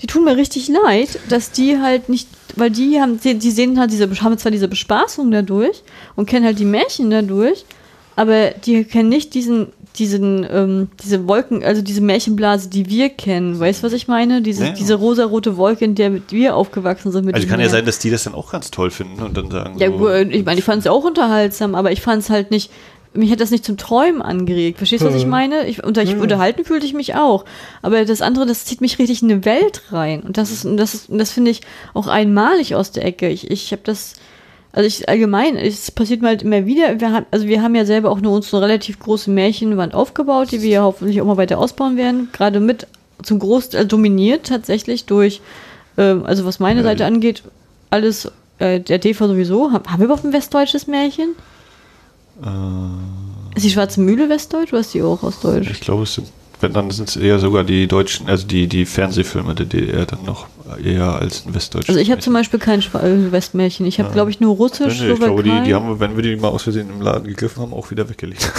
die 0.00 0.06
tun 0.06 0.24
mir 0.24 0.36
richtig 0.36 0.68
leid, 0.68 1.18
dass 1.28 1.50
die 1.50 1.78
halt 1.80 2.08
nicht, 2.08 2.28
weil 2.54 2.70
die 2.70 3.00
haben, 3.00 3.18
die, 3.20 3.34
die 3.34 3.50
sehen 3.50 3.80
halt 3.80 3.90
diese, 3.90 4.08
haben 4.20 4.38
zwar 4.38 4.52
diese 4.52 4.68
Bespaßung 4.68 5.30
dadurch 5.30 5.82
und 6.14 6.26
kennen 6.26 6.46
halt 6.46 6.58
die 6.58 6.64
Märchen 6.64 7.10
dadurch, 7.10 7.64
aber 8.14 8.50
die 8.50 8.84
kennen 8.84 9.08
nicht 9.08 9.34
diesen, 9.34 9.68
diesen, 9.96 10.46
ähm, 10.50 10.88
diese 11.02 11.26
Wolken, 11.26 11.64
also 11.64 11.82
diese 11.82 12.00
Märchenblase, 12.00 12.68
die 12.68 12.88
wir 12.88 13.08
kennen. 13.08 13.58
Weißt 13.58 13.82
du, 13.82 13.86
was 13.86 13.92
ich 13.92 14.08
meine? 14.08 14.42
Diese, 14.42 14.66
Ja. 14.66 14.72
diese 14.72 14.94
rosarote 14.94 15.56
Wolke, 15.56 15.84
in 15.84 15.94
der 15.94 16.20
wir 16.30 16.54
aufgewachsen 16.56 17.10
sind. 17.12 17.24
Mit 17.24 17.34
Also 17.34 17.46
kann 17.46 17.60
ja 17.60 17.68
sein, 17.68 17.84
dass 17.84 17.98
die 17.98 18.10
das 18.10 18.24
dann 18.24 18.34
auch 18.34 18.52
ganz 18.52 18.70
toll 18.70 18.90
finden 18.90 19.22
und 19.22 19.36
dann 19.36 19.50
sagen. 19.50 19.78
Ja, 19.78 19.88
so, 19.88 20.10
ich 20.10 20.44
meine, 20.44 20.58
ich 20.58 20.64
fand 20.64 20.80
es 20.80 20.84
ja 20.84 20.92
auch 20.92 21.04
unterhaltsam, 21.04 21.74
aber 21.74 21.90
ich 21.92 22.00
fand 22.00 22.22
es 22.22 22.30
halt 22.30 22.50
nicht, 22.50 22.70
mich 23.14 23.32
hat 23.32 23.40
das 23.40 23.50
nicht 23.50 23.64
zum 23.64 23.76
Träumen 23.76 24.22
angeregt. 24.22 24.78
Verstehst 24.78 25.02
du, 25.02 25.08
was 25.08 25.14
ich 25.14 25.26
meine? 25.26 25.66
Ich, 25.66 25.82
unter, 25.82 26.02
ich, 26.02 26.14
Unterhalten 26.16 26.64
fühlte 26.64 26.86
ich 26.86 26.92
mich 26.94 27.14
auch. 27.14 27.44
Aber 27.82 28.04
das 28.04 28.20
andere, 28.22 28.46
das 28.46 28.64
zieht 28.66 28.80
mich 28.80 28.98
richtig 28.98 29.22
in 29.22 29.30
eine 29.30 29.44
Welt 29.44 29.82
rein. 29.90 30.20
Und 30.22 30.36
das 30.36 30.50
ist, 30.52 30.64
und 30.64 30.76
das 30.76 30.94
ist, 30.94 31.08
und 31.08 31.18
das 31.18 31.30
finde 31.30 31.50
ich 31.50 31.62
auch 31.94 32.06
einmalig 32.06 32.74
aus 32.74 32.92
der 32.92 33.04
Ecke. 33.04 33.28
Ich, 33.28 33.50
ich 33.50 33.72
habe 33.72 33.82
das, 33.84 34.14
also 34.72 34.86
ich 34.86 35.08
allgemein, 35.08 35.56
es 35.56 35.90
passiert 35.90 36.20
mir 36.20 36.28
halt 36.28 36.42
immer 36.42 36.66
wieder. 36.66 37.00
Wir 37.00 37.12
haben, 37.12 37.26
also 37.30 37.46
wir 37.46 37.62
haben 37.62 37.74
ja 37.74 37.84
selber 37.84 38.10
auch 38.10 38.20
nur 38.20 38.32
uns 38.32 38.52
eine 38.52 38.62
relativ 38.64 38.98
große 38.98 39.30
Märchenwand 39.30 39.94
aufgebaut, 39.94 40.52
die 40.52 40.62
wir 40.62 40.70
ja 40.70 40.82
hoffentlich 40.82 41.20
auch 41.20 41.26
mal 41.26 41.36
weiter 41.36 41.58
ausbauen 41.58 41.96
werden. 41.96 42.28
Gerade 42.32 42.60
mit 42.60 42.86
zum 43.22 43.38
Großteil 43.38 43.86
dominiert 43.86 44.46
tatsächlich 44.46 45.06
durch, 45.06 45.40
ähm, 45.96 46.24
also 46.24 46.44
was 46.44 46.60
meine 46.60 46.82
Seite 46.82 47.06
angeht, 47.06 47.42
alles, 47.90 48.30
äh, 48.58 48.78
der 48.80 49.00
TV 49.00 49.26
sowieso. 49.26 49.72
Haben, 49.72 49.90
haben 49.90 50.00
wir 50.00 50.04
überhaupt 50.04 50.24
ein 50.24 50.32
westdeutsches 50.32 50.86
Märchen? 50.86 51.30
Äh, 52.44 53.56
Ist 53.56 53.64
die 53.64 53.70
Schwarze 53.70 54.00
Mühle 54.00 54.28
westdeutsch 54.28 54.72
oder 54.72 54.80
ist 54.80 54.94
die 54.94 55.02
auch 55.02 55.22
aus 55.22 55.40
Deutsch? 55.40 55.70
ich 55.70 55.80
glaube, 55.80 56.04
es 56.04 56.14
sind, 56.14 56.28
wenn 56.60 56.72
dann 56.72 56.90
sind 56.90 57.08
es 57.08 57.16
eher 57.16 57.38
sogar 57.38 57.64
die 57.64 57.86
deutschen, 57.88 58.28
also 58.28 58.46
die, 58.46 58.66
die 58.68 58.84
Fernsehfilme 58.84 59.54
der 59.54 59.66
DDR 59.66 60.06
dann 60.06 60.24
noch 60.24 60.46
eher 60.76 61.14
als 61.14 61.44
ein 61.46 61.54
westdeutsches. 61.54 61.88
Also 61.90 62.00
ich 62.00 62.10
habe 62.10 62.20
zum. 62.20 62.32
Beispiel 62.34 62.58
kein 62.60 62.80
Schwa- 62.82 63.02
äh, 63.02 63.32
Westmärchen. 63.32 63.86
Ich 63.86 63.98
habe, 63.98 64.08
Ja. 64.10 64.14
glaube 64.14 64.30
ich, 64.30 64.38
nur 64.40 64.54
Russisch, 64.56 65.00
nee, 65.00 65.10
ich 65.12 65.18
glaube, 65.18 65.42
die, 65.42 65.48
Slowakei. 65.48 65.66
die 65.66 65.74
haben, 65.74 65.88
wir, 65.88 66.00
wenn 66.00 66.14
wir 66.16 66.22
die 66.22 66.36
mal 66.36 66.48
aus 66.48 66.62
Versehen 66.62 66.88
im 66.90 67.00
Laden 67.00 67.26
gegriffen 67.26 67.62
haben, 67.62 67.72
auch 67.72 67.90
wieder 67.90 68.08
weggelegt. 68.08 68.52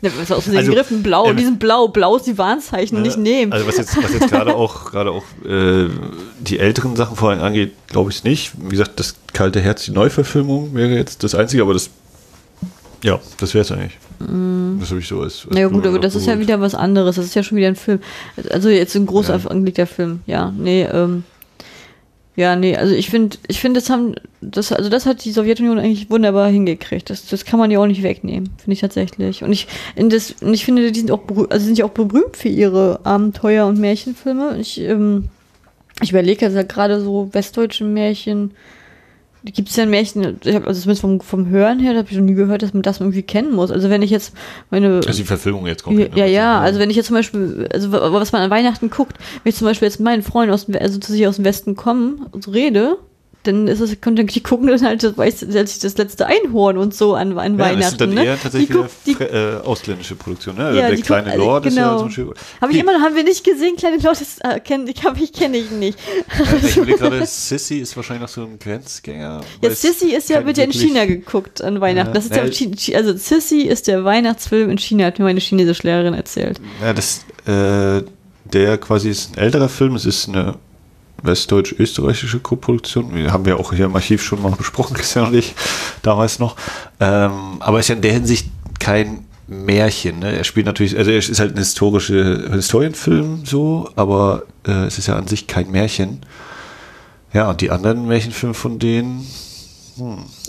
Ne, 0.00 0.10
was 0.18 0.32
aus 0.32 0.44
Versehen 0.44 0.56
Also, 0.58 0.70
gegriffen? 0.72 1.02
Blau, 1.02 1.28
ähm, 1.30 1.36
die 1.36 1.44
sind 1.44 1.58
blau. 1.58 1.88
Blau 1.88 2.16
ist 2.16 2.26
die 2.26 2.36
Warnzeichen, 2.38 3.02
nicht 3.02 3.16
nehmen. 3.18 3.52
Also 3.52 3.66
was 3.66 3.76
jetzt, 3.76 3.96
was 4.02 4.12
jetzt 4.12 4.28
gerade 4.30 4.54
auch, 4.56 4.90
gerade 4.90 5.10
auch 5.10 5.24
äh, 5.46 5.88
die 6.40 6.58
älteren 6.58 6.96
Sachen 6.96 7.16
vor 7.16 7.30
allem 7.30 7.42
angeht, 7.42 7.72
glaube 7.88 8.10
ich 8.10 8.24
nicht. 8.24 8.52
Wie 8.58 8.70
gesagt, 8.70 8.98
das 8.98 9.14
kalte 9.32 9.60
Herz, 9.60 9.84
die 9.84 9.92
Neuverfilmung 9.92 10.74
wäre 10.74 10.90
jetzt 10.94 11.22
das 11.22 11.34
Einzige, 11.34 11.62
aber 11.62 11.74
das, 11.74 11.90
ja, 13.02 13.20
das 13.38 13.54
wäre 13.54 13.62
es 13.62 13.70
eigentlich. 13.72 13.98
Das 14.18 14.90
habe 14.90 15.00
ich 15.00 15.08
so 15.08 15.20
als. 15.20 15.44
als 15.46 15.54
naja, 15.54 15.68
gut, 15.68 15.86
aber 15.86 15.98
das 15.98 16.14
ist 16.14 16.26
ja 16.26 16.38
wieder 16.38 16.60
was 16.60 16.74
anderes. 16.74 17.16
Das 17.16 17.24
ist 17.24 17.34
ja 17.34 17.42
schon 17.42 17.56
wieder 17.58 17.68
ein 17.68 17.76
Film. 17.76 18.00
Also 18.50 18.68
jetzt 18.68 18.94
ein 18.96 19.06
groß 19.06 19.28
Ja. 19.28 19.36
angelegter 19.36 19.86
Film. 19.86 20.20
Ja, 20.26 20.52
nee, 20.56 20.82
ähm. 20.82 21.24
Ja, 22.36 22.56
nee, 22.56 22.74
also 22.76 22.92
ich 22.92 23.10
finde, 23.10 23.36
ich 23.46 23.60
finde, 23.60 23.78
das 23.78 23.90
haben, 23.90 24.16
das, 24.40 24.72
also 24.72 24.90
das 24.90 25.06
hat 25.06 25.24
die 25.24 25.30
Sowjetunion 25.30 25.78
eigentlich 25.78 26.10
wunderbar 26.10 26.48
hingekriegt. 26.50 27.08
Das, 27.08 27.26
das 27.26 27.44
kann 27.44 27.60
man 27.60 27.70
ja 27.70 27.78
auch 27.78 27.86
nicht 27.86 28.02
wegnehmen, 28.02 28.50
finde 28.58 28.72
ich 28.72 28.80
tatsächlich. 28.80 29.44
Und 29.44 29.52
ich, 29.52 29.68
das, 29.94 30.34
und 30.42 30.52
ich 30.52 30.64
finde, 30.64 30.90
die 30.90 30.98
sind 30.98 31.12
auch, 31.12 31.20
also 31.50 31.64
sind 31.64 31.78
ja 31.78 31.84
auch 31.84 31.90
berühmt 31.90 32.36
für 32.36 32.48
ihre 32.48 32.98
Abenteuer- 33.04 33.68
und 33.68 33.78
Märchenfilme. 33.78 34.58
Ich, 34.58 34.80
ähm, 34.80 35.28
ich 36.02 36.10
überlege 36.10 36.46
also 36.46 36.64
gerade 36.64 37.00
so 37.00 37.28
westdeutsche 37.30 37.84
Märchen. 37.84 38.50
Gibt 39.52 39.68
es 39.68 39.76
ja 39.76 39.82
ein 39.82 39.90
Märchen, 39.90 40.38
ich 40.42 40.54
hab, 40.54 40.66
also 40.66 40.80
zumindest 40.80 41.02
vom, 41.02 41.20
vom 41.20 41.48
Hören 41.48 41.78
her, 41.78 41.96
habe 41.96 42.08
ich 42.10 42.16
noch 42.16 42.24
nie 42.24 42.34
gehört, 42.34 42.62
dass 42.62 42.72
man 42.72 42.82
das 42.82 43.00
irgendwie 43.00 43.22
kennen 43.22 43.52
muss. 43.52 43.70
Also 43.70 43.90
wenn 43.90 44.00
ich 44.02 44.10
jetzt 44.10 44.34
meine. 44.70 45.00
Also 45.06 45.12
die 45.12 45.24
Verfilmung 45.24 45.66
jetzt 45.66 45.82
kommt. 45.82 46.16
Ja, 46.16 46.24
ja, 46.24 46.60
also 46.60 46.80
wenn 46.80 46.90
ich 46.90 46.96
jetzt 46.96 47.06
zum 47.06 47.16
Beispiel, 47.16 47.68
also 47.72 47.92
was 47.92 48.32
man 48.32 48.42
an 48.42 48.50
Weihnachten 48.50 48.88
guckt, 48.88 49.18
wenn 49.42 49.50
ich 49.50 49.56
zum 49.56 49.66
Beispiel 49.66 49.86
jetzt 49.86 50.00
mit 50.00 50.04
meinen 50.04 50.22
Freunden 50.22 50.54
aus 50.54 50.66
dem, 50.66 50.76
also 50.76 50.98
zu 50.98 51.12
sich 51.12 51.26
aus 51.26 51.36
dem 51.36 51.44
Westen 51.44 51.76
kommen 51.76 52.26
und 52.32 52.42
so 52.42 52.52
rede, 52.52 52.96
dann 53.44 53.68
ist 53.68 53.80
es, 53.80 53.96
dann 54.00 54.16
die 54.16 54.42
gucken 54.42 54.66
dann 54.66 54.82
halt, 54.82 55.02
das 55.02 55.16
weiß 55.16 55.42
ich, 55.42 55.78
das 55.78 55.96
letzte 55.96 56.26
Einhorn 56.26 56.76
und 56.78 56.94
so 56.94 57.14
an, 57.14 57.38
an 57.38 57.58
ja, 57.58 57.64
Weihnachten. 57.64 57.80
Das 57.80 57.88
sind 57.90 58.00
dann 58.00 58.14
ne? 58.14 58.24
eher 58.24 58.40
tatsächlich 58.40 58.68
Die 58.70 58.74
guck- 58.74 58.88
die- 59.06 59.18
wieder 59.20 59.60
äh, 59.60 59.60
ausländische 59.64 60.16
Produktion, 60.16 60.56
ne? 60.56 60.76
Ja, 60.76 60.88
der 60.88 60.96
kleine 60.98 61.30
gucken- 61.30 61.38
Lord 61.38 61.66
ist 61.66 61.76
ja 61.76 61.82
genau. 61.84 61.98
zum 61.98 62.06
Beispiel. 62.08 62.32
Habe 62.60 62.72
ich 62.72 62.78
immer 62.78 62.92
noch, 62.92 63.00
haben 63.04 63.14
wir 63.16 63.24
nicht 63.24 63.44
gesehen, 63.44 63.76
kleine 63.76 63.96
Leute, 63.98 64.20
das 64.20 64.38
äh, 64.40 64.60
kenn, 64.60 64.86
ich, 64.88 64.96
ich 65.20 65.32
kenne 65.32 65.56
ich 65.58 65.70
nicht. 65.70 65.98
Ich 66.62 66.76
überlege 66.76 66.98
gerade, 66.98 67.24
Sissy 67.26 67.78
ist 67.78 67.96
wahrscheinlich 67.96 68.22
noch 68.22 68.28
so 68.28 68.42
ein 68.42 68.58
Grenzgänger. 68.58 69.40
Ja, 69.62 69.70
Sissy 69.70 70.14
ist 70.14 70.28
ja, 70.30 70.44
wird 70.44 70.58
ja 70.58 70.64
in 70.64 70.72
China 70.72 71.04
geguckt 71.04 71.62
an 71.62 71.80
Weihnachten. 71.80 72.08
Ja. 72.08 72.14
Das 72.14 72.24
ist 72.24 72.34
ja, 72.34 72.44
Ja. 72.44 72.98
Also 72.98 73.16
Sissy 73.16 73.62
ist 73.62 73.86
der 73.88 74.04
Weihnachtsfilm 74.04 74.70
in 74.70 74.78
China, 74.78 75.06
hat 75.06 75.18
mir 75.18 75.24
meine 75.24 75.40
chinesische 75.40 75.86
Lehrerin 75.86 76.14
erzählt. 76.14 76.60
Ja, 76.82 76.92
das, 76.92 77.24
äh, 77.46 78.02
der 78.44 78.78
quasi 78.78 79.10
ist 79.10 79.36
ein 79.36 79.38
älterer 79.42 79.68
Film. 79.68 79.94
Es 79.96 80.06
ist 80.06 80.28
eine 80.28 80.54
westdeutsch-österreichische 81.24 82.38
Koproduktion. 82.38 83.14
Wir 83.14 83.32
haben 83.32 83.44
ja 83.46 83.56
auch 83.56 83.72
hier 83.72 83.86
im 83.86 83.96
Archiv 83.96 84.22
schon 84.22 84.42
mal 84.42 84.52
besprochen, 84.52 84.94
Christian 84.94 85.26
und 85.28 85.34
ich, 85.34 85.54
damals 86.02 86.38
noch. 86.38 86.56
Ähm, 87.00 87.56
aber 87.60 87.80
ist 87.80 87.88
ja 87.88 87.96
in 87.96 88.02
der 88.02 88.12
Hinsicht 88.12 88.48
kein 88.78 89.24
Märchen. 89.46 90.20
Ne? 90.20 90.36
Er 90.36 90.44
spielt 90.44 90.66
natürlich, 90.66 90.96
also 90.96 91.10
er 91.10 91.18
ist 91.18 91.38
halt 91.38 91.54
ein 91.54 91.58
historische 91.58 92.50
Historienfilm 92.52 93.44
so, 93.44 93.90
aber 93.96 94.44
äh, 94.66 94.86
es 94.86 94.98
ist 94.98 95.06
ja 95.06 95.16
an 95.16 95.26
sich 95.26 95.46
kein 95.46 95.70
Märchen. 95.70 96.20
Ja, 97.32 97.50
und 97.50 97.60
die 97.60 97.70
anderen 97.70 98.06
Märchenfilme 98.06 98.54
von 98.54 98.78
denen, 98.78 99.26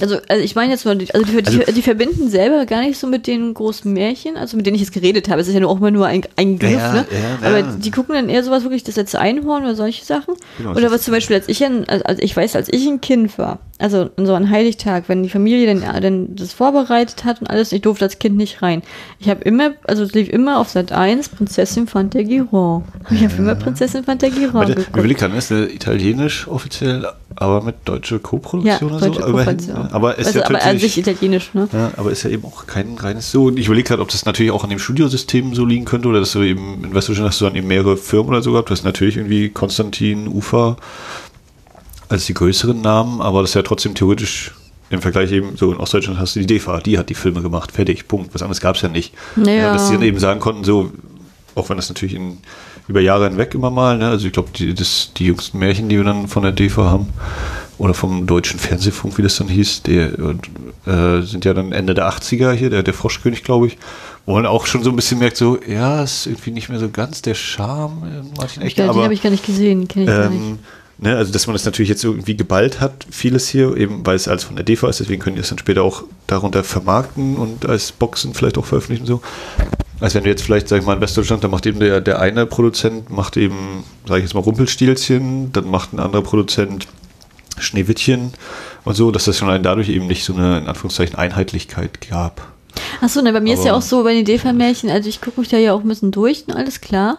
Also, 0.02 0.18
also 0.28 0.44
ich 0.44 0.56
meine 0.56 0.72
jetzt 0.72 0.86
mal, 0.86 0.96
die- 0.98 1.14
also 1.14 1.26
die, 1.26 1.42
die, 1.44 1.60
Also- 1.60 1.72
die 1.72 1.82
verbinden 1.82 2.30
selber 2.30 2.66
gar 2.66 2.82
nicht 2.82 2.98
so 3.00 3.08
mit 3.08 3.28
den 3.28 3.54
großen 3.54 3.92
Märchen, 3.92 4.38
also 4.38 4.58
mit 4.58 4.66
denen 4.66 4.76
ich 4.76 4.82
jetzt 4.82 4.92
geredet 4.94 5.30
habe. 5.30 5.42
Es 5.42 5.48
ist 5.48 5.54
ja 5.54 5.60
nur 5.60 5.70
auch 5.70 5.78
immer 5.78 5.92
nur 5.92 6.08
ein, 6.08 6.24
ein 6.36 6.58
Griff, 6.60 6.72
Ja, 6.74 6.94
ne? 6.94 7.06
ja, 7.42 7.48
Aber 7.48 7.60
ja. 7.60 7.76
die 7.78 7.92
gucken 7.92 8.16
dann 8.16 8.30
eher 8.30 8.44
sowas 8.44 8.64
wirklich, 8.64 8.84
das 8.84 8.96
letzte 8.96 9.20
Einhorn 9.20 9.64
oder 9.64 9.76
solche 9.76 10.04
Sachen. 10.04 10.36
Genau, 10.58 10.72
oder 10.72 10.92
was 10.92 11.04
zum 11.04 11.14
Beispiel, 11.14 11.36
als 11.36 11.48
ich 11.48 11.64
ein, 11.64 11.88
also 11.88 12.04
als 12.06 12.20
ich 12.22 12.36
weiß, 12.36 12.56
als 12.56 12.70
ich 12.72 12.88
ein 12.88 13.02
Kind 13.02 13.38
war, 13.38 13.60
also 13.78 14.10
an 14.16 14.26
so 14.26 14.34
einem 14.34 14.50
Heiligtag, 14.50 15.04
wenn 15.08 15.24
die 15.24 15.30
Familie 15.30 15.68
dann, 15.76 16.02
dann 16.02 16.36
das 16.36 16.54
vorbereitet 16.54 17.26
hat 17.26 17.42
und 17.42 17.48
alles, 17.50 17.72
ich 17.72 17.82
durfte 17.82 18.06
als 18.06 18.20
Kind 18.20 18.38
nicht 18.38 18.62
rein. 18.62 18.82
Ich 19.20 19.30
habe 19.30 19.42
immer, 19.44 19.72
also 19.84 20.04
es 20.04 20.14
lief 20.14 20.30
immer 20.30 20.60
auf 20.60 20.70
Sat 20.70 20.92
1 20.92 21.30
Prinzessin 21.30 21.88
Fantagiron. 21.88 22.84
Ich 23.12 23.24
habe 23.24 23.34
immer 23.38 23.56
Prinzessin 23.56 24.04
will 24.06 25.12
ich 25.12 25.18
kann, 25.18 25.36
ist 25.36 25.52
italienisch 25.52 26.48
offiziell, 26.48 27.06
aber 27.38 27.62
mit 27.62 27.76
deutscher 27.86 28.20
Co-Produktion 28.20 28.90
ja, 28.90 28.96
oder 28.96 29.14
so. 29.14 29.20
Kooperation. 29.20 29.78
ne? 29.78 29.90
Aber 29.92 30.18
ist 30.18 30.28
also, 30.28 30.40
ja 30.40 30.46
aber 30.46 30.64
an 30.64 30.80
sich 30.80 30.98
italienisch, 30.98 31.54
ne? 31.54 31.68
ja, 31.72 31.92
aber 31.98 32.12
ist 32.12 32.24
ja 32.24 32.30
eben 32.30 32.46
auch 32.46 32.66
kein 32.66 32.98
reines 32.98 33.32
so. 33.32 33.46
Und 33.46 33.60
ich 33.60 33.66
überlege 33.66 33.90
gerade, 33.90 34.02
ob 34.02 34.10
das 34.10 34.26
natürlich 34.26 34.52
auch 34.52 34.64
an 34.64 34.70
dem 34.70 34.80
Studiosystem 34.80 35.54
so 35.54 35.66
liegen 35.66 35.86
könnte 35.86 36.08
oder 36.08 36.20
dass 36.20 36.32
du 36.32 36.42
eben 36.42 36.84
in 36.84 36.94
Westdeutschland 36.94 37.30
hast 37.30 37.42
du 37.42 37.46
dann 37.46 37.56
eben 37.56 37.68
mehrere 37.68 37.98
Firmen 37.98 38.30
oder 38.30 38.42
so 38.42 38.52
gehabt. 38.52 38.70
Du 38.70 38.74
hast 38.74 38.84
natürlich 38.84 39.18
irgendwie 39.18 39.50
Konstantin, 39.50 40.28
Ufa 40.28 40.78
als 42.08 42.26
die 42.26 42.34
größeren 42.34 42.80
Namen, 42.80 43.22
aber 43.22 43.42
das 43.42 43.52
ist 43.52 43.56
ja 43.56 43.64
trotzdem 43.64 43.96
theoretisch 43.96 44.54
im 44.90 45.02
Vergleich 45.02 45.32
eben 45.32 45.58
so 45.58 45.72
in 45.72 45.78
Ostdeutschland 45.78 46.20
hast 46.20 46.36
du 46.36 46.40
die 46.40 46.46
DEFA, 46.46 46.80
die 46.80 46.98
hat 46.98 47.10
die 47.10 47.16
Filme 47.16 47.42
gemacht, 47.42 47.72
fertig, 47.72 48.08
Punkt. 48.08 48.34
Was 48.34 48.42
anderes 48.42 48.62
gab 48.62 48.76
es 48.76 48.82
ja 48.82 48.90
nicht. 48.90 49.14
Naja. 49.36 49.74
dass 49.74 49.88
sie 49.88 49.96
dann 49.96 50.04
eben 50.04 50.20
sagen 50.20 50.40
konnten, 50.40 50.64
so, 50.64 50.92
auch 51.56 51.70
wenn 51.70 51.78
das 51.78 51.90
natürlich 51.90 52.16
in, 52.16 52.38
über 52.88 53.02
Jahre 53.02 53.28
hinweg 53.30 53.54
immer 53.56 53.72
mal, 53.72 53.98
ne? 53.98 54.10
also 54.10 54.28
ich 54.28 54.34
glaube, 54.34 54.50
die, 54.56 54.74
das- 54.74 55.12
die 55.18 55.26
jüngsten 55.26 55.58
Märchen, 55.60 55.90
die 55.90 55.98
wir 55.98 56.04
dann 56.04 56.28
von 56.28 56.44
der 56.44 56.52
DEFA 56.52 56.84
haben, 56.90 57.08
oder 57.78 57.94
vom 57.94 58.26
deutschen 58.26 58.58
Fernsehfunk, 58.58 59.18
wie 59.18 59.22
das 59.22 59.36
dann 59.36 59.50
hieß, 59.50 59.82
der 59.82 60.14
äh, 60.86 61.22
sind 61.24 61.44
ja 61.44 61.54
dann 61.54 61.74
Ende 61.74 61.94
der 61.94 62.08
80er 62.10 62.54
hier, 62.54 62.70
der, 62.70 62.84
der 62.84 62.94
Froschkönig, 62.94 63.44
glaube 63.44 63.68
ich, 63.68 63.78
wo 64.26 64.34
man 64.36 64.46
auch 64.46 64.66
schon 64.66 64.82
so 64.82 64.92
ein 64.92 64.96
bisschen 64.96 65.20
merkt, 65.20 65.36
so, 65.36 65.60
ja, 65.68 66.02
ist 66.02 66.26
irgendwie 66.26 66.52
nicht 66.52 66.70
mehr 66.70 66.80
so 66.80 66.90
ganz 66.90 67.22
der 67.22 67.36
Charme 67.36 68.04
in 68.06 68.32
manchen 68.38 68.64
Ich, 68.64 68.78
Ecken, 68.78 68.94
den 68.94 69.04
habe 69.04 69.14
ich 69.14 69.22
gar 69.22 69.30
nicht 69.30 69.46
gesehen, 69.46 69.88
kenne 69.90 70.06
ich 70.06 70.10
gar 70.12 70.30
nicht. 70.30 70.42
ähm, 70.42 70.60
ne, 71.00 71.18
also 71.18 71.34
dass 71.34 71.48
man 71.48 71.54
das 71.54 71.66
natürlich 71.66 71.90
jetzt 71.90 72.04
irgendwie 72.06 72.38
geballt 72.38 72.80
hat, 72.80 73.06
vieles 73.12 73.50
hier, 73.50 73.76
eben 73.76 74.06
weil 74.06 74.16
es 74.16 74.30
alles 74.30 74.46
von 74.46 74.56
der 74.56 74.64
DEFA 74.64 74.88
ist, 74.88 75.02
deswegen 75.02 75.22
können 75.22 75.36
die 75.36 75.42
es 75.42 75.50
dann 75.50 75.58
später 75.60 75.84
auch 75.84 76.04
darunter 76.28 76.64
vermarkten 76.64 77.36
und 77.36 77.66
als 77.66 77.92
Boxen 77.92 78.34
vielleicht 78.34 78.58
auch 78.58 78.66
veröffentlichen 78.66 79.02
und 79.04 79.08
so. 79.08 79.22
Als 80.00 80.14
wenn 80.14 80.24
du 80.24 80.30
jetzt 80.30 80.42
vielleicht, 80.44 80.68
sag 80.68 80.80
ich 80.80 80.86
mal, 80.86 80.94
in 80.96 81.02
Westdeutschland, 81.02 81.44
da 81.44 81.48
macht 81.48 81.66
eben 81.66 81.80
der, 81.80 82.02
der 82.02 82.20
eine 82.20 82.46
Produzent, 82.46 83.10
macht 83.10 83.38
eben, 83.38 83.84
sag 84.08 84.18
ich 84.18 84.24
jetzt 84.24 84.34
mal, 84.34 84.42
Rumpelstilzchen, 84.42 85.52
dann 85.54 85.70
macht 85.70 85.94
ein 85.94 86.00
anderer 86.00 86.22
Produzent 86.22 86.88
Schneewittchen 87.58 88.34
und 88.84 88.96
so, 88.96 89.12
dass 89.12 89.26
das 89.26 89.38
schon 89.38 89.48
allein 89.48 89.64
dadurch 89.64 89.88
eben 89.90 90.08
nicht 90.08 90.26
so 90.26 90.34
eine, 90.34 90.58
in 90.58 90.68
Anführungszeichen, 90.68 91.16
Einheitlichkeit 91.18 92.10
gab. 92.10 92.46
Achso, 93.00 93.22
ne, 93.22 93.32
bei 93.32 93.40
mir 93.40 93.54
ist 93.54 93.64
ja 93.64 93.72
aber- 93.72 93.78
auch 93.78 93.82
so, 93.82 94.04
bei 94.04 94.14
den 94.14 94.26
DEFA-Märchen, 94.26 94.90
also 94.90 95.08
ich 95.08 95.22
gucke 95.22 95.40
mich 95.40 95.50
da 95.50 95.58
ja 95.58 95.74
auch 95.74 95.82
ein 95.82 95.88
bisschen 95.88 96.12
durch, 96.12 96.44
und 96.48 96.56
alles 96.56 96.82
klar. 96.82 97.18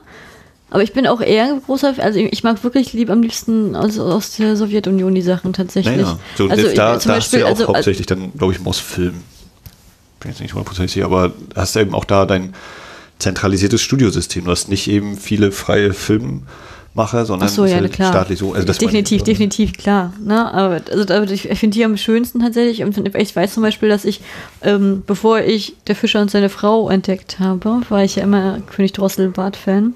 Aber 0.68 0.82
ich 0.82 0.92
bin 0.92 1.06
auch 1.06 1.20
eher 1.20 1.58
großer, 1.64 1.94
also 1.98 2.18
ich 2.18 2.42
mag 2.42 2.62
wirklich 2.64 2.92
lieb 2.92 3.08
am 3.08 3.22
liebsten 3.22 3.76
aus, 3.76 3.98
aus 3.98 4.32
der 4.36 4.56
Sowjetunion 4.56 5.14
die 5.14 5.22
Sachen 5.22 5.52
tatsächlich. 5.52 5.96
Naja, 5.96 6.18
so, 6.36 6.48
also 6.48 6.62
da, 6.62 6.68
ich, 6.68 6.74
zum 6.74 6.76
da 6.76 6.92
hast 6.92 7.04
du 7.04 7.08
Beispiel, 7.08 7.38
ja 7.40 7.46
auch 7.46 7.50
also, 7.50 7.66
hauptsächlich 7.68 8.06
dann, 8.06 8.32
glaube 8.36 8.52
ich, 8.52 8.60
Moss-Film. 8.60 9.14
Bin 10.26 10.32
jetzt 10.32 10.40
nicht 10.40 10.54
hundertprozentig 10.54 10.92
sicher, 10.92 11.06
aber 11.06 11.30
hast 11.54 11.76
du 11.76 11.78
eben 11.78 11.94
auch 11.94 12.04
da 12.04 12.26
dein 12.26 12.52
zentralisiertes 13.20 13.80
Studiosystem. 13.80 14.44
Du 14.44 14.50
hast 14.50 14.68
nicht 14.68 14.88
eben 14.88 15.16
viele 15.16 15.52
freie 15.52 15.92
Filmmacher, 15.92 17.24
sondern 17.24 17.48
Ach 17.48 17.52
so, 17.52 17.64
ja, 17.64 17.76
halt 17.76 17.92
klar. 17.92 18.12
staatlich 18.12 18.40
so. 18.40 18.52
Also 18.52 18.66
definitiv, 18.66 19.20
meine 19.20 19.32
definitiv, 19.32 19.72
klar. 19.74 20.12
Ne? 20.20 20.52
Aber 20.52 20.80
also, 20.90 21.32
ich 21.32 21.42
finde 21.42 21.76
die 21.76 21.84
am 21.84 21.96
schönsten 21.96 22.40
tatsächlich. 22.40 22.82
Und 22.82 23.16
ich 23.16 23.36
weiß 23.36 23.54
zum 23.54 23.62
Beispiel, 23.62 23.88
dass 23.88 24.04
ich, 24.04 24.20
ähm, 24.62 25.04
bevor 25.06 25.42
ich 25.42 25.76
Der 25.86 25.94
Fischer 25.94 26.20
und 26.20 26.30
seine 26.32 26.48
Frau 26.48 26.90
entdeckt 26.90 27.38
habe, 27.38 27.82
war 27.88 28.02
ich 28.02 28.16
ja 28.16 28.24
immer 28.24 28.58
König 28.66 28.94
Drosselbart-Fan. 28.94 29.94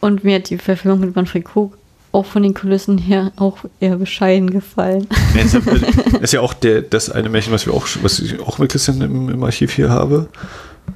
Und 0.00 0.24
mir 0.24 0.36
hat 0.36 0.48
die 0.48 0.56
Verfilmung 0.56 1.00
mit 1.00 1.14
Manfred 1.14 1.44
Krug 1.44 1.76
auch 2.12 2.26
von 2.26 2.42
den 2.42 2.54
Kulissen 2.54 2.98
her 2.98 3.32
auch 3.36 3.58
eher 3.78 3.96
bescheiden 3.96 4.50
gefallen. 4.50 5.06
Ja, 5.34 5.42
ist, 5.42 5.54
ja, 5.54 5.60
das 5.60 6.20
ist 6.20 6.32
ja 6.32 6.40
auch 6.40 6.54
der, 6.54 6.82
das 6.82 7.10
eine 7.10 7.28
Märchen, 7.28 7.52
was 7.52 7.66
wir 7.66 7.74
auch, 7.74 7.86
was 8.02 8.18
ich 8.18 8.40
auch 8.40 8.58
mit 8.58 8.70
Christian 8.70 9.00
im, 9.00 9.28
im 9.28 9.44
Archiv 9.44 9.72
hier 9.72 9.90
habe. 9.90 10.28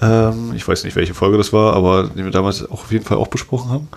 Ähm, 0.03 0.53
ich 0.55 0.67
weiß 0.67 0.85
nicht, 0.85 0.97
welche 0.97 1.15
Folge 1.15 1.39
das 1.39 1.53
war, 1.53 1.75
aber 1.75 2.09
die 2.09 2.25
wir 2.25 2.31
damals 2.31 2.69
auch 2.69 2.85
auf 2.85 2.93
jeden 2.93 3.05
Fall 3.05 3.19
auch 3.19 3.29
besprochen 3.29 3.71
haben. 3.71 3.89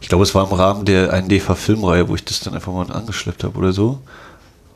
Ich 0.00 0.08
glaube, 0.08 0.24
es 0.24 0.34
war 0.34 0.46
im 0.46 0.52
Rahmen 0.52 0.84
der 0.84 1.12
einen 1.12 1.28
DEFA-Filmreihe, 1.28 2.08
wo 2.08 2.14
ich 2.14 2.24
das 2.24 2.40
dann 2.40 2.54
einfach 2.54 2.72
mal 2.72 2.90
angeschleppt 2.90 3.44
habe 3.44 3.56
oder 3.56 3.72
so. 3.72 4.00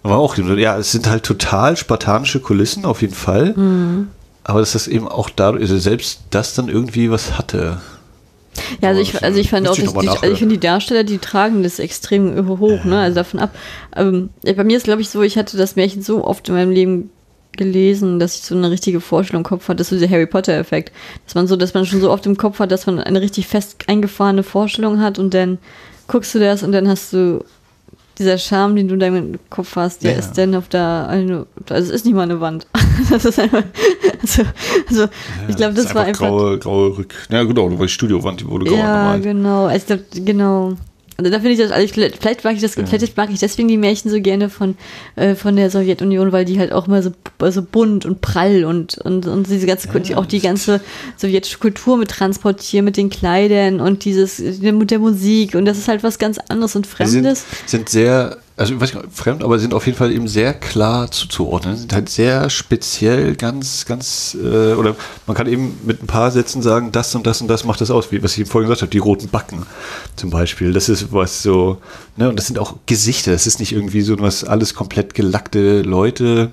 Aber 0.02 0.18
auch, 0.18 0.36
ja, 0.38 0.78
es 0.78 0.92
sind 0.92 1.08
halt 1.08 1.24
total 1.24 1.76
spartanische 1.76 2.38
Kulissen, 2.38 2.84
auf 2.84 3.02
jeden 3.02 3.14
Fall. 3.14 3.54
Mhm. 3.56 4.08
Aber 4.44 4.60
dass 4.60 4.72
das 4.72 4.86
eben 4.86 5.08
auch 5.08 5.28
dadurch, 5.28 5.62
also 5.62 5.78
selbst 5.78 6.20
das 6.30 6.54
dann 6.54 6.68
irgendwie 6.68 7.10
was 7.10 7.36
hatte. 7.36 7.80
Ja, 8.80 8.88
also 8.90 9.00
Aber 9.00 9.00
ich, 9.00 9.12
das, 9.12 9.22
also 9.22 9.38
ich 9.40 9.50
fand 9.50 9.68
auch, 9.68 9.78
ich 9.78 9.84
die, 9.90 10.08
also 10.08 10.26
ich 10.26 10.38
finde 10.38 10.54
die 10.54 10.60
Darsteller, 10.60 11.04
die 11.04 11.18
tragen 11.18 11.62
das 11.62 11.78
extrem 11.78 12.48
hoch, 12.58 12.84
ne? 12.84 12.98
Also 13.00 13.16
davon 13.16 13.40
ab. 13.40 13.54
Ähm, 13.96 14.30
bei 14.42 14.64
mir 14.64 14.76
ist, 14.76 14.84
glaube 14.84 15.02
ich, 15.02 15.08
so, 15.10 15.22
ich 15.22 15.36
hatte 15.36 15.56
das 15.56 15.76
Märchen 15.76 16.02
so 16.02 16.24
oft 16.24 16.48
in 16.48 16.54
meinem 16.54 16.70
Leben 16.70 17.10
gelesen, 17.56 18.18
dass 18.18 18.34
ich 18.36 18.42
so 18.42 18.54
eine 18.54 18.70
richtige 18.70 19.00
Vorstellung 19.00 19.40
im 19.40 19.48
Kopf 19.48 19.68
hatte, 19.68 19.76
das 19.76 19.86
ist 19.86 19.98
so 19.98 20.04
dieser 20.04 20.12
Harry 20.14 20.26
Potter-Effekt. 20.26 20.92
Dass 21.24 21.34
man 21.34 21.46
so, 21.46 21.56
dass 21.56 21.74
man 21.74 21.86
schon 21.86 22.00
so 22.00 22.10
oft 22.10 22.26
im 22.26 22.36
Kopf 22.36 22.58
hat, 22.58 22.70
dass 22.70 22.86
man 22.86 23.00
eine 23.00 23.20
richtig 23.20 23.46
fest 23.46 23.84
eingefahrene 23.86 24.42
Vorstellung 24.42 25.00
hat 25.00 25.18
und 25.18 25.32
dann 25.32 25.58
guckst 26.06 26.34
du 26.34 26.38
das 26.38 26.62
und 26.62 26.72
dann 26.72 26.86
hast 26.86 27.12
du 27.12 27.44
dieser 28.18 28.38
Charme, 28.38 28.76
den 28.76 28.88
du 28.88 28.94
in 28.94 29.00
deinem 29.00 29.38
Kopf 29.50 29.76
hast, 29.76 30.02
der 30.02 30.12
Ja. 30.12 30.18
ist 30.18 30.32
dann 30.38 30.54
auf 30.54 30.68
der, 30.68 31.08
also 31.08 31.46
es 31.68 31.90
ist 31.90 32.04
nicht 32.04 32.14
mal 32.14 32.22
eine 32.22 32.40
Wand. 32.40 32.66
Das 33.10 33.24
ist 33.24 33.38
einfach, 33.38 33.62
also, 34.22 34.42
also 34.88 35.08
ich 35.48 35.56
glaube, 35.56 35.74
das 35.74 35.86
ist 35.86 35.94
war 35.94 36.04
einfach 36.04 36.26
Graue, 36.26 36.58
graue 36.58 36.98
Rück. 36.98 37.14
Ja, 37.30 37.42
genau, 37.44 37.68
du 37.68 37.78
war 37.78 37.86
die 37.86 37.92
Studiowand, 37.92 38.40
die 38.40 38.46
wurde 38.48 38.66
grau 38.66 38.76
ja, 38.76 38.96
normal. 38.96 39.20
genau. 39.20 39.66
Also, 39.66 39.94
ich 39.94 40.24
genau. 40.24 40.74
Also 41.18 41.30
da 41.30 41.38
finde 41.38 41.52
ich 41.52 41.58
das, 41.58 41.70
also 41.70 41.82
ich, 41.82 41.92
vielleicht 41.94 42.44
mag 42.44 42.54
ich 42.56 42.60
das, 42.60 42.74
vielleicht 42.74 43.16
mag 43.16 43.30
ich 43.32 43.38
deswegen 43.40 43.68
die 43.68 43.78
Märchen 43.78 44.10
so 44.10 44.20
gerne 44.20 44.50
von, 44.50 44.76
äh, 45.14 45.34
von 45.34 45.56
der 45.56 45.70
Sowjetunion, 45.70 46.30
weil 46.30 46.44
die 46.44 46.58
halt 46.58 46.72
auch 46.72 46.88
immer 46.88 47.02
so, 47.02 47.10
so 47.48 47.62
bunt 47.62 48.04
und 48.04 48.20
prall 48.20 48.66
und, 48.66 48.98
und, 48.98 49.26
und 49.26 49.46
diese 49.48 49.66
ganze, 49.66 49.88
Ja, 50.04 50.18
auch 50.18 50.26
die 50.26 50.36
das- 50.40 50.44
ganze 50.44 50.80
sowjetische 51.16 51.56
Kultur 51.56 51.96
mit 51.96 52.10
transportieren, 52.10 52.84
mit 52.84 52.98
den 52.98 53.08
Kleidern 53.08 53.80
und 53.80 54.04
dieses, 54.04 54.38
mit 54.60 54.90
der 54.90 54.98
Musik 54.98 55.54
und 55.54 55.64
das 55.64 55.78
ist 55.78 55.88
halt 55.88 56.02
was 56.02 56.18
ganz 56.18 56.36
anderes 56.50 56.76
und 56.76 56.84
Sie 56.84 56.92
Fremdes. 56.92 57.44
sind, 57.48 57.68
sind 57.70 57.88
sehr, 57.88 58.36
also 58.58 58.74
ich 58.74 58.80
weiß 58.80 58.94
nicht, 58.94 59.06
fremd, 59.12 59.44
aber 59.44 59.58
sind 59.58 59.74
auf 59.74 59.84
jeden 59.84 59.98
Fall 59.98 60.10
eben 60.10 60.28
sehr 60.28 60.54
klar 60.54 61.10
zuzuordnen. 61.10 61.76
Sind 61.76 61.92
halt 61.92 62.08
sehr 62.08 62.48
speziell, 62.48 63.36
ganz, 63.36 63.84
ganz, 63.84 64.34
äh, 64.42 64.72
oder 64.72 64.96
man 65.26 65.36
kann 65.36 65.46
eben 65.46 65.78
mit 65.84 66.02
ein 66.02 66.06
paar 66.06 66.30
Sätzen 66.30 66.62
sagen, 66.62 66.90
das 66.90 67.14
und 67.14 67.26
das 67.26 67.42
und 67.42 67.48
das 67.48 67.64
macht 67.64 67.82
das 67.82 67.90
aus, 67.90 68.12
wie 68.12 68.22
was 68.22 68.32
ich 68.32 68.40
eben 68.40 68.50
vorhin 68.50 68.66
gesagt 68.68 68.80
habe, 68.80 68.90
die 68.90 68.98
roten 68.98 69.28
Backen 69.28 69.66
zum 70.16 70.30
Beispiel. 70.30 70.72
Das 70.72 70.88
ist 70.88 71.12
was 71.12 71.42
so, 71.42 71.78
ne, 72.16 72.30
und 72.30 72.36
das 72.38 72.46
sind 72.46 72.58
auch 72.58 72.76
Gesichter. 72.86 73.32
Das 73.32 73.46
ist 73.46 73.60
nicht 73.60 73.72
irgendwie 73.72 74.00
so 74.00 74.18
was 74.20 74.42
alles 74.44 74.72
komplett 74.74 75.12
gelackte 75.12 75.82
Leute. 75.82 76.52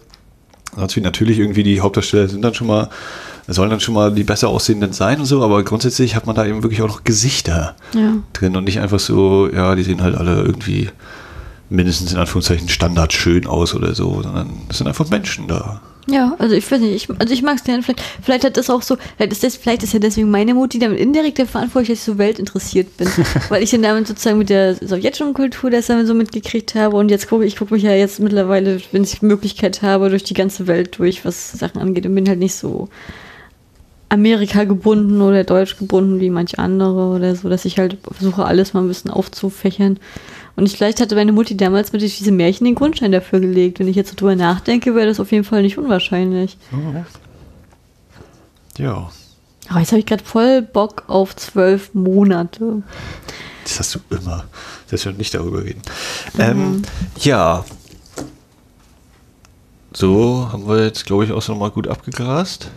Sonst 0.76 0.96
wie 0.98 1.02
natürlich 1.02 1.40
irgendwie 1.40 1.64
die 1.64 1.80
Hauptdarsteller 1.80 2.28
sind 2.28 2.42
dann 2.42 2.54
schon 2.54 2.68
mal, 2.68 2.90
sollen 3.48 3.70
dann 3.70 3.80
schon 3.80 3.94
mal 3.94 4.12
die 4.12 4.24
besser 4.24 4.50
aussehenden 4.50 4.92
sein 4.92 5.20
und 5.20 5.26
so, 5.26 5.42
aber 5.44 5.64
grundsätzlich 5.64 6.16
hat 6.16 6.26
man 6.26 6.36
da 6.36 6.46
eben 6.46 6.64
wirklich 6.64 6.82
auch 6.82 6.88
noch 6.88 7.04
Gesichter 7.06 7.76
Ja. 7.94 8.16
drin 8.34 8.58
und 8.58 8.66
nicht 8.66 8.80
einfach 8.80 9.00
so, 9.00 9.48
ja, 9.54 9.76
die 9.76 9.84
sehen 9.84 10.02
halt 10.02 10.16
alle 10.16 10.42
irgendwie 10.42 10.90
mindestens 11.70 12.14
in 12.14 12.20
Anführungszeichen 12.20 12.70
Standard 12.70 13.14
schön 13.14 13.48
aus 13.48 13.74
oder 13.74 13.96
so, 13.96 14.22
sondern 14.22 14.50
es 14.70 14.78
sind 14.78 14.88
einfach 14.88 15.10
Menschen 15.10 15.48
da. 15.48 15.82
Ja, 16.06 16.36
also 16.38 16.54
ich 16.54 16.70
weiß 16.70 16.82
nicht, 16.82 16.94
ich, 16.94 17.20
also 17.20 17.34
ich 17.34 17.42
mag 17.44 17.56
es 17.56 17.64
gerne. 17.64 17.82
Vielleicht, 17.82 18.02
vielleicht 18.22 18.44
hat 18.44 18.58
das 18.58 18.70
auch 18.70 18.82
so, 18.82 18.98
vielleicht 19.16 19.32
ist, 19.32 19.44
das, 19.44 19.56
vielleicht 19.56 19.84
ist 19.84 19.94
ja 19.94 20.00
deswegen 20.00 20.30
meine 20.30 20.54
Mutti 20.54 20.78
damit 20.78 21.00
indirekt 21.00 21.38
der 21.38 21.48
verantwortlich, 21.48 21.90
dass 21.90 22.00
ich 22.00 22.04
so 22.14 22.18
weltinteressiert 22.18 22.98
bin. 22.98 23.08
weil 23.50 23.64
ich 23.64 23.72
dann 23.72 23.84
damit 23.84 24.08
sozusagen 24.08 24.38
mit 24.38 24.50
der 24.50 24.76
sowjetischen 24.76 25.34
Kultur 25.34 25.70
das 25.70 25.88
dann 25.88 26.06
so 26.06 26.14
mitgekriegt 26.14 26.76
habe 26.76 26.98
und 26.98 27.10
jetzt 27.10 27.30
gucke 27.30 27.46
ich 27.46 27.56
gucke 27.56 27.74
mich 27.74 27.84
ja 27.84 27.94
jetzt 27.94 28.20
mittlerweile, 28.20 28.82
wenn 28.92 29.04
ich 29.04 29.20
die 29.20 29.26
Möglichkeit 29.26 29.82
habe, 29.82 30.10
durch 30.10 30.24
die 30.24 30.34
ganze 30.34 30.68
Welt 30.68 30.98
durch, 30.98 31.24
was 31.24 31.54
Sachen 31.54 31.80
angeht 31.80 32.06
und 32.06 32.16
bin 32.16 32.28
halt 32.28 32.40
nicht 32.40 32.56
so 32.56 32.90
Amerika 34.14 34.64
gebunden 34.64 35.22
oder 35.22 35.44
Deutsch 35.44 35.76
gebunden 35.78 36.20
wie 36.20 36.30
manche 36.30 36.60
andere 36.60 37.16
oder 37.16 37.36
so, 37.36 37.50
dass 37.50 37.66
ich 37.66 37.80
halt 37.80 37.98
versuche, 38.12 38.46
alles 38.46 38.74
mal 38.74 38.82
ein 38.82 38.88
bisschen 38.88 39.10
aufzufächern. 39.10 40.00
Und 40.56 40.68
ich, 40.68 40.78
vielleicht 40.78 41.02
hatte 41.02 41.16
meine 41.16 41.32
Mutti 41.32 41.58
damals 41.58 41.94
mit 41.94 42.04
diese 42.04 42.32
Märchen 42.32 42.66
den 42.66 42.76
Grundstein 42.76 43.12
dafür 43.12 43.40
gelegt. 43.40 43.80
Wenn 43.80 43.88
ich 43.88 43.96
jetzt 43.96 44.12
so 44.12 44.16
drüber 44.16 44.36
nachdenke, 44.36 44.94
wäre 44.94 45.08
das 45.08 45.20
auf 45.20 45.32
jeden 45.32 45.44
Fall 45.44 45.64
nicht 45.64 45.80
unwahrscheinlich. 45.80 46.58
Ja. 48.78 49.10
Aber 49.70 49.80
jetzt 49.80 49.92
habe 49.92 50.00
ich 50.00 50.06
gerade 50.06 50.24
voll 50.24 50.62
Bock 50.62 51.06
auf 51.08 51.36
zwölf 51.36 51.96
Monate. 51.96 52.84
Das 53.64 53.80
hast 53.80 53.96
du 53.96 54.00
immer. 54.16 54.46
Selbst 54.86 55.08
wenn 55.08 55.14
wir 55.14 55.18
nicht 55.18 55.34
darüber 55.34 55.64
reden. 55.64 55.82
Mhm. 56.36 56.40
Ähm, 56.40 56.82
ja. 57.20 57.66
So 59.92 60.50
haben 60.52 60.68
wir 60.68 60.86
jetzt, 60.86 61.08
glaube 61.08 61.26
ich, 61.26 61.32
auch 61.32 61.42
so 61.42 61.54
nochmal 61.54 61.72
gut 61.72 61.88
abgegrast. 61.88 62.70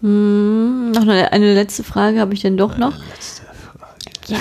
Hm, 0.00 0.92
noch 0.92 1.02
eine, 1.02 1.32
eine, 1.32 1.54
letzte 1.54 1.82
Frage 1.82 2.20
habe 2.20 2.34
ich 2.34 2.40
denn 2.40 2.56
doch 2.56 2.76
noch. 2.78 2.96
Letzte 3.10 3.42
Frage. 3.42 3.94
Ja. 4.28 4.38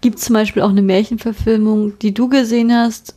Gibt 0.00 0.18
es 0.18 0.24
zum 0.24 0.34
Beispiel 0.34 0.62
auch 0.62 0.70
eine 0.70 0.82
Märchenverfilmung, 0.82 1.98
die 1.98 2.14
du 2.14 2.28
gesehen 2.28 2.72
hast, 2.72 3.14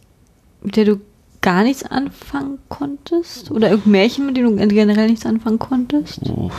mit 0.61 0.75
der 0.75 0.85
du 0.85 1.01
gar 1.41 1.63
nichts 1.63 1.83
anfangen 1.83 2.59
konntest? 2.69 3.51
Oder 3.51 3.69
irgendein 3.69 3.91
Märchen, 3.91 4.25
mit 4.25 4.37
dem 4.37 4.57
du 4.57 4.67
generell 4.67 5.09
nichts 5.09 5.25
anfangen 5.25 5.59
konntest? 5.59 6.19
Oh, 6.29 6.51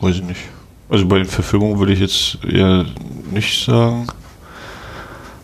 weiß 0.00 0.16
ich 0.16 0.24
nicht. 0.24 0.40
Also 0.88 1.06
bei 1.06 1.18
den 1.18 1.26
Verfilmungen 1.26 1.78
würde 1.78 1.92
ich 1.92 2.00
jetzt 2.00 2.38
eher 2.44 2.84
nicht 3.32 3.64
sagen. 3.64 4.06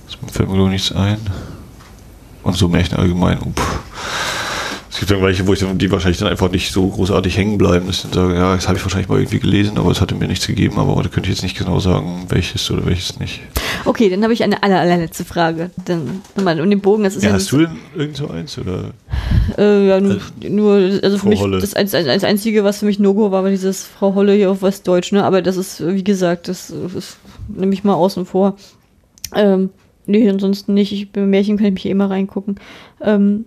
Das 0.06 0.32
fällt 0.32 0.48
mir 0.48 0.56
glaube 0.56 0.70
nichts 0.70 0.92
ein. 0.92 1.18
Und 2.42 2.56
so 2.56 2.68
Märchen 2.68 2.98
allgemein. 2.98 3.38
Oh, 3.44 3.52
es 4.90 4.98
gibt 4.98 5.12
dann 5.12 5.22
welche, 5.22 5.46
wo 5.46 5.52
ich 5.52 5.60
dann, 5.60 5.78
die 5.78 5.88
wahrscheinlich 5.92 6.18
dann 6.18 6.28
einfach 6.28 6.50
nicht 6.50 6.72
so 6.72 6.88
großartig 6.88 7.36
hängen 7.36 7.58
bleiben. 7.58 7.86
Das 7.86 8.02
sind 8.02 8.12
sagen, 8.12 8.34
ja, 8.34 8.56
das 8.56 8.66
habe 8.66 8.76
ich 8.76 8.82
wahrscheinlich 8.82 9.08
mal 9.08 9.20
irgendwie 9.20 9.38
gelesen, 9.38 9.78
aber 9.78 9.92
es 9.92 10.00
hatte 10.00 10.16
mir 10.16 10.26
nichts 10.26 10.48
gegeben. 10.48 10.78
Aber 10.78 11.00
da 11.00 11.08
könnte 11.08 11.30
ich 11.30 11.36
jetzt 11.36 11.44
nicht 11.44 11.56
genau 11.56 11.78
sagen, 11.78 12.26
welches 12.28 12.68
oder 12.72 12.84
welches 12.86 13.20
nicht. 13.20 13.40
Okay, 13.84 14.10
dann 14.10 14.24
habe 14.24 14.32
ich 14.32 14.42
eine 14.42 14.64
aller, 14.64 14.80
allerletzte 14.80 15.24
Frage. 15.24 15.70
Dann 15.84 16.22
nochmal 16.34 16.60
um 16.60 16.68
den 16.68 16.80
Bogen. 16.80 17.04
Das 17.04 17.14
ist 17.14 17.22
ja, 17.22 17.28
ja 17.28 17.36
hast 17.36 17.52
du 17.52 17.58
denn 17.58 17.76
irgend 17.96 18.16
so 18.16 18.28
eins? 18.30 18.58
Oder? 18.58 18.90
Äh, 19.56 19.86
ja, 19.86 20.00
nur, 20.00 20.14
also, 20.14 20.48
nur 20.48 20.74
also 21.04 21.18
für 21.18 21.28
mich, 21.28 21.40
Holle. 21.40 21.60
das, 21.60 21.70
das, 21.70 21.92
das 21.92 22.24
Einzige, 22.24 22.64
was 22.64 22.80
für 22.80 22.86
mich 22.86 22.98
No-Go 22.98 23.30
war, 23.30 23.44
war 23.44 23.50
dieses 23.50 23.84
Frau 23.84 24.16
Holle 24.16 24.32
hier 24.34 24.50
auf 24.50 24.60
Westdeutsch. 24.60 25.12
Ne? 25.12 25.22
Aber 25.22 25.40
das 25.40 25.56
ist, 25.56 25.86
wie 25.86 26.02
gesagt, 26.02 26.48
das, 26.48 26.72
das 26.92 27.16
nehme 27.46 27.72
ich 27.74 27.84
mal 27.84 27.94
außen 27.94 28.26
vor. 28.26 28.56
Ähm, 29.36 29.70
nee, 30.06 30.28
ansonsten 30.28 30.74
nicht. 30.74 30.90
Ich, 30.90 31.12
bei 31.12 31.20
Märchen 31.20 31.58
kann 31.58 31.66
ich 31.66 31.74
mich 31.74 31.86
eh 31.86 31.90
immer 31.90 32.10
reingucken. 32.10 32.56
Ähm, 33.00 33.44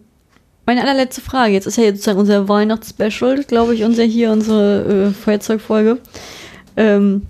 meine 0.65 0.81
allerletzte 0.81 1.21
Frage. 1.21 1.53
Jetzt 1.53 1.67
ist 1.67 1.77
ja 1.77 1.83
jetzt 1.83 1.97
sozusagen 1.97 2.19
unser 2.19 2.47
Weihnachtsspecial, 2.47 3.43
glaube 3.43 3.75
ich, 3.75 3.83
unser 3.83 4.03
hier, 4.03 4.31
unsere 4.31 5.09
äh, 5.09 5.11
Feuerzeugfolge. 5.11 5.97
Ähm, 6.77 7.23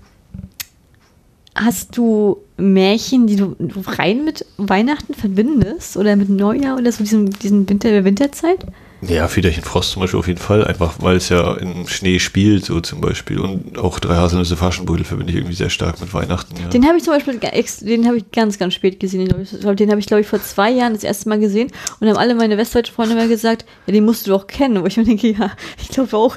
hast 1.54 1.96
du 1.96 2.38
Märchen, 2.56 3.26
die 3.26 3.36
du, 3.36 3.56
rein 3.86 4.24
mit 4.24 4.46
Weihnachten 4.56 5.14
verbindest? 5.14 5.96
Oder 5.96 6.16
mit 6.16 6.28
Neujahr 6.28 6.76
oder 6.76 6.92
so 6.92 7.02
diesen, 7.02 7.30
diesen 7.30 7.68
Winter, 7.68 8.04
Winterzeit? 8.04 8.64
Ja, 9.08 9.28
Fiederchen 9.28 9.62
Frost 9.62 9.92
zum 9.92 10.02
Beispiel 10.02 10.18
auf 10.18 10.26
jeden 10.26 10.40
Fall, 10.40 10.64
einfach 10.64 10.94
weil 11.00 11.16
es 11.16 11.28
ja 11.28 11.54
im 11.54 11.86
Schnee 11.88 12.18
spielt, 12.18 12.64
so 12.64 12.80
zum 12.80 13.00
Beispiel. 13.00 13.38
Und 13.38 13.78
auch 13.78 13.98
drei 13.98 14.16
Haselnüsse 14.16 14.56
Faschenbrödel 14.56 15.04
verbinde 15.04 15.32
ich 15.32 15.38
irgendwie 15.38 15.54
sehr 15.54 15.70
stark 15.70 16.00
mit 16.00 16.12
Weihnachten. 16.14 16.54
Ja. 16.60 16.68
Den 16.68 16.86
habe 16.86 16.96
ich 16.96 17.04
zum 17.04 17.12
Beispiel, 17.12 17.38
den 17.38 18.06
habe 18.06 18.18
ich 18.18 18.30
ganz, 18.32 18.58
ganz 18.58 18.74
spät 18.74 19.00
gesehen. 19.00 19.26
Den 19.26 19.90
habe 19.90 20.00
ich, 20.00 20.06
glaube 20.06 20.20
ich, 20.22 20.26
vor 20.26 20.42
zwei 20.42 20.70
Jahren 20.70 20.94
das 20.94 21.04
erste 21.04 21.28
Mal 21.28 21.38
gesehen 21.38 21.70
und 22.00 22.08
haben 22.08 22.16
alle 22.16 22.34
meine 22.34 22.56
westdeutschen 22.56 22.94
Freunde 22.94 23.14
mal 23.14 23.28
gesagt, 23.28 23.64
ja, 23.86 23.92
den 23.92 24.04
musst 24.04 24.26
du 24.26 24.30
doch 24.30 24.46
kennen. 24.46 24.82
Wo 24.82 24.86
ich 24.86 24.96
mir 24.96 25.04
denke, 25.04 25.30
ja, 25.30 25.50
ich 25.80 25.88
glaube 25.88 26.16
auch. 26.16 26.36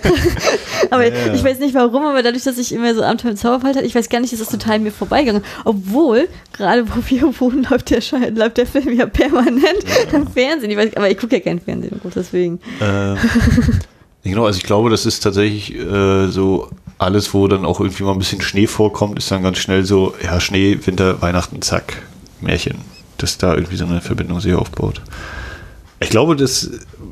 aber 0.90 1.06
ja, 1.08 1.34
ich 1.34 1.42
weiß 1.42 1.58
nicht 1.58 1.74
warum, 1.74 2.04
aber 2.04 2.22
dadurch, 2.22 2.44
dass 2.44 2.58
ich 2.58 2.72
immer 2.72 2.94
so 2.94 3.02
Abenteuer 3.02 3.32
im 3.32 3.36
Zauberfall 3.36 3.74
hatte, 3.74 3.86
ich 3.86 3.94
weiß 3.94 4.08
gar 4.08 4.20
nicht, 4.20 4.32
ist 4.32 4.42
das 4.42 4.50
total 4.50 4.78
mir 4.78 4.92
vorbeigegangen. 4.92 5.42
Obwohl, 5.64 6.28
gerade 6.52 6.88
wo 6.88 7.02
wir 7.06 7.40
wohnen, 7.40 7.66
läuft 7.70 7.90
der, 7.90 8.02
läuft 8.34 8.58
der 8.58 8.66
Film 8.66 8.92
ja 8.96 9.06
permanent 9.06 9.84
im 10.12 10.26
Fernsehen. 10.26 10.70
Ich 10.70 10.76
weiß, 10.76 10.96
aber 10.96 11.10
ich 11.10 11.18
gucke 11.18 11.36
ja 11.36 11.40
kein 11.40 11.60
Fernsehen. 11.60 11.77
Fernsehen, 11.80 12.00
gut, 12.02 12.12
deswegen. 12.16 12.60
Äh, 12.80 13.16
genau, 14.28 14.46
also 14.46 14.58
ich 14.58 14.64
glaube, 14.64 14.90
das 14.90 15.06
ist 15.06 15.20
tatsächlich 15.20 15.74
äh, 15.74 16.28
so 16.28 16.70
alles, 16.98 17.32
wo 17.34 17.46
dann 17.48 17.64
auch 17.64 17.80
irgendwie 17.80 18.02
mal 18.02 18.12
ein 18.12 18.18
bisschen 18.18 18.40
Schnee 18.40 18.66
vorkommt, 18.66 19.18
ist 19.18 19.30
dann 19.30 19.42
ganz 19.42 19.58
schnell 19.58 19.84
so, 19.84 20.14
ja, 20.22 20.40
Schnee, 20.40 20.78
Winter, 20.84 21.20
Weihnachten, 21.22 21.62
zack, 21.62 22.02
Märchen. 22.40 22.78
Dass 23.18 23.38
da 23.38 23.54
irgendwie 23.54 23.76
so 23.76 23.84
eine 23.84 24.00
Verbindung 24.00 24.40
sich 24.40 24.54
aufbaut. 24.54 25.00
Ich 26.00 26.10
glaube, 26.10 26.36
das, 26.36 26.70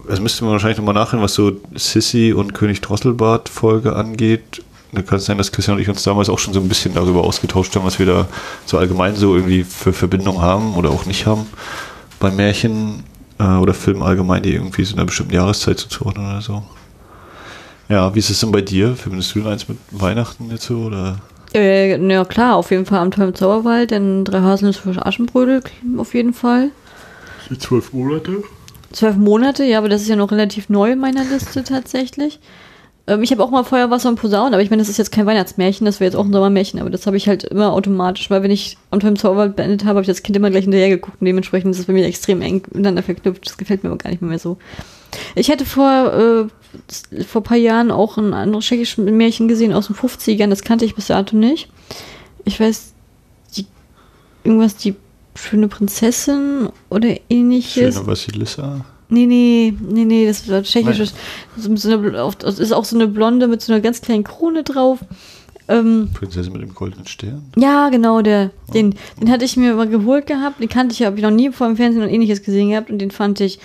das 0.08 0.20
müsste 0.20 0.44
man 0.44 0.52
wahrscheinlich 0.52 0.78
nochmal 0.78 0.94
nachhören, 0.94 1.22
was 1.22 1.34
so 1.34 1.60
Sissy 1.74 2.32
und 2.32 2.54
König 2.54 2.80
Drosselbart 2.80 3.48
Folge 3.48 3.96
angeht. 3.96 4.62
Da 4.92 5.02
kann 5.02 5.18
es 5.18 5.24
sein, 5.24 5.36
dass 5.36 5.50
Christian 5.50 5.76
und 5.76 5.82
ich 5.82 5.88
uns 5.88 6.04
damals 6.04 6.28
auch 6.28 6.38
schon 6.38 6.54
so 6.54 6.60
ein 6.60 6.68
bisschen 6.68 6.94
darüber 6.94 7.24
ausgetauscht 7.24 7.74
haben, 7.74 7.84
was 7.84 7.98
wir 7.98 8.06
da 8.06 8.28
so 8.66 8.78
allgemein 8.78 9.16
so 9.16 9.34
irgendwie 9.34 9.64
für 9.64 9.92
Verbindung 9.92 10.40
haben 10.40 10.76
oder 10.76 10.90
auch 10.90 11.06
nicht 11.06 11.26
haben 11.26 11.46
bei 12.20 12.30
Märchen 12.30 13.02
äh, 13.38 13.56
oder 13.56 13.74
Filmen 13.74 14.02
allgemein, 14.02 14.42
die 14.42 14.54
irgendwie 14.54 14.84
so 14.84 14.94
in 14.94 14.98
einer 14.98 15.06
bestimmten 15.06 15.34
Jahreszeit 15.34 15.78
zuzuordnen 15.78 16.26
oder 16.26 16.40
so. 16.40 16.62
Ja, 17.88 18.14
wie 18.14 18.18
ist 18.18 18.30
es 18.30 18.40
denn 18.40 18.52
bei 18.52 18.62
dir? 18.62 18.96
Verbindest 18.96 19.34
du 19.34 19.40
denn 19.40 19.52
eins 19.52 19.68
mit 19.68 19.78
Weihnachten 19.92 20.50
jetzt 20.50 20.64
so 20.64 20.78
oder? 20.78 21.18
Äh, 21.54 21.96
ja 21.96 22.24
klar, 22.24 22.56
auf 22.56 22.70
jeden 22.70 22.86
Fall 22.86 22.98
am 22.98 23.10
tollen 23.10 23.34
Zauberwald, 23.34 23.92
denn 23.92 24.24
drei 24.24 24.40
Haselnüsse 24.40 24.80
für 24.92 25.06
Aschenbrödel 25.06 25.62
auf 25.96 26.14
jeden 26.14 26.34
Fall. 26.34 26.70
Die 27.48 27.58
zwölf 27.58 27.92
Monate? 27.92 28.42
Zwölf 28.92 29.16
Monate, 29.16 29.64
ja, 29.64 29.78
aber 29.78 29.88
das 29.88 30.02
ist 30.02 30.08
ja 30.08 30.16
noch 30.16 30.32
relativ 30.32 30.68
neu 30.68 30.92
in 30.92 30.98
meiner 30.98 31.24
Liste 31.24 31.62
tatsächlich. 31.62 32.40
Ähm, 33.06 33.22
ich 33.22 33.30
habe 33.30 33.42
auch 33.42 33.50
mal 33.50 33.64
Feuerwasser 33.64 34.08
und 34.08 34.16
Posaunen, 34.16 34.54
aber 34.54 34.62
ich 34.62 34.70
meine, 34.70 34.82
das 34.82 34.88
ist 34.88 34.98
jetzt 34.98 35.12
kein 35.12 35.26
Weihnachtsmärchen, 35.26 35.84
das 35.84 36.00
wäre 36.00 36.08
jetzt 36.08 36.16
auch 36.16 36.24
ein 36.24 36.32
Sommermärchen, 36.32 36.80
aber 36.80 36.90
das 36.90 37.06
habe 37.06 37.16
ich 37.16 37.28
halt 37.28 37.44
immer 37.44 37.72
automatisch, 37.72 38.30
weil 38.30 38.42
wenn 38.42 38.50
ich 38.50 38.76
am 38.90 39.00
Tollen 39.00 39.16
Zauberwald 39.16 39.56
beendet 39.56 39.82
habe, 39.82 39.90
habe 39.90 40.00
ich 40.02 40.06
das 40.08 40.22
Kind 40.22 40.36
immer 40.36 40.50
gleich 40.50 40.64
hinterher 40.64 40.88
geguckt 40.88 41.18
und 41.20 41.26
dementsprechend 41.26 41.72
ist 41.72 41.80
es 41.80 41.86
bei 41.86 41.92
mir 41.92 42.04
extrem 42.04 42.42
eng 42.42 42.62
miteinander 42.72 43.02
verknüpft. 43.02 43.46
Das 43.46 43.56
gefällt 43.56 43.84
mir 43.84 43.90
aber 43.90 43.98
gar 43.98 44.10
nicht 44.10 44.22
mehr 44.22 44.38
so. 44.38 44.58
Ich 45.34 45.48
hätte 45.48 45.64
vor, 45.64 46.12
äh, 46.12 47.24
vor 47.24 47.42
ein 47.42 47.44
paar 47.44 47.56
Jahren 47.56 47.90
auch 47.90 48.16
ein 48.18 48.34
anderes 48.34 48.64
tschechisches 48.64 48.98
Märchen 48.98 49.48
gesehen 49.48 49.72
aus 49.72 49.86
den 49.86 49.96
50ern, 49.96 50.50
das 50.50 50.62
kannte 50.62 50.84
ich 50.84 50.94
bis 50.94 51.06
dato 51.06 51.36
nicht. 51.36 51.68
Ich 52.44 52.58
weiß, 52.58 52.92
die, 53.56 53.66
irgendwas, 54.44 54.76
die 54.76 54.96
schöne 55.36 55.68
Prinzessin 55.68 56.70
oder 56.90 57.14
ähnliches. 57.28 57.94
Schöne 57.94 58.06
Vasilissa. 58.06 58.84
Nee, 59.08 59.26
nee, 59.26 59.72
nee, 59.80 60.04
nee, 60.04 60.26
das 60.26 60.48
war 60.48 60.62
tschechisch. 60.62 61.12
Das 61.56 62.58
ist 62.58 62.72
auch 62.72 62.84
so 62.84 62.96
eine 62.96 63.06
Blonde 63.06 63.46
mit 63.46 63.62
so 63.62 63.72
einer 63.72 63.80
ganz 63.80 64.00
kleinen 64.00 64.24
Krone 64.24 64.64
drauf. 64.64 64.98
Ähm, 65.68 66.10
Prinzessin 66.14 66.52
mit 66.52 66.62
dem 66.62 66.74
goldenen 66.74 67.06
Stern? 67.06 67.44
Ja, 67.56 67.88
genau, 67.88 68.22
der. 68.22 68.50
Oh. 68.68 68.72
Den, 68.72 68.94
den 69.20 69.30
hatte 69.30 69.44
ich 69.44 69.56
mir 69.56 69.74
mal 69.74 69.88
geholt 69.88 70.26
gehabt. 70.26 70.60
Den 70.60 70.68
kannte 70.68 70.92
ich, 70.92 71.02
habe 71.02 71.16
ich 71.16 71.22
noch 71.22 71.30
nie 71.30 71.50
vor 71.50 71.66
dem 71.66 71.76
Fernsehen 71.76 72.02
und 72.02 72.08
ähnliches 72.08 72.42
gesehen 72.42 72.70
gehabt. 72.70 72.90
Und 72.90 72.98
den 72.98 73.10
fand 73.10 73.40
ich, 73.40 73.58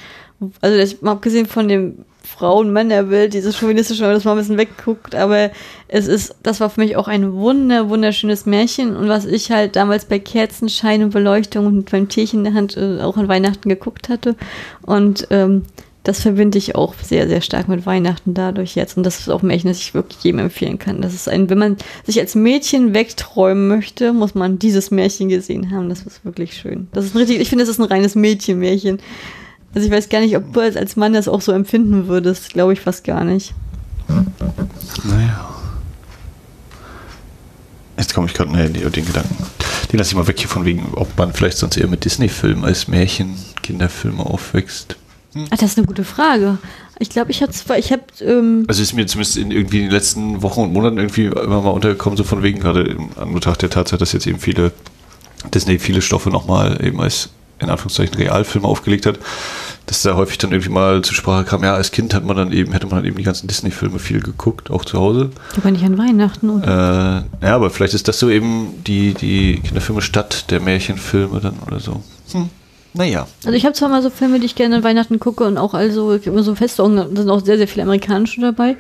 also 0.62 0.78
ich 0.78 1.04
abgesehen 1.04 1.46
von 1.46 1.68
dem 1.68 2.06
Frauen-Männer-Bild, 2.42 3.36
dieses 3.36 3.56
chauvinistische, 3.56 4.02
das 4.02 4.24
mal 4.24 4.32
ein 4.32 4.38
bisschen 4.40 4.58
wegguckt, 4.58 5.14
aber 5.14 5.52
es 5.88 6.08
ist, 6.08 6.34
das 6.42 6.60
war 6.60 6.72
für 6.72 6.82
mich 6.82 6.96
auch 6.96 7.08
ein 7.08 7.34
wunder, 7.34 7.88
wunderschönes 7.88 8.48
Märchen 8.48 8.96
und 8.96 9.08
was 9.08 9.26
ich 9.26 9.52
halt 9.52 9.76
damals 9.76 10.06
bei 10.06 10.18
Kerzenschein 10.18 11.04
und 11.04 11.12
Beleuchtung 11.12 11.68
und 11.68 11.92
beim 11.92 12.10
Tierchen 12.10 12.40
in 12.40 12.46
der 12.46 12.54
Hand 12.56 12.78
äh, 12.78 13.00
auch 13.02 13.18
an 13.18 13.28
Weihnachten 13.28 13.70
geguckt 13.70 14.10
hatte 14.10 14.36
und 14.82 15.28
ähm, 15.30 15.66
das 16.04 16.22
verbinde 16.22 16.58
ich 16.58 16.74
auch 16.74 16.96
sehr, 16.96 17.28
sehr 17.28 17.42
stark 17.42 17.68
mit 17.68 17.86
Weihnachten 17.86 18.34
dadurch 18.34 18.74
jetzt. 18.74 18.98
Und 18.98 19.04
das 19.06 19.20
ist 19.20 19.30
auch 19.30 19.44
ein 19.44 19.48
Märchen, 19.48 19.70
das 19.70 19.78
ich 19.78 19.94
wirklich 19.94 20.24
jedem 20.24 20.40
empfehlen 20.40 20.80
kann. 20.80 21.00
Das 21.00 21.14
ist 21.14 21.30
ein, 21.30 21.48
wenn 21.52 21.60
man 21.60 21.78
sich 22.08 22.20
als 22.20 22.34
Mädchen 22.34 22.96
wegträumen 22.96 23.68
möchte, 23.68 24.12
muss 24.12 24.34
man 24.34 24.58
dieses 24.58 24.90
Märchen 24.90 25.30
gesehen 25.30 25.70
haben. 25.70 25.90
Das 25.90 26.02
ist 26.02 26.26
wirklich 26.26 26.56
schön. 26.56 26.88
Das 26.92 27.06
ist 27.06 27.16
richtig, 27.16 27.40
ich 27.40 27.50
finde, 27.50 27.66
das 27.66 27.70
ist 27.70 27.80
ein 27.80 27.86
reines 27.86 28.16
Mädchenmärchen. 28.16 28.98
Also 29.74 29.88
ich 29.88 29.94
weiß 29.94 30.10
gar 30.10 30.20
nicht, 30.20 30.36
ob 30.36 30.54
du 30.54 30.60
als 30.60 30.96
Mann 30.96 31.14
das 31.14 31.28
auch 31.28 31.42
so 31.42 31.52
empfinden 31.52 32.08
würdest. 32.08 32.54
Glaube 32.54 32.74
ich 32.74 32.82
fast 32.82 33.04
gar 33.04 33.24
nicht. 33.24 33.54
Naja. 35.04 35.50
Jetzt 37.98 38.14
komme 38.14 38.28
ich 38.28 38.34
gerade 38.34 38.52
nee, 38.52 38.68
den 38.68 39.06
Gedanken. 39.06 39.36
Den 39.92 39.98
lasse 39.98 40.12
ich 40.12 40.16
mal 40.16 40.28
weg 40.28 40.40
hier 40.40 40.50
von 40.50 40.66
wegen, 40.66 40.94
ob 40.96 41.18
man 41.18 41.34
vielleicht 41.34 41.58
sonst 41.58 41.78
eher 41.78 41.88
mit 41.88 42.04
Disney-Filmen 42.04 42.66
als 42.66 42.88
Märchen, 42.88 43.36
Kinderfilme 43.62 44.26
aufwächst. 44.26 44.96
Hm? 45.34 45.46
Ach, 45.50 45.58
das 45.58 45.72
ist 45.72 45.78
eine 45.78 45.88
gute 45.88 46.04
Frage. 46.04 46.58
Ich 47.00 47.10
glaube, 47.10 47.32
ich 47.32 47.42
habe 47.42 47.52
zwar, 47.52 47.78
ich 47.78 47.92
habe. 47.92 48.04
Ähm 48.22 48.66
also 48.68 48.82
ist 48.82 48.94
mir 48.94 49.08
zumindest 49.08 49.38
in 49.38 49.52
irgendwie 49.52 49.78
in 49.78 49.84
den 49.86 49.92
letzten 49.92 50.42
Wochen 50.42 50.62
und 50.62 50.74
Monaten 50.74 50.98
irgendwie 50.98 51.26
immer 51.26 51.62
mal 51.62 51.70
untergekommen, 51.70 52.18
so 52.18 52.24
von 52.24 52.44
wegen 52.44 52.60
gerade 52.60 52.98
an 53.16 53.34
Betracht 53.34 53.62
der 53.62 53.70
Tatsache, 53.70 53.98
dass 53.98 54.12
jetzt 54.12 54.28
eben 54.28 54.40
viele 54.40 54.72
Disney 55.54 55.80
viele 55.80 56.02
Stoffe 56.02 56.30
nochmal 56.30 56.84
eben 56.86 57.02
als 57.02 57.30
in 57.62 57.70
Anführungszeichen 57.70 58.16
Realfilme 58.16 58.68
aufgelegt 58.68 59.06
hat, 59.06 59.20
dass 59.86 60.02
da 60.02 60.16
häufig 60.16 60.38
dann 60.38 60.52
irgendwie 60.52 60.70
mal 60.70 61.02
zur 61.02 61.16
Sprache 61.16 61.44
kam, 61.44 61.64
ja, 61.64 61.74
als 61.74 61.92
Kind 61.92 62.14
hat 62.14 62.24
man 62.24 62.38
dann 62.38 62.52
eben, 62.52 62.72
hätte 62.72 62.88
man 62.88 62.98
dann 62.98 63.06
eben 63.06 63.18
die 63.18 63.24
ganzen 63.24 63.48
Disney-Filme 63.48 64.00
viel 64.00 64.22
geguckt, 64.22 64.72
auch 64.72 64.86
zu 64.86 65.00
Hause. 65.00 65.32
Aber 65.58 65.72
nicht 65.72 65.84
an 65.84 65.98
Weihnachten, 65.98 66.50
oder? 66.50 67.26
Äh, 67.42 67.46
ja, 67.46 67.56
aber 67.56 67.70
vielleicht 67.70 67.94
ist 67.94 68.08
das 68.08 68.20
so 68.20 68.30
eben 68.30 68.84
die, 68.86 69.14
die 69.14 69.60
Kinderfilme 69.64 70.02
statt 70.02 70.52
der 70.52 70.62
Märchenfilme 70.62 71.40
dann 71.40 71.56
oder 71.66 71.80
so. 71.80 72.02
Hm. 72.32 72.50
Naja. 72.94 73.28
Also 73.46 73.56
ich 73.56 73.66
habe 73.66 73.74
zwar 73.74 73.90
mal 73.90 74.02
so 74.02 74.10
Filme, 74.10 74.40
die 74.40 74.46
ich 74.46 74.56
gerne 74.56 74.76
an 74.76 74.84
Weihnachten 74.84 75.20
gucke 75.20 75.46
und 75.46 75.58
auch 75.58 75.74
also 75.74 76.14
immer 76.14 76.44
so 76.44 76.56
feste 76.56 76.84
Augen, 76.84 76.98
da 76.98 77.08
sind 77.08 77.30
auch 77.30 77.44
sehr, 77.44 77.58
sehr 77.58 77.68
viele 77.68 77.84
amerikanische 77.84 78.42
dabei. 78.42 78.76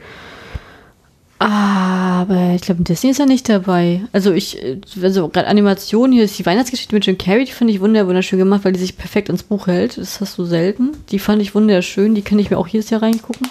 Aber 1.41 2.51
ich 2.53 2.61
glaube, 2.61 2.84
Disney 2.84 3.09
ist 3.09 3.18
ja 3.18 3.26
nicht 3.26 3.49
dabei. 3.49 4.01
Also 4.11 4.31
ich, 4.31 4.61
also 5.01 5.27
gerade 5.27 5.47
Animation, 5.47 6.11
hier 6.11 6.26
ist 6.26 6.38
die 6.38 6.45
Weihnachtsgeschichte 6.45 6.93
mit 6.93 7.03
Jim 7.03 7.18
Carrey, 7.18 7.45
die 7.45 7.51
finde 7.51 7.73
ich 7.73 7.81
wunder 7.81 8.05
wunderschön 8.05 8.38
gemacht, 8.38 8.63
weil 8.63 8.73
die 8.73 8.80
sich 8.80 8.95
perfekt 8.95 9.27
ans 9.27 9.41
Buch 9.41 9.65
hält. 9.65 9.97
Das 9.97 10.22
hast 10.22 10.38
du 10.38 10.45
selten. 10.45 10.91
Die 11.09 11.18
fand 11.18 11.41
ich 11.41 11.55
wunderschön, 11.55 12.13
die 12.13 12.22
kann 12.22 12.38
ich 12.38 12.51
mir 12.51 12.59
auch 12.59 12.68
jedes 12.68 12.91
Jahr 12.91 13.01
reingucken. 13.01 13.47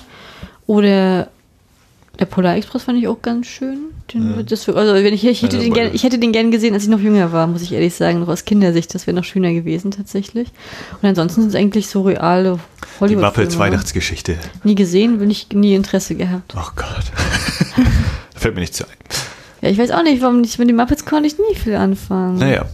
Oder 0.69 1.31
der 2.21 2.27
Polar 2.27 2.55
Express 2.57 2.83
fand 2.83 2.99
ich 2.99 3.09
auch 3.09 3.21
ganz 3.23 3.47
schön. 3.47 3.79
Den, 4.13 4.37
Ja. 4.37 4.43
das, 4.43 4.69
also 4.69 4.93
wenn 4.95 5.15
ich, 5.15 5.25
ich, 5.27 5.43
hätte 5.43 5.57
Ja, 5.57 5.63
den 5.63 5.73
gern, 5.73 5.91
ich 5.95 6.03
hätte 6.03 6.19
den 6.19 6.33
gern 6.33 6.51
gesehen, 6.51 6.75
als 6.75 6.83
ich 6.83 6.91
noch 6.91 7.01
jünger 7.01 7.33
war, 7.33 7.47
muss 7.47 7.63
ich 7.63 7.73
ehrlich 7.73 7.95
sagen. 7.95 8.21
Noch 8.21 8.29
aus 8.29 8.45
Kindersicht, 8.45 8.95
das 8.95 9.07
wäre 9.07 9.17
noch 9.17 9.25
schöner 9.25 9.53
gewesen 9.55 9.91
tatsächlich. 9.91 10.49
Und 11.01 11.09
ansonsten 11.09 11.41
sind 11.41 11.49
es 11.51 11.55
eigentlich 11.57 11.89
so 11.89 12.03
reale 12.03 12.59
Die 12.83 13.01
hollywood 13.01 13.25
Muppets 13.25 13.59
Weihnachtsgeschichte. 13.59 14.37
Nie 14.65 14.75
gesehen, 14.75 15.19
bin 15.19 15.31
ich 15.31 15.49
nie 15.53 15.75
Interesse 15.75 16.15
gehabt. 16.15 16.55
Oh 16.55 16.71
Gott. 16.77 17.05
Fällt 18.37 18.55
mir 18.55 18.61
nicht 18.61 18.75
zu 18.75 18.85
ein. 18.85 18.91
Ja, 19.63 19.71
ich 19.71 19.79
weiß 19.79 19.91
auch 19.91 20.03
nicht, 20.03 20.21
warum 20.21 20.43
nicht. 20.43 20.59
Mit 20.59 20.69
den 20.69 20.77
Muppets 20.77 21.07
konnte 21.07 21.27
ich 21.27 21.39
nie 21.39 21.55
viel 21.57 21.75
anfangen. 21.75 22.37
Naja. 22.37 22.67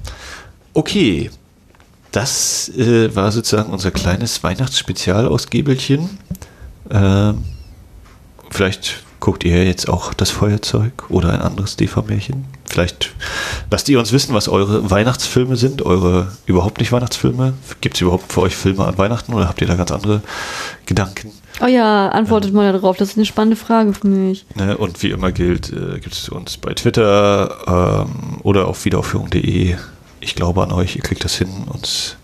Okay. 0.74 1.30
Das 2.10 2.68
äh, 2.70 3.14
war 3.14 3.30
sozusagen 3.30 3.72
unser 3.72 3.92
kleines 3.92 4.42
Weihnachtsspezialausgebelchen. 4.42 6.18
Ähm, 6.90 7.44
vielleicht 8.50 9.02
guckt 9.26 9.42
ihr 9.42 9.64
jetzt 9.64 9.88
auch 9.88 10.14
das 10.14 10.30
Feuerzeug 10.30 10.92
oder 11.08 11.32
ein 11.32 11.40
anderes 11.40 11.74
DV-Märchen. 11.74 12.44
Vielleicht 12.64 13.10
lasst 13.72 13.88
ihr 13.88 13.98
uns 13.98 14.12
wissen, 14.12 14.36
was 14.36 14.46
eure 14.46 14.88
Weihnachtsfilme 14.88 15.56
sind, 15.56 15.82
eure 15.82 16.30
überhaupt 16.46 16.78
nicht 16.78 16.92
Weihnachtsfilme. 16.92 17.54
Gibt 17.80 17.96
es 17.96 18.02
überhaupt 18.02 18.32
für 18.32 18.42
euch 18.42 18.54
Filme 18.54 18.84
an 18.84 18.96
Weihnachten 18.98 19.34
oder 19.34 19.48
habt 19.48 19.60
ihr 19.60 19.66
da 19.66 19.74
ganz 19.74 19.90
andere 19.90 20.22
Gedanken? 20.86 21.32
Oh 21.60 21.66
ja, 21.66 22.08
antwortet 22.10 22.54
mal 22.54 22.72
darauf. 22.72 22.98
Das 22.98 23.08
ist 23.08 23.16
eine 23.16 23.26
spannende 23.26 23.56
Frage 23.56 23.94
für 23.94 24.06
mich. 24.06 24.46
Ne? 24.54 24.78
Und 24.78 25.02
wie 25.02 25.10
immer 25.10 25.32
gilt, 25.32 25.72
äh, 25.72 25.98
gibt 25.98 26.14
es 26.14 26.28
uns 26.28 26.56
bei 26.56 26.72
Twitter 26.74 28.06
ähm, 28.06 28.38
oder 28.44 28.68
auf 28.68 28.84
wiederaufführung.de. 28.84 29.74
Ich 30.20 30.34
glaube 30.36 30.62
an 30.62 30.70
euch, 30.70 30.94
ihr 30.94 31.02
kriegt 31.02 31.24
das 31.24 31.34
hin, 31.34 31.48
uns 31.66 32.16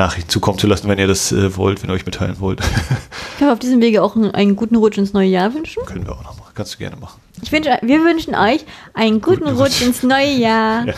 Nachrichten 0.00 0.30
zukommen 0.30 0.58
zu 0.58 0.66
lassen, 0.66 0.88
wenn 0.88 0.98
ihr 0.98 1.06
das 1.06 1.30
äh, 1.30 1.56
wollt, 1.56 1.82
wenn 1.82 1.90
ihr 1.90 1.92
euch 1.92 2.06
mitteilen 2.06 2.40
wollt. 2.40 2.60
Ich 2.60 3.38
kann 3.38 3.50
auf 3.50 3.58
diesem 3.58 3.80
Wege 3.80 4.02
auch 4.02 4.16
einen, 4.16 4.32
einen 4.32 4.56
guten 4.56 4.76
Rutsch 4.76 4.98
ins 4.98 5.12
neue 5.12 5.28
Jahr 5.28 5.54
wünschen. 5.54 5.84
Können 5.86 6.06
wir 6.06 6.12
auch 6.12 6.24
noch 6.24 6.36
machen. 6.38 6.52
Kannst 6.54 6.74
du 6.74 6.78
gerne 6.78 6.96
machen. 6.96 7.20
Ich 7.42 7.52
wünsche, 7.52 7.78
wir 7.80 8.00
wünschen 8.04 8.34
euch 8.34 8.64
einen 8.94 9.20
guten 9.20 9.44
Guten 9.44 9.56
Rutsch 9.56 9.82
ins 9.82 10.02
neue 10.02 10.32
Jahr. 10.32 10.84
Ja. 10.86 10.94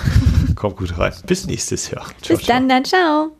Kommt 0.54 0.76
gut 0.76 0.96
rein. 0.98 1.12
Bis 1.26 1.46
nächstes 1.46 1.90
Jahr. 1.90 2.06
Bis 2.28 2.42
dann, 2.44 2.68
dann, 2.68 2.84
ciao. 2.84 3.32